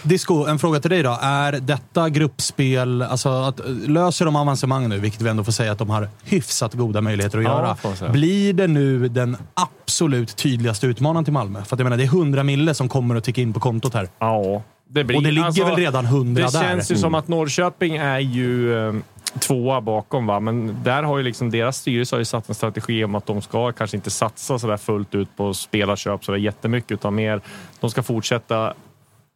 Disco, 0.03 0.47
en 0.47 0.59
fråga 0.59 0.81
till 0.81 0.91
dig 0.91 1.03
då. 1.03 1.19
Är 1.23 1.53
detta 1.53 2.09
gruppspel, 2.09 3.03
alltså 3.03 3.29
att, 3.29 3.61
löser 3.87 4.25
de 4.25 4.37
avancemang 4.37 4.89
nu, 4.89 4.99
vilket 4.99 5.23
vi 5.23 5.29
ändå 5.29 5.45
får 5.45 5.53
säga 5.53 5.73
att 5.73 5.79
de 5.79 5.91
har 5.91 6.09
hyfsat 6.25 6.75
goda 6.75 7.01
möjligheter 7.01 7.39
att 7.39 7.45
Ja, 7.45 7.77
göra. 8.01 8.13
Blir 8.13 8.53
det 8.53 8.67
nu 8.67 9.09
den 9.09 9.37
absolut 9.55 10.37
tydligaste 10.37 10.87
utmanaren 10.87 11.25
till 11.25 11.33
Malmö? 11.33 11.65
För 11.65 11.77
att 11.77 11.81
jag 11.81 11.85
menar, 11.85 11.97
det 11.97 12.03
är 12.05 12.07
100 12.07 12.43
mille 12.43 12.75
som 12.75 12.89
kommer 12.89 13.15
att 13.17 13.25
ticka 13.25 13.41
in 13.41 13.53
på 13.53 13.61
kontot 13.61 13.95
här. 13.95 14.09
Ja, 14.19 14.63
det 14.89 15.05
blir, 15.05 15.17
Och 15.17 15.23
det 15.23 15.31
ligger 15.31 15.65
väl 15.65 15.77
redan 15.77 16.05
100 16.05 16.43
Det 16.43 16.53
där? 16.53 16.61
känns 16.63 16.93
ju 16.93 16.97
som 16.97 17.15
att 17.15 17.29
Norrköping 17.29 17.97
är 17.97 18.19
ju 18.19 18.79
eh, 18.89 18.95
tvåa 19.39 19.81
bakom, 19.81 20.27
va? 20.27 20.41
men 20.41 20.77
där 20.85 21.03
har 21.03 21.19
ju 21.19 21.25
liksom 21.25 21.51
deras 21.51 21.77
styrelse 21.77 22.15
har 22.17 22.19
ju 22.19 22.25
satt 22.25 22.49
en 22.49 22.55
strategi 22.55 23.05
om 23.05 23.15
att 23.15 23.27
de 23.27 23.43
ska 23.43 23.73
kanske 23.73 23.97
inte 23.97 24.11
satsa 24.11 24.59
så 24.59 24.67
där 24.67 24.77
fullt 24.77 25.15
ut 25.15 25.37
på 25.37 25.55
spelarköp 25.55 26.25
så 26.25 26.33
där 26.33 26.39
jättemycket, 26.39 26.93
utan 26.93 27.15
mer 27.15 27.41
de 27.81 27.91
ska 27.91 28.03
fortsätta 28.03 28.75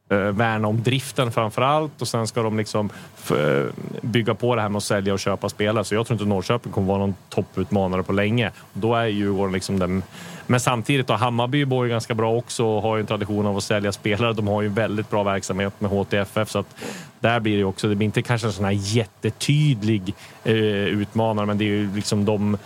eh, 0.08 0.18
värna 0.18 0.68
om 0.68 0.82
driften 0.82 1.32
framför 1.32 1.62
allt 1.62 2.02
och 2.02 2.08
sen 2.08 2.26
ska 2.26 2.42
de 2.42 2.56
liksom 2.58 2.90
f- 3.18 3.32
eh, 3.32 3.64
bygga 4.02 4.34
på 4.34 4.54
det 4.54 4.62
här 4.62 4.68
med 4.68 4.76
att 4.76 4.82
sälja 4.84 5.12
och 5.12 5.18
köpa 5.20 5.48
spelare. 5.48 5.84
Så 5.84 5.94
jag 5.94 6.06
tror 6.06 6.14
inte 6.14 6.28
Norrköping 6.28 6.72
kommer 6.72 6.88
vara 6.88 6.98
någon 6.98 7.14
topputmanare 7.28 8.02
på 8.02 8.12
länge. 8.12 8.50
Då 8.72 8.94
är 8.94 9.06
Djurgården 9.06 9.52
liksom 9.52 9.78
den... 9.78 10.02
Men 10.46 10.60
samtidigt, 10.60 11.06
då, 11.06 11.14
Hammarby 11.14 11.64
bor 11.64 11.84
ju 11.86 11.90
ganska 11.90 12.14
bra 12.14 12.32
också 12.34 12.64
och 12.64 12.82
har 12.82 12.96
ju 12.96 13.00
en 13.00 13.06
tradition 13.06 13.46
av 13.46 13.56
att 13.56 13.64
sälja 13.64 13.92
spelare. 13.92 14.32
De 14.32 14.48
har 14.48 14.62
ju 14.62 14.68
väldigt 14.68 15.10
bra 15.10 15.22
verksamhet 15.22 15.80
med 15.80 15.90
HTFF 15.90 16.50
så 16.50 16.58
att 16.58 16.76
där 17.20 17.40
blir 17.40 17.52
det 17.52 17.58
ju 17.58 17.64
också, 17.64 17.88
det 17.88 17.94
blir 17.94 18.04
inte 18.04 18.22
kanske 18.22 18.46
en 18.46 18.52
sån 18.52 18.64
här 18.64 18.72
jättetydlig 18.72 20.14
eh, 20.44 20.54
utmanare, 20.54 21.46
men 21.46 21.58
det 21.58 21.64
är 21.64 21.66
ju 21.66 21.94
liksom 21.94 22.24
de 22.24 22.56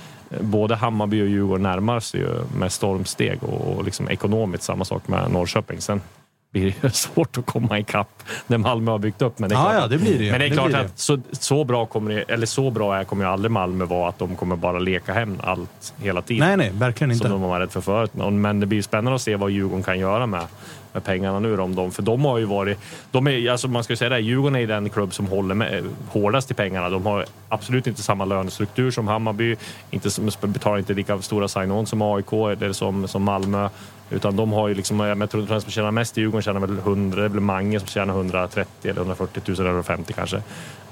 Både 0.40 0.74
Hammarby 0.74 1.22
och 1.22 1.26
Djurgården 1.26 1.62
närmar 1.62 2.00
sig 2.00 2.20
ju 2.20 2.28
med 2.58 2.72
stormsteg 2.72 3.38
och, 3.42 3.76
och 3.76 3.84
liksom 3.84 4.08
ekonomiskt 4.08 4.64
samma 4.64 4.84
sak 4.84 5.08
med 5.08 5.30
Norrköping. 5.30 5.80
Sen 5.80 6.00
blir 6.52 6.74
det 6.80 6.90
svårt 6.94 7.38
att 7.38 7.46
komma 7.46 7.78
ikapp 7.78 8.22
det 8.46 8.58
Malmö 8.58 8.90
har 8.90 8.98
byggt 8.98 9.22
upp. 9.22 9.38
Men 9.38 9.48
det 9.48 9.54
är 9.54 9.56
Ja, 9.56 9.62
klart 9.62 9.74
ja, 9.74 9.84
att- 9.84 9.90
det 9.90 9.98
blir 9.98 10.18
det. 10.18 10.30
Men 10.30 10.40
det 10.40 10.46
är 10.46 10.50
klart 10.50 10.72
det. 10.72 10.80
att 10.80 10.98
så, 10.98 11.18
så 11.32 11.64
bra 11.64 11.86
kommer 11.86 12.14
det, 12.14 12.22
eller 12.22 12.46
så 12.46 12.70
bra 12.70 12.96
är, 12.96 13.04
kommer 13.04 13.24
ju 13.24 13.30
aldrig 13.30 13.50
Malmö 13.50 13.84
vara 13.84 14.08
att 14.08 14.18
de 14.18 14.36
kommer 14.36 14.56
bara 14.56 14.78
leka 14.78 15.12
hem 15.12 15.38
allt 15.42 15.94
hela 16.02 16.22
tiden. 16.22 16.46
Nej, 16.48 16.56
nej, 16.56 16.70
verkligen 16.74 17.10
inte. 17.10 17.28
Som 17.28 17.40
de 17.40 17.48
var 17.50 17.60
rädd 17.60 17.70
för 17.70 17.80
förut. 17.80 18.10
Men 18.32 18.60
det 18.60 18.66
blir 18.66 18.82
spännande 18.82 19.14
att 19.14 19.22
se 19.22 19.36
vad 19.36 19.50
Djurgården 19.50 19.82
kan 19.82 19.98
göra 19.98 20.26
med, 20.26 20.46
med 20.92 21.04
pengarna 21.04 21.38
nu. 21.38 21.60
Om 21.60 21.74
de, 21.74 21.90
för 21.90 22.02
de 22.02 22.24
har 22.24 22.38
ju 22.38 22.44
varit... 22.44 22.78
De 23.10 23.26
är, 23.26 23.50
alltså 23.50 23.68
man 23.68 23.84
ska 23.84 23.96
säga 23.96 24.08
det, 24.08 24.18
Djurgården 24.20 24.56
är 24.56 24.66
den 24.66 24.90
klubb 24.90 25.14
som 25.14 25.26
håller 25.26 25.54
med, 25.54 25.84
hårdast 26.08 26.50
i 26.50 26.54
pengarna. 26.54 26.88
De 26.90 27.06
har 27.06 27.24
absolut 27.48 27.86
inte 27.86 28.02
samma 28.02 28.24
lönestruktur 28.24 28.90
som 28.90 29.08
Hammarby. 29.08 29.56
Inte, 29.90 30.10
som- 30.10 30.30
betalar 30.40 30.78
inte 30.78 30.94
lika 30.94 31.22
stora 31.22 31.48
sign-on 31.48 31.86
som 31.86 32.02
AIK 32.02 32.32
eller 32.32 32.72
som, 32.72 33.08
som 33.08 33.22
Malmö. 33.22 33.68
Utan 34.10 34.36
de 34.36 34.52
har 34.52 34.68
ju 34.68 34.74
liksom, 34.74 35.00
jag 35.00 35.30
tror 35.30 35.42
att 35.42 35.48
den 35.48 35.60
som 35.60 35.70
tjänar 35.70 35.90
mest 35.90 36.18
i 36.18 36.20
Djurgården 36.20 36.42
tjänar 36.42 36.60
väl 36.60 36.78
100, 36.78 37.18
det 37.20 37.24
är 37.24 37.28
väl 37.28 37.40
Mange 37.40 37.78
som 37.80 37.88
tjänar 37.88 38.14
130 38.14 38.90
eller 38.90 39.00
140 39.00 39.42
000 39.46 39.54
eller 39.60 39.68
150 39.70 40.12
kanske. 40.12 40.42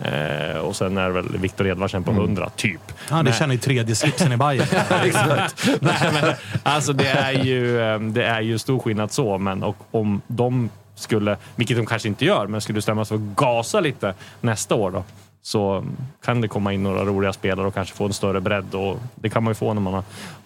Eh, 0.03 0.59
och 0.59 0.77
sen 0.77 0.97
är 0.99 1.07
det 1.07 1.13
väl 1.13 1.39
Viktor 1.39 1.67
Edvardsen 1.67 2.05
på 2.05 2.11
100, 2.11 2.51
typ. 2.57 2.81
Ja, 3.11 3.17
det 3.17 3.23
Men- 3.23 3.33
känner 3.33 3.55
ju 3.55 3.61
tredje 3.61 3.95
slipsen 3.95 4.33
i 4.33 4.37
Bayern. 4.37 4.67
Nej, 5.81 6.11
men, 6.13 6.35
alltså 6.63 6.93
det 6.93 7.09
är, 7.09 7.33
ju, 7.33 7.81
eh, 7.81 8.01
det 8.01 8.25
är 8.25 8.41
ju 8.41 8.59
stor 8.59 8.79
skillnad 8.79 9.13
så, 9.13 9.39
men 9.39 9.63
och 9.63 9.77
om 9.91 10.21
de 10.27 10.71
skulle, 10.95 11.37
vilket 11.57 11.77
de 11.77 11.87
kanske 11.87 12.09
inte 12.09 12.25
gör, 12.25 12.47
men 12.47 12.61
skulle 12.61 12.83
stämmas 12.83 13.09
för 13.09 13.15
att 13.15 13.21
gasa 13.21 13.81
lite 13.81 14.15
nästa 14.41 14.75
år 14.75 14.91
då, 14.91 15.05
så 15.49 15.85
kan 16.25 16.41
det 16.41 16.49
komma 16.49 16.73
in 16.73 16.83
några 16.83 17.05
roliga 17.05 17.33
spelare 17.33 17.67
och 17.67 17.75
kanske 17.75 17.95
få 17.95 18.05
en 18.05 18.13
större 18.13 18.41
bredd. 18.41 18.75
Och 18.75 18.97
det 19.15 19.29
kan 19.29 19.45
man 19.45 19.51
ju 19.51 19.55
få 19.55 19.75
när 19.75 19.81
man 19.81 19.95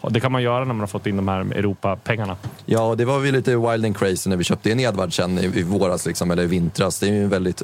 har, 0.01 0.11
det 0.11 0.21
kan 0.21 0.33
man 0.33 0.43
göra 0.43 0.59
när 0.59 0.67
man 0.67 0.81
har 0.81 0.87
fått 0.87 1.07
in 1.07 1.17
de 1.17 1.29
här 1.29 1.41
Europa-pengarna. 1.41 2.37
Ja, 2.67 2.83
och 2.83 2.97
det 2.97 3.05
var 3.05 3.19
vi 3.19 3.33
lite 3.33 3.57
wild 3.57 3.85
and 3.85 3.97
crazy 3.97 4.31
när 4.31 4.37
vi 4.37 4.45
köpte 4.45 4.71
in 4.71 4.81
Edvardsen 4.81 5.39
i, 5.39 5.45
i 5.45 5.63
våras, 5.63 6.07
liksom, 6.07 6.31
eller 6.31 6.43
i 6.43 6.47
vintras. 6.47 7.01
Det 7.01 7.07
är 7.07 7.13
ju 7.13 7.23
en 7.23 7.29
väldigt 7.29 7.63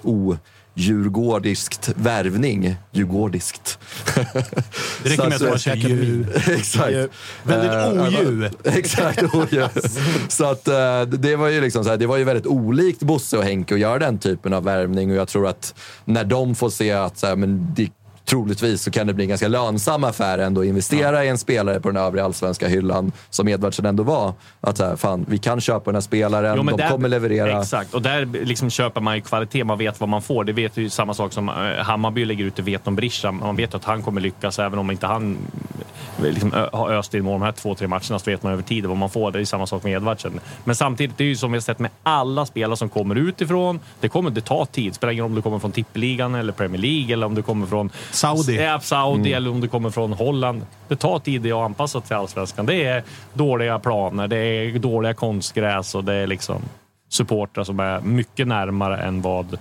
o-djurgårdiskt 0.78 1.90
värvning. 1.94 2.76
Djurgårdiskt. 2.92 3.78
Det 4.14 5.10
räcker 5.10 5.28
med 5.28 5.32
att 5.32 5.48
man 5.48 5.58
säger 5.58 5.76
djur. 5.76 6.26
Exakt. 6.48 6.94
Väldigt 7.42 7.72
Eh, 7.72 8.06
odjur. 8.06 8.50
Exakt, 8.64 9.34
odjur. 9.34 9.68
Så 10.28 10.44
att 10.44 10.68
eh, 10.68 11.02
det 11.02 11.36
var 11.36 11.48
ju 11.48 11.60
liksom 11.60 11.84
så 11.84 11.90
här, 11.90 11.96
det 11.96 12.06
var 12.06 12.16
ju 12.16 12.24
väldigt 12.24 12.46
olikt 12.46 13.02
Bosse 13.02 13.38
och 13.38 13.44
Henke 13.44 13.74
att 13.74 13.80
göra 13.80 13.98
den 13.98 14.18
typen 14.18 14.52
av 14.52 14.64
värvning 14.64 15.10
och 15.10 15.16
jag 15.16 15.28
tror 15.28 15.46
att 15.46 15.74
när 16.04 16.24
de 16.24 16.54
får 16.54 16.70
se 16.70 16.92
att 16.92 17.18
så 17.18 17.26
här, 17.26 17.36
men 17.36 17.74
det, 17.76 17.90
troligtvis 18.28 18.82
så 18.82 18.90
kan 18.90 19.06
det 19.06 19.14
bli 19.14 19.24
en 19.24 19.28
ganska 19.28 19.48
lönsam 19.48 20.04
affär 20.04 20.38
ändå 20.38 20.60
att 20.60 20.66
investera 20.66 21.24
i 21.24 21.28
en 21.28 21.38
spelare 21.38 21.80
på 21.80 21.88
den 21.88 21.96
övre 22.02 22.24
allsvenska 22.24 22.68
hyllan 22.68 23.12
som 23.30 23.48
Edvardsen 23.48 23.86
ändå 23.86 24.02
var. 24.02 24.32
Att 24.60 24.76
så 24.76 24.84
här, 24.84 24.96
fan, 24.96 25.24
vi 25.28 25.38
kan 25.38 25.60
köpa 25.60 25.84
den 25.84 25.94
här 25.94 26.00
spelaren, 26.00 26.54
Jo, 26.56 26.62
de 26.62 26.76
där- 26.76 26.88
kommer 26.90 27.08
leverera. 27.08 27.60
Exakt, 27.60 27.94
och 27.94 28.02
där 28.02 28.24
liksom 28.26 28.70
köper 28.70 29.00
man 29.00 29.14
ju 29.14 29.20
kvalitet. 29.20 29.64
Man 29.64 29.78
vet 29.78 30.00
vad 30.00 30.08
man 30.08 30.22
får. 30.22 30.44
Det 30.44 30.52
vet 30.52 30.76
ju 30.76 30.90
samma 30.90 31.14
sak 31.14 31.32
som 31.32 31.48
eh, 31.48 31.54
Hammarby 31.84 32.24
lägger 32.24 32.44
ut, 32.44 32.56
det 32.56 32.62
vet 32.62 32.86
om 32.86 32.96
Berisha. 32.96 33.32
Man 33.32 33.56
vet 33.56 33.74
att 33.74 33.84
han 33.84 34.02
kommer 34.02 34.20
lyckas 34.20 34.58
även 34.58 34.78
om 34.78 34.90
inte 34.90 35.06
han 35.06 35.36
liksom 36.22 36.52
har 36.72 36.90
öst 36.90 37.14
in 37.14 37.24
mål 37.24 37.32
de 37.32 37.42
här 37.42 37.52
två, 37.52 37.74
tre 37.74 37.88
matcherna 37.88 38.18
så 38.18 38.30
vet 38.30 38.42
man 38.42 38.52
över 38.52 38.62
tid 38.62 38.86
vad 38.86 38.96
man 38.96 39.10
får. 39.10 39.30
Det 39.30 39.40
är 39.40 39.44
samma 39.44 39.66
sak 39.66 39.82
med 39.82 39.92
Edvardsen. 39.92 40.40
Men 40.64 40.76
samtidigt, 40.76 41.18
det 41.18 41.24
är 41.24 41.28
ju 41.28 41.36
som 41.36 41.52
vi 41.52 41.56
har 41.56 41.60
sett 41.60 41.78
med 41.78 41.90
alla 42.02 42.46
spelare 42.46 42.76
som 42.76 42.88
kommer 42.88 43.14
utifrån. 43.14 43.80
Det 44.00 44.08
kommer 44.08 44.30
det 44.30 44.40
tar 44.40 44.64
tid. 44.64 44.94
Spelar 44.94 45.12
ingen 45.12 45.22
roll 45.22 45.30
om 45.30 45.36
du 45.36 45.42
kommer 45.42 45.58
från 45.58 45.72
tippeligan 45.72 46.34
eller 46.34 46.52
Premier 46.52 46.82
League 46.82 47.12
eller 47.12 47.26
om 47.26 47.34
du 47.34 47.42
kommer 47.42 47.66
från 47.66 47.90
Saudi. 48.10 48.78
Saudi 48.80 49.20
Mm. 49.20 49.36
eller 49.36 49.50
om 49.50 49.60
du 49.60 49.68
kommer 49.68 49.90
från 49.90 50.12
Holland. 50.12 50.66
Det 50.88 50.96
tar 50.96 51.18
tid 51.18 51.52
att 51.52 51.58
anpassa 51.58 52.00
till 52.00 52.16
allsvenskan. 52.16 52.66
Det 52.66 52.84
är 52.84 53.02
dåliga 53.32 53.78
planer, 53.78 54.28
det 54.28 54.36
är 54.36 54.78
dåliga 54.78 55.14
konstgräs 55.14 55.94
och 55.94 56.04
det 56.04 56.14
är 56.14 56.26
liksom 56.26 56.62
supportrar 57.08 57.64
som 57.64 57.80
är 57.80 58.00
mycket 58.00 58.48
närmare 58.48 58.98
än 58.98 59.22
vad 59.22 59.58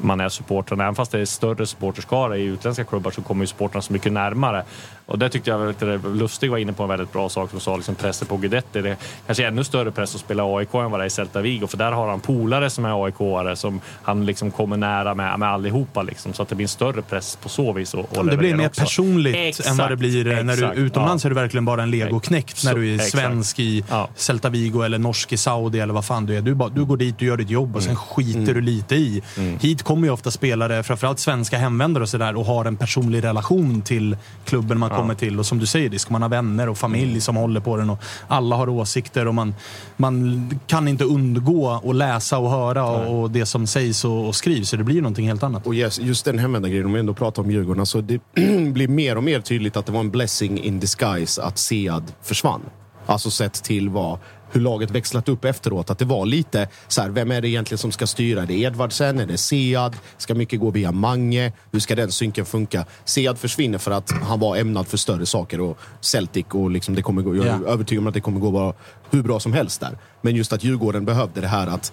man 0.00 0.20
är 0.20 0.28
supportrarna. 0.28 0.84
Även 0.84 0.94
fast 0.94 1.12
det 1.12 1.20
är 1.20 1.24
större 1.24 1.66
supporterskara 1.66 2.36
i 2.36 2.42
utländska 2.42 2.84
klubbar 2.84 3.10
så 3.10 3.22
kommer 3.22 3.42
ju 3.42 3.46
supportrarna 3.46 3.82
så 3.82 3.92
mycket 3.92 4.12
närmare. 4.12 4.64
Och 5.08 5.18
det 5.18 5.28
tyckte 5.28 5.50
jag 5.50 5.58
var 5.58 5.66
lite 5.68 6.00
Lustig 6.08 6.50
var 6.50 6.58
inne 6.58 6.72
på 6.72 6.82
en 6.82 6.88
väldigt 6.88 7.12
bra 7.12 7.28
sak 7.28 7.50
som 7.50 7.60
sa 7.60 7.76
liksom 7.76 7.94
pressen 7.94 8.28
på 8.28 8.36
Guidetti. 8.36 8.80
Det 8.82 8.90
är 8.90 8.96
kanske 9.26 9.46
ännu 9.46 9.64
större 9.64 9.90
press 9.90 10.14
att 10.14 10.20
spela 10.20 10.56
AIK 10.56 10.74
än 10.74 10.90
vad 10.90 11.00
det 11.00 11.04
är 11.04 11.06
i 11.06 11.10
Celta 11.10 11.40
Vigo 11.40 11.66
för 11.66 11.76
där 11.76 11.92
har 11.92 12.08
han 12.10 12.20
polare 12.20 12.70
som 12.70 12.84
är 12.84 12.90
AIK-are 13.06 13.54
som 13.54 13.80
han 14.02 14.26
liksom 14.26 14.50
kommer 14.50 14.76
nära 14.76 15.14
med, 15.14 15.38
med 15.38 15.48
allihopa 15.48 16.02
liksom. 16.02 16.32
Så 16.32 16.42
att 16.42 16.48
det 16.48 16.54
blir 16.54 16.64
en 16.64 16.68
större 16.68 17.02
press 17.02 17.36
på 17.42 17.48
så 17.48 17.72
vis. 17.72 17.94
Och, 17.94 18.18
och 18.18 18.26
det 18.26 18.36
blir 18.36 18.56
mer 18.56 18.66
också. 18.66 18.80
personligt 18.80 19.36
Exakt, 19.36 19.68
än 19.68 19.76
vad 19.76 19.90
det 19.90 19.96
blir 19.96 20.26
eh, 20.26 20.42
när 20.44 20.54
exakt, 20.54 20.76
du 20.76 20.80
utomlands 20.82 21.24
ja. 21.24 21.28
är 21.28 21.30
du 21.30 21.40
verkligen 21.40 21.64
bara 21.64 21.82
en 21.82 21.90
legoknekt 21.90 22.64
när 22.64 22.74
du 22.74 22.90
är 22.90 22.94
Exakt. 22.94 23.10
svensk 23.10 23.58
i 23.58 23.84
Ja. 23.90 24.08
Celta 24.14 24.48
Vigo 24.48 24.82
eller 24.82 24.98
norsk 24.98 25.32
i 25.32 25.36
Saudi 25.36 25.80
eller 25.80 25.94
vad 25.94 26.04
fan 26.04 26.26
du 26.26 26.36
är. 26.36 26.40
Du, 26.40 26.54
bara, 26.54 26.68
du 26.68 26.84
går 26.84 26.96
dit, 26.96 27.18
du 27.18 27.26
gör 27.26 27.36
ditt 27.36 27.50
jobb 27.50 27.76
och 27.76 27.82
Mm. 27.82 27.86
sen 27.86 27.96
skiter 27.96 28.54
du 28.54 28.60
lite 28.60 28.94
i. 28.94 29.22
Hit 29.60 29.82
kommer 29.82 30.06
ju 30.06 30.12
ofta 30.12 30.30
spelare, 30.30 30.82
framförallt 30.82 31.18
svenska 31.18 31.58
hemvändare 31.58 32.02
och 32.02 32.08
sådär 32.08 32.36
och 32.36 32.44
har 32.44 32.64
en 32.64 32.76
personlig 32.76 33.24
relation 33.24 33.82
till 33.82 34.16
klubben 34.44 34.78
man 34.78 34.90
kommer 35.00 35.14
till. 35.14 35.38
Och 35.38 35.46
som 35.46 35.58
du 35.58 35.66
säger, 35.66 35.88
det 35.88 35.98
ska 35.98 36.12
man 36.12 36.22
ha 36.22 36.28
vänner 36.28 36.68
och 36.68 36.78
familj 36.78 37.08
Mm. 37.08 37.20
som 37.20 37.36
håller 37.36 37.60
på 37.60 37.76
den 37.76 37.90
och 37.90 37.98
alla 38.28 38.56
har 38.56 38.68
åsikter 38.68 39.26
och 39.28 39.34
man, 39.34 39.54
man 39.96 40.50
kan 40.66 40.88
inte 40.88 41.04
undgå 41.04 41.80
att 41.84 41.96
läsa 41.96 42.38
och 42.38 42.50
höra 42.50 42.84
och, 42.84 43.20
och 43.20 43.30
det 43.30 43.46
som 43.46 43.66
sägs 43.66 44.04
och, 44.04 44.26
och 44.26 44.34
skrivs. 44.34 44.68
Så 44.68 44.76
det 44.76 44.84
blir 44.84 45.02
någonting 45.02 45.28
helt 45.28 45.42
annat. 45.42 45.66
Och 45.66 45.74
yes, 45.74 45.98
just 45.98 46.24
den 46.24 46.38
hemvändargrejen, 46.38 46.86
om 46.86 46.92
vi 46.92 47.00
ändå 47.00 47.14
pratar 47.14 47.42
om 47.42 47.50
Djurgården, 47.50 47.80
alltså 47.80 48.00
det 48.00 48.20
blir 48.72 48.88
mer 48.88 49.16
och 49.16 49.24
mer 49.24 49.40
tydligt 49.40 49.76
att 49.76 49.86
det 49.86 49.92
var 49.92 50.00
en 50.00 50.10
blessing 50.10 50.58
in 50.58 50.80
disguise 50.80 51.42
att 51.42 51.58
Sead 51.58 52.12
försvann. 52.22 52.60
Alltså 53.06 53.30
sett 53.30 53.54
till 53.64 53.88
vad, 53.88 54.18
hur 54.52 54.60
laget 54.60 54.90
växlat 54.90 55.28
upp 55.28 55.44
efteråt. 55.44 55.90
Att 55.90 55.98
det 55.98 56.04
var 56.04 56.26
lite 56.26 56.68
så 56.88 57.02
här, 57.02 57.08
vem 57.08 57.30
är 57.30 57.40
det 57.40 57.48
egentligen 57.48 57.78
som 57.78 57.92
ska 57.92 58.06
styra? 58.06 58.42
Är 58.42 58.46
det 58.46 58.54
Edvardsen? 58.54 59.20
Är 59.20 59.26
det 59.26 59.38
Sead? 59.38 59.96
Ska 60.18 60.34
mycket 60.34 60.60
gå 60.60 60.70
via 60.70 60.92
Mange? 60.92 61.52
Hur 61.72 61.80
ska 61.80 61.94
den 61.96 62.12
synken 62.12 62.46
funka? 62.46 62.84
Sead 63.04 63.38
försvinner 63.38 63.78
för 63.78 63.90
att 63.90 64.10
han 64.10 64.40
var 64.40 64.56
ämnad 64.56 64.86
för 64.86 64.96
större 64.96 65.26
saker 65.26 65.60
och 65.60 65.78
Celtic 66.00 66.46
och 66.50 66.70
liksom 66.70 66.94
det 66.94 67.02
kommer 67.02 67.22
gå, 67.22 67.36
jag 67.36 67.46
är 67.46 67.60
Ja. 67.64 67.68
övertygad 67.72 68.02
om 68.02 68.06
att 68.08 68.14
det 68.14 68.20
kommer 68.20 68.40
gå 68.40 68.50
bara 68.50 68.74
hur 69.10 69.22
bra 69.22 69.40
som 69.40 69.52
helst 69.52 69.80
där. 69.80 69.98
Men 70.22 70.36
just 70.36 70.52
att 70.52 70.64
Djurgården 70.64 71.04
behövde 71.04 71.40
det 71.40 71.48
här 71.48 71.66
att 71.66 71.92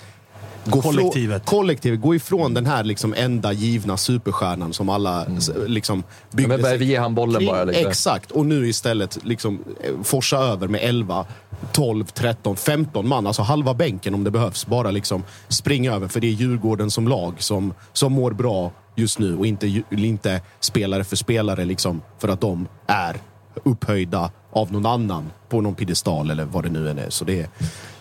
gå 0.66 0.82
Kollektivet. 0.82 1.49
Från, 1.49 1.57
kollektivet. 1.59 2.01
Gå 2.01 2.16
ifrån 2.16 2.53
den 2.53 2.66
här 2.66 2.84
liksom 2.84 3.13
enda 3.18 3.51
givna 3.53 3.97
superstjärnan 3.97 4.74
som 4.74 4.89
alla 4.89 5.26
s- 5.38 5.51
liksom 5.68 6.03
byggde 6.32 6.57
men 6.57 6.66
sig 6.66 6.84
ge 6.84 6.97
han 6.97 7.16
bollen 7.16 7.36
kring. 7.39 7.47
bara. 7.47 7.63
Liksom. 7.63 7.88
Exakt. 7.88 8.32
Och 8.32 8.45
nu 8.45 8.68
istället 8.68 9.18
liksom 9.26 9.59
eh, 9.84 9.91
forsa 10.03 10.38
över 10.38 10.68
med 10.68 10.80
11, 10.84 11.26
12, 11.72 12.05
13, 12.05 12.55
15 12.55 13.07
man. 13.07 13.28
Alltså 13.28 13.41
halva 13.41 13.74
bänken 13.74 14.13
om 14.13 14.24
det 14.24 14.32
behövs. 14.32 14.66
Bara 14.68 14.91
liksom 14.91 15.24
springa 15.47 15.93
över. 15.93 16.07
För 16.07 16.20
det 16.20 16.28
är 16.28 16.32
Djurgården 16.32 16.91
som 16.91 17.07
lag 17.07 17.34
som, 17.38 17.74
som 17.93 18.13
mår 18.13 18.32
bra 18.32 18.72
just 18.95 19.20
nu 19.20 19.38
och 19.38 19.45
inte, 19.45 19.82
inte 19.91 20.41
spelare 20.59 21.03
för 21.03 21.16
spelare 21.16 21.66
liksom 21.66 22.01
för 22.20 22.28
att 22.28 22.41
de 22.41 22.68
är 22.88 23.16
upphöjda 23.64 24.32
av 24.51 24.72
någon 24.72 24.86
annan 24.86 25.24
på 25.49 25.62
någon 25.62 25.76
piedestal 25.76 26.32
eller 26.32 26.45
vad 26.45 26.64
det 26.64 26.70
nu 26.70 26.89
än 26.89 26.97
är. 26.99 27.10
Så 27.10 27.26
det, 27.26 27.49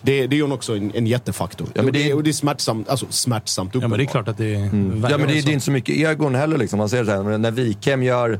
det, 0.01 0.27
det 0.27 0.35
är 0.35 0.37
ju 0.37 0.51
också 0.51 0.75
en, 0.77 0.91
en 0.95 1.07
jättefaktor. 1.07 1.67
Ja, 1.73 1.81
men 1.83 1.93
det, 1.93 2.03
det- 2.03 2.13
och 2.13 2.23
det 2.23 2.29
är 2.29 2.33
smärtsamt, 2.33 2.89
alltså 2.89 3.05
smärtsamt 3.09 3.75
Ja, 3.75 3.79
men 3.79 3.89
det 3.89 3.95
är 3.95 3.95
uppenbart. 4.05 4.11
klart 4.11 4.27
att 4.27 4.37
det 4.37 4.55
är... 4.55 4.59
Mm. 4.59 5.05
Ja, 5.09 5.17
men 5.17 5.27
det, 5.27 5.33
det 5.33 5.49
är 5.51 5.53
inte 5.53 5.65
så 5.65 5.71
mycket 5.71 5.95
egon 5.95 6.35
heller. 6.35 6.57
Liksom. 6.57 6.77
Man 6.79 6.89
ser 6.89 7.05
så 7.05 7.11
här, 7.11 7.37
när 7.37 7.51
Wikhem 7.51 8.03
gör 8.03 8.39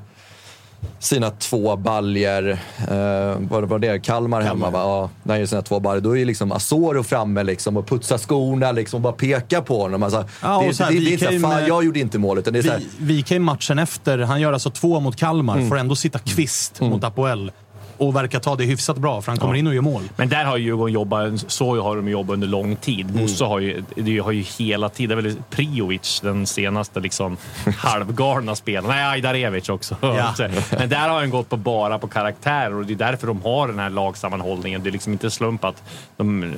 sina 0.99 1.29
två 1.29 1.75
baljer, 1.75 2.49
eh, 2.89 3.39
vad 3.49 3.63
var 3.65 3.79
det? 3.79 3.99
Kalmar, 3.99 4.41
hemma 4.41 4.69
va? 4.69 4.79
Ja, 4.79 5.09
när 5.23 5.33
han 5.33 5.39
gör 5.39 5.45
sina 5.47 5.61
två 5.61 5.79
baljer, 5.79 6.01
då 6.01 6.17
är 6.17 6.25
liksom 6.25 6.51
Asoro 6.51 7.03
framme 7.03 7.43
liksom, 7.43 7.77
och 7.77 7.87
putsar 7.87 8.17
skorna 8.17 8.71
liksom, 8.71 8.97
och 8.97 9.01
bara 9.01 9.13
pekar 9.13 9.61
på 9.61 9.81
honom. 9.81 10.03
Alltså, 10.03 10.25
Ja, 10.41 10.63
det, 10.67 10.73
så 10.73 10.83
här, 10.83 10.91
det, 10.91 10.99
det 10.99 11.05
är 11.05 11.11
inte 11.11 11.19
så 11.19 11.25
här, 11.25 11.31
Wikheim, 11.37 11.51
fan 11.51 11.67
jag 11.67 11.83
gjorde 11.85 11.99
inte 11.99 12.17
målet. 12.19 12.45
Det 12.53 12.59
är 12.59 12.63
så 12.63 12.71
här, 12.71 12.81
Vi, 12.97 13.13
Wikheim 13.15 13.43
matchen 13.43 13.79
efter, 13.79 14.17
han 14.19 14.41
gör 14.41 14.53
alltså 14.53 14.69
två 14.69 14.99
mot 14.99 15.15
Kalmar, 15.15 15.55
Mm. 15.55 15.69
får 15.69 15.77
ändå 15.77 15.95
sitta 15.95 16.19
kvist 16.19 16.81
mot 16.81 17.03
Apoel. 17.03 17.51
Och 17.97 18.15
verkar 18.15 18.39
ta 18.39 18.55
det 18.55 18.63
hyfsat 18.63 18.97
bra, 18.97 19.21
för 19.21 19.31
han 19.31 19.39
kommer 19.39 19.55
in 19.55 19.67
och 19.67 19.75
gör 19.75 19.81
mål. 19.81 20.03
Men 20.15 20.29
där 20.29 20.45
har 20.45 20.57
ju 20.57 20.63
Djurgården 20.63 20.93
jobbat, 20.93 21.51
så 21.51 21.81
har 21.81 21.95
de 21.95 22.09
jobbat 22.09 22.33
under 22.33 22.47
lång 22.47 22.75
tid. 22.75 23.05
Bosse 23.05 23.45
har 23.45 23.59
ju, 23.59 23.83
det 23.95 24.17
har 24.17 24.31
ju 24.31 24.41
hela 24.41 24.89
tiden, 24.89 25.23
väl 25.23 25.35
Priovic 25.49 26.19
den 26.23 26.47
senaste 26.47 26.99
liksom 26.99 27.37
halvgalna 27.77 28.55
spelaren. 28.55 28.95
Nej, 28.95 29.05
Ajdarevic 29.05 29.69
också. 29.69 29.95
Ja. 30.01 30.33
Men 30.71 30.89
där 30.89 31.09
har 31.09 31.19
han 31.19 31.29
gått 31.29 31.49
på 31.49 31.57
bara 31.57 31.99
på 31.99 32.07
karaktärer 32.07 32.75
och 32.75 32.85
det 32.85 32.93
är 32.93 32.97
därför 32.97 33.27
de 33.27 33.41
har 33.41 33.67
den 33.67 33.79
här 33.79 33.89
lagsammanhållningen. 33.89 34.83
Det 34.83 34.89
är 34.89 34.91
liksom 34.91 35.13
inte 35.13 35.31
slump 35.31 35.63
att 35.63 35.83
de, 36.17 36.43
eh, 36.43 36.51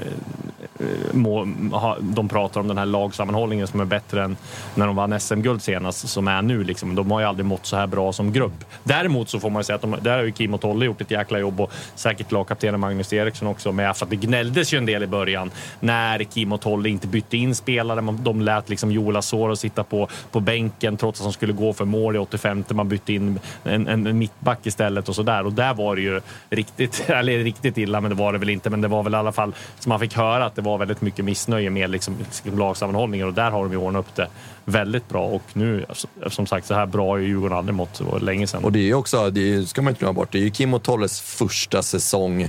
må, 1.13 1.45
ha, 1.71 1.97
de 1.99 2.29
pratar 2.29 2.61
om 2.61 2.67
den 2.67 2.77
här 2.77 2.85
lagsammanhållningen 2.85 3.67
som 3.67 3.79
är 3.79 3.85
bättre 3.85 4.23
än 4.23 4.37
när 4.75 4.87
de 4.87 4.95
vann 4.95 5.19
SM-guld 5.19 5.61
senast, 5.61 6.09
som 6.09 6.27
är 6.27 6.41
nu. 6.41 6.63
Liksom. 6.63 6.95
De 6.95 7.11
har 7.11 7.19
ju 7.19 7.25
aldrig 7.25 7.45
mått 7.45 7.65
så 7.65 7.75
här 7.75 7.87
bra 7.87 8.13
som 8.13 8.33
grupp. 8.33 8.65
Däremot 8.83 9.29
så 9.29 9.39
får 9.39 9.49
man 9.49 9.59
ju 9.59 9.63
säga 9.63 9.75
att 9.75 9.81
de, 9.81 9.95
där 10.01 10.17
har 10.17 10.23
ju 10.23 10.31
Kim 10.31 10.53
och 10.53 10.61
Tolle 10.61 10.85
gjort 10.85 11.01
ett 11.01 11.11
jäkla 11.11 11.26
jobb 11.31 11.61
och 11.61 11.71
säkert 11.95 12.31
lagkaptenen 12.31 12.79
Magnus 12.79 13.13
Eriksson 13.13 13.47
också 13.47 13.71
med 13.71 13.97
för 13.97 14.05
att 14.05 14.09
det 14.09 14.15
gnälldes 14.15 14.73
ju 14.73 14.77
en 14.77 14.85
del 14.85 15.03
i 15.03 15.07
början 15.07 15.51
när 15.79 16.23
Kim 16.23 16.51
och 16.51 16.61
Tolle 16.61 16.89
inte 16.89 17.07
bytte 17.07 17.37
in 17.37 17.55
spelare. 17.55 18.01
De 18.19 18.41
lät 18.41 18.69
liksom 18.69 18.91
Joel 18.91 19.15
Asoro 19.15 19.55
sitta 19.55 19.83
på, 19.83 20.09
på 20.31 20.39
bänken 20.39 20.97
trots 20.97 21.19
att 21.19 21.25
de 21.25 21.33
skulle 21.33 21.53
gå 21.53 21.73
för 21.73 21.85
mål 21.85 22.15
i 22.15 22.19
85. 22.19 22.63
Man 22.69 22.89
bytte 22.89 23.13
in 23.13 23.39
en, 23.63 23.87
en, 23.87 24.07
en 24.07 24.17
mittback 24.17 24.65
istället 24.65 25.09
och 25.09 25.15
så 25.15 25.23
där. 25.23 25.45
Och 25.45 25.53
där 25.53 25.73
var 25.73 25.95
det 25.95 26.01
ju 26.01 26.21
riktigt, 26.49 27.03
eller 27.09 27.39
riktigt 27.39 27.77
illa, 27.77 28.01
men 28.01 28.09
det 28.09 28.15
var 28.15 28.33
det 28.33 28.39
väl 28.39 28.49
inte. 28.49 28.69
Men 28.69 28.81
det 28.81 28.87
var 28.87 29.03
väl 29.03 29.13
i 29.13 29.17
alla 29.17 29.31
fall 29.31 29.53
som 29.79 29.89
man 29.89 29.99
fick 29.99 30.15
höra 30.15 30.45
att 30.45 30.55
det 30.55 30.61
var 30.61 30.77
väldigt 30.77 31.01
mycket 31.01 31.25
missnöje 31.25 31.69
med 31.69 31.89
liksom, 31.89 32.17
liksom 32.17 32.59
lagsammanhållningen 32.59 33.27
och 33.27 33.33
där 33.33 33.51
har 33.51 33.63
de 33.63 33.71
ju 33.71 33.77
ordnat 33.77 33.99
upp 33.99 34.15
det 34.15 34.27
väldigt 34.67 35.09
bra. 35.09 35.25
Och 35.25 35.43
nu, 35.53 35.85
som 36.27 36.47
sagt, 36.47 36.67
så 36.67 36.73
här 36.73 36.85
bra 36.85 37.07
har 37.07 37.17
Djurgården 37.17 37.57
aldrig 37.57 37.75
mått. 37.75 37.97
Det 37.97 38.03
var 38.03 38.19
länge 38.19 38.47
sedan. 38.47 38.63
Och 38.63 38.71
det 38.71 38.79
är 38.79 38.83
ju 38.83 38.93
också, 38.93 39.29
det 39.29 39.69
ska 39.69 39.81
man 39.81 39.91
inte 39.91 39.99
glömma 39.99 40.13
bort, 40.13 40.31
det 40.31 40.37
är 40.37 40.43
ju 40.43 40.49
Kim 40.49 40.73
och 40.73 40.83
Tolles 40.83 41.21
första 41.21 41.83
säsong 41.83 42.41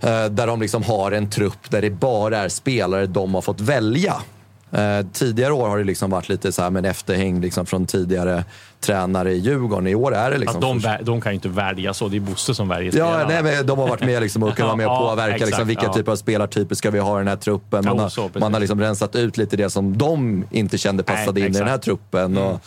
eh, 0.00 0.24
där 0.30 0.46
de 0.46 0.60
liksom 0.60 0.82
har 0.82 1.12
en 1.12 1.30
trupp 1.30 1.70
där 1.70 1.82
det 1.82 1.90
bara 1.90 2.38
är 2.38 2.48
spelare 2.48 3.06
de 3.06 3.34
har 3.34 3.42
fått 3.42 3.60
välja. 3.60 4.14
Eh, 4.72 5.06
tidigare 5.12 5.52
år 5.52 5.68
har 5.68 5.78
det 5.78 5.84
liksom 5.84 6.10
varit 6.10 6.28
lite 6.28 6.52
så 6.52 6.62
här 6.62 6.70
med 6.70 6.86
efterhäng 6.86 7.40
liksom 7.40 7.66
från 7.66 7.86
tidigare 7.86 8.44
tränare 8.80 9.32
i 9.32 9.38
Djurgården. 9.38 9.86
I 9.86 9.94
år 9.94 10.14
är 10.14 10.30
det 10.30 10.38
liksom... 10.38 10.56
Att 10.76 10.82
de, 10.82 11.04
de 11.04 11.20
kan 11.20 11.32
ju 11.32 11.34
inte 11.34 11.48
välja 11.48 11.94
så. 11.94 12.08
Det 12.08 12.16
är 12.16 12.20
Bosse 12.20 12.54
som 12.54 12.68
väljer 12.68 12.86
Ja, 12.86 13.06
spelarna. 13.06 13.28
nej, 13.28 13.42
men 13.42 13.66
de 13.66 13.78
har 13.78 13.88
varit 13.88 14.00
med 14.04 14.22
liksom 14.22 14.42
och 14.42 14.56
kunnat 14.56 14.68
vara 14.68 14.76
med 14.76 14.86
och 14.86 14.92
Ja, 15.00 15.10
påverka 15.10 15.34
exakt, 15.34 15.50
liksom, 15.50 15.66
vilka 15.66 15.84
ja. 15.84 15.92
typer 15.92 16.12
av 16.12 16.16
spelartyper 16.16 16.74
ska 16.74 16.90
vi 16.90 16.98
ha 16.98 17.16
i 17.16 17.18
den 17.18 17.28
här 17.28 17.36
truppen. 17.36 17.84
Man, 17.84 17.98
har, 17.98 18.08
så, 18.08 18.26
precis. 18.26 18.40
man 18.40 18.52
har 18.52 18.60
liksom 18.60 18.80
rensat 18.80 19.16
ut 19.16 19.36
lite 19.36 19.56
det 19.56 19.70
som 19.70 19.98
de 19.98 20.44
inte 20.50 20.78
kände 20.78 21.02
passade 21.02 21.32
Nej, 21.32 21.48
in 21.48 21.54
i 21.54 21.58
den 21.58 21.68
här 21.68 21.74
exakt. 21.74 21.86
Mm. 21.86 21.98
truppen. 21.98 22.38
Och 22.38 22.60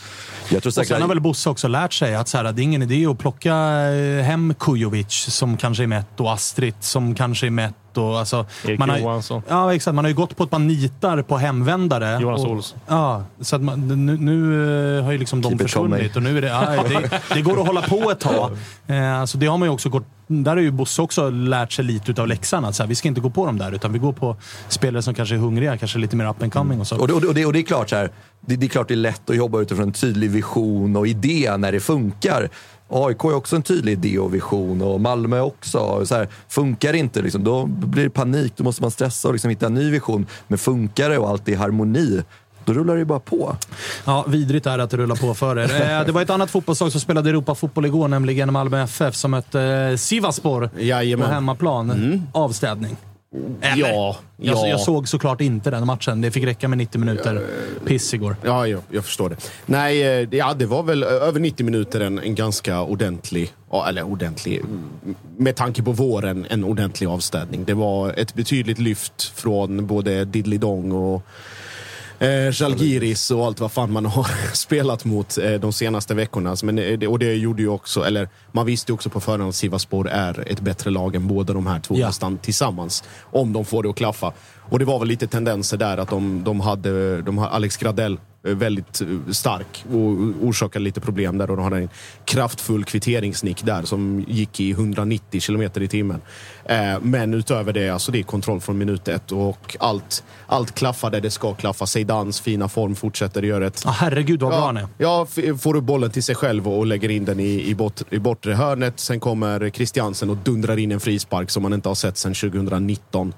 jag 0.49 0.63
tror 0.63 0.69
Och 0.69 0.73
säkert 0.73 0.87
sen 0.87 1.01
har 1.01 1.09
väl 1.09 1.19
Bosse 1.21 1.49
också 1.49 1.67
lärt 1.67 1.93
sig 1.93 2.15
att 2.15 2.27
så 2.27 2.37
här, 2.37 2.51
det 2.51 2.61
är 2.61 2.63
ingen 2.63 2.81
idé 2.81 3.05
att 3.05 3.19
plocka 3.19 3.55
eh, 3.55 4.23
hem 4.23 4.53
Kujovic 4.59 5.11
som 5.13 5.57
kanske 5.57 5.83
är 5.83 5.87
mätt 5.87 6.19
och 6.19 6.33
Astrid 6.33 6.75
som 6.79 7.15
kanske 7.15 7.45
är 7.45 7.51
mätt. 7.51 7.73
Och, 7.97 8.19
alltså, 8.19 8.45
Erik 8.65 8.79
man 8.79 8.89
har, 8.89 8.97
Johansson. 8.97 9.41
Ja, 9.47 9.73
exakt. 9.73 9.95
Man 9.95 10.05
har 10.05 10.09
ju 10.09 10.15
gått 10.15 10.37
på 10.37 10.43
att 10.43 10.51
man 10.51 10.67
nitar 10.67 11.21
på 11.21 11.37
hemvändare. 11.37 12.21
Jonas 12.21 12.45
Olsson. 12.45 12.79
Ja, 12.87 13.23
så 13.41 13.55
att 13.55 13.61
man, 13.61 14.05
nu, 14.05 14.17
nu 14.17 14.97
eh, 14.97 15.03
har 15.03 15.11
ju 15.11 15.17
liksom 15.17 15.41
de 15.41 15.49
Keep 15.49 15.57
försvunnit 15.57 16.15
och 16.15 16.23
nu 16.23 16.37
är 16.37 16.41
det, 16.41 16.47
ja, 16.47 16.83
det... 16.89 17.09
Det 17.35 17.41
går 17.41 17.61
att 17.61 17.67
hålla 17.67 17.81
på 17.81 18.11
ett 18.11 18.19
tag. 18.19 18.51
Eh, 18.87 19.19
alltså, 19.19 19.37
det 19.37 19.45
har 19.47 19.57
man 19.57 19.67
ju 19.67 19.73
också 19.73 19.89
gått... 19.89 20.03
Där 20.27 20.51
har 20.51 20.61
ju 20.61 20.71
Bosse 20.71 21.01
också 21.01 21.29
lärt 21.29 21.71
sig 21.71 21.85
lite 21.85 22.11
utav 22.11 22.27
läxan. 22.27 22.65
Att 22.65 22.75
så 22.75 22.83
här, 22.83 22.87
vi 22.87 22.95
ska 22.95 23.07
inte 23.07 23.21
gå 23.21 23.29
på 23.29 23.45
dem 23.45 23.57
där, 23.57 23.71
utan 23.71 23.93
vi 23.93 23.99
går 23.99 24.13
på 24.13 24.35
spelare 24.67 25.01
som 25.01 25.13
kanske 25.13 25.35
är 25.35 25.39
hungriga, 25.39 25.77
kanske 25.77 25.99
lite 25.99 26.15
mer 26.15 26.29
up 26.29 26.41
and 26.43 26.53
coming 26.53 26.79
och 26.79 26.87
så. 26.87 26.99
Och 27.01 27.07
det, 27.07 27.13
och 27.13 27.21
det- 27.21 27.27
och 27.27 27.33
det, 27.33 27.45
och 27.45 27.53
det 27.53 27.59
är 27.59 27.63
klart 27.63 27.89
så 27.89 27.95
här, 27.95 28.09
det, 28.41 28.55
det 28.55 28.65
är 28.65 28.67
klart 28.69 28.87
det 28.87 28.93
är 28.93 28.95
lätt 28.95 29.29
att 29.29 29.35
jobba 29.35 29.59
utifrån 29.59 29.87
en 29.87 29.93
tydlig 29.93 30.29
vision 30.31 30.95
och 30.95 31.07
idé 31.07 31.57
när 31.57 31.71
det 31.71 31.79
funkar. 31.79 32.49
AIK 32.93 33.23
är 33.23 33.35
också 33.35 33.55
en 33.55 33.61
tydlig 33.63 33.91
idé 33.93 34.19
och 34.19 34.33
vision 34.33 34.81
och 34.81 35.01
Malmö 35.01 35.39
också. 35.39 36.05
Så 36.05 36.15
här, 36.15 36.27
funkar 36.47 36.91
det 36.91 36.97
inte, 36.97 37.21
liksom, 37.21 37.43
då 37.43 37.65
blir 37.65 38.03
det 38.03 38.09
panik. 38.09 38.53
Då 38.55 38.63
måste 38.63 38.81
man 38.81 38.91
stressa 38.91 39.27
och 39.27 39.33
liksom 39.33 39.49
hitta 39.49 39.65
en 39.65 39.73
ny 39.73 39.91
vision. 39.91 40.25
Men 40.47 40.57
funkar 40.57 41.09
det 41.09 41.17
och 41.17 41.29
allt 41.29 41.47
är 41.47 41.51
i 41.51 41.55
harmoni, 41.55 42.23
då 42.65 42.73
rullar 42.73 42.93
det 42.93 42.99
ju 42.99 43.05
bara 43.05 43.19
på. 43.19 43.55
Ja, 44.05 44.25
vidrigt 44.27 44.65
är 44.65 44.77
det 44.77 44.83
att 44.83 44.89
det 44.89 44.97
rullar 44.97 45.15
på 45.15 45.33
för 45.33 45.59
er. 45.59 45.99
Eh, 45.99 46.05
Det 46.05 46.11
var 46.11 46.21
ett 46.21 46.29
annat 46.29 46.51
fotbollslag 46.51 46.91
som 46.91 47.01
spelade 47.01 47.29
Europa-fotboll 47.29 47.85
igår, 47.85 48.07
nämligen 48.07 48.53
Malmö 48.53 48.83
FF 48.83 49.15
som 49.15 49.31
mötte 49.31 49.61
eh, 49.61 49.95
Sivaspor 49.97 50.69
på 51.17 51.23
hemmaplan. 51.33 52.27
Avstädning. 52.31 52.97
Eller? 53.61 53.89
Ja, 53.89 54.15
Jag, 54.37 54.55
ja. 54.57 54.67
jag 54.67 54.79
såg 54.79 55.07
såklart 55.07 55.41
inte 55.41 55.69
den 55.69 55.85
matchen. 55.87 56.21
Det 56.21 56.31
fick 56.31 56.43
räcka 56.43 56.67
med 56.67 56.77
90 56.77 56.99
minuter 56.99 57.45
piss 57.85 58.13
igår. 58.13 58.35
Ja, 58.45 58.67
jag, 58.67 58.81
jag 58.91 59.05
förstår 59.05 59.29
det. 59.29 59.35
Nej, 59.65 60.21
eh, 60.21 60.27
det- 60.29 60.37
ja, 60.37 60.53
det 60.53 60.65
var 60.65 60.83
väl 60.83 61.03
över 61.03 61.39
90 61.39 61.65
minuter 61.65 61.99
en, 61.99 62.19
en 62.19 62.35
ganska 62.35 62.81
ordentlig, 62.81 63.53
ja, 63.71 63.87
eller 63.89 64.03
ordentlig, 64.03 64.61
med 65.37 65.55
tanke 65.55 65.83
på 65.83 65.91
våren, 65.91 66.45
en 66.49 66.63
ordentlig 66.63 67.07
avstädning. 67.07 67.63
Det 67.65 67.73
var 67.73 68.13
ett 68.19 68.33
betydligt 68.33 68.79
lyft 68.79 69.23
från 69.35 69.87
både 69.87 70.25
Diddly 70.25 70.57
Dong 70.57 70.91
och 70.91 71.25
eh, 72.23 72.51
Žalgiris 72.51 73.31
och 73.31 73.45
allt 73.45 73.59
vad 73.59 73.71
fan 73.71 73.91
man 73.91 74.05
har 74.05 74.27
spelat 74.53 75.05
mot 75.05 75.37
eh, 75.37 75.51
de 75.53 75.73
senaste 75.73 76.13
veckorna. 76.13 76.55
Men, 76.63 76.79
eh, 76.79 77.09
och 77.09 77.19
det 77.19 77.33
gjorde 77.33 77.61
ju 77.61 77.67
också, 77.69 78.03
eller 78.05 78.29
man 78.51 78.65
visste 78.65 78.91
ju 78.91 78.93
också 78.93 79.09
på 79.09 79.19
förhand 79.19 79.49
att 79.49 79.55
Sivaspor 79.55 80.09
är 80.09 80.51
ett 80.51 80.59
bättre 80.59 80.89
lag 80.89 81.15
än 81.15 81.27
båda 81.27 81.53
de 81.53 81.67
här 81.67 81.79
två 81.79 81.95
Ja. 81.97 82.07
nästan 82.07 82.37
tillsammans. 82.37 83.03
Om 83.21 83.53
de 83.53 83.65
får 83.65 83.83
det 83.83 83.89
att 83.89 83.95
klaffa. 83.95 84.33
Och 84.73 84.79
det 84.79 84.85
var 84.85 84.99
väl 84.99 85.07
lite 85.07 85.27
tendenser 85.27 85.77
där 85.77 85.97
att 85.97 86.09
de, 86.09 86.43
de 86.43 86.59
hade, 86.59 87.21
de 87.21 87.37
har 87.37 87.47
Alex 87.47 87.77
Gradell 87.77 88.19
väldigt 88.43 89.01
eh, 89.01 89.31
stark 89.31 89.85
och 89.91 90.47
orsakade 90.47 90.83
lite 90.83 91.01
problem 91.01 91.37
där. 91.37 91.49
Och 91.49 91.57
de 91.57 91.63
hade 91.63 91.77
en 91.77 91.89
kraftfull 92.25 92.83
kvitteringsnick 92.83 93.63
där 93.63 93.83
som 93.83 94.25
gick 94.27 94.59
i 94.59 94.71
190 94.71 95.39
kilometer 95.39 95.81
i 95.81 95.87
timmen. 95.87 96.21
Eh, 96.65 96.99
men 97.01 97.33
utöver 97.33 97.73
det, 97.73 97.89
alltså 97.89 98.11
det 98.11 98.19
är 98.19 98.23
kontroll 98.23 98.61
från 98.61 98.77
minut 98.77 99.07
ett 99.07 99.31
och 99.31 99.77
allt, 99.79 100.23
allt 100.47 100.75
klaffar 100.75 101.11
där 101.11 101.21
det 101.21 101.31
ska 101.31 101.53
klaffa. 101.53 101.85
Seydans 101.85 102.41
fina 102.41 102.69
form 102.69 102.95
fortsätter 102.95 103.41
göra 103.41 103.67
ett... 103.67 103.83
Ah, 103.85 103.91
herregud 103.91 104.41
vad 104.41 104.51
bra 104.51 104.65
han 104.65 104.77
är. 104.77 104.87
Ja, 104.97 105.27
får 105.59 105.75
upp 105.75 105.83
bollen 105.83 106.11
till 106.11 106.23
sig 106.23 106.35
själv 106.35 106.67
och 106.67 106.85
lägger 106.85 107.09
in 107.09 107.25
den 107.25 107.39
i, 107.39 107.69
i, 107.69 107.75
bort, 107.75 108.01
i 108.09 108.19
bortre 108.19 108.53
hörnet. 108.53 108.99
Sen 108.99 109.19
kommer 109.19 109.69
Christiansen 109.69 110.29
och 110.29 110.37
dundrar 110.37 110.77
in 110.77 110.91
en 110.91 110.99
frispark 110.99 111.49
som 111.49 111.63
man 111.63 111.73
inte 111.73 111.89
har 111.89 111.95
sett 111.95 112.17
sedan 112.17 112.33
2019. 112.33 113.33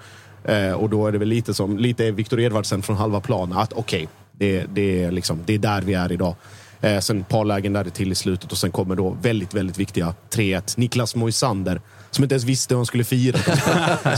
Eh, 0.48 0.72
och 0.72 0.90
då 0.90 1.08
är 1.08 1.12
det 1.12 1.18
väl 1.18 1.28
lite 1.28 1.54
som 1.54 1.78
lite 1.78 2.12
Viktor 2.12 2.40
Edvardsen 2.40 2.82
från 2.82 2.96
halva 2.96 3.20
plan. 3.22 3.54
Att 3.54 3.74
okej, 3.74 4.08
det, 4.32 4.66
det, 4.74 5.04
är 5.04 5.12
liksom, 5.12 5.40
det 5.46 5.54
är 5.54 5.60
där 5.60 5.82
vi 5.82 5.94
är 5.94 6.12
idag. 6.12 6.36
Eh, 6.82 7.00
sen 7.00 7.22
ett 7.22 7.30
par 7.30 7.46
lägen 7.46 7.74
där 7.74 7.84
till 7.84 8.12
i 8.12 8.16
slutet 8.16 8.52
och 8.52 8.58
sen 8.58 8.72
kommer 8.72 8.96
då 8.96 9.18
väldigt, 9.22 9.54
väldigt 9.54 9.78
viktiga 9.78 10.14
3-1. 10.32 10.74
Niklas 10.78 11.16
Moisander, 11.16 11.82
som 12.12 12.24
inte 12.24 12.36
ens 12.36 12.44
visste 12.44 12.74
hur 12.74 12.78
han 12.78 12.86
skulle 12.86 13.04
fira. 13.04 13.38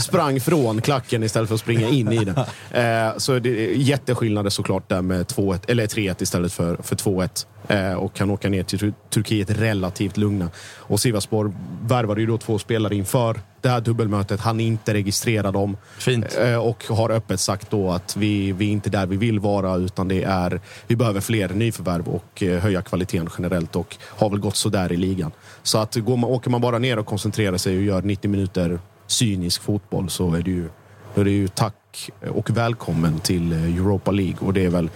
Sprang 0.00 0.40
från 0.40 0.80
klacken 0.80 1.22
istället 1.22 1.48
för 1.48 1.54
att 1.54 1.60
springa 1.60 1.88
in 1.88 2.12
i 2.12 2.24
den. 2.24 2.36
Eh, 2.70 3.16
så 3.16 3.38
det 3.38 3.48
är 3.48 3.74
jätteskillnader 3.74 4.50
såklart 4.50 4.88
där 4.88 5.02
med 5.02 5.26
2-1, 5.26 5.60
eller 5.68 5.86
3-1 5.86 6.22
istället 6.22 6.52
för, 6.52 6.76
för 6.82 6.96
2-1. 6.96 7.46
Eh, 7.68 7.94
och 7.94 8.14
kan 8.14 8.30
åka 8.30 8.48
ner 8.48 8.62
till 8.62 8.78
Tur- 8.78 8.94
Turkiet 9.10 9.50
relativt 9.50 10.16
lugna. 10.16 10.50
Och 10.76 11.00
Sivasspor 11.00 11.52
värvade 11.82 12.20
ju 12.20 12.26
då 12.26 12.38
två 12.38 12.58
spelare 12.58 12.94
inför 12.94 13.40
det 13.60 13.68
här 13.68 13.80
dubbelmötet. 13.80 14.40
Han 14.40 14.60
inte 14.60 14.94
registrera 14.94 15.52
dem. 15.52 15.76
Fint. 15.98 16.36
Eh, 16.40 16.56
och 16.56 16.84
har 16.88 17.10
öppet 17.10 17.40
sagt 17.40 17.70
då 17.70 17.90
att 17.90 18.16
vi, 18.16 18.52
vi 18.52 18.68
är 18.68 18.72
inte 18.72 18.90
där 18.90 19.06
vi 19.06 19.16
vill 19.16 19.40
vara 19.40 19.76
utan 19.76 20.08
det 20.08 20.22
är, 20.22 20.60
vi 20.86 20.96
behöver 20.96 21.20
fler 21.20 21.48
nyförvärv 21.48 22.08
och 22.08 22.42
eh, 22.42 22.58
höja 22.60 22.82
kvaliteten 22.82 23.28
generellt 23.38 23.76
och 23.76 23.96
har 24.02 24.30
väl 24.30 24.40
gått 24.40 24.56
sådär 24.56 24.92
i 24.92 24.96
ligan. 24.96 25.30
Så 25.62 25.78
att 25.78 25.94
går 25.94 26.16
man, 26.16 26.30
åker 26.30 26.50
man 26.50 26.60
bara 26.60 26.78
ner 26.78 26.98
och 26.98 27.06
koncentrerar 27.06 27.56
sig 27.56 27.76
och 27.76 27.82
gör 27.82 28.02
90 28.02 28.30
minuter 28.30 28.78
cynisk 29.06 29.62
fotboll 29.62 30.10
så 30.10 30.34
är 30.34 30.42
det 30.42 30.50
ju, 30.50 30.68
då 31.14 31.20
är 31.20 31.24
det 31.24 31.30
ju 31.30 31.48
tack 31.48 32.10
och 32.30 32.50
välkommen 32.50 33.20
till 33.20 33.52
eh, 33.52 33.76
Europa 33.76 34.10
League 34.10 34.38
och 34.40 34.54
det 34.54 34.64
är 34.64 34.70
väl 34.70 34.90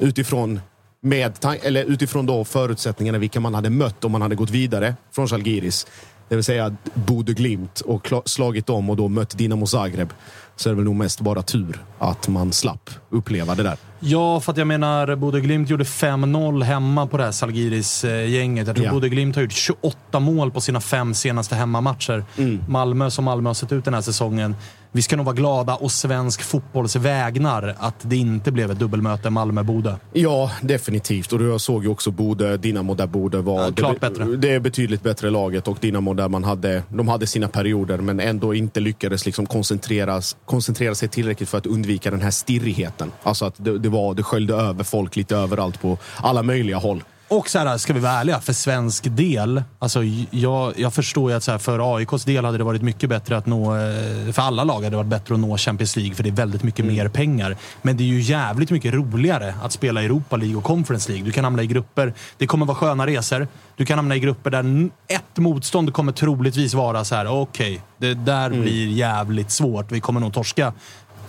utifrån 0.00 0.60
med, 1.00 1.32
eller 1.62 1.84
utifrån 1.84 2.26
då 2.26 2.44
förutsättningarna 2.44 3.18
vilka 3.18 3.40
man 3.40 3.54
hade 3.54 3.70
mött 3.70 4.04
om 4.04 4.12
man 4.12 4.22
hade 4.22 4.34
gått 4.34 4.50
vidare 4.50 4.94
från 5.12 5.28
Žalgiris. 5.28 5.86
Det 6.28 6.34
vill 6.34 6.44
säga 6.44 6.76
Bodø 6.94 7.32
Glimt 7.32 7.80
och 7.80 8.12
slagit 8.24 8.66
dem 8.66 8.90
och 8.90 8.96
då 8.96 9.08
mött 9.08 9.38
Dinamo 9.38 9.66
Zagreb. 9.66 10.12
Så 10.56 10.68
är 10.68 10.70
det 10.70 10.76
väl 10.76 10.84
nog 10.84 10.96
mest 10.96 11.20
bara 11.20 11.42
tur 11.42 11.82
att 11.98 12.28
man 12.28 12.52
slapp 12.52 12.90
uppleva 13.10 13.54
det 13.54 13.62
där. 13.62 13.76
Ja, 14.00 14.40
för 14.40 14.52
att 14.52 14.58
jag 14.58 14.66
menar, 14.66 15.16
Bodø 15.16 15.40
Glimt 15.40 15.70
gjorde 15.70 15.84
5-0 15.84 16.62
hemma 16.62 17.06
på 17.06 17.16
det 17.16 17.24
här 17.24 17.32
Salgiris-gänget. 17.32 18.66
Jag 18.66 18.76
tror 18.76 18.86
Ja. 18.86 18.92
Bodø 18.92 19.08
Glimt 19.08 19.36
har 19.36 19.42
gjort 19.42 19.52
28 19.52 20.20
mål 20.20 20.50
på 20.50 20.60
sina 20.60 20.80
fem 20.80 21.14
senaste 21.14 21.54
hemmamatcher. 21.54 22.24
Mm. 22.36 22.60
Malmö, 22.68 23.10
som 23.10 23.24
Malmö 23.24 23.48
har 23.48 23.54
sett 23.54 23.72
ut 23.72 23.84
den 23.84 23.94
här 23.94 24.00
säsongen. 24.00 24.56
Vi 24.92 25.02
ska 25.02 25.16
nog 25.16 25.26
vara 25.26 25.36
glada 25.36 25.74
och 25.74 25.92
svensk 25.92 26.42
fotbolls 26.42 26.96
vägnar 26.96 27.76
att 27.78 27.94
det 28.02 28.16
inte 28.16 28.52
blev 28.52 28.70
ett 28.70 28.78
dubbelmöte 28.78 29.30
Malmö-Bodø. 29.30 29.94
Ja, 30.12 30.50
definitivt. 30.62 31.32
Och 31.32 31.42
jag 31.42 31.60
såg 31.60 31.84
ju 31.84 31.90
också 31.90 32.10
Bodø, 32.10 32.56
Dinamo 32.56 32.94
där 32.94 33.06
Bodø 33.06 33.40
var... 33.40 33.62
Ja, 33.62 33.72
klart 33.72 34.00
det, 34.00 34.10
bättre. 34.10 34.24
Det 34.24 34.54
är 34.54 34.60
betydligt 34.60 35.02
bättre 35.02 35.30
laget 35.30 35.68
och 35.68 35.78
Dinamo 35.80 36.14
där 36.14 36.28
man 36.28 36.44
hade, 36.44 36.82
de 36.88 37.08
hade 37.08 37.26
sina 37.26 37.48
perioder 37.48 37.98
men 37.98 38.20
ändå 38.20 38.54
inte 38.54 38.80
lyckades 38.80 39.26
liksom 39.26 39.46
koncentreras, 39.46 40.36
koncentrera 40.44 40.94
sig 40.94 41.08
tillräckligt 41.08 41.48
för 41.48 41.58
att 41.58 41.66
undvika 41.66 42.10
den 42.10 42.20
här 42.20 42.30
stirrigheten. 42.30 43.12
Alltså 43.22 43.44
att 43.44 43.54
det, 43.56 43.78
det, 43.78 43.88
var, 43.88 44.14
det 44.14 44.22
sköljde 44.22 44.54
över 44.54 44.84
folk 44.84 45.16
lite 45.16 45.36
överallt 45.36 45.80
på 45.80 45.98
alla 46.16 46.42
möjliga 46.42 46.76
håll. 46.76 47.02
Och 47.30 47.48
så 47.48 47.58
här, 47.58 47.78
ska 47.78 47.92
vi 47.92 48.00
vara 48.00 48.12
ärliga, 48.12 48.40
för 48.40 48.52
svensk 48.52 49.04
del. 49.16 49.62
Alltså, 49.78 50.00
jag, 50.30 50.72
jag 50.76 50.94
förstår 50.94 51.30
ju 51.30 51.36
att 51.36 51.42
så 51.42 51.50
här, 51.50 51.58
för 51.58 51.96
AIKs 51.96 52.24
del 52.24 52.44
hade 52.44 52.58
det 52.58 52.64
varit 52.64 52.82
mycket 52.82 53.08
bättre 53.10 53.36
att 53.36 53.46
nå... 53.46 53.76
eh, 53.76 54.32
För 54.32 54.42
alla 54.42 54.64
lag 54.64 54.74
hade 54.74 54.90
det 54.90 54.96
varit 54.96 55.06
bättre 55.06 55.34
att 55.34 55.40
nå 55.40 55.56
Champions 55.58 55.96
League, 55.96 56.14
för 56.14 56.22
det 56.22 56.28
är 56.28 56.32
väldigt 56.32 56.62
mycket 56.62 56.84
mer 56.84 57.08
pengar. 57.08 57.56
Men 57.82 57.96
det 57.96 58.02
är 58.02 58.06
ju 58.08 58.20
jävligt 58.20 58.70
mycket 58.70 58.94
roligare 58.94 59.54
att 59.62 59.72
spela 59.72 60.02
Europa 60.02 60.36
League 60.36 60.56
och 60.56 60.64
Conference 60.64 61.08
League. 61.12 61.26
Du 61.26 61.32
kan 61.32 61.44
hamna 61.44 61.62
i 61.62 61.66
grupper. 61.66 62.12
Det 62.38 62.46
kommer 62.46 62.66
vara 62.66 62.76
sköna 62.76 63.06
resor. 63.06 63.48
Du 63.76 63.84
kan 63.84 63.98
hamna 63.98 64.16
i 64.16 64.20
grupper 64.20 64.50
där 64.50 64.90
ett 65.08 65.36
motstånd 65.36 65.92
kommer 65.92 66.12
troligtvis 66.12 66.74
vara 66.74 67.04
så 67.04 67.14
här. 67.14 67.26
okej, 67.40 67.80
det 67.98 68.14
där 68.14 68.50
blir 68.50 68.88
jävligt 68.88 69.50
svårt. 69.50 69.92
Vi 69.92 70.00
kommer 70.00 70.20
nog 70.20 70.32
torska 70.34 70.72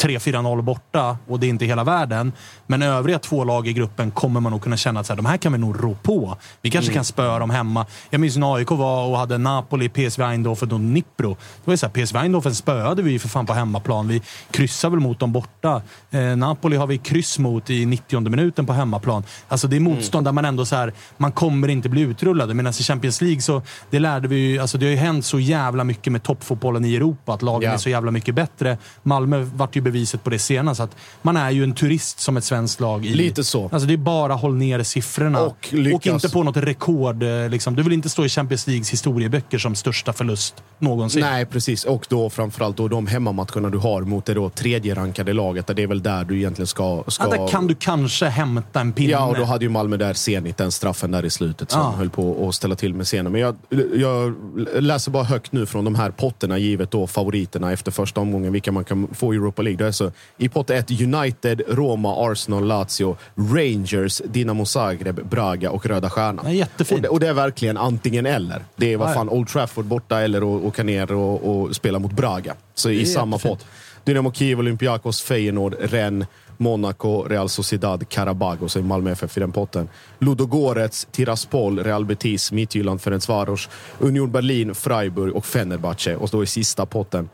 3-4-0 0.01 0.61
borta 0.61 1.17
och 1.27 1.39
det 1.39 1.47
är 1.47 1.49
inte 1.49 1.65
hela 1.65 1.84
världen. 1.84 2.31
Men 2.67 2.81
övriga 2.81 3.19
två 3.19 3.43
lag 3.43 3.67
i 3.67 3.73
gruppen 3.73 4.11
kommer 4.11 4.39
man 4.39 4.51
nog 4.51 4.61
kunna 4.61 4.77
känna 4.77 4.99
att 4.99 5.05
så 5.05 5.13
här, 5.13 5.17
de 5.17 5.26
här 5.26 5.38
kan 5.38 5.51
vi 5.51 5.57
nog 5.57 5.84
rå 5.84 5.95
på. 6.03 6.38
Vi 6.61 6.71
kanske 6.71 6.93
kan 6.93 7.03
spöa 7.05 7.39
dem 7.39 7.49
hemma. 7.49 7.85
Jag 8.09 8.21
minns 8.21 8.38
när 8.38 8.55
AIK 8.55 8.71
var 8.71 9.05
och 9.07 9.17
hade 9.17 9.38
Napoli, 9.38 9.89
PSV 9.89 10.23
Eindhoven 10.23 10.71
och 10.71 10.80
Nipro. 10.80 11.30
Det 11.30 11.38
var 11.65 11.73
ju 11.73 11.77
så 11.77 11.85
här, 11.85 12.05
PSV 12.05 12.17
Eindhoven 12.19 12.55
spöade 12.55 13.01
vi 13.01 13.11
ju 13.11 13.19
för 13.19 13.30
fan 13.30 13.45
på 13.45 13.53
hemmaplan. 13.53 14.07
Vi 14.07 14.21
kryssade 14.51 14.95
väl 14.95 14.99
mot 15.03 15.19
dem 15.19 15.31
borta. 15.31 15.81
Eh, 16.11 16.21
Napoli 16.21 16.77
har 16.77 16.88
vi 16.88 16.97
kryss 16.97 17.39
mot 17.39 17.69
i 17.69 17.85
90 17.85 18.30
minuten 18.30 18.65
på 18.65 18.73
hemmaplan. 18.73 19.23
Alltså 19.47 19.67
det 19.67 19.76
är 19.76 19.80
motstånd 19.80 20.27
där 20.27 20.31
man 20.31 20.45
ändå 20.45 20.65
så 20.65 20.76
här, 20.76 20.93
man 21.17 21.31
kommer 21.31 21.67
inte 21.67 21.89
bli 21.89 22.01
utrullade. 22.01 22.53
Medan 22.53 22.73
i 22.80 22.84
Champions 22.84 23.21
League 23.21 23.41
så, 23.41 23.61
det 23.89 23.99
lärde 23.99 24.27
vi 24.27 24.35
ju, 24.35 24.59
alltså 24.59 24.77
det 24.77 24.85
har 24.85 24.91
ju 24.91 24.97
hänt 24.97 25.26
så 25.26 25.39
jävla 25.39 25.84
mycket 25.84 26.13
med 26.13 26.23
toppfotbollen 26.23 26.85
i 26.85 26.95
Europa. 26.95 27.34
Att 27.34 27.41
lagen 27.41 27.69
Ja. 27.69 27.73
är 27.73 27.77
så 27.77 27.89
jävla 27.89 28.11
mycket 28.11 28.35
bättre. 28.35 28.77
Malmö 29.03 29.39
vart 29.55 29.76
ju 29.76 29.81
beviset 29.91 30.24
på 30.24 30.30
det 30.30 30.40
senast. 30.40 30.80
Att 30.82 30.95
man 31.22 31.38
är 31.38 31.52
ju 31.52 31.64
en 31.64 31.74
turist 31.74 32.20
som 32.20 32.38
ett 32.38 32.44
svenskt 32.44 32.80
lag. 32.80 33.06
I, 33.06 33.14
Lite 33.14 33.44
så. 33.44 33.70
Alltså 33.72 33.88
det 33.88 33.94
är 33.94 33.98
bara 33.98 34.34
håll 34.34 34.56
ner 34.56 34.84
siffrorna. 34.84 35.41
Och 35.41 35.68
lyckas- 35.72 36.14
inte 36.14 36.30
på 36.30 36.44
något 36.44 36.57
rekord. 36.57 37.24
eh, 37.24 37.49
Liksom. 37.49 37.76
Du 37.76 37.84
vill 37.84 37.94
inte 37.94 38.10
stå 38.10 38.26
i 38.26 38.30
Champions 38.30 38.68
Leagues 38.68 38.90
historieböcker 38.94 39.57
som 39.57 39.76
största 39.76 40.14
förlust 40.14 40.56
någonsin. 40.80 41.22
Nej, 41.22 41.45
precis. 41.45 41.84
Och 41.86 42.06
då 42.10 42.30
framförallt 42.30 42.78
då 42.78 42.88
de 42.88 43.07
hemmamatcherna 43.07 43.70
du 43.70 43.78
har 43.78 44.02
mot 44.02 44.26
det 44.26 44.34
då 44.34 44.49
tredje 44.49 44.95
rankade 44.95 45.34
laget. 45.34 45.68
Där 45.68 45.74
det 45.74 45.84
är 45.84 45.88
väl 45.88 46.03
där 46.03 46.24
du 46.24 46.38
egentligen 46.38 46.68
ska... 46.68 47.03
ska... 47.07 47.24
Ja, 47.24 47.30
där 47.38 47.48
kan 47.48 47.68
du 47.68 47.76
kanske 47.76 48.26
hämta 48.26 48.80
en 48.82 48.94
pinne. 48.94 49.11
Ja, 49.11 49.26
och 49.28 49.36
då 49.36 49.44
hade 49.44 49.66
ju 49.66 49.70
Malmö 49.70 49.98
där 49.98 50.14
Zenit 50.14 50.57
den 50.57 50.72
straffen 50.72 51.11
där 51.11 51.26
i 51.26 51.30
slutet 51.30 51.72
som 51.72 51.82
Ja. 51.82 51.94
höll 51.98 52.10
på 52.10 52.48
att 52.49 52.56
ställa 52.56 52.76
till 52.76 52.94
med 52.94 53.06
scenen. 53.06 53.32
Men 53.32 53.41
jag, 53.41 53.56
jag 53.95 54.34
läser 54.80 55.11
bara 55.11 55.24
högt 55.24 55.52
nu 55.52 55.66
från 55.66 55.86
de 55.86 55.95
här 55.95 56.11
potterna, 56.11 56.57
givet 56.57 56.91
då 56.91 57.07
favoriterna 57.07 57.72
efter 57.72 57.91
första 57.91 58.22
omgången, 58.22 58.53
vilka 58.53 58.72
man 58.72 58.86
kan 58.86 59.07
få 59.14 59.34
i 59.34 59.38
Europa 59.38 59.61
League. 59.61 59.78
Det 59.80 59.88
är 59.88 59.91
så, 59.91 60.11
I 60.38 60.49
pott 60.49 60.69
1 60.69 60.91
United, 61.01 61.61
Roma, 61.68 62.31
Arsenal, 62.31 62.68
Lazio, 62.68 63.18
Rangers, 63.35 64.22
Dinamo 64.26 64.65
Zagreb, 64.65 65.30
Braga 65.30 65.72
och 65.72 65.85
Röda 65.85 66.10
Stjärnan. 66.10 66.45
Ja, 66.45 66.53
jättefint. 66.53 66.97
Och 66.97 67.01
det, 67.01 67.10
och 67.10 67.19
det 67.19 67.27
är 67.27 67.34
verkligen 67.34 67.77
antingen 67.77 68.26
eller. 68.26 68.65
Det 68.76 68.93
är 68.93 68.97
vad 68.97 69.14
fan 69.14 69.30
Old 69.30 69.47
Trafford 69.47 69.85
borta 69.85 70.22
eller 70.22 70.38
att 70.38 70.64
åka 70.64 70.84
ner 70.84 71.11
och, 71.11 71.61
och 71.61 71.76
spela 71.76 71.99
mot 71.99 72.11
Braga. 72.11 72.56
Så 72.76 72.89
i 72.89 73.06
samma 73.06 73.35
jättefint. 73.35 73.60
pott. 73.60 73.68
Dynamo 74.03 74.31
Kiev, 74.31 74.60
Olympiakos, 74.60 75.22
Feyenoord, 75.22 75.76
Rennes, 75.80 76.27
Monaco, 76.57 77.23
Real 77.23 77.49
Sociedad, 77.49 78.10
Karabag 78.10 78.64
och 78.64 78.72
så 78.72 78.80
är 78.80 78.84
Malmö 78.84 79.11
FF 79.11 79.38
i 79.38 79.39
den 79.39 79.51
potten. 79.51 79.89
Ludogorets, 80.19 81.07
Tiraspol, 81.11 81.80
Real 81.80 82.06
Betis, 82.06 82.51
Midtjylland, 82.51 83.01
Ferencvaros, 83.01 83.69
Union 83.99 84.31
Berlin, 84.31 84.76
Freiburg 84.76 85.35
och 85.35 85.45
Fenerbahce. 85.45 86.15
Och 86.15 86.30
då 86.30 86.43
i 86.43 86.45
sista 86.45 86.85
potten, 86.85 87.30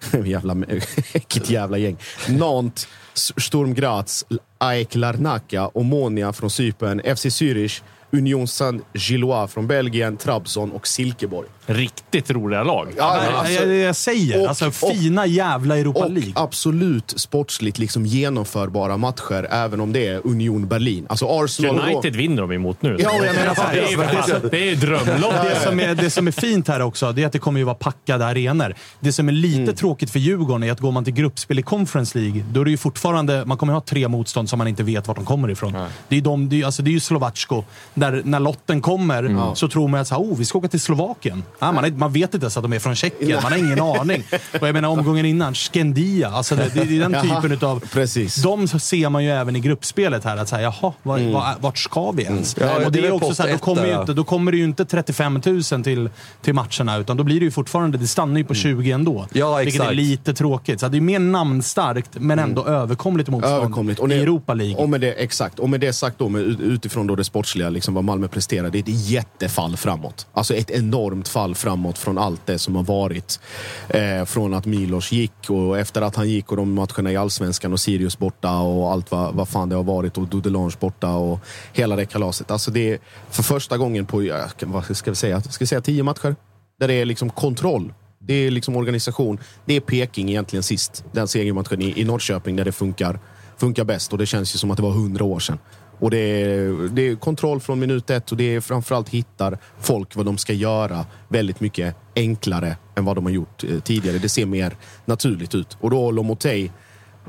jävla, 0.24 0.54
vilket 1.12 1.50
jävla 1.50 1.78
gäng. 1.78 1.96
Nantes, 2.28 2.88
Sturm 3.36 3.74
Graz, 3.74 4.24
AEK 4.58 4.94
Larnaca, 4.94 5.68
Omonia 5.74 6.32
från 6.32 6.50
Cypern, 6.50 7.16
FC 7.16 7.26
Zürich, 7.26 7.82
Union 8.12 8.46
Saint-Gillois 8.46 9.50
från 9.50 9.66
Belgien, 9.66 10.16
Trabzon 10.16 10.70
och 10.70 10.86
Silkeborg. 10.86 11.48
Riktigt 11.74 12.30
roliga 12.30 12.62
lag. 12.62 12.88
Ja, 12.96 13.04
alltså- 13.34 13.52
jag, 13.66 13.74
jag 13.76 13.96
säger, 13.96 14.42
och- 14.42 14.48
alltså 14.48 14.66
och- 14.66 14.74
fina 14.74 15.26
jävla 15.26 15.78
Europa 15.78 16.04
och 16.04 16.10
League. 16.10 16.32
absolut 16.36 17.14
sportsligt 17.16 17.78
liksom 17.78 18.06
genomförbara 18.06 18.96
matcher, 18.96 19.46
även 19.50 19.80
om 19.80 19.92
det 19.92 20.06
är 20.06 20.20
Union 20.26 20.68
Berlin. 20.68 21.06
Alltså 21.08 21.26
Arsenal... 21.44 21.80
United 21.90 22.16
vinner 22.16 22.42
de 22.42 22.52
emot 22.52 22.82
nu. 22.82 22.96
Ja, 23.00 23.10
jag 23.12 23.34
menar 23.34 23.56
det 23.72 23.78
är 23.80 23.90
ju 23.90 23.96
fan- 23.96 24.48
det 24.50 24.70
är 24.70 24.76
drömlag. 24.76 25.32
Det 25.44 25.60
som, 25.68 25.80
är, 25.80 25.94
det 25.94 26.10
som 26.10 26.26
är 26.26 26.32
fint 26.32 26.68
här 26.68 26.80
också, 26.82 27.12
det 27.12 27.22
är 27.22 27.26
att 27.26 27.32
det 27.32 27.38
kommer 27.38 27.58
ju 27.60 27.64
vara 27.64 27.74
packade 27.74 28.26
arenor. 28.26 28.74
Det 29.00 29.12
som 29.12 29.28
är 29.28 29.32
lite 29.32 29.60
Mm. 29.62 29.74
tråkigt 29.74 30.10
för 30.10 30.18
Djurgården 30.18 30.62
är 30.62 30.72
att 30.72 30.80
går 30.80 30.92
man 30.92 31.04
till 31.04 31.14
gruppspel 31.14 31.58
i 31.58 31.62
Conference 31.62 32.18
League, 32.18 32.44
då 32.52 32.60
är 32.60 32.64
det 32.64 32.70
ju 32.70 32.76
fortfarande, 32.76 33.44
man 33.46 33.56
kommer 33.56 33.72
ha 33.72 33.80
tre 33.80 34.08
motstånd 34.08 34.48
som 34.48 34.58
man 34.58 34.68
inte 34.68 34.82
vet 34.82 35.08
vart 35.08 35.16
de 35.16 35.24
kommer 35.26 35.50
ifrån. 35.50 35.76
Det 36.08 36.16
är, 36.16 36.20
de, 36.20 36.48
det 36.48 36.60
är, 36.60 36.64
alltså 36.66 36.82
det 36.82 36.90
är 36.90 36.92
ju 36.92 37.00
Slovacko, 37.00 37.64
Där 37.94 38.22
när 38.24 38.40
lotten 38.40 38.80
kommer 38.80 39.54
så 39.54 39.68
tror 39.68 39.88
man 39.88 40.00
att 40.00 40.08
så 40.08 40.14
här, 40.14 40.22
oh, 40.22 40.36
vi 40.38 40.44
ska 40.44 40.58
åka 40.58 40.68
till 40.68 40.80
Slovakien. 40.80 41.42
Ja, 41.60 41.72
man, 41.72 41.84
är, 41.84 41.90
man 41.90 42.12
vet 42.12 42.34
inte 42.34 42.44
ens 42.44 42.56
att 42.56 42.62
de 42.62 42.72
är 42.72 42.78
från 42.78 42.94
Tjeckien. 42.94 43.38
Man 43.42 43.52
har 43.52 43.58
ingen 43.58 43.80
aning. 43.80 44.22
Och 44.60 44.68
jag 44.68 44.72
menar 44.72 44.88
omgången 44.88 45.26
innan, 45.26 45.54
Skendia. 45.54 46.28
Alltså 46.28 46.56
det, 46.56 46.70
det 46.74 46.80
är 46.80 47.08
den 47.08 47.22
typen 47.22 47.68
av... 47.68 47.80
Precis. 47.92 48.34
De 48.42 48.68
ser 48.68 49.08
man 49.08 49.24
ju 49.24 49.30
även 49.30 49.56
i 49.56 49.60
gruppspelet 49.60 50.24
här. 50.24 50.36
Att 50.36 50.48
säga, 50.48 50.62
jaha, 50.62 50.92
var, 51.02 51.18
Mm. 51.18 51.32
var, 51.32 51.54
vart 51.60 51.78
ska 51.78 52.10
vi 52.10 52.22
ens? 52.22 52.56
Ja, 52.60 52.74
och 52.76 52.82
det 52.82 52.90
det 52.90 52.98
är 52.98 53.00
är 53.00 53.02
väl 53.02 53.12
också 53.12 53.28
pott 53.28 53.36
så 53.36 53.42
här, 53.42 53.52
då, 53.52 53.58
kommer 53.58 53.84
ju 53.86 53.92
där. 53.92 54.00
inte, 54.00 54.12
då 54.12 54.24
kommer 54.24 54.52
det 54.52 54.58
ju 54.58 54.64
inte 54.64 54.84
35 54.84 55.40
000 55.46 55.62
till, 55.62 56.10
till 56.42 56.54
matcherna, 56.54 56.96
utan 56.98 57.16
då 57.16 57.24
blir 57.24 57.40
det 57.40 57.44
ju 57.44 57.50
fortfarande, 57.50 57.98
det 57.98 58.06
stannar 58.06 58.38
ju 58.38 58.44
på 58.44 58.54
20 58.54 58.90
ändå. 58.92 59.12
Mm. 59.18 59.26
Ja, 59.32 59.56
Vilket 59.56 59.80
är 59.82 59.92
lite 59.94 60.34
tråkigt. 60.34 60.80
Så 60.80 60.88
det 60.88 60.96
är 60.96 61.00
mer 61.00 61.18
namnstarkt, 61.18 62.10
men 62.12 62.38
ändå 62.38 62.64
överkomligt 62.66 63.28
motstånd 63.28 63.54
Överkomligt. 63.56 64.00
Och 64.00 64.08
det- 64.08 64.14
i 64.14 64.20
Europa 64.20 64.54
League. 64.54 64.76
Och 64.76 64.88
med 64.88 65.00
det, 65.00 65.12
exakt. 65.12 65.58
Och 65.58 65.70
med 65.70 65.80
det 65.80 65.92
sagt 65.92 66.18
då, 66.18 66.28
med, 66.28 66.42
ut- 66.42 66.60
utifrån 66.60 67.06
då 67.06 67.14
det 67.16 67.24
sportsliga, 67.24 67.68
liksom 67.70 67.94
vad 67.94 68.04
Malmö 68.04 68.28
presterar, 68.28 68.70
det 68.70 68.78
är 68.78 68.82
ett 68.82 68.88
jättefall 69.10 69.76
framåt. 69.76 70.26
Alltså 70.32 70.54
ett 70.54 70.70
enormt 70.70 71.28
fall 71.28 71.39
framåt 71.48 71.98
från 71.98 72.18
allt 72.18 72.46
det 72.46 72.58
som 72.58 72.76
har 72.76 72.82
varit. 72.82 73.40
Eh, 73.88 74.24
från 74.24 74.54
att 74.54 74.66
Milos 74.66 75.12
gick 75.12 75.50
och 75.50 75.78
efter 75.78 76.02
att 76.02 76.16
han 76.16 76.28
gick 76.28 76.50
och 76.50 76.56
de 76.56 76.74
matcherna 76.74 77.12
i 77.12 77.16
Allsvenskan 77.16 77.72
och 77.72 77.80
Sirius 77.80 78.18
borta 78.18 78.58
och 78.58 78.92
allt 78.92 79.10
vad, 79.10 79.34
vad 79.34 79.48
fan 79.48 79.68
det 79.68 79.76
har 79.76 79.82
varit 79.82 80.18
och 80.18 80.28
Dudelange 80.28 80.74
borta 80.80 81.14
och 81.14 81.40
hela 81.72 81.96
det 81.96 82.06
kalaset. 82.06 82.50
Alltså 82.50 82.70
det 82.70 82.92
är 82.92 82.98
för 83.30 83.42
första 83.42 83.78
gången 83.78 84.06
på, 84.06 84.44
vad 84.60 84.96
ska 84.96 85.10
vi 85.10 85.16
säga, 85.16 85.40
ska 85.40 85.62
vi 85.62 85.66
säga 85.66 85.80
tio 85.80 86.02
matcher? 86.02 86.36
Där 86.80 86.88
det 86.88 86.94
är 86.94 87.04
liksom 87.04 87.30
kontroll. 87.30 87.92
Det 88.18 88.34
är 88.34 88.50
liksom 88.50 88.76
organisation. 88.76 89.38
Det 89.64 89.76
är 89.76 89.80
Peking 89.80 90.28
egentligen 90.28 90.62
sist. 90.62 91.04
Den 91.12 91.28
segermatchen 91.28 91.82
i, 91.82 92.00
i 92.00 92.04
Norrköping 92.04 92.56
där 92.56 92.64
det 92.64 92.72
funkar, 92.72 93.18
funkar 93.56 93.84
bäst. 93.84 94.12
Och 94.12 94.18
det 94.18 94.26
känns 94.26 94.54
ju 94.54 94.58
som 94.58 94.70
att 94.70 94.76
det 94.76 94.82
var 94.82 94.90
hundra 94.90 95.24
år 95.24 95.40
sedan. 95.40 95.58
Och 96.00 96.10
det 96.10 96.18
är, 96.18 96.88
det 96.88 97.08
är 97.08 97.16
kontroll 97.16 97.60
från 97.60 97.78
minut 97.80 98.10
ett 98.10 98.30
och 98.30 98.36
det 98.36 98.54
är 98.54 98.60
framförallt 98.60 99.08
hittar 99.08 99.58
folk 99.80 100.16
vad 100.16 100.26
de 100.26 100.38
ska 100.38 100.52
göra 100.52 101.06
väldigt 101.28 101.60
mycket 101.60 101.96
enklare 102.16 102.76
än 102.94 103.04
vad 103.04 103.16
de 103.16 103.24
har 103.24 103.32
gjort 103.32 103.64
eh, 103.64 103.80
tidigare. 103.80 104.18
Det 104.18 104.28
ser 104.28 104.46
mer 104.46 104.76
naturligt 105.04 105.54
ut. 105.54 105.76
Och 105.80 105.90
då 105.90 106.10
Lomotey 106.10 106.70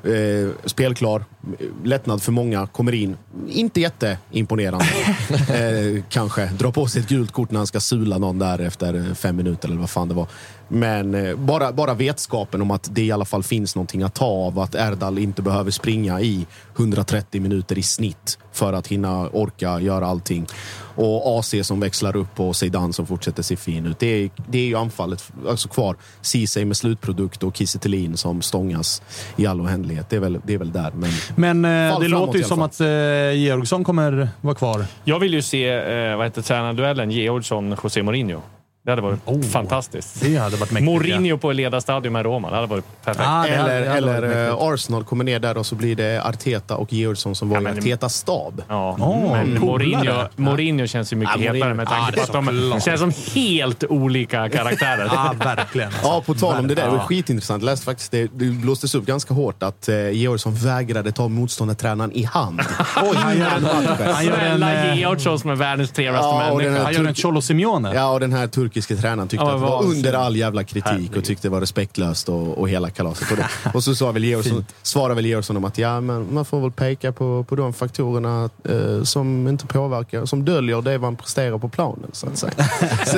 Eh, 0.04 0.52
spelklar, 0.66 1.26
lättnad 1.84 2.24
för 2.24 2.32
många, 2.32 2.68
kommer 2.68 2.94
in. 2.94 3.18
Inte 3.50 3.82
jätteimponerande. 3.82 4.86
eh, 5.98 6.04
kanske. 6.10 6.46
Drar 6.46 6.72
på 6.72 6.88
sig 6.88 7.02
ett 7.02 7.10
gult 7.10 7.32
kort 7.32 7.52
när 7.52 7.58
han 7.58 7.68
ska 7.68 7.80
sula 7.80 8.18
någon 8.18 8.40
där 8.40 8.60
efter 8.60 9.14
fem 9.14 9.36
minuter 9.36 9.68
eller 9.68 9.80
vad 9.80 9.90
fan 9.90 10.08
det 10.08 10.14
var. 10.14 10.28
Men 10.68 11.16
eh, 11.16 11.36
bara, 11.36 11.72
bara 11.72 11.94
vetskapen 11.94 12.62
om 12.62 12.72
att 12.72 12.90
det 12.96 13.04
i 13.04 13.12
alla 13.12 13.26
fall 13.26 13.44
finns 13.44 13.76
någonting 13.76 14.04
att 14.04 14.14
ta 14.14 14.26
av. 14.26 14.60
Att 14.60 14.76
Erdal 14.76 15.20
inte 15.20 15.42
behöver 15.42 15.72
springa 15.72 16.22
i 16.22 16.46
130 16.78 17.42
minuter 17.42 17.78
i 17.78 17.84
snitt 17.84 18.38
för 18.52 18.74
att 18.74 18.88
hinna 18.88 19.30
orka 19.30 19.80
göra 19.80 20.08
allting. 20.08 20.48
Och 20.96 21.40
AC 21.40 21.56
som 21.64 21.80
växlar 21.80 22.16
upp 22.16 22.40
och 22.40 22.56
Zeidan 22.56 22.94
som 22.94 23.06
fortsätter 23.06 23.44
se 23.44 23.56
fin 23.56 23.86
ut. 23.86 24.00
Det 24.00 24.08
är, 24.08 24.30
det 24.50 24.58
är 24.58 24.66
ju 24.66 24.76
anfallet 24.76 25.32
alltså 25.48 25.70
kvar. 25.70 25.96
Ceesay 26.22 26.66
med 26.66 26.78
slutprodukt 26.78 27.44
och 27.44 27.58
Kiese 27.58 27.80
som 28.16 28.42
stångas 28.42 29.02
i 29.36 29.46
all 29.46 29.62
oändlighet. 29.62 30.10
Det 30.10 30.16
är 30.16 30.20
väl, 30.20 30.42
det 30.44 30.54
är 30.54 30.58
väl 30.58 30.72
där. 30.72 30.92
Men, 30.96 31.12
Men 31.36 31.66
eh, 31.66 32.00
det 32.00 32.08
låter 32.08 32.38
ju 32.38 32.44
som 32.44 32.62
att 32.62 32.82
eh, 32.82 32.88
Georgsson 33.34 33.84
kommer 33.84 34.30
vara 34.42 34.56
kvar. 34.56 34.86
Jag 35.04 35.20
vill 35.20 35.34
ju 35.34 35.42
se 35.42 35.70
eh, 35.70 36.18
vad 36.18 36.26
heter 36.26 36.42
tränarduellen 36.42 37.12
Georgsson-José 37.12 38.04
Mourinho. 38.04 38.42
Det 38.84 38.92
hade 38.92 39.02
varit 39.02 39.46
fantastiskt. 39.52 40.22
Det 40.22 40.36
hade 40.38 40.56
varit 40.58 40.72
mäktigt. 40.72 40.92
Mourinho 40.92 41.38
på 41.38 41.52
Leda-stadion 41.52 42.14
med 42.14 42.24
Roma. 42.26 42.50
Det 42.50 42.56
hade 42.56 42.68
varit 42.68 42.86
perfekt. 43.06 43.28
Ah, 43.28 43.32
hade- 43.32 43.50
eller 43.50 43.90
hade 43.90 44.02
varit 44.08 44.24
eller 44.24 44.48
eh, 44.50 44.56
Arsenal 44.60 45.04
kommer 45.04 45.24
ner 45.24 45.40
där 45.40 45.58
och 45.58 45.66
så 45.66 45.76
blir 45.76 45.96
det 45.96 46.22
Arteta 46.26 46.76
och 46.76 46.94
Georgsson 46.94 47.36
som 47.36 47.50
var 47.50 47.62
Ja, 47.62 47.70
i 47.70 47.78
Artetas 47.78 48.16
stab. 48.16 48.62
Ja, 48.70 48.98
Åh, 49.00 49.32
men. 49.32 49.60
Mourinho, 49.60 50.14
Mourinho 50.36 50.88
känns 50.88 51.14
ju 51.14 51.18
mycket 51.18 51.36
Ja, 51.40 51.52
Mourinho- 51.52 51.56
hetare 51.56 51.74
med 51.74 51.86
Ja, 51.86 51.90
tanke 51.90 52.12
det 52.12 52.18
på 52.32 52.38
att 52.38 52.46
de 52.46 52.62
såklart. 52.62 52.84
känns 52.84 53.00
som 53.00 53.14
helt 53.36 53.84
olika 53.84 54.50
karaktärer. 54.58 55.06
Ja, 55.14 55.34
verkligen. 55.44 55.92
Ja, 56.04 56.24
på 56.26 56.34
tal 56.34 56.60
om 56.60 56.68
det 56.68 56.76
där. 56.76 56.84
Det 56.86 56.90
var 56.92 56.98
Ja. 56.98 57.04
skitintressant. 57.04 57.64
Jag 57.64 57.66
läste 57.66 57.86
faktiskt 57.86 58.12
det, 58.12 58.22
det 58.34 58.46
blåstes 58.46 58.96
upp 58.96 59.06
ganska 59.06 59.34
hårt 59.34 59.64
att 59.64 59.90
eh, 59.90 60.10
Georgsson 60.10 60.56
vägrade 60.56 61.12
ta 61.12 61.28
motståndartränaren 61.28 62.12
i 62.12 62.24
hand. 62.24 62.62
Oj, 63.04 63.16
han 63.16 63.38
gör 63.38 63.46
en, 63.58 64.16
Snälla 64.16 64.86
eh, 64.86 64.98
Georgsson 65.00 65.40
som 65.40 65.50
är 65.50 65.56
världens 65.56 65.92
trevligaste 65.92 66.28
Ja, 66.28 66.56
människa. 66.58 66.84
han 66.84 66.94
gör 66.94 67.06
en 67.08 67.16
Cholo 67.16 67.42
Simeone. 67.42 67.94
Ja, 67.96 68.12
och 68.12 68.20
den 68.20 68.34
här 68.34 68.48
turkiske 68.72 68.96
tränaren 68.96 69.28
tyckte 69.28 69.46
Ja, 69.46 69.52
att 69.52 69.58
det 69.60 69.66
var 69.66 69.70
vansinnigt. 69.72 70.08
under 70.08 70.20
all 70.20 70.36
jävla 70.36 70.64
kritik 70.64 71.16
och 71.18 71.24
tyckte 71.24 71.48
det 71.48 71.52
var 71.52 71.60
respektlöst 71.62 72.30
och, 72.30 72.58
och 72.58 72.70
hela 72.70 72.90
kalaset. 72.90 73.32
Och, 73.32 73.38
det, 73.38 73.48
och 73.74 73.84
så 73.84 73.96
sa 73.96 74.12
väl 74.12 74.24
Georgsson, 74.24 74.66
svarade 74.84 75.16
väl 75.16 75.26
Georgsson 75.26 75.58
om 75.58 75.66
att 75.66 75.78
ja, 75.78 76.02
men 76.02 76.34
man 76.34 76.46
får 76.46 76.62
väl 76.62 76.72
peka 76.72 77.12
på, 77.12 77.44
på 77.44 77.56
de 77.56 77.74
faktorerna 77.74 78.50
eh, 78.64 79.04
som 79.04 79.48
inte 79.48 79.66
påverkar, 79.68 80.26
som 80.26 80.46
döljer 80.46 80.82
det 80.82 81.00
man 81.00 81.16
presterar 81.16 81.58
på 81.58 81.70
planen 81.70 82.10
så 82.12 82.28
att 82.28 82.38
säga. 82.38 82.54
Så, 83.06 83.18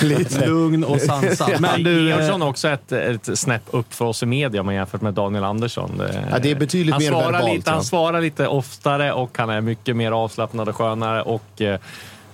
lite. 0.06 0.46
Lugn 0.46 0.84
och 0.84 1.00
sansad. 1.00 1.60
Men 1.60 1.82
du, 1.82 2.08
Georgsson 2.08 2.42
också 2.42 2.68
ett, 2.68 2.92
ett 2.92 3.38
snäpp 3.38 3.62
upp 3.70 3.94
för 3.94 4.04
oss 4.04 4.22
i 4.22 4.26
media 4.26 4.60
om 4.60 4.66
man 4.66 4.74
jämfört 4.74 5.00
med 5.00 5.14
Daniel 5.14 5.44
Andersson. 5.44 5.98
Det, 5.98 6.24
Ja, 6.30 6.38
det 6.38 6.50
är 6.50 6.54
betydligt 6.54 6.92
han 6.94 7.02
mer 7.02 7.10
svarar 7.10 7.32
verbalt, 7.32 7.54
Lite, 7.54 7.70
han 7.70 7.84
svarar 7.84 8.20
lite 8.20 8.46
oftare 8.46 9.12
och 9.12 9.38
han 9.38 9.50
är 9.50 9.60
mycket 9.60 9.96
mer 9.96 10.12
avslappnad 10.12 10.68
och 10.68 10.76
skönare. 10.76 11.22
Och, 11.22 11.60
eh, 11.60 11.80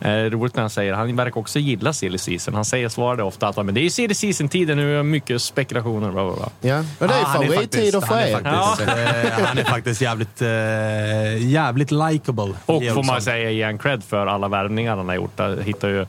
Eh, 0.00 0.10
roligt 0.10 0.54
när 0.54 0.60
han 0.62 0.70
säger, 0.70 0.92
han 0.92 1.16
verkar 1.16 1.40
också 1.40 1.58
gilla 1.58 1.92
silly 1.92 2.18
season. 2.18 2.54
Han 2.54 2.64
säger, 2.64 2.88
svarade 2.88 3.22
ofta 3.22 3.48
att 3.48 3.56
men 3.56 3.74
det 3.74 3.80
är 3.80 3.90
silly 3.90 4.14
season-tiden 4.14 4.76
nu, 4.76 4.98
är 4.98 5.02
mycket 5.02 5.42
spekulationer. 5.42 6.10
Bla, 6.10 6.24
bla, 6.24 6.34
bla. 6.36 6.48
Ja, 6.60 6.84
men 6.98 7.08
det 7.08 7.14
är 7.14 7.20
är 7.20 7.24
favorittider 7.24 8.00
faktiskt- 8.00 8.38
för 8.38 8.44
han 8.44 8.54
är 8.54 8.62
er. 8.62 9.24
faktiskt, 9.26 9.46
Han 9.48 9.58
är 9.58 9.64
faktiskt 9.64 10.00
jävligt, 10.00 10.42
eh, 10.42 11.48
jävligt 11.52 11.90
likable. 11.90 12.54
Och 12.66 12.82
får 12.94 13.02
man 13.02 13.22
säga 13.22 13.50
igen 13.50 13.78
cred 13.78 14.04
för 14.04 14.26
alla 14.26 14.48
värvningar 14.48 14.96
han 14.96 15.08
har 15.08 15.14
gjort. 15.14 15.36
Där 15.36 15.60
hittar 15.62 15.88
ju 15.88 16.06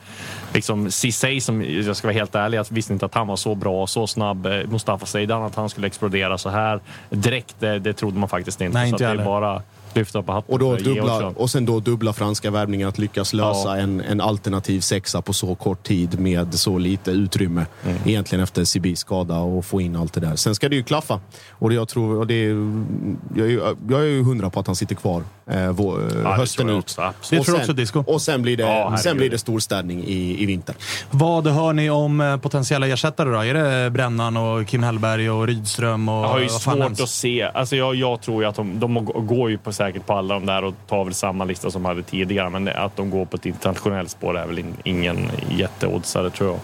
liksom 0.54 0.92
Ceesay 0.92 1.42
som, 1.42 1.64
jag 1.86 1.96
ska 1.96 2.08
vara 2.08 2.18
helt 2.18 2.36
ärlig, 2.36 2.58
jag 2.58 2.66
visste 2.70 2.94
inte 2.94 3.06
att 3.06 3.14
han 3.14 3.28
var 3.28 3.36
så 3.36 3.56
bra 3.56 3.82
och 3.82 3.90
så 3.90 4.08
snabb. 4.08 4.46
Eh, 4.46 4.52
Mustafa 4.70 5.06
Zeidan, 5.06 5.44
att 5.44 5.56
han 5.56 5.70
skulle 5.70 5.88
explodera 5.88 6.38
så 6.38 6.50
här 6.50 6.80
direkt, 7.10 7.56
det, 7.60 7.80
det 7.80 7.94
trodde 7.94 8.20
man 8.20 8.30
faktiskt 8.30 8.62
inte. 8.62 8.78
Nej, 8.78 8.90
så 8.90 8.96
inte 8.96 9.10
att 9.10 9.18
det 9.18 9.22
är 9.22 9.26
bara 9.26 9.62
lyfta 9.98 10.24
på 10.24 10.32
hatten 10.32 10.54
Och, 10.54 10.60
då 10.60 10.76
dubbla, 10.76 11.28
och 11.28 11.50
sen 11.50 11.66
då 11.66 11.80
dubbla 11.80 12.14
franska 12.14 12.52
värvningar 12.52 12.88
att 12.88 12.98
lyckas 12.98 13.34
lösa 13.34 13.48
Ja. 13.70 13.78
en, 13.78 14.02
en 14.02 14.22
alternativ 14.22 14.80
sexa 14.82 15.22
på 15.22 15.34
så 15.34 15.56
kort 15.56 15.84
tid 15.84 16.20
med 16.20 16.54
så 16.54 16.78
lite 16.78 17.12
utrymme. 17.12 17.66
Mm. 17.86 17.98
Egentligen 18.06 18.44
efter 18.44 18.64
Sibis 18.64 19.00
skada 19.00 19.38
och 19.38 19.66
få 19.66 19.82
in 19.82 19.96
allt 19.96 20.14
det 20.14 20.20
där. 20.20 20.36
Sen 20.36 20.56
ska 20.56 20.70
det 20.70 20.76
ju 20.76 20.84
klaffa. 20.84 21.20
Och 21.52 21.70
det 21.70 21.76
jag, 21.76 21.88
tror, 21.88 22.18
och 22.20 22.28
det 22.28 22.34
är, 22.34 22.50
jag, 23.36 23.46
är, 23.46 23.52
ju- 23.52 23.76
jag 23.90 24.00
är 24.02 24.06
ju 24.06 24.24
hundra 24.24 24.50
på 24.50 24.60
att 24.60 24.68
han 24.68 24.76
sitter 24.76 24.96
kvar 24.96 25.24
eh, 25.52 25.70
vår, 25.72 26.00
det 26.24 26.30
hösten 26.30 26.68
jag 26.68 26.78
ut. 26.78 26.84
också. 26.84 27.02
Det 27.30 27.40
och 27.40 27.46
tror 27.46 27.56
sen, 27.56 27.56
också 27.56 27.74
Disco. 27.74 28.04
Och 28.08 28.22
sen 28.22 28.42
blir 28.42 28.58
det, 28.58 28.64
Ja, 28.64 28.98
sen 28.98 29.18
blir 29.18 29.30
det 29.30 29.38
storstädning 29.38 30.04
i, 30.04 30.44
i 30.44 30.46
vinter. 30.46 30.76
Vad 31.12 31.48
hör 31.48 31.74
ni 31.74 31.90
om 31.90 32.22
eh, 32.22 32.38
potentiella 32.38 32.88
ersättare 32.88 33.30
då? 33.30 33.40
Är 33.40 33.54
det 33.54 33.90
Brännan 33.90 34.38
och 34.38 34.68
Kim 34.68 34.84
Hellberg 34.84 35.30
och 35.30 35.48
Rydström? 35.48 36.10
Och, 36.10 36.24
Jag 36.24 36.30
har 36.30 36.40
ju 36.40 36.50
svårt 36.50 36.92
att 37.02 37.10
se. 37.10 37.44
Alltså 37.44 37.76
jag, 37.76 37.96
jag 37.96 38.22
tror 38.22 38.44
ju 38.44 38.50
att 38.50 38.56
de, 38.56 38.80
de 38.80 39.06
går 39.28 39.50
ju 39.50 39.58
på, 39.58 39.72
säkert 39.88 40.06
på 40.06 40.14
alla 40.14 40.34
de 40.34 40.46
där 40.46 40.64
och 40.64 40.74
tar 40.88 41.04
väl 41.04 41.14
samma 41.14 41.46
lista 41.46 41.72
som 41.72 41.84
de 41.84 41.88
hade 41.88 42.04
tidigare. 42.04 42.50
Men 42.50 42.68
att 42.68 42.96
de 42.96 43.10
går 43.10 43.26
på 43.26 43.36
ett 43.38 43.46
internationellt 43.46 44.12
spår 44.12 44.38
är 44.38 44.48
väl 44.48 44.60
in, 44.60 44.76
ingen 44.84 45.30
jätteoddsare 45.50 46.30
tror 46.30 46.50
jag. 46.50 46.60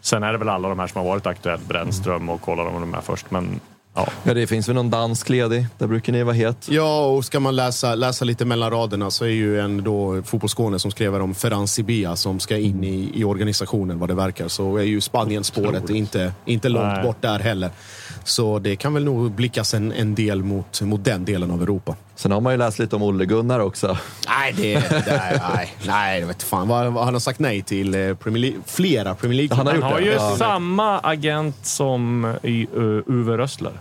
Sen 0.00 0.22
är 0.22 0.32
det 0.32 0.38
väl 0.38 0.48
alla 0.48 0.68
de 0.68 0.78
här 0.78 0.86
som 0.86 0.98
har 0.98 1.08
varit 1.08 1.26
aktuellt. 1.26 1.68
Brännström 1.68 2.28
och 2.28 2.40
kolla 2.40 2.64
de 2.64 2.80
de 2.80 2.94
här 2.94 3.00
först. 3.00 3.30
Men 3.30 3.60
ja. 3.94 4.06
Ja, 4.22 4.34
det 4.34 4.46
finns 4.46 4.68
väl 4.68 4.74
någon 4.74 4.90
dansk 4.90 5.28
ledig. 5.28 5.66
Där 5.78 5.86
brukar 5.86 6.12
ni 6.12 6.22
vara 6.22 6.34
het. 6.34 6.68
Ja, 6.70 7.06
och 7.06 7.24
ska 7.24 7.40
man 7.40 7.56
läsa, 7.56 7.94
läsa 7.94 8.24
lite 8.24 8.44
mellan 8.44 8.70
raderna 8.70 9.10
så 9.10 9.24
är 9.24 9.28
ju 9.28 9.60
en 9.60 9.84
då 9.84 10.22
Fotbollsskåne 10.22 10.78
som 10.78 10.90
skriver 10.90 11.20
om 11.20 11.34
Ferran 11.34 11.68
Sibia 11.68 12.16
som 12.16 12.40
ska 12.40 12.56
in 12.56 12.84
i, 12.84 13.10
i 13.14 13.24
organisationen 13.24 13.98
vad 13.98 14.08
det 14.08 14.14
verkar. 14.14 14.48
Så 14.48 14.76
är 14.76 14.82
ju 14.82 15.00
Spanien-spåret 15.00 15.90
inte, 15.90 16.32
inte 16.44 16.68
långt 16.68 16.94
Nej. 16.94 17.02
bort 17.02 17.22
där 17.22 17.38
heller. 17.38 17.70
Så 18.24 18.58
det 18.58 18.76
kan 18.76 18.94
väl 18.94 19.04
nog 19.04 19.32
blickas 19.32 19.74
en, 19.74 19.92
en 19.92 20.14
del 20.14 20.42
mot, 20.42 20.80
mot 20.80 21.04
den 21.04 21.24
delen 21.24 21.50
av 21.50 21.62
Europa. 21.62 21.96
Sen 22.14 22.32
har 22.32 22.40
man 22.40 22.52
ju 22.52 22.56
läst 22.58 22.78
lite 22.78 22.96
om 22.96 23.02
Olle-Gunnar 23.02 23.60
också. 23.60 23.96
Nej, 24.28 24.52
det, 24.56 24.74
det, 24.74 25.40
nej, 25.54 25.74
nej, 25.86 26.24
vet 26.24 26.42
fan. 26.42 26.68
Vad, 26.68 26.92
vad 26.92 27.04
han 27.04 27.14
har 27.14 27.20
sagt 27.20 27.38
nej 27.38 27.62
till 27.62 27.94
eh, 27.94 28.14
Premier 28.14 28.40
League, 28.40 28.58
flera 28.66 29.14
Premier 29.14 29.36
League. 29.36 29.56
Han 29.56 29.66
har 29.66 29.74
Han 29.74 29.82
har 29.82 29.98
det. 30.00 30.04
ju 30.06 30.12
Ja. 30.12 30.36
samma 30.38 30.98
agent 30.98 31.56
som 31.66 32.34
i, 32.42 32.66
uh, 32.76 33.02
Uwe 33.06 33.36
Rössler. 33.38 33.72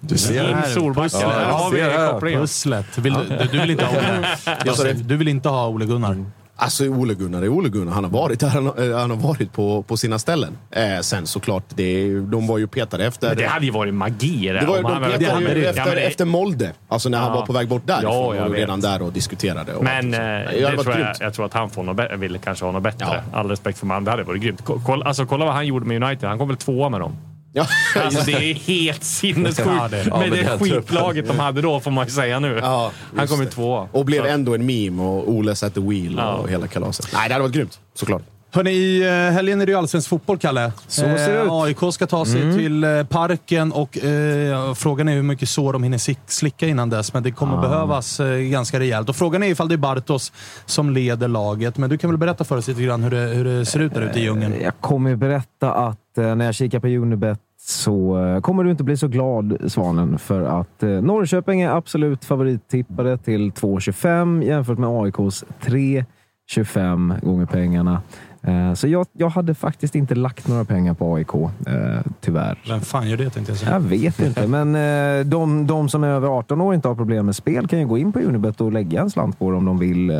Du 0.00 0.18
ser. 0.18 0.48
Jim 0.48 0.56
Solbacken. 0.74 1.20
Ja, 1.20 1.28
har 1.52 1.70
vi 1.70 2.10
kopplingen. 2.12 2.40
Pusslet. 2.40 2.98
Vill, 2.98 3.12
du, 3.12 3.48
du, 3.52 3.60
vill 3.60 3.70
inte 3.70 3.84
ha 3.84 4.74
sa 4.74 4.84
det. 4.84 4.92
du 4.92 5.16
vill 5.16 5.28
inte 5.28 5.48
ha 5.48 5.68
Ole 5.68 5.84
Gunnar? 5.86 6.24
Alltså 6.62 6.84
Ole 6.88 7.14
Gunnar 7.14 7.42
är 7.42 7.48
Ole 7.48 7.68
Gunnar. 7.68 7.92
Han 7.92 8.04
har 8.04 8.10
varit 8.10 8.40
där 8.40 8.48
han, 8.48 8.66
har- 8.66 8.98
han 9.00 9.10
har 9.10 9.16
varit 9.16 9.52
på, 9.52 9.82
på 9.82 9.96
sina 9.96 10.18
ställen. 10.18 10.58
Eh, 10.70 11.00
sen 11.00 11.26
såklart, 11.26 11.64
det, 11.68 12.20
de 12.20 12.46
var 12.46 12.58
ju 12.58 12.66
petade 12.66 13.06
efter... 13.06 13.28
Men 13.28 13.36
det 13.36 13.46
hade 13.46 13.64
ju 13.64 13.70
varit 13.70 13.94
magi 13.94 14.46
det. 14.48 14.52
Det 14.60 14.66
var, 14.66 14.82
han 14.82 15.02
de 15.02 15.18
petade 15.18 15.40
ju 15.54 15.62
Ja, 15.64 15.70
efter, 15.70 15.94
det- 15.96 16.00
efter 16.00 16.24
Molde. 16.24 16.72
Alltså 16.88 17.08
när 17.08 17.18
han 17.18 17.28
Ja. 17.28 17.34
var 17.34 17.46
på 17.46 17.52
väg 17.52 17.68
bort 17.68 17.82
därifrån. 17.86 18.12
Ja, 18.12 18.22
var 18.26 18.34
jag 18.34 18.48
vet. 18.48 18.58
redan 18.60 18.80
där 18.80 19.02
och 19.02 19.12
diskuterade. 19.12 19.74
Och 19.74 19.84
Men 19.84 20.14
eh, 20.14 20.20
det 20.20 20.64
hade 20.64 20.76
varit 20.76 20.80
tror 20.82 20.98
jag, 20.98 21.16
jag 21.20 21.34
tror 21.34 21.46
att 21.46 21.54
han 21.54 21.70
får 21.70 21.82
något 21.82 22.00
vill 22.18 22.38
kanske 22.38 22.64
ha 22.64 22.72
något 22.72 22.82
bättre. 22.82 23.06
Ja. 23.32 23.38
All 23.38 23.48
respekt 23.50 23.78
för 23.78 23.86
man. 23.86 24.04
Det 24.04 24.10
hade 24.10 24.22
varit 24.22 24.42
grymt. 24.42 24.64
Ko- 24.64 24.80
Kolla, 24.86 25.04
alltså, 25.04 25.26
kolla 25.26 25.44
vad 25.44 25.54
han 25.54 25.66
gjorde 25.66 25.86
med 25.86 26.02
United. 26.02 26.28
Han 26.28 26.38
kom 26.38 26.48
väl 26.48 26.56
tvåa 26.56 26.88
med 26.88 27.00
dem. 27.00 27.16
Ja, 27.52 27.66
Alltså 27.96 28.24
det 28.26 28.32
är 28.50 28.54
helt 28.54 29.04
sinnessjukt. 29.04 29.68
Ja, 29.68 29.88
det. 29.88 30.04
Ja, 30.10 30.18
med 30.18 30.28
men 30.28 30.38
det 30.38 30.44
den 30.44 30.58
skitlaget 30.58 31.28
de 31.28 31.38
hade 31.38 31.62
då, 31.62 31.80
får 31.80 31.90
man 31.90 32.06
ju 32.06 32.10
säga 32.12 32.40
nu. 32.40 32.58
Ja, 32.62 32.92
Han 33.16 33.28
kom 33.28 33.40
ju 33.40 33.46
tvåa. 33.46 33.88
Och 33.92 34.04
blev 34.04 34.22
Så- 34.22 34.28
ändå 34.28 34.54
en 34.54 34.66
meme 34.66 35.02
och 35.02 35.28
Ole 35.30 35.52
at 35.52 35.74
the 35.74 35.80
wheel 35.80 36.14
Ja. 36.18 36.34
och 36.34 36.48
hela 36.50 36.66
kalaset. 36.66 37.08
Nej, 37.12 37.28
det 37.28 37.34
hade 37.34 37.42
varit 37.42 37.54
grymt. 37.54 37.80
Såklart. 37.94 38.22
Hörrni, 38.52 38.70
i 38.70 39.02
eh, 39.06 39.32
helgen 39.34 39.60
är 39.60 39.66
det 39.66 39.72
ju 39.72 39.78
allsvensk 39.78 40.08
fotboll, 40.08 40.38
Kalle. 40.38 40.72
Så 40.86 41.00
ser 41.00 41.08
det 41.34 41.42
ut. 41.42 41.46
Eh, 41.48 41.52
AIK 41.62 41.78
ska 41.94 42.06
ta 42.06 42.24
sig 42.24 42.42
Mm. 42.42 42.56
till 42.56 42.84
eh, 42.84 43.04
Parken 43.04 43.72
och 43.72 43.98
eh, 44.04 44.74
frågan 44.74 45.08
är 45.08 45.14
hur 45.14 45.22
mycket 45.22 45.48
sår 45.48 45.72
de 45.72 45.82
hinner 45.82 46.30
slicka 46.30 46.66
innan 46.68 46.90
dess, 46.90 47.14
men 47.14 47.22
det 47.22 47.30
kommer 47.30 47.54
Ja. 47.54 47.60
behövas 47.60 48.20
eh, 48.20 48.38
ganska 48.38 48.80
rejält. 48.80 49.08
Och 49.08 49.16
frågan 49.16 49.42
är 49.42 49.46
ifall 49.46 49.68
det 49.68 49.74
är 49.74 49.76
Bartos 49.76 50.32
som 50.66 50.90
leder 50.90 51.28
laget, 51.28 51.78
men 51.78 51.90
du 51.90 51.98
kan 51.98 52.10
väl 52.10 52.18
berätta 52.18 52.44
för 52.44 52.56
oss 52.56 52.68
lite 52.68 52.82
grann 52.82 53.02
hur 53.02 53.10
det, 53.10 53.16
hur 53.34 53.44
det 53.44 53.66
ser 53.66 53.80
ut 53.80 53.94
där 53.94 54.00
ute 54.02 54.18
i 54.18 54.22
djungeln? 54.22 54.54
Jag 54.62 54.72
kommer 54.80 55.16
berätta 55.16 55.72
att 55.74 56.18
eh, 56.18 56.34
när 56.34 56.44
jag 56.44 56.54
kikar 56.54 56.80
på 56.80 56.86
Unibet 56.86 57.38
så 57.62 58.24
eh, 58.26 58.40
kommer 58.40 58.64
du 58.64 58.70
inte 58.70 58.84
bli 58.84 58.96
så 58.96 59.08
glad, 59.08 59.56
Svanen, 59.66 60.18
för 60.18 60.42
att 60.60 60.82
eh, 60.82 60.88
Norrköping 60.88 61.60
är 61.60 61.70
absolut 61.70 62.24
favorittippare 62.24 63.18
till 63.18 63.50
2,25 63.52 64.44
jämfört 64.44 64.78
med 64.78 64.88
AIKs 64.88 65.44
3,25 65.64 67.24
gånger 67.24 67.46
pengarna. 67.46 68.02
Eh, 68.42 68.74
Så 68.74 68.88
jag, 68.88 69.06
jag 69.12 69.28
hade 69.28 69.54
faktiskt 69.54 69.94
inte 69.94 70.14
lagt 70.14 70.48
några 70.48 70.64
pengar 70.64 70.94
på 70.94 71.14
AIK, 71.14 71.34
eh, 71.34 72.00
tyvärr. 72.20 72.58
Vem 72.68 72.80
fan 72.80 73.08
gör 73.08 73.16
det 73.16 73.30
tänkte 73.30 73.52
jag 73.52 73.58
säga. 73.58 73.72
Jag 73.72 73.80
vet 73.80 74.20
inte, 74.26 74.46
men 74.46 74.74
eh, 74.74 75.26
de, 75.26 75.66
de 75.66 75.88
som 75.88 76.04
är 76.04 76.08
över 76.08 76.28
18 76.28 76.60
år 76.60 76.66
och 76.66 76.74
inte 76.74 76.88
har 76.88 76.94
problem 76.94 77.26
med 77.26 77.36
spel 77.36 77.68
kan 77.68 77.78
ju 77.78 77.86
gå 77.86 77.98
in 77.98 78.12
på 78.12 78.18
Unibet 78.18 78.60
och 78.60 78.72
lägga 78.72 79.00
en 79.00 79.10
slant 79.10 79.38
på 79.38 79.50
det 79.50 79.56
om 79.56 79.64
de 79.64 79.78
vill. 79.78 80.10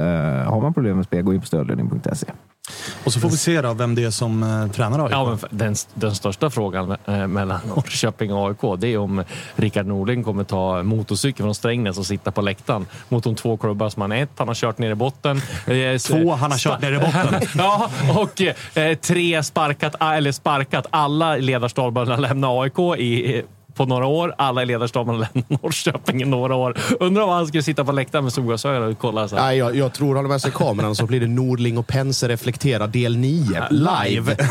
Har 0.47 0.61
man 0.61 0.75
problem 0.75 0.97
med 0.97 1.05
spel, 1.05 1.23
gå 1.23 1.35
in 1.35 1.41
på 1.41 1.47
stödledning.se. 1.47 2.27
Och 3.05 3.13
så 3.13 3.21
får 3.21 3.29
vi 3.29 3.37
se 3.37 3.61
då 3.61 3.75
vem 3.75 3.95
det 3.95 4.05
är 4.05 4.11
som 4.11 4.43
eh, 4.43 4.73
tränar 4.73 5.05
AIK. 5.05 5.13
Ja, 5.13 5.39
den, 5.51 5.75
den 5.95 6.15
största 6.15 6.51
frågan 6.51 6.97
eh, 7.07 7.27
mellan 7.27 7.61
Norrköping 7.69 8.33
och 8.33 8.49
AIK 8.49 8.81
det 8.81 8.89
är 8.89 8.99
om 8.99 9.25
Rickard 9.57 9.87
Norling 9.87 10.25
kommer 10.25 10.45
ta 10.45 10.83
motorcykeln 10.83 11.47
från 11.47 11.55
Strängnäs 11.55 11.99
och 11.99 12.07
sitta 12.07 12.31
på 12.31 12.41
läktaren 12.41 12.87
mot 13.09 13.25
de 13.25 13.35
två 13.35 13.57
klubbar 13.57 13.89
som 13.89 14.03
han 14.03 14.13
är. 14.13 14.23
Ett, 14.23 14.31
han 14.37 14.49
har 14.49 14.55
kört 14.55 14.79
ner 14.79 14.91
i 14.91 14.95
botten. 14.95 15.41
Eh, 15.71 15.99
Två, 15.99 16.33
han 16.35 16.51
har 16.51 16.59
kört 16.59 16.83
ner 16.83 16.93
i 16.93 16.99
botten. 16.99 17.41
ja, 17.59 17.91
och 18.19 18.43
eh, 18.77 18.97
tre, 18.97 19.43
sparkat, 19.43 19.95
eller 20.03 20.33
sparkat 20.33 20.87
alla 20.91 21.37
ledarstaberna 21.37 22.17
lämna 22.17 22.49
AIK 22.49 22.79
i 22.99 23.43
på 23.75 23.87
några 23.87 24.07
år. 24.07 24.35
Alla 24.39 24.63
i 24.63 24.67
ledarstaben 24.67 25.15
har 25.15 25.29
lämnat 25.35 25.51
Norrköping 25.63 26.23
i 26.23 26.25
några 26.25 26.55
år. 26.55 26.79
Undrar 27.01 27.23
om 27.23 27.29
han 27.29 27.47
skulle 27.47 27.63
sitta 27.63 27.85
på 27.85 27.93
läktaren 27.93 28.25
med 28.25 28.33
solglasögon 28.33 28.91
och 28.91 28.99
kolla 28.99 29.29
så 29.29 29.37
här. 29.37 29.43
Nej, 29.43 29.59
jag, 29.59 29.77
jag 29.77 29.93
tror 29.93 30.17
han 30.17 30.25
har 30.25 30.29
med 30.33 30.41
sig 30.41 30.51
kameran 30.51 30.95
så 30.97 31.07
blir 31.07 31.21
det 31.21 31.27
Nordling 31.27 31.79
och 31.79 31.87
Pense 31.87 32.29
reflektera 32.29 32.87
del 32.87 33.17
9 33.17 33.69
live. 33.71 34.37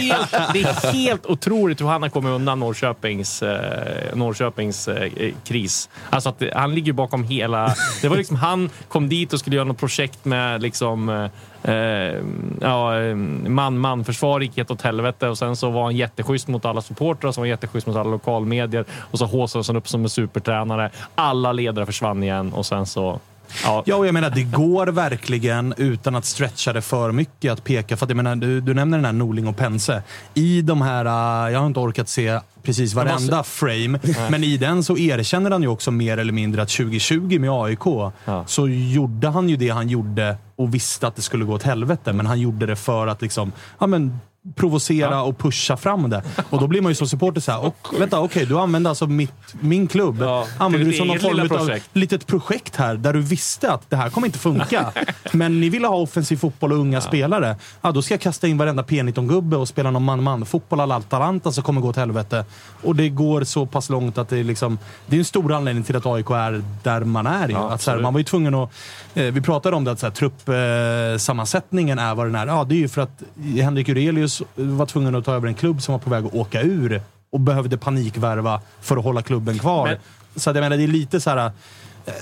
Det 0.00 0.10
är 0.10 0.18
helt, 0.18 0.30
det 0.52 0.60
är 0.60 0.92
helt 0.92 1.26
otroligt 1.26 1.80
hur 1.80 1.86
han 1.86 2.02
har 2.02 2.08
kommit 2.08 2.30
undan 2.30 2.60
Norrköpings, 2.60 3.42
eh, 3.42 4.14
Norrköpings 4.14 4.88
eh, 4.88 5.32
kris. 5.44 5.88
Alltså 6.10 6.28
att 6.28 6.42
han 6.54 6.74
ligger 6.74 6.92
bakom 6.92 7.24
hela... 7.24 7.74
Det 8.02 8.08
var 8.08 8.16
liksom 8.16 8.36
han 8.36 8.70
kom 8.88 9.08
dit 9.08 9.32
och 9.32 9.38
skulle 9.38 9.56
göra 9.56 9.68
något 9.68 9.78
projekt 9.78 10.24
med 10.24 10.62
liksom... 10.62 11.08
Eh, 11.08 11.30
eh, 11.62 13.14
man-man 13.48 14.00
eh, 14.00 14.04
försvar 14.04 14.40
gick 14.40 14.56
helt 14.56 14.70
åt 14.70 14.82
helvete 14.82 15.28
och 15.28 15.38
sen 15.38 15.56
så 15.56 15.70
var 15.70 15.82
han 15.82 15.96
jätteschysst 15.96 16.48
mot 16.48 16.64
alla 16.64 16.80
supportrar, 16.82 17.32
som 17.32 17.42
var 17.42 17.48
jätteschysst 17.48 17.86
mot 17.86 17.96
alla 17.96 18.10
lokalmedier 18.10 18.84
och 19.10 19.18
så 19.18 19.26
håsades 19.26 19.66
han 19.66 19.76
upp 19.76 19.88
som 19.88 20.02
en 20.02 20.10
supertränare. 20.10 20.90
Alla 21.14 21.52
ledare 21.52 21.86
försvann 21.86 22.22
igen 22.22 22.52
och 22.52 22.66
sen 22.66 22.86
så... 22.86 23.20
Ja, 23.64 23.82
Ja, 23.86 23.96
och 23.96 24.06
jag 24.06 24.14
menar 24.14 24.30
det 24.30 24.42
går 24.42 24.86
verkligen 24.86 25.74
utan 25.76 26.16
att 26.16 26.24
stretcha 26.24 26.72
det 26.72 26.82
för 26.82 27.12
mycket 27.12 27.52
att 27.52 27.64
peka. 27.64 27.96
För 27.96 28.06
att 28.06 28.10
jag 28.10 28.16
menar, 28.16 28.36
du, 28.36 28.60
du 28.60 28.74
nämner 28.74 28.98
den 28.98 29.04
här 29.04 29.12
Norling 29.12 29.48
och 29.48 29.56
Pense. 29.56 30.02
I 30.34 30.62
de 30.62 30.82
här, 30.82 31.04
uh, 31.04 31.52
jag 31.52 31.60
har 31.60 31.66
inte 31.66 31.80
orkat 31.80 32.08
se 32.08 32.40
precis 32.62 32.94
varenda 32.94 33.42
frame, 33.42 33.98
men 34.30 34.44
i 34.44 34.56
den 34.56 34.84
så 34.84 34.98
erkänner 34.98 35.50
han 35.50 35.62
ju 35.62 35.68
också 35.68 35.90
mer 35.90 36.18
eller 36.18 36.32
mindre 36.32 36.62
att 36.62 36.68
2020 36.68 37.38
med 37.38 37.50
AIK 37.50 38.12
så 38.46 38.68
gjorde 38.68 39.28
han 39.28 39.48
ju 39.48 39.56
det 39.56 39.68
han 39.68 39.88
gjorde 39.88 40.36
och 40.56 40.74
visste 40.74 41.06
att 41.06 41.16
det 41.16 41.22
skulle 41.22 41.44
gå 41.44 41.54
åt 41.54 41.62
helvete. 41.62 42.12
Men 42.12 42.26
han 42.26 42.40
gjorde 42.40 42.66
det 42.66 42.76
för 42.76 43.06
att 43.06 43.22
liksom, 43.22 43.52
ja 43.78 43.86
men 43.86 44.18
provocera 44.56 45.22
och 45.22 45.38
pusha 45.38 45.76
fram 45.76 46.10
det. 46.10 46.22
Och 46.50 46.60
då 46.60 46.66
blir 46.66 46.80
man 46.80 46.90
ju 46.90 46.94
som 46.94 47.08
supporter 47.08 47.40
såhär, 47.40 47.64
och, 47.64 47.86
vänta 47.98 48.20
okej, 48.20 48.46
du 48.46 48.58
använde 48.58 48.88
alltså 48.88 49.06
mitt, 49.06 49.54
min 49.60 49.86
klubb, 49.86 50.22
använder 50.58 50.78
till 50.78 50.90
du 50.90 50.92
som 50.92 51.06
någon 51.06 51.20
form 51.20 51.70
av 51.70 51.78
litet 51.92 52.26
projekt 52.26 52.76
här 52.76 52.94
där 52.94 53.12
du 53.12 53.20
visste 53.20 53.72
att 53.72 53.90
det 53.90 53.96
här 53.96 54.10
kommer 54.10 54.26
inte 54.26 54.38
funka. 54.38 54.92
men 55.32 55.60
ni 55.60 55.68
ville 55.68 55.86
ha 55.86 55.96
offensiv 55.96 56.36
fotboll 56.36 56.72
och 56.72 56.78
unga 56.78 57.00
spelare. 57.00 57.56
Ja, 57.80 57.92
då 57.92 58.02
ska 58.02 58.14
jag 58.14 58.20
kasta 58.20 58.48
in 58.48 58.58
varenda 58.58 58.82
P19-gubbe 58.82 59.56
och 59.56 59.68
spela 59.68 59.90
någon 59.90 60.04
man-man-fotboll 60.04 60.80
alla 60.80 60.96
Atalanta 60.96 61.52
som 61.52 61.64
kommer 61.64 61.80
gå 61.80 61.88
åt 61.88 61.96
helvete. 61.96 62.44
Och 62.82 62.96
det 62.96 63.08
går 63.08 63.44
så 63.44 63.66
pass 63.66 63.90
långt 63.90 64.18
att 64.18 64.28
det 64.28 64.38
är 64.38 64.44
liksom... 64.44 64.78
Det 65.06 65.16
är 65.16 65.18
en 65.18 65.24
stor 65.24 65.52
anledning 65.52 65.84
till 65.84 65.96
att 65.96 66.06
AIK 66.06 66.30
är 66.30 66.62
där 66.82 67.00
man 67.00 67.26
är. 67.26 67.48
Ja, 67.48 67.70
att, 67.70 67.82
så 67.82 67.90
här, 67.90 67.98
man 67.98 68.12
var 68.12 68.20
ju 68.20 68.24
tvungen 68.24 68.54
att... 68.54 68.70
Eh, 69.14 69.24
vi 69.24 69.40
pratade 69.40 69.76
om 69.76 69.84
det, 69.84 69.90
att 70.04 70.14
truppsammansättningen 70.14 71.98
är 71.98 72.14
vad 72.14 72.26
den 72.26 72.34
är. 72.34 72.46
Ja, 72.46 72.64
det 72.64 72.74
är 72.74 72.78
ju 72.78 72.88
för 72.88 73.02
att 73.02 73.22
Henrik 73.36 73.88
Urelius 73.88 74.29
var 74.54 74.86
tvungen 74.86 75.14
att 75.14 75.24
ta 75.24 75.34
över 75.34 75.48
en 75.48 75.54
klubb 75.54 75.82
som 75.82 75.92
var 75.92 75.98
på 75.98 76.10
väg 76.10 76.26
att 76.26 76.34
åka 76.34 76.62
ur 76.62 77.02
och 77.32 77.40
behövde 77.40 77.76
panikvärva 77.78 78.60
för 78.80 78.96
att 78.96 79.04
hålla 79.04 79.22
klubben 79.22 79.58
kvar. 79.58 79.86
Men- 79.88 79.96
Så 80.36 80.50
att 80.50 80.56
jag 80.56 80.62
menar, 80.62 80.76
det 80.76 80.82
är 80.82 80.88
lite 80.88 81.20
så 81.20 81.30
här... 81.30 81.36
eh, 82.06 82.12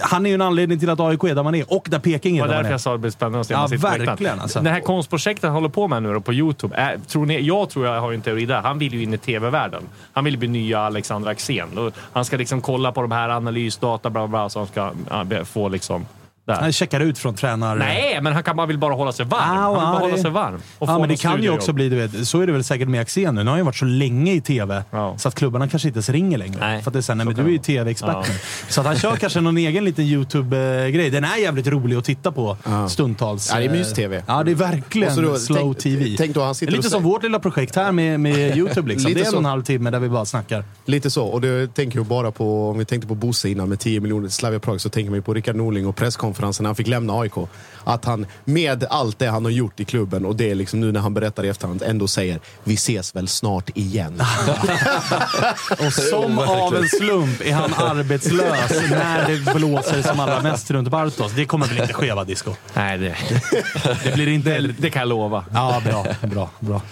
Han 0.00 0.26
är 0.26 0.30
ju 0.30 0.34
en 0.34 0.42
anledning 0.42 0.78
till 0.78 0.90
att 0.90 1.00
AIK 1.00 1.24
är 1.24 1.34
där 1.34 1.42
man 1.42 1.54
är 1.54 1.72
och 1.72 1.86
där 1.90 1.98
Peking 1.98 2.34
Det 2.34 2.38
är 2.38 2.40
var 2.40 2.48
där 2.48 2.54
man 2.54 2.62
därför 2.62 2.68
är. 2.68 2.72
jag 2.72 2.80
sa 2.80 2.90
att 2.90 2.94
det 2.94 3.00
blir 3.00 3.10
spännande 3.10 3.40
att 3.40 3.46
se 3.46 3.54
Ja, 3.54 3.66
verkligen, 4.06 4.40
alltså. 4.40 4.60
Det 4.60 4.70
här 4.70 4.80
konstprojektet 4.80 5.44
han 5.44 5.52
håller 5.52 5.68
på 5.68 5.88
med 5.88 6.02
nu 6.02 6.12
då 6.12 6.20
på 6.20 6.32
Youtube. 6.32 6.76
Är, 6.76 6.98
tror 7.06 7.26
ni, 7.26 7.40
jag 7.40 7.70
tror 7.70 7.86
jag 7.86 8.00
har 8.00 8.12
en 8.12 8.22
teori 8.22 8.46
där. 8.46 8.60
Han 8.60 8.78
vill 8.78 8.94
ju 8.94 9.02
in 9.02 9.14
i 9.14 9.18
tv-världen. 9.18 9.82
Han 10.12 10.24
vill 10.24 10.38
bli 10.38 10.48
nya 10.48 10.80
Alexander 10.80 11.30
Axén. 11.30 11.92
Han 12.12 12.24
ska 12.24 12.36
liksom 12.36 12.60
kolla 12.60 12.92
på 12.92 13.02
de 13.02 13.12
här 13.12 13.28
analysdata 13.28 14.10
bla 14.10 14.20
bla, 14.20 14.28
bla 14.28 14.48
så 14.48 14.58
han 14.58 14.68
ska 14.68 14.92
ja, 15.10 15.44
få 15.44 15.68
liksom... 15.68 16.06
Där. 16.48 16.54
Han 16.60 16.72
checkar 16.72 17.00
ut 17.00 17.18
från 17.18 17.34
tränar... 17.34 17.76
Nej, 17.76 18.18
men 18.22 18.32
han 18.32 18.42
kan 18.42 18.56
bara 18.56 18.66
vill 18.66 18.78
bara 18.78 18.94
hålla 18.94 19.12
sig 19.12 19.26
varm. 19.26 19.40
Ah, 19.42 19.44
han 19.46 19.70
vill 19.72 19.80
bara 19.80 19.92
ja, 19.92 19.98
hålla 19.98 20.16
det- 20.16 20.22
sig 20.22 20.30
varm. 20.30 20.60
Ja, 20.80 20.98
men 20.98 21.08
det 21.08 21.16
kan 21.16 21.42
ju 21.42 21.50
också 21.50 21.72
bli, 21.72 21.88
du 21.88 21.96
vet, 21.96 22.26
så 22.28 22.40
är 22.40 22.46
det 22.46 22.52
väl 22.52 22.64
säkert 22.64 22.88
med 22.88 23.00
Axén 23.00 23.34
nu. 23.34 23.40
Nu 23.40 23.44
har 23.46 23.50
han 23.50 23.58
ju 23.58 23.64
varit 23.64 23.76
så 23.76 23.84
länge 23.84 24.32
i 24.32 24.40
tv, 24.40 24.82
så 25.16 25.28
att 25.28 25.34
klubbarna 25.34 25.68
kanske 25.68 25.88
inte 25.88 25.96
ens 25.96 26.08
ringer 26.08 26.38
längre. 26.38 26.56
Nej, 26.60 26.82
för 26.82 26.90
att 26.90 26.92
det 26.92 26.98
är 26.98 27.00
så 27.00 27.12
här, 27.12 27.16
nej, 27.16 27.26
men 27.26 27.34
du 27.34 27.42
är 27.42 27.48
ju 27.48 27.58
tv-expert 27.58 28.28
nu. 28.28 28.34
Så 28.68 28.80
att 28.80 28.86
han 28.86 28.96
kör 28.96 29.16
kanske 29.20 29.40
någon 29.40 29.56
egen 29.58 29.84
liten 29.84 30.04
YouTube-grej. 30.04 31.10
Den 31.10 31.24
är 31.24 31.36
jävligt 31.36 31.66
rolig 31.66 31.96
att 31.96 32.04
titta 32.04 32.32
på 32.32 32.56
stundtals. 32.88 33.50
Ja, 33.52 33.58
det 33.58 33.64
är 33.64 33.70
mys-tv. 33.70 34.22
Ja, 34.26 34.42
det 34.44 34.50
är 34.50 34.54
verkligen 34.54 35.22
då, 35.22 35.36
slow 35.36 35.56
tänk- 35.74 35.78
TV. 35.78 36.14
tänk 36.18 36.34
då 36.34 36.42
han 36.42 36.54
sitter 36.54 36.72
lite 36.72 36.90
som 36.90 37.02
vårt 37.02 37.22
lilla 37.22 37.38
projekt 37.38 37.76
här 37.76 37.92
med, 37.92 38.20
med 38.20 38.56
YouTube. 38.56 38.88
Liksom. 38.88 39.08
Lite 39.08 39.20
Det 39.20 39.24
är 39.24 39.26
en 39.26 39.30
så. 39.30 39.36
och 39.36 39.42
en 39.42 39.44
halv 39.50 39.62
timme 39.62 39.90
där 39.90 39.98
vi 39.98 40.08
bara 40.08 40.24
snackar. 40.24 40.64
Lite 40.84 41.10
så. 41.10 41.26
Och 41.26 41.40
det 41.40 41.74
tänker 41.74 41.98
jag 41.98 42.06
bara 42.06 42.30
på, 42.30 42.70
om 42.70 42.78
vi 42.78 42.84
tänkte 42.84 43.08
på 43.08 43.14
Bosse 43.14 43.48
innan 43.48 43.68
med 43.68 43.80
10 43.80 44.00
miljoner 44.00 44.28
Slavia 44.28 44.58
Prag, 44.60 44.80
så 44.80 44.88
tänker 44.88 45.10
man 45.10 45.16
ju 45.18 45.22
på 45.22 45.34
Rickard 45.34 45.56
Norling 45.56 45.86
och 45.86 45.96
presskonferensen 45.96 46.37
när 46.40 46.68
han 46.68 46.76
fick 46.76 46.86
lämna 46.86 47.12
AIK. 47.12 47.34
Att 47.88 48.04
han 48.04 48.26
med 48.44 48.84
allt 48.90 49.18
det 49.18 49.26
han 49.26 49.44
har 49.44 49.52
gjort 49.52 49.80
i 49.80 49.84
klubben 49.84 50.24
och 50.26 50.36
det 50.36 50.50
är 50.50 50.54
liksom 50.54 50.80
nu 50.80 50.92
när 50.92 51.00
han 51.00 51.14
berättar 51.14 51.44
i 51.44 51.48
efterhand 51.48 51.82
ändå 51.82 52.08
säger 52.08 52.40
vi 52.64 52.74
ses 52.74 53.16
väl 53.16 53.28
snart 53.28 53.70
igen. 53.74 54.22
Och 55.86 55.92
som 55.92 56.38
av 56.38 56.76
en 56.76 56.88
slump 56.88 57.40
är 57.40 57.52
han 57.52 57.74
arbetslös 57.74 58.70
när 58.90 59.26
det 59.26 59.54
blåser 59.54 60.02
som 60.02 60.20
allra 60.20 60.42
mest 60.42 60.70
runt 60.70 60.88
Bartos. 60.88 61.32
Det 61.32 61.44
kommer 61.44 61.66
väl 61.66 61.78
inte 61.80 61.92
ske 61.92 62.12
va, 62.14 62.24
Disco? 62.24 62.54
Nej, 62.74 62.98
det, 62.98 63.16
Det 64.04 64.14
blir 64.14 64.28
inte... 64.28 64.58
det, 64.60 64.74
det 64.78 64.90
kan 64.90 65.00
jag 65.00 65.08
lova. 65.08 65.44
Ja, 65.54 65.82
bra. 65.84 66.06
bra, 66.22 66.50
bra. 66.60 66.82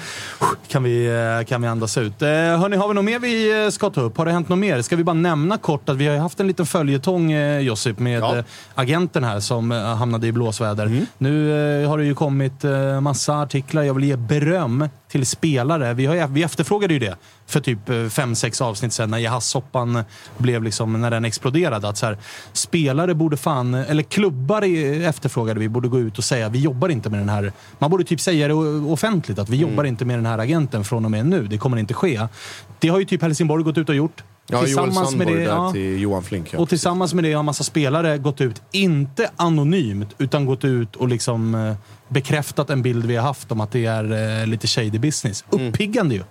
Kan 0.69 0.83
vi, 0.83 1.07
eh, 1.41 1.47
kan 1.49 1.63
vi 1.63 1.69
andas 1.69 1.99
ut. 1.99 2.23
Eh, 2.23 2.29
hörni, 2.29 2.77
har 2.77 2.89
vi 2.89 2.95
något 2.95 3.05
mer 3.05 3.19
vi 3.19 3.65
eh, 3.65 3.71
ska 3.71 3.91
ta 3.91 4.01
upp? 4.01 4.17
Har 4.19 4.25
det 4.27 4.33
hänt 4.33 4.49
något 4.49 4.59
mer? 4.59 4.83
Ska 4.83 4.97
vi 4.97 5.05
bara 5.05 5.15
nämna 5.15 5.59
kort 5.59 5.89
att 5.89 5.97
vi 5.97 6.07
har 6.07 6.17
haft 6.17 6.41
en 6.41 6.47
liten 6.47 6.67
följetong, 6.67 7.33
eh, 7.33 7.59
Josip, 7.61 7.99
med 7.99 8.21
Ja. 8.23 8.43
agenten 8.75 9.25
här 9.25 9.41
som 9.41 9.71
hamnade 9.71 10.27
i 10.27 10.33
blåsväder. 10.33 10.86
Mm. 10.87 11.07
Nu 11.19 11.53
eh, 11.83 11.89
har 11.89 11.99
det 11.99 12.05
ju 12.05 12.15
kommit 12.15 12.65
eh, 12.65 13.01
massa 13.01 13.35
artiklar. 13.43 13.83
Jag 13.83 13.95
vill 13.95 14.05
ge 14.05 14.17
beröm 14.17 14.89
till 15.09 15.27
spelare. 15.27 15.95
Vi, 15.95 16.07
har, 16.07 16.29
vi 16.29 16.43
efterfrågade 16.43 16.95
ju 16.95 17.01
det 17.01 17.17
för 17.47 17.61
typ 17.61 17.89
eh, 17.89 18.07
fem, 18.09 18.35
sex 18.35 18.61
avsnitt 18.61 18.93
sedan 18.93 19.11
när 19.11 19.19
Jahassoppan 19.19 20.03
blev 20.39 20.63
liksom, 20.63 21.01
när 21.01 21.11
den 21.11 21.25
exploderade. 21.25 21.89
Att 21.89 21.97
så 21.97 22.07
här, 22.07 22.19
spelare 22.53 23.15
borde 23.15 23.37
fan, 23.37 23.75
eller 23.75 24.03
klubbar 24.03 24.63
efterfrågade 25.03 25.61
vi, 25.61 25.69
borde 25.69 25.89
gå 25.89 25.99
ut 26.01 26.19
och 26.19 26.25
säga 26.25 26.49
vi 26.49 26.59
jobbar 26.61 26.89
inte 26.89 27.11
med 27.11 27.21
den 27.21 27.29
här. 27.29 27.53
Man 27.79 27.91
borde 27.91 28.05
typ 28.05 28.21
säga 28.21 28.49
det 28.49 28.55
offentligt 28.55 29.39
att 29.39 29.49
vi 29.49 29.57
Mm. 29.57 29.71
jobbar 29.71 29.85
inte 29.85 30.05
med 30.05 30.19
den 30.19 30.27
här 30.27 30.39
agenten 30.39 30.85
från 30.85 31.05
och 31.05 31.11
med 31.11 31.27
nu. 31.27 31.47
Det 31.47 31.59
kommer 31.59 31.77
inte 31.77 31.95
ske. 31.95 32.21
Det 32.79 32.89
har 32.89 32.99
ju 32.99 33.05
typ 33.05 33.23
Helsingborg 33.23 33.65
gått 33.65 33.79
ut 33.79 33.89
och 33.89 33.95
gjort. 33.95 34.23
Ja, 34.49 34.67
Joel 34.67 34.93
Sandborg 34.93 35.45
där 35.45 35.73
till 35.73 36.01
Johan 36.01 36.23
Flink. 36.23 36.53
Ja. 36.53 36.59
Och 36.59 36.69
tillsammans 36.69 37.15
med 37.15 37.25
det 37.25 37.33
har 37.33 37.39
en 37.41 37.47
massa 37.47 37.65
spelare 37.65 38.19
gått 38.19 38.41
ut, 38.41 38.63
inte 38.73 39.31
anonymt, 39.37 40.15
utan 40.19 40.47
gått 40.47 40.65
ut 40.65 40.97
och 40.97 41.09
liksom 41.09 41.55
eh, 41.55 41.75
bekräftat 42.09 42.71
en 42.71 42.83
bild 42.83 43.07
vi 43.07 43.17
har 43.17 43.23
haft 43.23 43.53
om 43.53 43.61
att 43.61 43.73
det 43.73 43.85
är 43.85 44.41
eh, 44.41 44.47
lite 44.47 44.67
shady 44.67 44.99
business. 44.99 45.45
Mm. 45.53 45.69
Uppiggande 45.69 46.15
ju. 46.15 46.23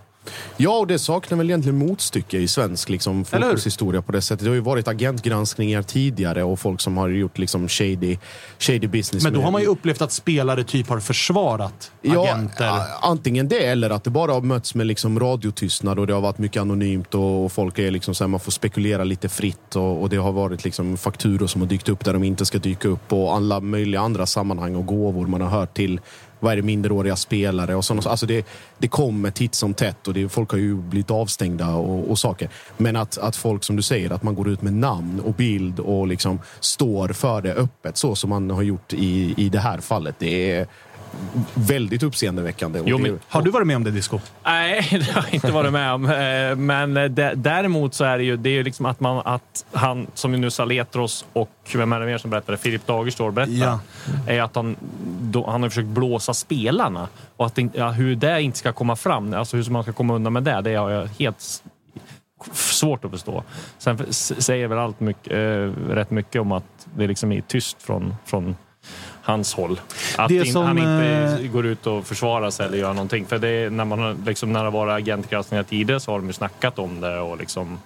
Ja, 0.57 0.77
och 0.77 0.88
det 0.88 0.99
saknar 0.99 1.38
väl 1.38 1.49
egentligen 1.49 1.77
motstycke 1.77 2.38
i 2.38 2.47
svensk 2.47 2.89
liksom, 2.89 3.26
fotbollshistoria 3.26 4.02
på 4.02 4.11
det 4.11 4.22
sättet. 4.22 4.43
Det 4.43 4.49
har 4.49 4.56
ju 4.56 4.61
varit 4.61 4.88
agentgranskningar 4.88 5.81
tidigare 5.81 6.43
och 6.43 6.60
folk 6.60 6.81
som 6.81 6.97
har 6.97 7.10
gjort 7.10 7.38
liksom 7.38 7.68
shady, 7.69 8.18
shady 8.60 8.88
business. 8.88 9.23
Men 9.23 9.34
då 9.34 9.39
med- 9.39 9.45
har 9.45 9.52
man 9.52 9.61
ju 9.61 9.68
upplevt 9.68 10.02
att 10.02 10.11
spelare 10.11 10.64
typ 10.64 10.89
har 10.89 10.99
försvarat 10.99 11.91
agenter. 12.07 12.65
Ja, 12.65 12.88
antingen 13.02 13.47
det 13.47 13.65
eller 13.65 13.89
att 13.89 14.03
det 14.03 14.10
bara 14.10 14.34
har 14.34 14.41
mötts 14.41 14.76
med 14.76 14.88
liksom 14.88 15.19
radiotystnad 15.19 15.99
och 15.99 16.07
det 16.07 16.14
har 16.14 16.22
varit 16.22 16.38
mycket 16.38 16.61
anonymt 16.61 17.15
och, 17.15 17.45
och 17.45 17.52
folk 17.52 17.80
är 17.80 17.91
liksom 17.91 18.15
så 18.15 18.23
här, 18.23 18.30
man 18.30 18.39
får 18.39 18.52
spekulera 18.52 19.03
lite 19.03 19.30
fritt 19.30 19.76
och, 19.76 20.02
och 20.02 20.10
det 20.10 20.18
har 20.18 20.31
varit 20.31 20.64
liksom 20.64 20.97
fakturor 20.97 21.47
som 21.47 21.61
har 21.61 21.68
dykt 21.68 21.89
upp 21.89 22.06
där 22.06 22.14
de 22.14 22.23
inte 22.23 22.45
ska 22.45 22.57
dyka 22.57 22.88
upp 22.88 23.14
och 23.14 23.35
alla 23.35 23.60
möjliga 23.60 24.02
andra 24.02 24.26
sammanhang 24.26 24.76
och 24.76 24.85
gåvor 24.85 25.27
man 25.27 25.41
har 25.41 25.49
hört 25.49 25.73
till 25.73 25.99
vad 26.39 26.51
är 26.51 26.55
det, 26.55 26.61
minderåriga 26.61 27.15
spelare 27.15 27.75
och 27.75 27.85
sådana 27.85 28.09
alltså 28.09 28.25
det, 28.25 28.45
det 28.77 28.87
kommer 28.87 29.31
titt 29.31 29.55
som 29.55 29.73
tätt 29.73 30.07
och 30.07 30.13
det, 30.13 30.29
folk 30.29 30.51
har 30.51 30.57
ju 30.57 30.75
blivit 30.75 31.11
avstängda 31.11 31.75
och, 31.75 32.11
och 32.11 32.19
saker. 32.19 32.49
Men 32.77 32.95
att, 32.95 33.17
att 33.17 33.35
folk, 33.35 33.63
som 33.63 33.75
du 33.75 33.81
säger, 33.81 34.11
att 34.11 34.23
man 34.23 34.35
går 34.35 34.49
ut 34.49 34.61
med 34.61 34.73
namn 34.73 35.19
och 35.19 35.33
bild 35.33 35.79
och 35.79 36.07
liksom 36.07 36.39
står 36.59 37.09
för 37.09 37.41
det 37.41 37.53
öppet 37.53 37.97
så 37.97 38.15
som 38.15 38.29
man 38.29 38.49
har 38.49 38.61
gjort 38.61 38.93
i, 38.93 39.33
i 39.37 39.49
det 39.49 39.59
här 39.59 39.77
fallet. 39.77 40.15
Det 40.19 40.51
är 40.51 40.67
väldigt 41.53 42.03
uppseendeväckande. 42.03 42.81
Jo, 42.85 42.97
det- 42.97 43.03
men- 43.03 43.19
Har 43.29 43.41
du 43.41 43.51
varit 43.51 43.67
med 43.67 43.75
om 43.75 43.83
det, 43.83 43.91
Disco? 43.91 44.19
Nej, 44.45 44.87
det 44.91 45.11
har 45.11 45.23
jag 45.23 45.33
inte 45.33 45.51
varit 45.51 45.73
med 45.73 45.93
om. 45.93 46.05
Eh, 46.05 46.55
Men 46.55 46.97
eh, 46.97 47.03
dä- 47.09 47.35
däremot 47.35 47.93
så 47.93 48.03
är 48.03 48.17
det 48.17 48.23
ju, 48.23 48.37
det 48.37 48.49
är 48.49 48.53
ju 48.53 48.63
liksom 48.63 48.85
att, 48.85 48.99
man, 48.99 49.21
att 49.25 49.65
han, 49.71 50.07
som 50.13 50.31
nu 50.31 50.51
Saletros 50.51 51.25
och 51.33 51.49
vem 51.75 51.93
är 51.93 51.99
det 51.99 52.05
mer 52.05 52.17
som 52.17 52.29
berättade? 52.29 52.57
Filip 52.57 52.87
Dagerstål 52.87 53.31
berättade. 53.31 53.57
Ja. 53.57 53.79
Är 54.27 54.41
att 54.41 54.55
han, 54.55 54.75
då, 55.21 55.49
han 55.51 55.61
har 55.61 55.69
försökt 55.69 55.87
blåsa 55.87 56.33
spelarna. 56.33 57.07
Och 57.37 57.45
att 57.45 57.55
det, 57.55 57.69
ja, 57.73 57.89
hur 57.91 58.15
det 58.15 58.41
inte 58.41 58.57
ska 58.57 58.71
komma 58.73 58.95
fram, 58.95 59.33
alltså 59.33 59.57
hur 59.57 59.69
man 59.69 59.83
ska 59.83 59.93
komma 59.93 60.15
undan 60.15 60.33
med 60.33 60.43
det, 60.43 60.61
det 60.61 60.75
har 60.75 60.89
jag 60.89 61.07
helt 61.19 61.61
svårt 62.53 63.05
att 63.05 63.11
förstå. 63.11 63.43
Sen 63.77 64.05
säger 64.13 64.67
väl 64.67 64.77
allt 64.77 64.99
mycket, 64.99 65.31
eh, 65.33 65.93
rätt 65.93 66.11
mycket 66.11 66.41
om 66.41 66.51
att 66.51 66.87
det 66.97 67.07
liksom 67.07 67.31
är 67.31 67.41
tyst 67.41 67.81
från, 67.83 68.15
från 68.25 68.55
hans 69.26 69.53
håll. 69.53 69.80
Att 70.18 70.30
Det 70.30 70.35
in, 70.35 70.53
som, 70.53 70.65
han 70.65 70.77
inte 70.77 71.39
eh, 71.43 71.52
går 71.52 71.65
ut 71.65 71.88
och 71.88 72.06
försvarar 72.07 72.49
sig 72.49 72.65
eller 72.65 72.77
gör 72.77 72.93
någonting. 72.93 73.26
För 73.26 73.38
det 73.39 73.47
är, 73.49 73.69
när, 73.69 73.85
man 73.85 74.23
liksom, 74.26 74.53
när 74.53 74.60
det 74.60 74.65
har 74.65 74.72
varit 74.72 74.93
agentgranskningar 75.02 75.64
tidigare 75.64 75.99
så 75.99 76.11
har 76.11 76.19
de 76.19 76.27
ju 76.27 76.34
snackat 76.34 76.80
om 76.80 77.02
det 77.02 77.19
och 77.19 77.38
liksom 77.38 77.80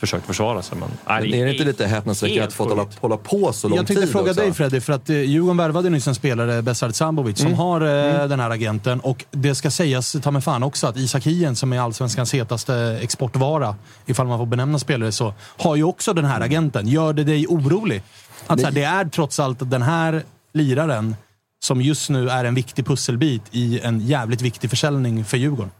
försökt 0.00 0.26
försvara 0.26 0.62
sig. 0.62 0.78
Men, 0.78 0.88
Men 1.06 1.34
är 1.34 1.44
det 1.44 1.52
inte 1.52 1.64
lite 1.64 1.86
häpnadsväckande 1.86 2.42
att 2.44 2.52
få 2.52 2.68
hålla, 2.68 2.86
hålla 3.00 3.16
på 3.16 3.52
så 3.52 3.68
lång 3.68 3.76
Jag 3.76 3.86
tänkte 3.86 4.04
tid 4.06 4.12
fråga 4.12 4.30
också? 4.30 4.40
dig 4.42 4.52
Freddy, 4.52 4.80
för 4.80 4.92
att 4.92 5.10
eh, 5.10 5.16
Djurgården 5.16 5.56
värvade 5.56 5.90
nyss 5.90 6.06
en 6.08 6.14
spelare, 6.14 6.62
Besard 6.62 6.94
Sambovic, 6.94 7.38
som 7.38 7.46
Mm. 7.46 7.58
har 7.58 7.80
eh, 7.80 8.14
Mm. 8.14 8.28
den 8.28 8.40
här 8.40 8.50
agenten. 8.50 9.00
Och 9.00 9.24
det 9.30 9.54
ska 9.54 9.70
sägas, 9.70 10.16
ta 10.22 10.30
mig 10.30 10.42
fan 10.42 10.62
också, 10.62 10.86
att 10.86 10.96
Isak 10.96 11.26
Hien 11.26 11.56
som 11.56 11.72
är 11.72 11.80
allsvenskans 11.80 12.34
hetaste 12.34 12.98
exportvara, 13.02 13.74
ifall 14.06 14.26
man 14.26 14.38
får 14.38 14.46
benämna 14.46 14.78
spelare 14.78 15.12
så, 15.12 15.34
har 15.56 15.76
ju 15.76 15.84
också 15.84 16.12
den 16.12 16.24
här 16.24 16.40
agenten. 16.40 16.88
Gör 16.88 17.12
det 17.12 17.24
dig 17.24 17.46
orolig? 17.46 18.02
Att 18.46 18.60
så 18.60 18.66
här, 18.66 18.72
det 18.72 18.82
är 18.84 19.04
trots 19.04 19.40
allt 19.40 19.58
den 19.70 19.82
här 19.82 20.22
liraren 20.52 21.16
som 21.62 21.82
just 21.82 22.10
nu 22.10 22.28
är 22.28 22.44
en 22.44 22.54
viktig 22.54 22.86
pusselbit 22.86 23.42
i 23.50 23.80
en 23.80 24.00
jävligt 24.00 24.42
viktig 24.42 24.70
försäljning 24.70 25.24
för 25.24 25.36
Djurgården. 25.36 25.70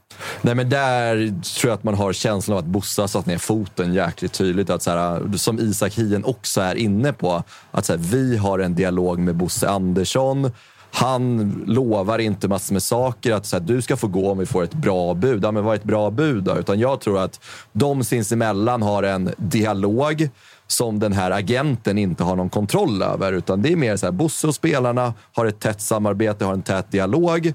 Nej 0.43 0.55
men 0.55 0.71
där 0.71 1.43
tror 1.43 1.71
jag 1.71 1.77
att 1.77 1.85
man 1.85 1.95
har 1.95 2.13
känslan 2.13 2.59
av 2.59 2.65
att 2.65 2.71
Bossa 2.71 3.09
satt 3.09 3.27
ner 3.27 3.39
foten 3.39 3.95
jäkligt 3.95 4.33
tydligt. 4.33 4.71
Att 4.71 4.83
så 4.83 4.91
här, 4.91 5.37
som 5.37 5.59
Isak 5.59 5.95
Hien 5.95 6.25
också 6.25 6.61
är 6.61 6.75
inne 6.75 7.13
på. 7.13 7.43
Att 7.71 7.85
så 7.85 7.93
här, 7.93 8.01
vi 8.01 8.37
har 8.37 8.59
en 8.59 8.75
dialog 8.75 9.19
med 9.19 9.37
Bosse 9.37 9.69
Andersson. 9.69 10.53
Han 10.93 11.53
lovar 11.67 12.19
inte 12.19 12.49
massor 12.49 12.73
med 12.73 12.83
saker. 12.83 13.33
Att 13.33 13.47
så 13.47 13.57
här, 13.57 13.65
du 13.65 13.83
ska 13.83 13.97
få 13.97 14.07
gå 14.07 14.31
om 14.31 14.39
vi 14.39 14.47
får 14.47 14.63
ett 14.65 14.75
bra 14.75 15.15
bud. 15.15 15.45
Ja, 15.45 15.51
men 15.51 15.65
vad 15.65 15.75
är 15.75 15.79
ett 15.79 15.85
bra 15.85 16.11
bud 16.11 16.45
då? 16.45 16.59
Utan 16.59 16.79
jag 16.79 17.01
tror 17.01 17.19
att 17.19 17.41
de 17.73 18.05
sinsemellan 18.05 18.83
har 18.83 19.03
en 19.03 19.31
dialog 19.37 20.29
som 20.71 20.99
den 20.99 21.13
här 21.13 21.31
agenten 21.31 21.99
inte 21.99 22.25
har 22.25 22.37
någon 22.37 22.51
kontroll 22.51 23.03
över. 23.03 23.33
Utan 23.33 23.63
det 23.63 23.73
är 23.73 23.77
mer 23.77 23.97
så 23.97 24.07
här, 24.07 24.13
Bosse 24.13 24.47
och 24.47 24.55
spelarna 24.55 25.15
har 25.33 25.47
ett 25.47 25.61
tätt 25.61 25.81
samarbete, 25.81 26.45
har 26.45 26.53
en 26.53 26.63
tät 26.63 26.91
dialog. 26.91 27.53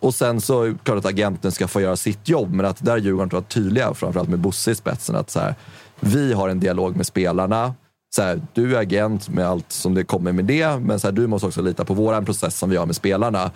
Och 0.00 0.14
sen 0.14 0.40
så 0.40 0.62
är 0.62 0.68
det 0.68 0.78
klart 0.84 0.98
att 0.98 1.06
agenten 1.06 1.52
ska 1.52 1.68
få 1.68 1.80
göra 1.80 1.96
sitt 1.96 2.28
jobb, 2.28 2.52
men 2.52 2.66
att 2.66 2.84
där 2.84 2.92
är 2.92 2.96
Djurgården 2.96 3.30
tror 3.30 3.42
jag 3.42 3.48
tydliga, 3.48 3.94
framförallt 3.94 4.28
med 4.28 4.38
Bosse 4.38 4.70
i 4.70 4.74
spetsen, 4.74 5.16
att 5.16 5.30
så 5.30 5.40
här, 5.40 5.54
vi 6.00 6.32
har 6.32 6.48
en 6.48 6.60
dialog 6.60 6.96
med 6.96 7.06
spelarna. 7.06 7.74
Så 8.16 8.22
här, 8.22 8.40
du 8.54 8.76
är 8.76 8.80
agent 8.80 9.28
med 9.28 9.46
allt 9.46 9.72
som 9.72 9.94
det 9.94 10.04
kommer 10.04 10.32
med 10.32 10.44
det, 10.44 10.78
men 10.80 11.00
så 11.00 11.06
här, 11.06 11.12
du 11.12 11.26
måste 11.26 11.46
också 11.46 11.62
lita 11.62 11.84
på 11.84 11.94
vår 11.94 12.22
process 12.22 12.58
som 12.58 12.70
vi 12.70 12.76
har 12.76 12.86
med 12.86 12.96
spelarna. 12.96 13.50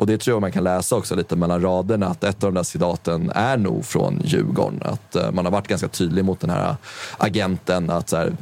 Och 0.00 0.06
det 0.06 0.18
tror 0.18 0.34
jag 0.34 0.40
man 0.40 0.52
kan 0.52 0.64
läsa 0.64 0.96
också 0.96 1.14
lite 1.16 1.36
mellan 1.36 1.62
raderna, 1.62 2.06
att 2.06 2.24
ett 2.24 2.44
av 2.44 2.52
de 2.52 2.54
där 2.54 2.62
citaten 2.62 3.30
är 3.34 3.56
nog 3.56 3.84
från 3.84 4.20
Djurgården. 4.24 4.82
Att 4.84 5.16
eh, 5.16 5.30
man 5.32 5.44
har 5.44 5.52
varit 5.52 5.68
ganska 5.68 5.88
tydlig 5.88 6.24
mot 6.24 6.40
den 6.40 6.50
här 6.50 6.76
agenten, 7.18 7.90
att 7.90 8.08
så 8.08 8.16
här, 8.16 8.32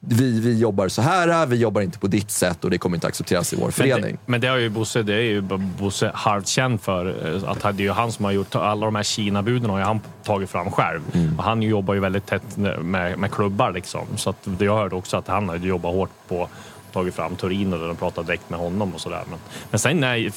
vi, 0.00 0.40
vi 0.40 0.58
jobbar 0.58 0.88
så 0.88 1.02
här, 1.02 1.46
vi 1.46 1.56
jobbar 1.56 1.80
inte 1.80 1.98
på 1.98 2.06
ditt 2.06 2.30
sätt 2.30 2.64
och 2.64 2.70
det 2.70 2.78
kommer 2.78 2.96
inte 2.96 3.06
accepteras 3.06 3.52
i 3.52 3.56
vår 3.56 3.62
Men 3.64 3.72
förening. 3.72 4.02
det, 4.12 4.18
men 4.26 4.40
det 4.40 4.46
har 4.48 4.56
ju 4.56 4.68
Bosse, 4.68 5.02
det 5.02 5.14
är 5.14 5.20
ju 5.20 5.40
Bosse 5.78 6.10
halvt 6.14 6.46
känd 6.48 6.80
för. 6.80 7.06
eh, 7.36 7.50
Att 7.50 7.60
det 7.62 7.68
är 7.82 7.86
ju 7.86 7.90
han 7.90 8.12
som 8.12 8.24
har 8.24 8.32
gjort 8.32 8.54
alla 8.54 8.86
de 8.86 8.94
här 8.94 9.02
Kina-buden 9.02 9.70
har 9.70 9.78
ju 9.78 9.84
han 9.84 10.00
tagit 10.24 10.50
fram 10.50 10.70
själv. 10.70 11.00
Mm. 11.12 11.38
Och 11.38 11.44
han 11.44 11.62
jobbar 11.62 11.94
ju 11.94 12.00
väldigt 12.00 12.26
tätt 12.26 12.56
med, 12.80 13.18
med 13.18 13.30
klubbar 13.32 13.72
liksom. 13.72 14.06
Så 14.16 14.30
att 14.30 14.48
jag 14.58 14.76
hörde 14.76 14.94
också 14.94 15.16
att 15.16 15.28
han 15.28 15.48
har 15.48 15.56
jobbat 15.56 15.92
hårt 15.94 16.10
på 16.28 16.48
tagit 16.94 17.14
fram 17.14 17.36
Torino 17.36 17.76
där 17.78 17.86
de 17.88 17.96
pratade 17.96 18.26
direkt 18.26 18.50
med 18.50 18.58
honom 18.58 18.94
och 18.94 19.00
sådär. 19.00 19.22
Men, 19.30 19.38
men 19.70 19.78
sen 19.78 20.00
nej, 20.00 20.30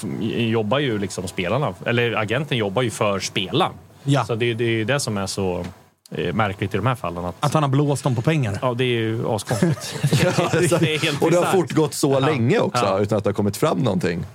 jobbar 0.51 0.79
ju 0.79 0.97
liksom 0.99 1.27
spelarna, 1.27 1.73
eller 1.85 2.13
agenten 2.15 2.57
jobbar 2.57 2.81
ju 2.81 2.89
för 2.89 3.19
spelaren. 3.19 3.73
Ja. 4.03 4.25
Så 4.25 4.35
det, 4.35 4.53
det 4.53 4.63
är 4.63 4.69
ju 4.69 4.83
det 4.85 4.99
som 4.99 5.17
är 5.17 5.27
så 5.27 5.65
eh, 6.11 6.33
märkligt 6.33 6.73
i 6.73 6.77
de 6.77 6.85
här 6.85 6.95
fallen. 6.95 7.25
Att, 7.25 7.35
Att 7.39 7.53
han 7.53 7.63
har 7.63 7.69
blåst 7.69 8.03
dem 8.03 8.15
på 8.15 8.21
pengar. 8.21 8.59
ja, 8.61 8.73
det 8.73 8.83
är 8.83 8.87
ju 8.87 9.27
askonstigt. 9.29 9.95
Ja, 10.23 10.49
det, 10.79 10.95
är 10.95 11.23
och 11.23 11.31
det 11.31 11.37
har 11.37 11.45
fortgått 11.51 11.93
så 11.93 12.11
Ja. 12.11 12.19
länge 12.19 12.59
också, 12.59 12.85
Ja. 12.85 12.99
utan 12.99 13.17
att 13.17 13.23
det 13.23 13.27
har 13.29 13.33
kommit 13.35 13.57
fram 13.57 13.77
någonting. 13.79 14.25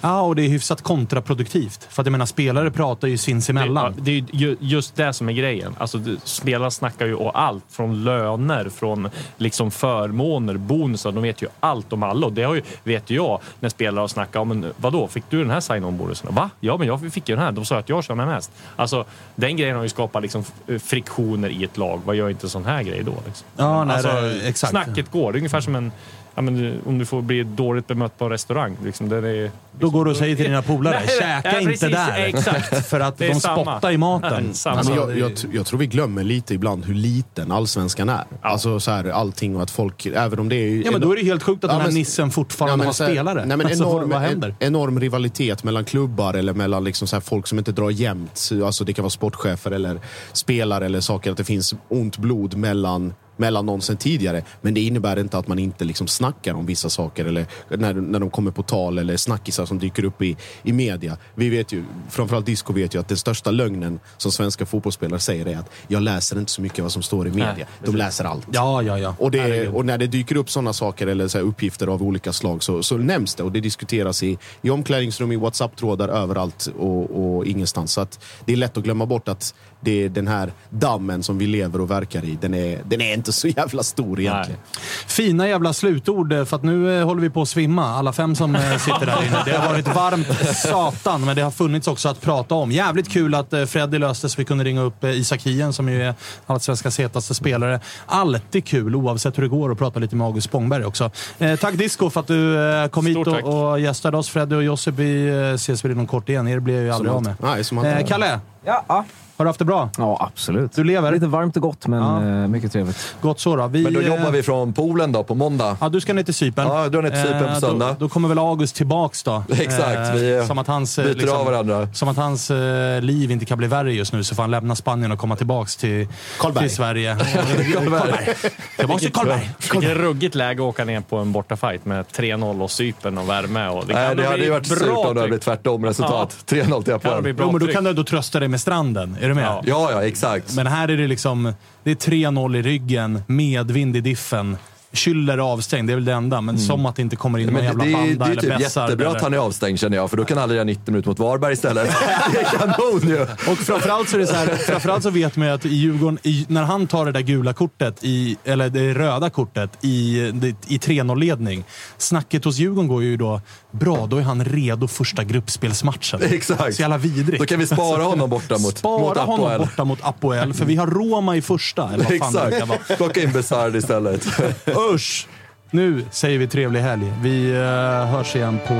Ja, 0.00 0.20
och 0.20 0.36
det 0.36 0.42
är 0.42 0.48
hyfsat 0.48 0.82
kontraproduktivt. 0.82 1.86
För 1.90 2.02
att 2.02 2.06
jag 2.06 2.12
menar, 2.12 2.26
spelare 2.26 2.70
pratar 2.70 3.08
ju 3.08 3.18
sinsemellan. 3.18 3.94
Det, 3.98 4.12
ja, 4.12 4.24
det 4.30 4.36
är 4.36 4.40
ju 4.40 4.56
just 4.60 4.96
det 4.96 5.12
som 5.12 5.28
är 5.28 5.32
grejen. 5.32 5.74
Alltså, 5.78 5.98
det, 5.98 6.16
spelarna 6.24 6.70
snackar 6.70 7.06
ju 7.06 7.14
om 7.14 7.30
allt. 7.34 7.64
Från 7.70 8.04
löner, 8.04 8.68
från 8.68 9.08
liksom 9.36 9.70
förmåner, 9.70 10.54
bonusar. 10.56 11.12
De 11.12 11.22
vet 11.22 11.42
ju 11.42 11.48
allt 11.60 11.92
om 11.92 12.02
alla. 12.02 12.26
Och 12.26 12.32
det 12.32 12.42
har 12.42 12.54
ju, 12.54 12.62
vet 12.84 13.10
jag 13.10 13.40
när 13.60 13.68
spelare 13.68 14.02
har 14.02 14.08
snackat 14.08 14.36
om, 14.42 14.66
vadå, 14.76 15.08
fick 15.08 15.24
du 15.30 15.38
den 15.38 15.50
här 15.50 15.60
sign-on-bonusen? 15.60 16.34
Va? 16.34 16.50
Ja, 16.60 16.76
men 16.76 16.86
jag 16.86 17.12
fick 17.12 17.28
ju 17.28 17.34
den 17.34 17.44
här. 17.44 17.52
De 17.52 17.64
sa 17.64 17.78
att 17.78 17.88
jag 17.88 18.04
tjänar 18.04 18.26
mest. 18.26 18.50
Alltså, 18.76 19.04
den 19.34 19.56
grejen 19.56 19.76
har 19.76 19.82
ju 19.82 19.88
skapat 19.88 20.22
liksom 20.22 20.44
friktioner 20.82 21.48
i 21.48 21.64
ett 21.64 21.76
lag. 21.76 22.00
Vad 22.04 22.16
gör 22.16 22.28
inte 22.30 22.48
sån 22.48 22.64
här 22.64 22.82
grej 22.82 23.02
då? 23.04 23.14
Liksom? 23.26 23.46
Ja, 23.56 23.84
nej, 23.84 23.96
alltså, 23.96 24.12
det- 24.12 24.48
exakt. 24.48 24.70
Snacket 24.70 25.10
går. 25.10 25.32
Det 25.32 25.36
är 25.36 25.40
ungefär 25.40 25.60
som 25.60 25.74
en 25.76 25.92
Ja, 26.40 26.44
men 26.44 26.80
om 26.86 26.98
du 26.98 27.04
får 27.06 27.22
bli 27.22 27.42
dåligt 27.42 27.86
bemött 27.86 28.18
på 28.18 28.24
en 28.24 28.30
restaurang. 28.30 28.76
Liksom, 28.84 29.08
det 29.08 29.16
är, 29.16 29.50
Då 29.80 29.90
går 29.90 30.04
du 30.04 30.10
och 30.10 30.16
säger 30.16 30.36
till 30.36 30.44
dina 30.44 30.62
polare, 30.72 31.00
Nej, 31.06 31.08
käka 31.20 31.52
ja, 31.52 31.58
inte 31.60 31.70
precis, 31.70 31.90
där. 31.90 32.18
Exakt. 32.24 32.86
För 32.88 33.00
att 33.00 33.18
de 33.18 33.34
samma. 33.34 33.62
spottar 33.64 33.90
i 33.92 33.96
maten. 33.96 34.54
Samma. 34.54 34.76
Alltså, 34.76 34.92
Alltså, 34.92 35.16
jag, 35.18 35.30
jag, 35.30 35.54
jag 35.54 35.66
tror 35.66 35.78
vi 35.78 35.86
glömmer 35.86 36.24
lite 36.24 36.54
ibland 36.54 36.84
hur 36.84 36.94
liten 36.94 37.52
allsvenskan 37.52 38.08
är. 38.08 38.24
Alltså 38.42 38.80
så 38.80 38.90
här, 38.90 39.04
allting 39.10 39.56
och 39.56 39.62
att 39.62 39.70
folk, 39.70 40.06
även 40.06 40.38
om 40.38 40.48
det 40.48 40.56
är... 40.56 40.84
Ja, 40.84 40.90
men 40.90 41.00
då 41.00 41.12
är 41.12 41.16
det 41.16 41.22
helt 41.24 41.42
sjukt 41.42 41.64
att 41.64 41.68
Ja, 41.70 41.72
den 41.74 41.80
här 41.80 41.88
men- 41.88 41.94
nissen 41.94 42.30
fortfarande 42.30 42.76
men 42.76 42.86
har 42.86 42.92
så 42.92 43.04
här- 43.04 43.10
spelare. 43.10 43.44
Nej, 43.46 43.56
men 43.56 43.66
Alltså, 43.66 43.84
enorm, 43.84 44.10
vad 44.10 44.20
händer? 44.20 44.48
En, 44.48 44.66
enorm 44.66 45.00
rivalitet 45.00 45.64
mellan 45.64 45.84
klubbar 45.84 46.34
eller 46.34 46.52
mellan 46.54 46.84
liksom 46.84 47.08
så 47.08 47.16
här 47.16 47.20
folk 47.20 47.46
som 47.46 47.58
inte 47.58 47.72
drar 47.72 47.90
jämnt. 47.90 48.50
Alltså 48.64 48.84
det 48.84 48.92
kan 48.92 49.02
vara 49.02 49.10
sportchefer 49.10 49.70
eller 49.70 50.00
spelare 50.32 50.86
eller 50.86 51.00
saker. 51.00 51.30
Att 51.30 51.36
det 51.36 51.44
finns 51.44 51.74
ont 51.88 52.18
blod 52.18 52.54
mellan 52.56 53.14
mellan 53.40 53.66
någon 53.66 53.82
sen 53.82 53.96
tidigare. 53.96 54.42
Men 54.60 54.74
det 54.74 54.80
innebär 54.80 55.18
inte 55.18 55.38
att 55.38 55.48
man 55.48 55.58
inte 55.58 55.84
liksom 55.84 56.08
snackar 56.08 56.54
om 56.54 56.66
vissa 56.66 56.90
saker 56.90 57.24
eller 57.24 57.46
när, 57.68 57.94
när 57.94 58.20
de 58.20 58.30
kommer 58.30 58.50
på 58.50 58.62
tal 58.62 58.98
eller 58.98 59.16
snackisar 59.16 59.66
som 59.66 59.78
dyker 59.78 60.04
upp 60.04 60.22
i, 60.22 60.36
i 60.62 60.72
media. 60.72 61.16
Vi 61.34 61.48
vet 61.48 61.72
ju, 61.72 61.84
framförallt 62.08 62.46
Disco 62.46 62.72
vet 62.72 62.94
ju 62.94 63.00
att 63.00 63.08
den 63.08 63.16
största 63.16 63.50
lögnen 63.50 64.00
som 64.16 64.32
svenska 64.32 64.66
fotbollsspelare 64.66 65.20
säger 65.20 65.46
är 65.46 65.56
att 65.58 65.70
jag 65.88 66.02
läser 66.02 66.38
inte 66.38 66.52
så 66.52 66.62
mycket 66.62 66.82
vad 66.82 66.92
som 66.92 67.02
står 67.02 67.26
i 67.26 67.30
media. 67.30 67.54
Nej, 67.56 67.66
de 67.84 67.96
läser 67.96 68.24
allt. 68.24 68.46
Ja, 68.52 68.82
ja, 68.82 68.98
ja. 68.98 69.14
Och, 69.18 69.30
det, 69.30 69.68
och 69.68 69.86
när 69.86 69.98
det 69.98 70.06
dyker 70.06 70.36
upp 70.36 70.50
sådana 70.50 70.72
saker 70.72 71.06
eller 71.06 71.28
så 71.28 71.38
här 71.38 71.44
uppgifter 71.44 71.86
av 71.86 72.02
olika 72.02 72.32
slag 72.32 72.62
så, 72.62 72.82
så 72.82 72.96
nämns 72.96 73.34
det 73.34 73.42
och 73.42 73.52
det 73.52 73.60
diskuteras 73.60 74.22
i, 74.22 74.38
i 74.62 74.70
omklädningsrum, 74.70 75.32
i 75.32 75.36
WhatsApp-trådar, 75.36 76.08
överallt 76.08 76.68
och, 76.78 77.36
och 77.36 77.46
ingenstans. 77.46 77.92
Så 77.92 78.00
att 78.00 78.24
det 78.44 78.52
är 78.52 78.56
lätt 78.56 78.76
att 78.76 78.84
glömma 78.84 79.06
bort 79.06 79.28
att 79.28 79.54
det 79.80 80.04
är 80.04 80.08
den 80.08 80.28
här 80.28 80.52
dammen 80.70 81.22
som 81.22 81.38
vi 81.38 81.46
lever 81.46 81.80
och 81.80 81.90
verkar 81.90 82.24
i, 82.24 82.38
den 82.40 82.54
är, 82.54 82.78
den 82.88 83.00
är 83.00 83.14
inte 83.14 83.32
så 83.32 83.48
jävla 83.48 83.82
stor 83.82 84.20
egentligen. 84.20 84.60
Fina 85.06 85.48
jävla 85.48 85.72
slutord, 85.72 86.32
eh, 86.32 86.44
för 86.44 86.56
att 86.56 86.62
nu 86.62 86.98
eh, 87.00 87.06
håller 87.06 87.22
vi 87.22 87.30
på 87.30 87.42
att 87.42 87.48
svimma. 87.48 87.86
Alla 87.86 88.12
fem 88.12 88.36
som 88.36 88.56
eh, 88.56 88.76
sitter 88.76 89.06
där 89.06 89.26
inne. 89.26 89.42
Det 89.44 89.52
har 89.56 89.68
varit 89.68 89.94
varmt 89.94 90.56
satan, 90.56 91.24
men 91.24 91.36
det 91.36 91.42
har 91.42 91.50
funnits 91.50 91.88
också 91.88 92.08
att 92.08 92.20
prata 92.20 92.54
om. 92.54 92.72
Jävligt 92.72 93.08
kul 93.08 93.34
att 93.34 93.54
Freddy 93.66 93.98
löste 93.98 94.28
så 94.28 94.36
vi 94.38 94.44
kunde 94.44 94.64
ringa 94.64 94.80
upp 94.82 95.04
Isak 95.04 95.42
Hien 95.42 95.72
som 95.72 95.88
ju 95.88 96.02
är 96.02 96.14
allsvenskans 96.46 97.00
hetaste 97.00 97.34
spelare. 97.34 97.80
Alltid 98.06 98.64
kul, 98.64 98.94
oavsett 98.96 99.38
hur 99.38 99.42
det 99.42 99.48
går, 99.48 99.72
att 99.72 99.78
prata 99.78 100.00
lite 100.00 100.16
med 100.16 100.26
August 100.26 100.46
Spångberg 100.46 100.84
också. 100.84 101.10
Eh, 101.38 101.56
tack 101.56 101.74
Disco 101.74 102.10
för 102.10 102.20
att 102.20 102.26
du 102.26 102.72
eh, 102.72 102.88
kom 102.88 103.04
Stort 103.04 103.26
hit 103.26 103.34
tack. 103.34 103.44
och, 103.44 103.70
och 103.70 103.80
gästade 103.80 104.16
oss. 104.16 104.28
Freddy 104.28 104.56
och 104.56 104.64
Josip, 104.64 104.94
vi 104.94 105.28
eh, 105.28 105.54
ses 105.54 105.84
väl 105.84 105.92
inom 105.92 106.06
kort 106.06 106.28
igen. 106.28 106.48
Er 106.48 106.58
blir 106.58 106.74
jag 106.74 106.84
ju 106.84 106.90
aldrig 106.90 107.12
av 107.12 107.22
med. 107.22 107.34
Nej, 107.42 107.64
som. 107.64 107.78
Eh, 107.78 108.06
Kalle, 108.06 108.40
Ja. 108.64 109.04
Har 109.40 109.44
du 109.44 109.48
haft 109.48 109.58
det 109.58 109.64
bra? 109.64 109.90
Ja, 109.98 110.30
absolut. 110.32 110.72
Du 110.72 110.84
lever? 110.84 111.12
Lite 111.12 111.26
varmt 111.26 111.56
och 111.56 111.62
gott, 111.62 111.86
men 111.86 112.02
Ja. 112.02 112.42
eh, 112.42 112.48
mycket 112.48 112.72
trevligt. 112.72 113.14
Gott 113.20 113.40
så 113.40 113.56
då. 113.56 113.66
Vi, 113.66 113.82
Men 113.82 113.92
då 113.94 114.00
eh, 114.00 114.06
jobbar 114.06 114.30
vi 114.30 114.42
från 114.42 114.72
poolen 114.72 115.12
då 115.12 115.24
på 115.24 115.34
måndag. 115.34 115.76
Ja, 115.80 115.88
du 115.88 116.00
ska 116.00 116.12
ner 116.12 116.22
till 116.22 116.34
Cypern. 116.34 116.66
Ja, 116.66 116.82
jag 116.82 116.92
drar 116.92 117.02
ner 117.02 117.10
till 117.10 117.20
Cypern 117.22 117.44
på 117.44 117.50
Eh, 117.50 117.58
söndag. 117.58 117.88
Då, 117.88 117.94
då 117.98 118.08
kommer 118.08 118.28
väl 118.28 118.38
August 118.38 118.76
tillbaks 118.76 119.22
då. 119.22 119.44
Exakt, 119.58 120.14
vi, 120.14 120.36
eh, 120.36 120.46
som 120.46 120.58
att 120.58 120.66
hans, 120.66 120.98
eh, 120.98 121.04
byter 121.14 121.34
av 121.34 121.46
varandra. 121.46 121.88
Som 121.94 122.08
att 122.08 122.16
hans 122.16 122.50
eh, 122.50 123.02
liv 123.02 123.30
inte 123.30 123.44
kan 123.44 123.58
bli 123.58 123.66
värre 123.66 123.92
just 123.92 124.12
nu, 124.12 124.24
så 124.24 124.34
får 124.34 124.42
han 124.42 124.50
lämna 124.50 124.74
Spanien 124.76 125.12
och 125.12 125.18
komma 125.18 125.36
tillbaks 125.36 125.76
till, 125.76 126.08
Karlberg. 126.38 126.64
till 126.64 126.76
Sverige. 126.76 127.16
Karlberg. 127.74 128.34
Tillbaks 128.76 129.02
till 129.02 129.12
Karlberg. 129.12 129.50
Vilket 129.72 129.96
ruggigt 129.96 130.34
läge 130.34 130.62
att 130.62 130.68
åka 130.68 130.84
ner 130.84 131.00
på 131.00 131.16
en 131.16 131.32
bortafight 131.32 131.84
med 131.84 132.04
3-0 132.06 132.62
och 132.62 132.70
Cypern 132.70 133.18
och 133.18 133.28
värme. 133.28 133.68
Och 133.68 133.86
det 133.86 133.92
kan 133.92 134.02
Nej, 134.02 134.16
det 134.16 134.26
hade 134.26 134.44
ju 134.44 134.50
varit 134.50 134.66
surt 134.66 134.78
bra 134.78 134.96
om 134.96 135.02
det 135.14 135.20
hade 135.20 135.28
blivit 135.28 135.44
tvärtom 135.44 135.84
resultat. 135.84 136.36
3-0 136.46 136.82
till 136.82 136.98
bra 136.98 137.22
Jo, 137.38 137.52
men 137.52 137.66
då 137.66 137.66
kan 137.66 137.84
du 137.84 137.90
ändå 137.90 138.04
trösta 138.04 138.40
dig 138.40 138.48
med 138.48 138.60
stranden. 138.60 139.16
Är 139.30 139.34
du 139.34 139.40
med? 139.40 139.44
Ja. 139.44 139.62
Ja, 139.66 139.90
ja, 139.92 140.02
exakt. 140.02 140.56
Men 140.56 140.66
här 140.66 140.88
är 140.88 140.96
det 140.96 141.06
liksom 141.06 141.52
det 141.82 141.90
är 141.90 141.94
3-0 141.94 142.56
i 142.56 142.62
ryggen, 142.62 143.22
medvind 143.26 143.96
i 143.96 144.00
diffen. 144.00 144.56
Schüller 144.92 145.32
är 145.32 145.38
avstängd, 145.38 145.88
det 145.88 145.92
är 145.92 145.94
väl 145.94 146.04
det 146.04 146.12
enda. 146.12 146.40
Men 146.40 146.58
som 146.58 146.86
att 146.86 146.96
det 146.96 147.02
inte 147.02 147.16
kommer 147.16 147.38
in 147.38 147.46
någon 147.46 147.54
det, 147.54 147.64
jävla 147.64 147.84
det, 147.84 147.90
är- 147.90 147.94
banda 147.94 148.24
det 148.24 148.24
är 148.24 148.32
eller 148.32 148.42
typ 148.42 148.58
Bessard 148.58 148.82
jättebra 148.88 149.06
eller- 149.06 149.16
att 149.16 149.22
han 149.22 149.34
är 149.34 149.38
avstängd 149.38 149.80
känner 149.80 149.96
jag, 149.96 150.10
för 150.10 150.16
då 150.16 150.24
kan 150.24 150.38
alla 150.38 150.54
göra 150.54 150.64
90 150.64 150.82
minuter 150.92 151.08
mot 151.08 151.18
Varberg 151.18 151.52
istället. 151.52 151.90
det 152.32 152.38
är 152.40 152.44
kanon 152.44 153.00
ju! 153.08 153.22
Och 153.52 153.58
framförallt 153.58 154.08
så, 154.08 154.16
är 154.16 154.20
det 154.20 154.26
så 154.26 154.34
här, 154.34 154.46
framförallt 154.46 155.02
så 155.02 155.10
vet 155.10 155.36
man 155.36 155.46
ju 155.48 155.54
att 155.54 155.66
i 155.66 155.68
Djurgården, 155.74 156.18
i, 156.22 156.46
när 156.48 156.62
han 156.62 156.86
tar 156.86 157.04
det 157.06 157.12
där 157.12 157.20
gula 157.20 157.52
kortet, 157.52 157.98
i, 158.04 158.36
eller 158.44 158.68
det 158.68 158.94
röda 158.94 159.30
kortet 159.30 159.70
i, 159.84 160.30
det- 160.34 160.48
i 160.72 160.78
3-0-ledning. 160.78 161.64
Snacket 161.98 162.44
hos 162.44 162.56
Djurgården 162.58 162.88
går 162.88 163.02
ju 163.02 163.16
då, 163.16 163.40
bra, 163.70 164.06
då 164.06 164.16
är 164.16 164.22
han 164.22 164.44
redo 164.44 164.88
första 164.88 165.24
gruppspelsmatchen. 165.24 166.20
Exakt. 166.22 166.74
Så 166.74 166.82
jävla 166.82 166.98
vidrigt. 166.98 167.38
Då 167.40 167.46
kan 167.46 167.58
vi 167.58 167.66
spara 167.66 168.02
honom 168.10 168.30
borta 168.30 168.58
mot, 168.58 168.78
Spara 168.78 169.00
mot 169.00 169.16
honom 169.18 169.44
Apoel. 169.46 169.58
borta 169.58 169.84
mot 169.84 169.98
Apoel, 170.02 170.54
för 170.54 170.64
vi 170.64 170.76
har 170.76 170.86
Roma 170.86 171.36
i 171.36 171.42
första. 171.42 171.90
Eller 171.94 172.04
vad 172.04 172.18
fan 172.18 172.50
det 172.50 172.56
Exakt. 172.56 172.96
Plocka 172.96 173.22
in 173.22 173.32
Besard 173.32 173.76
istället. 173.76 174.26
Usch! 174.88 175.28
Nu 175.70 176.04
säger 176.10 176.38
vi 176.38 176.46
trevlig 176.46 176.80
helg. 176.80 177.12
Vi 177.22 177.50
eh, 177.50 178.06
hörs 178.06 178.36
igen 178.36 178.58
på 178.68 178.74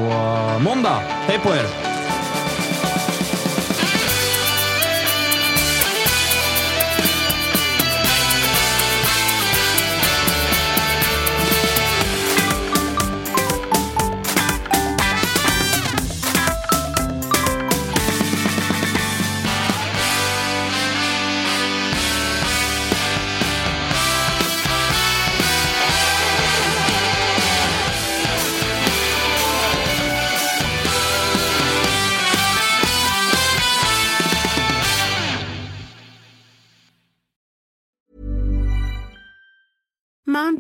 måndag. 0.65 1.03
Hej 1.27 1.39
på 1.39 1.49
er! 1.49 1.65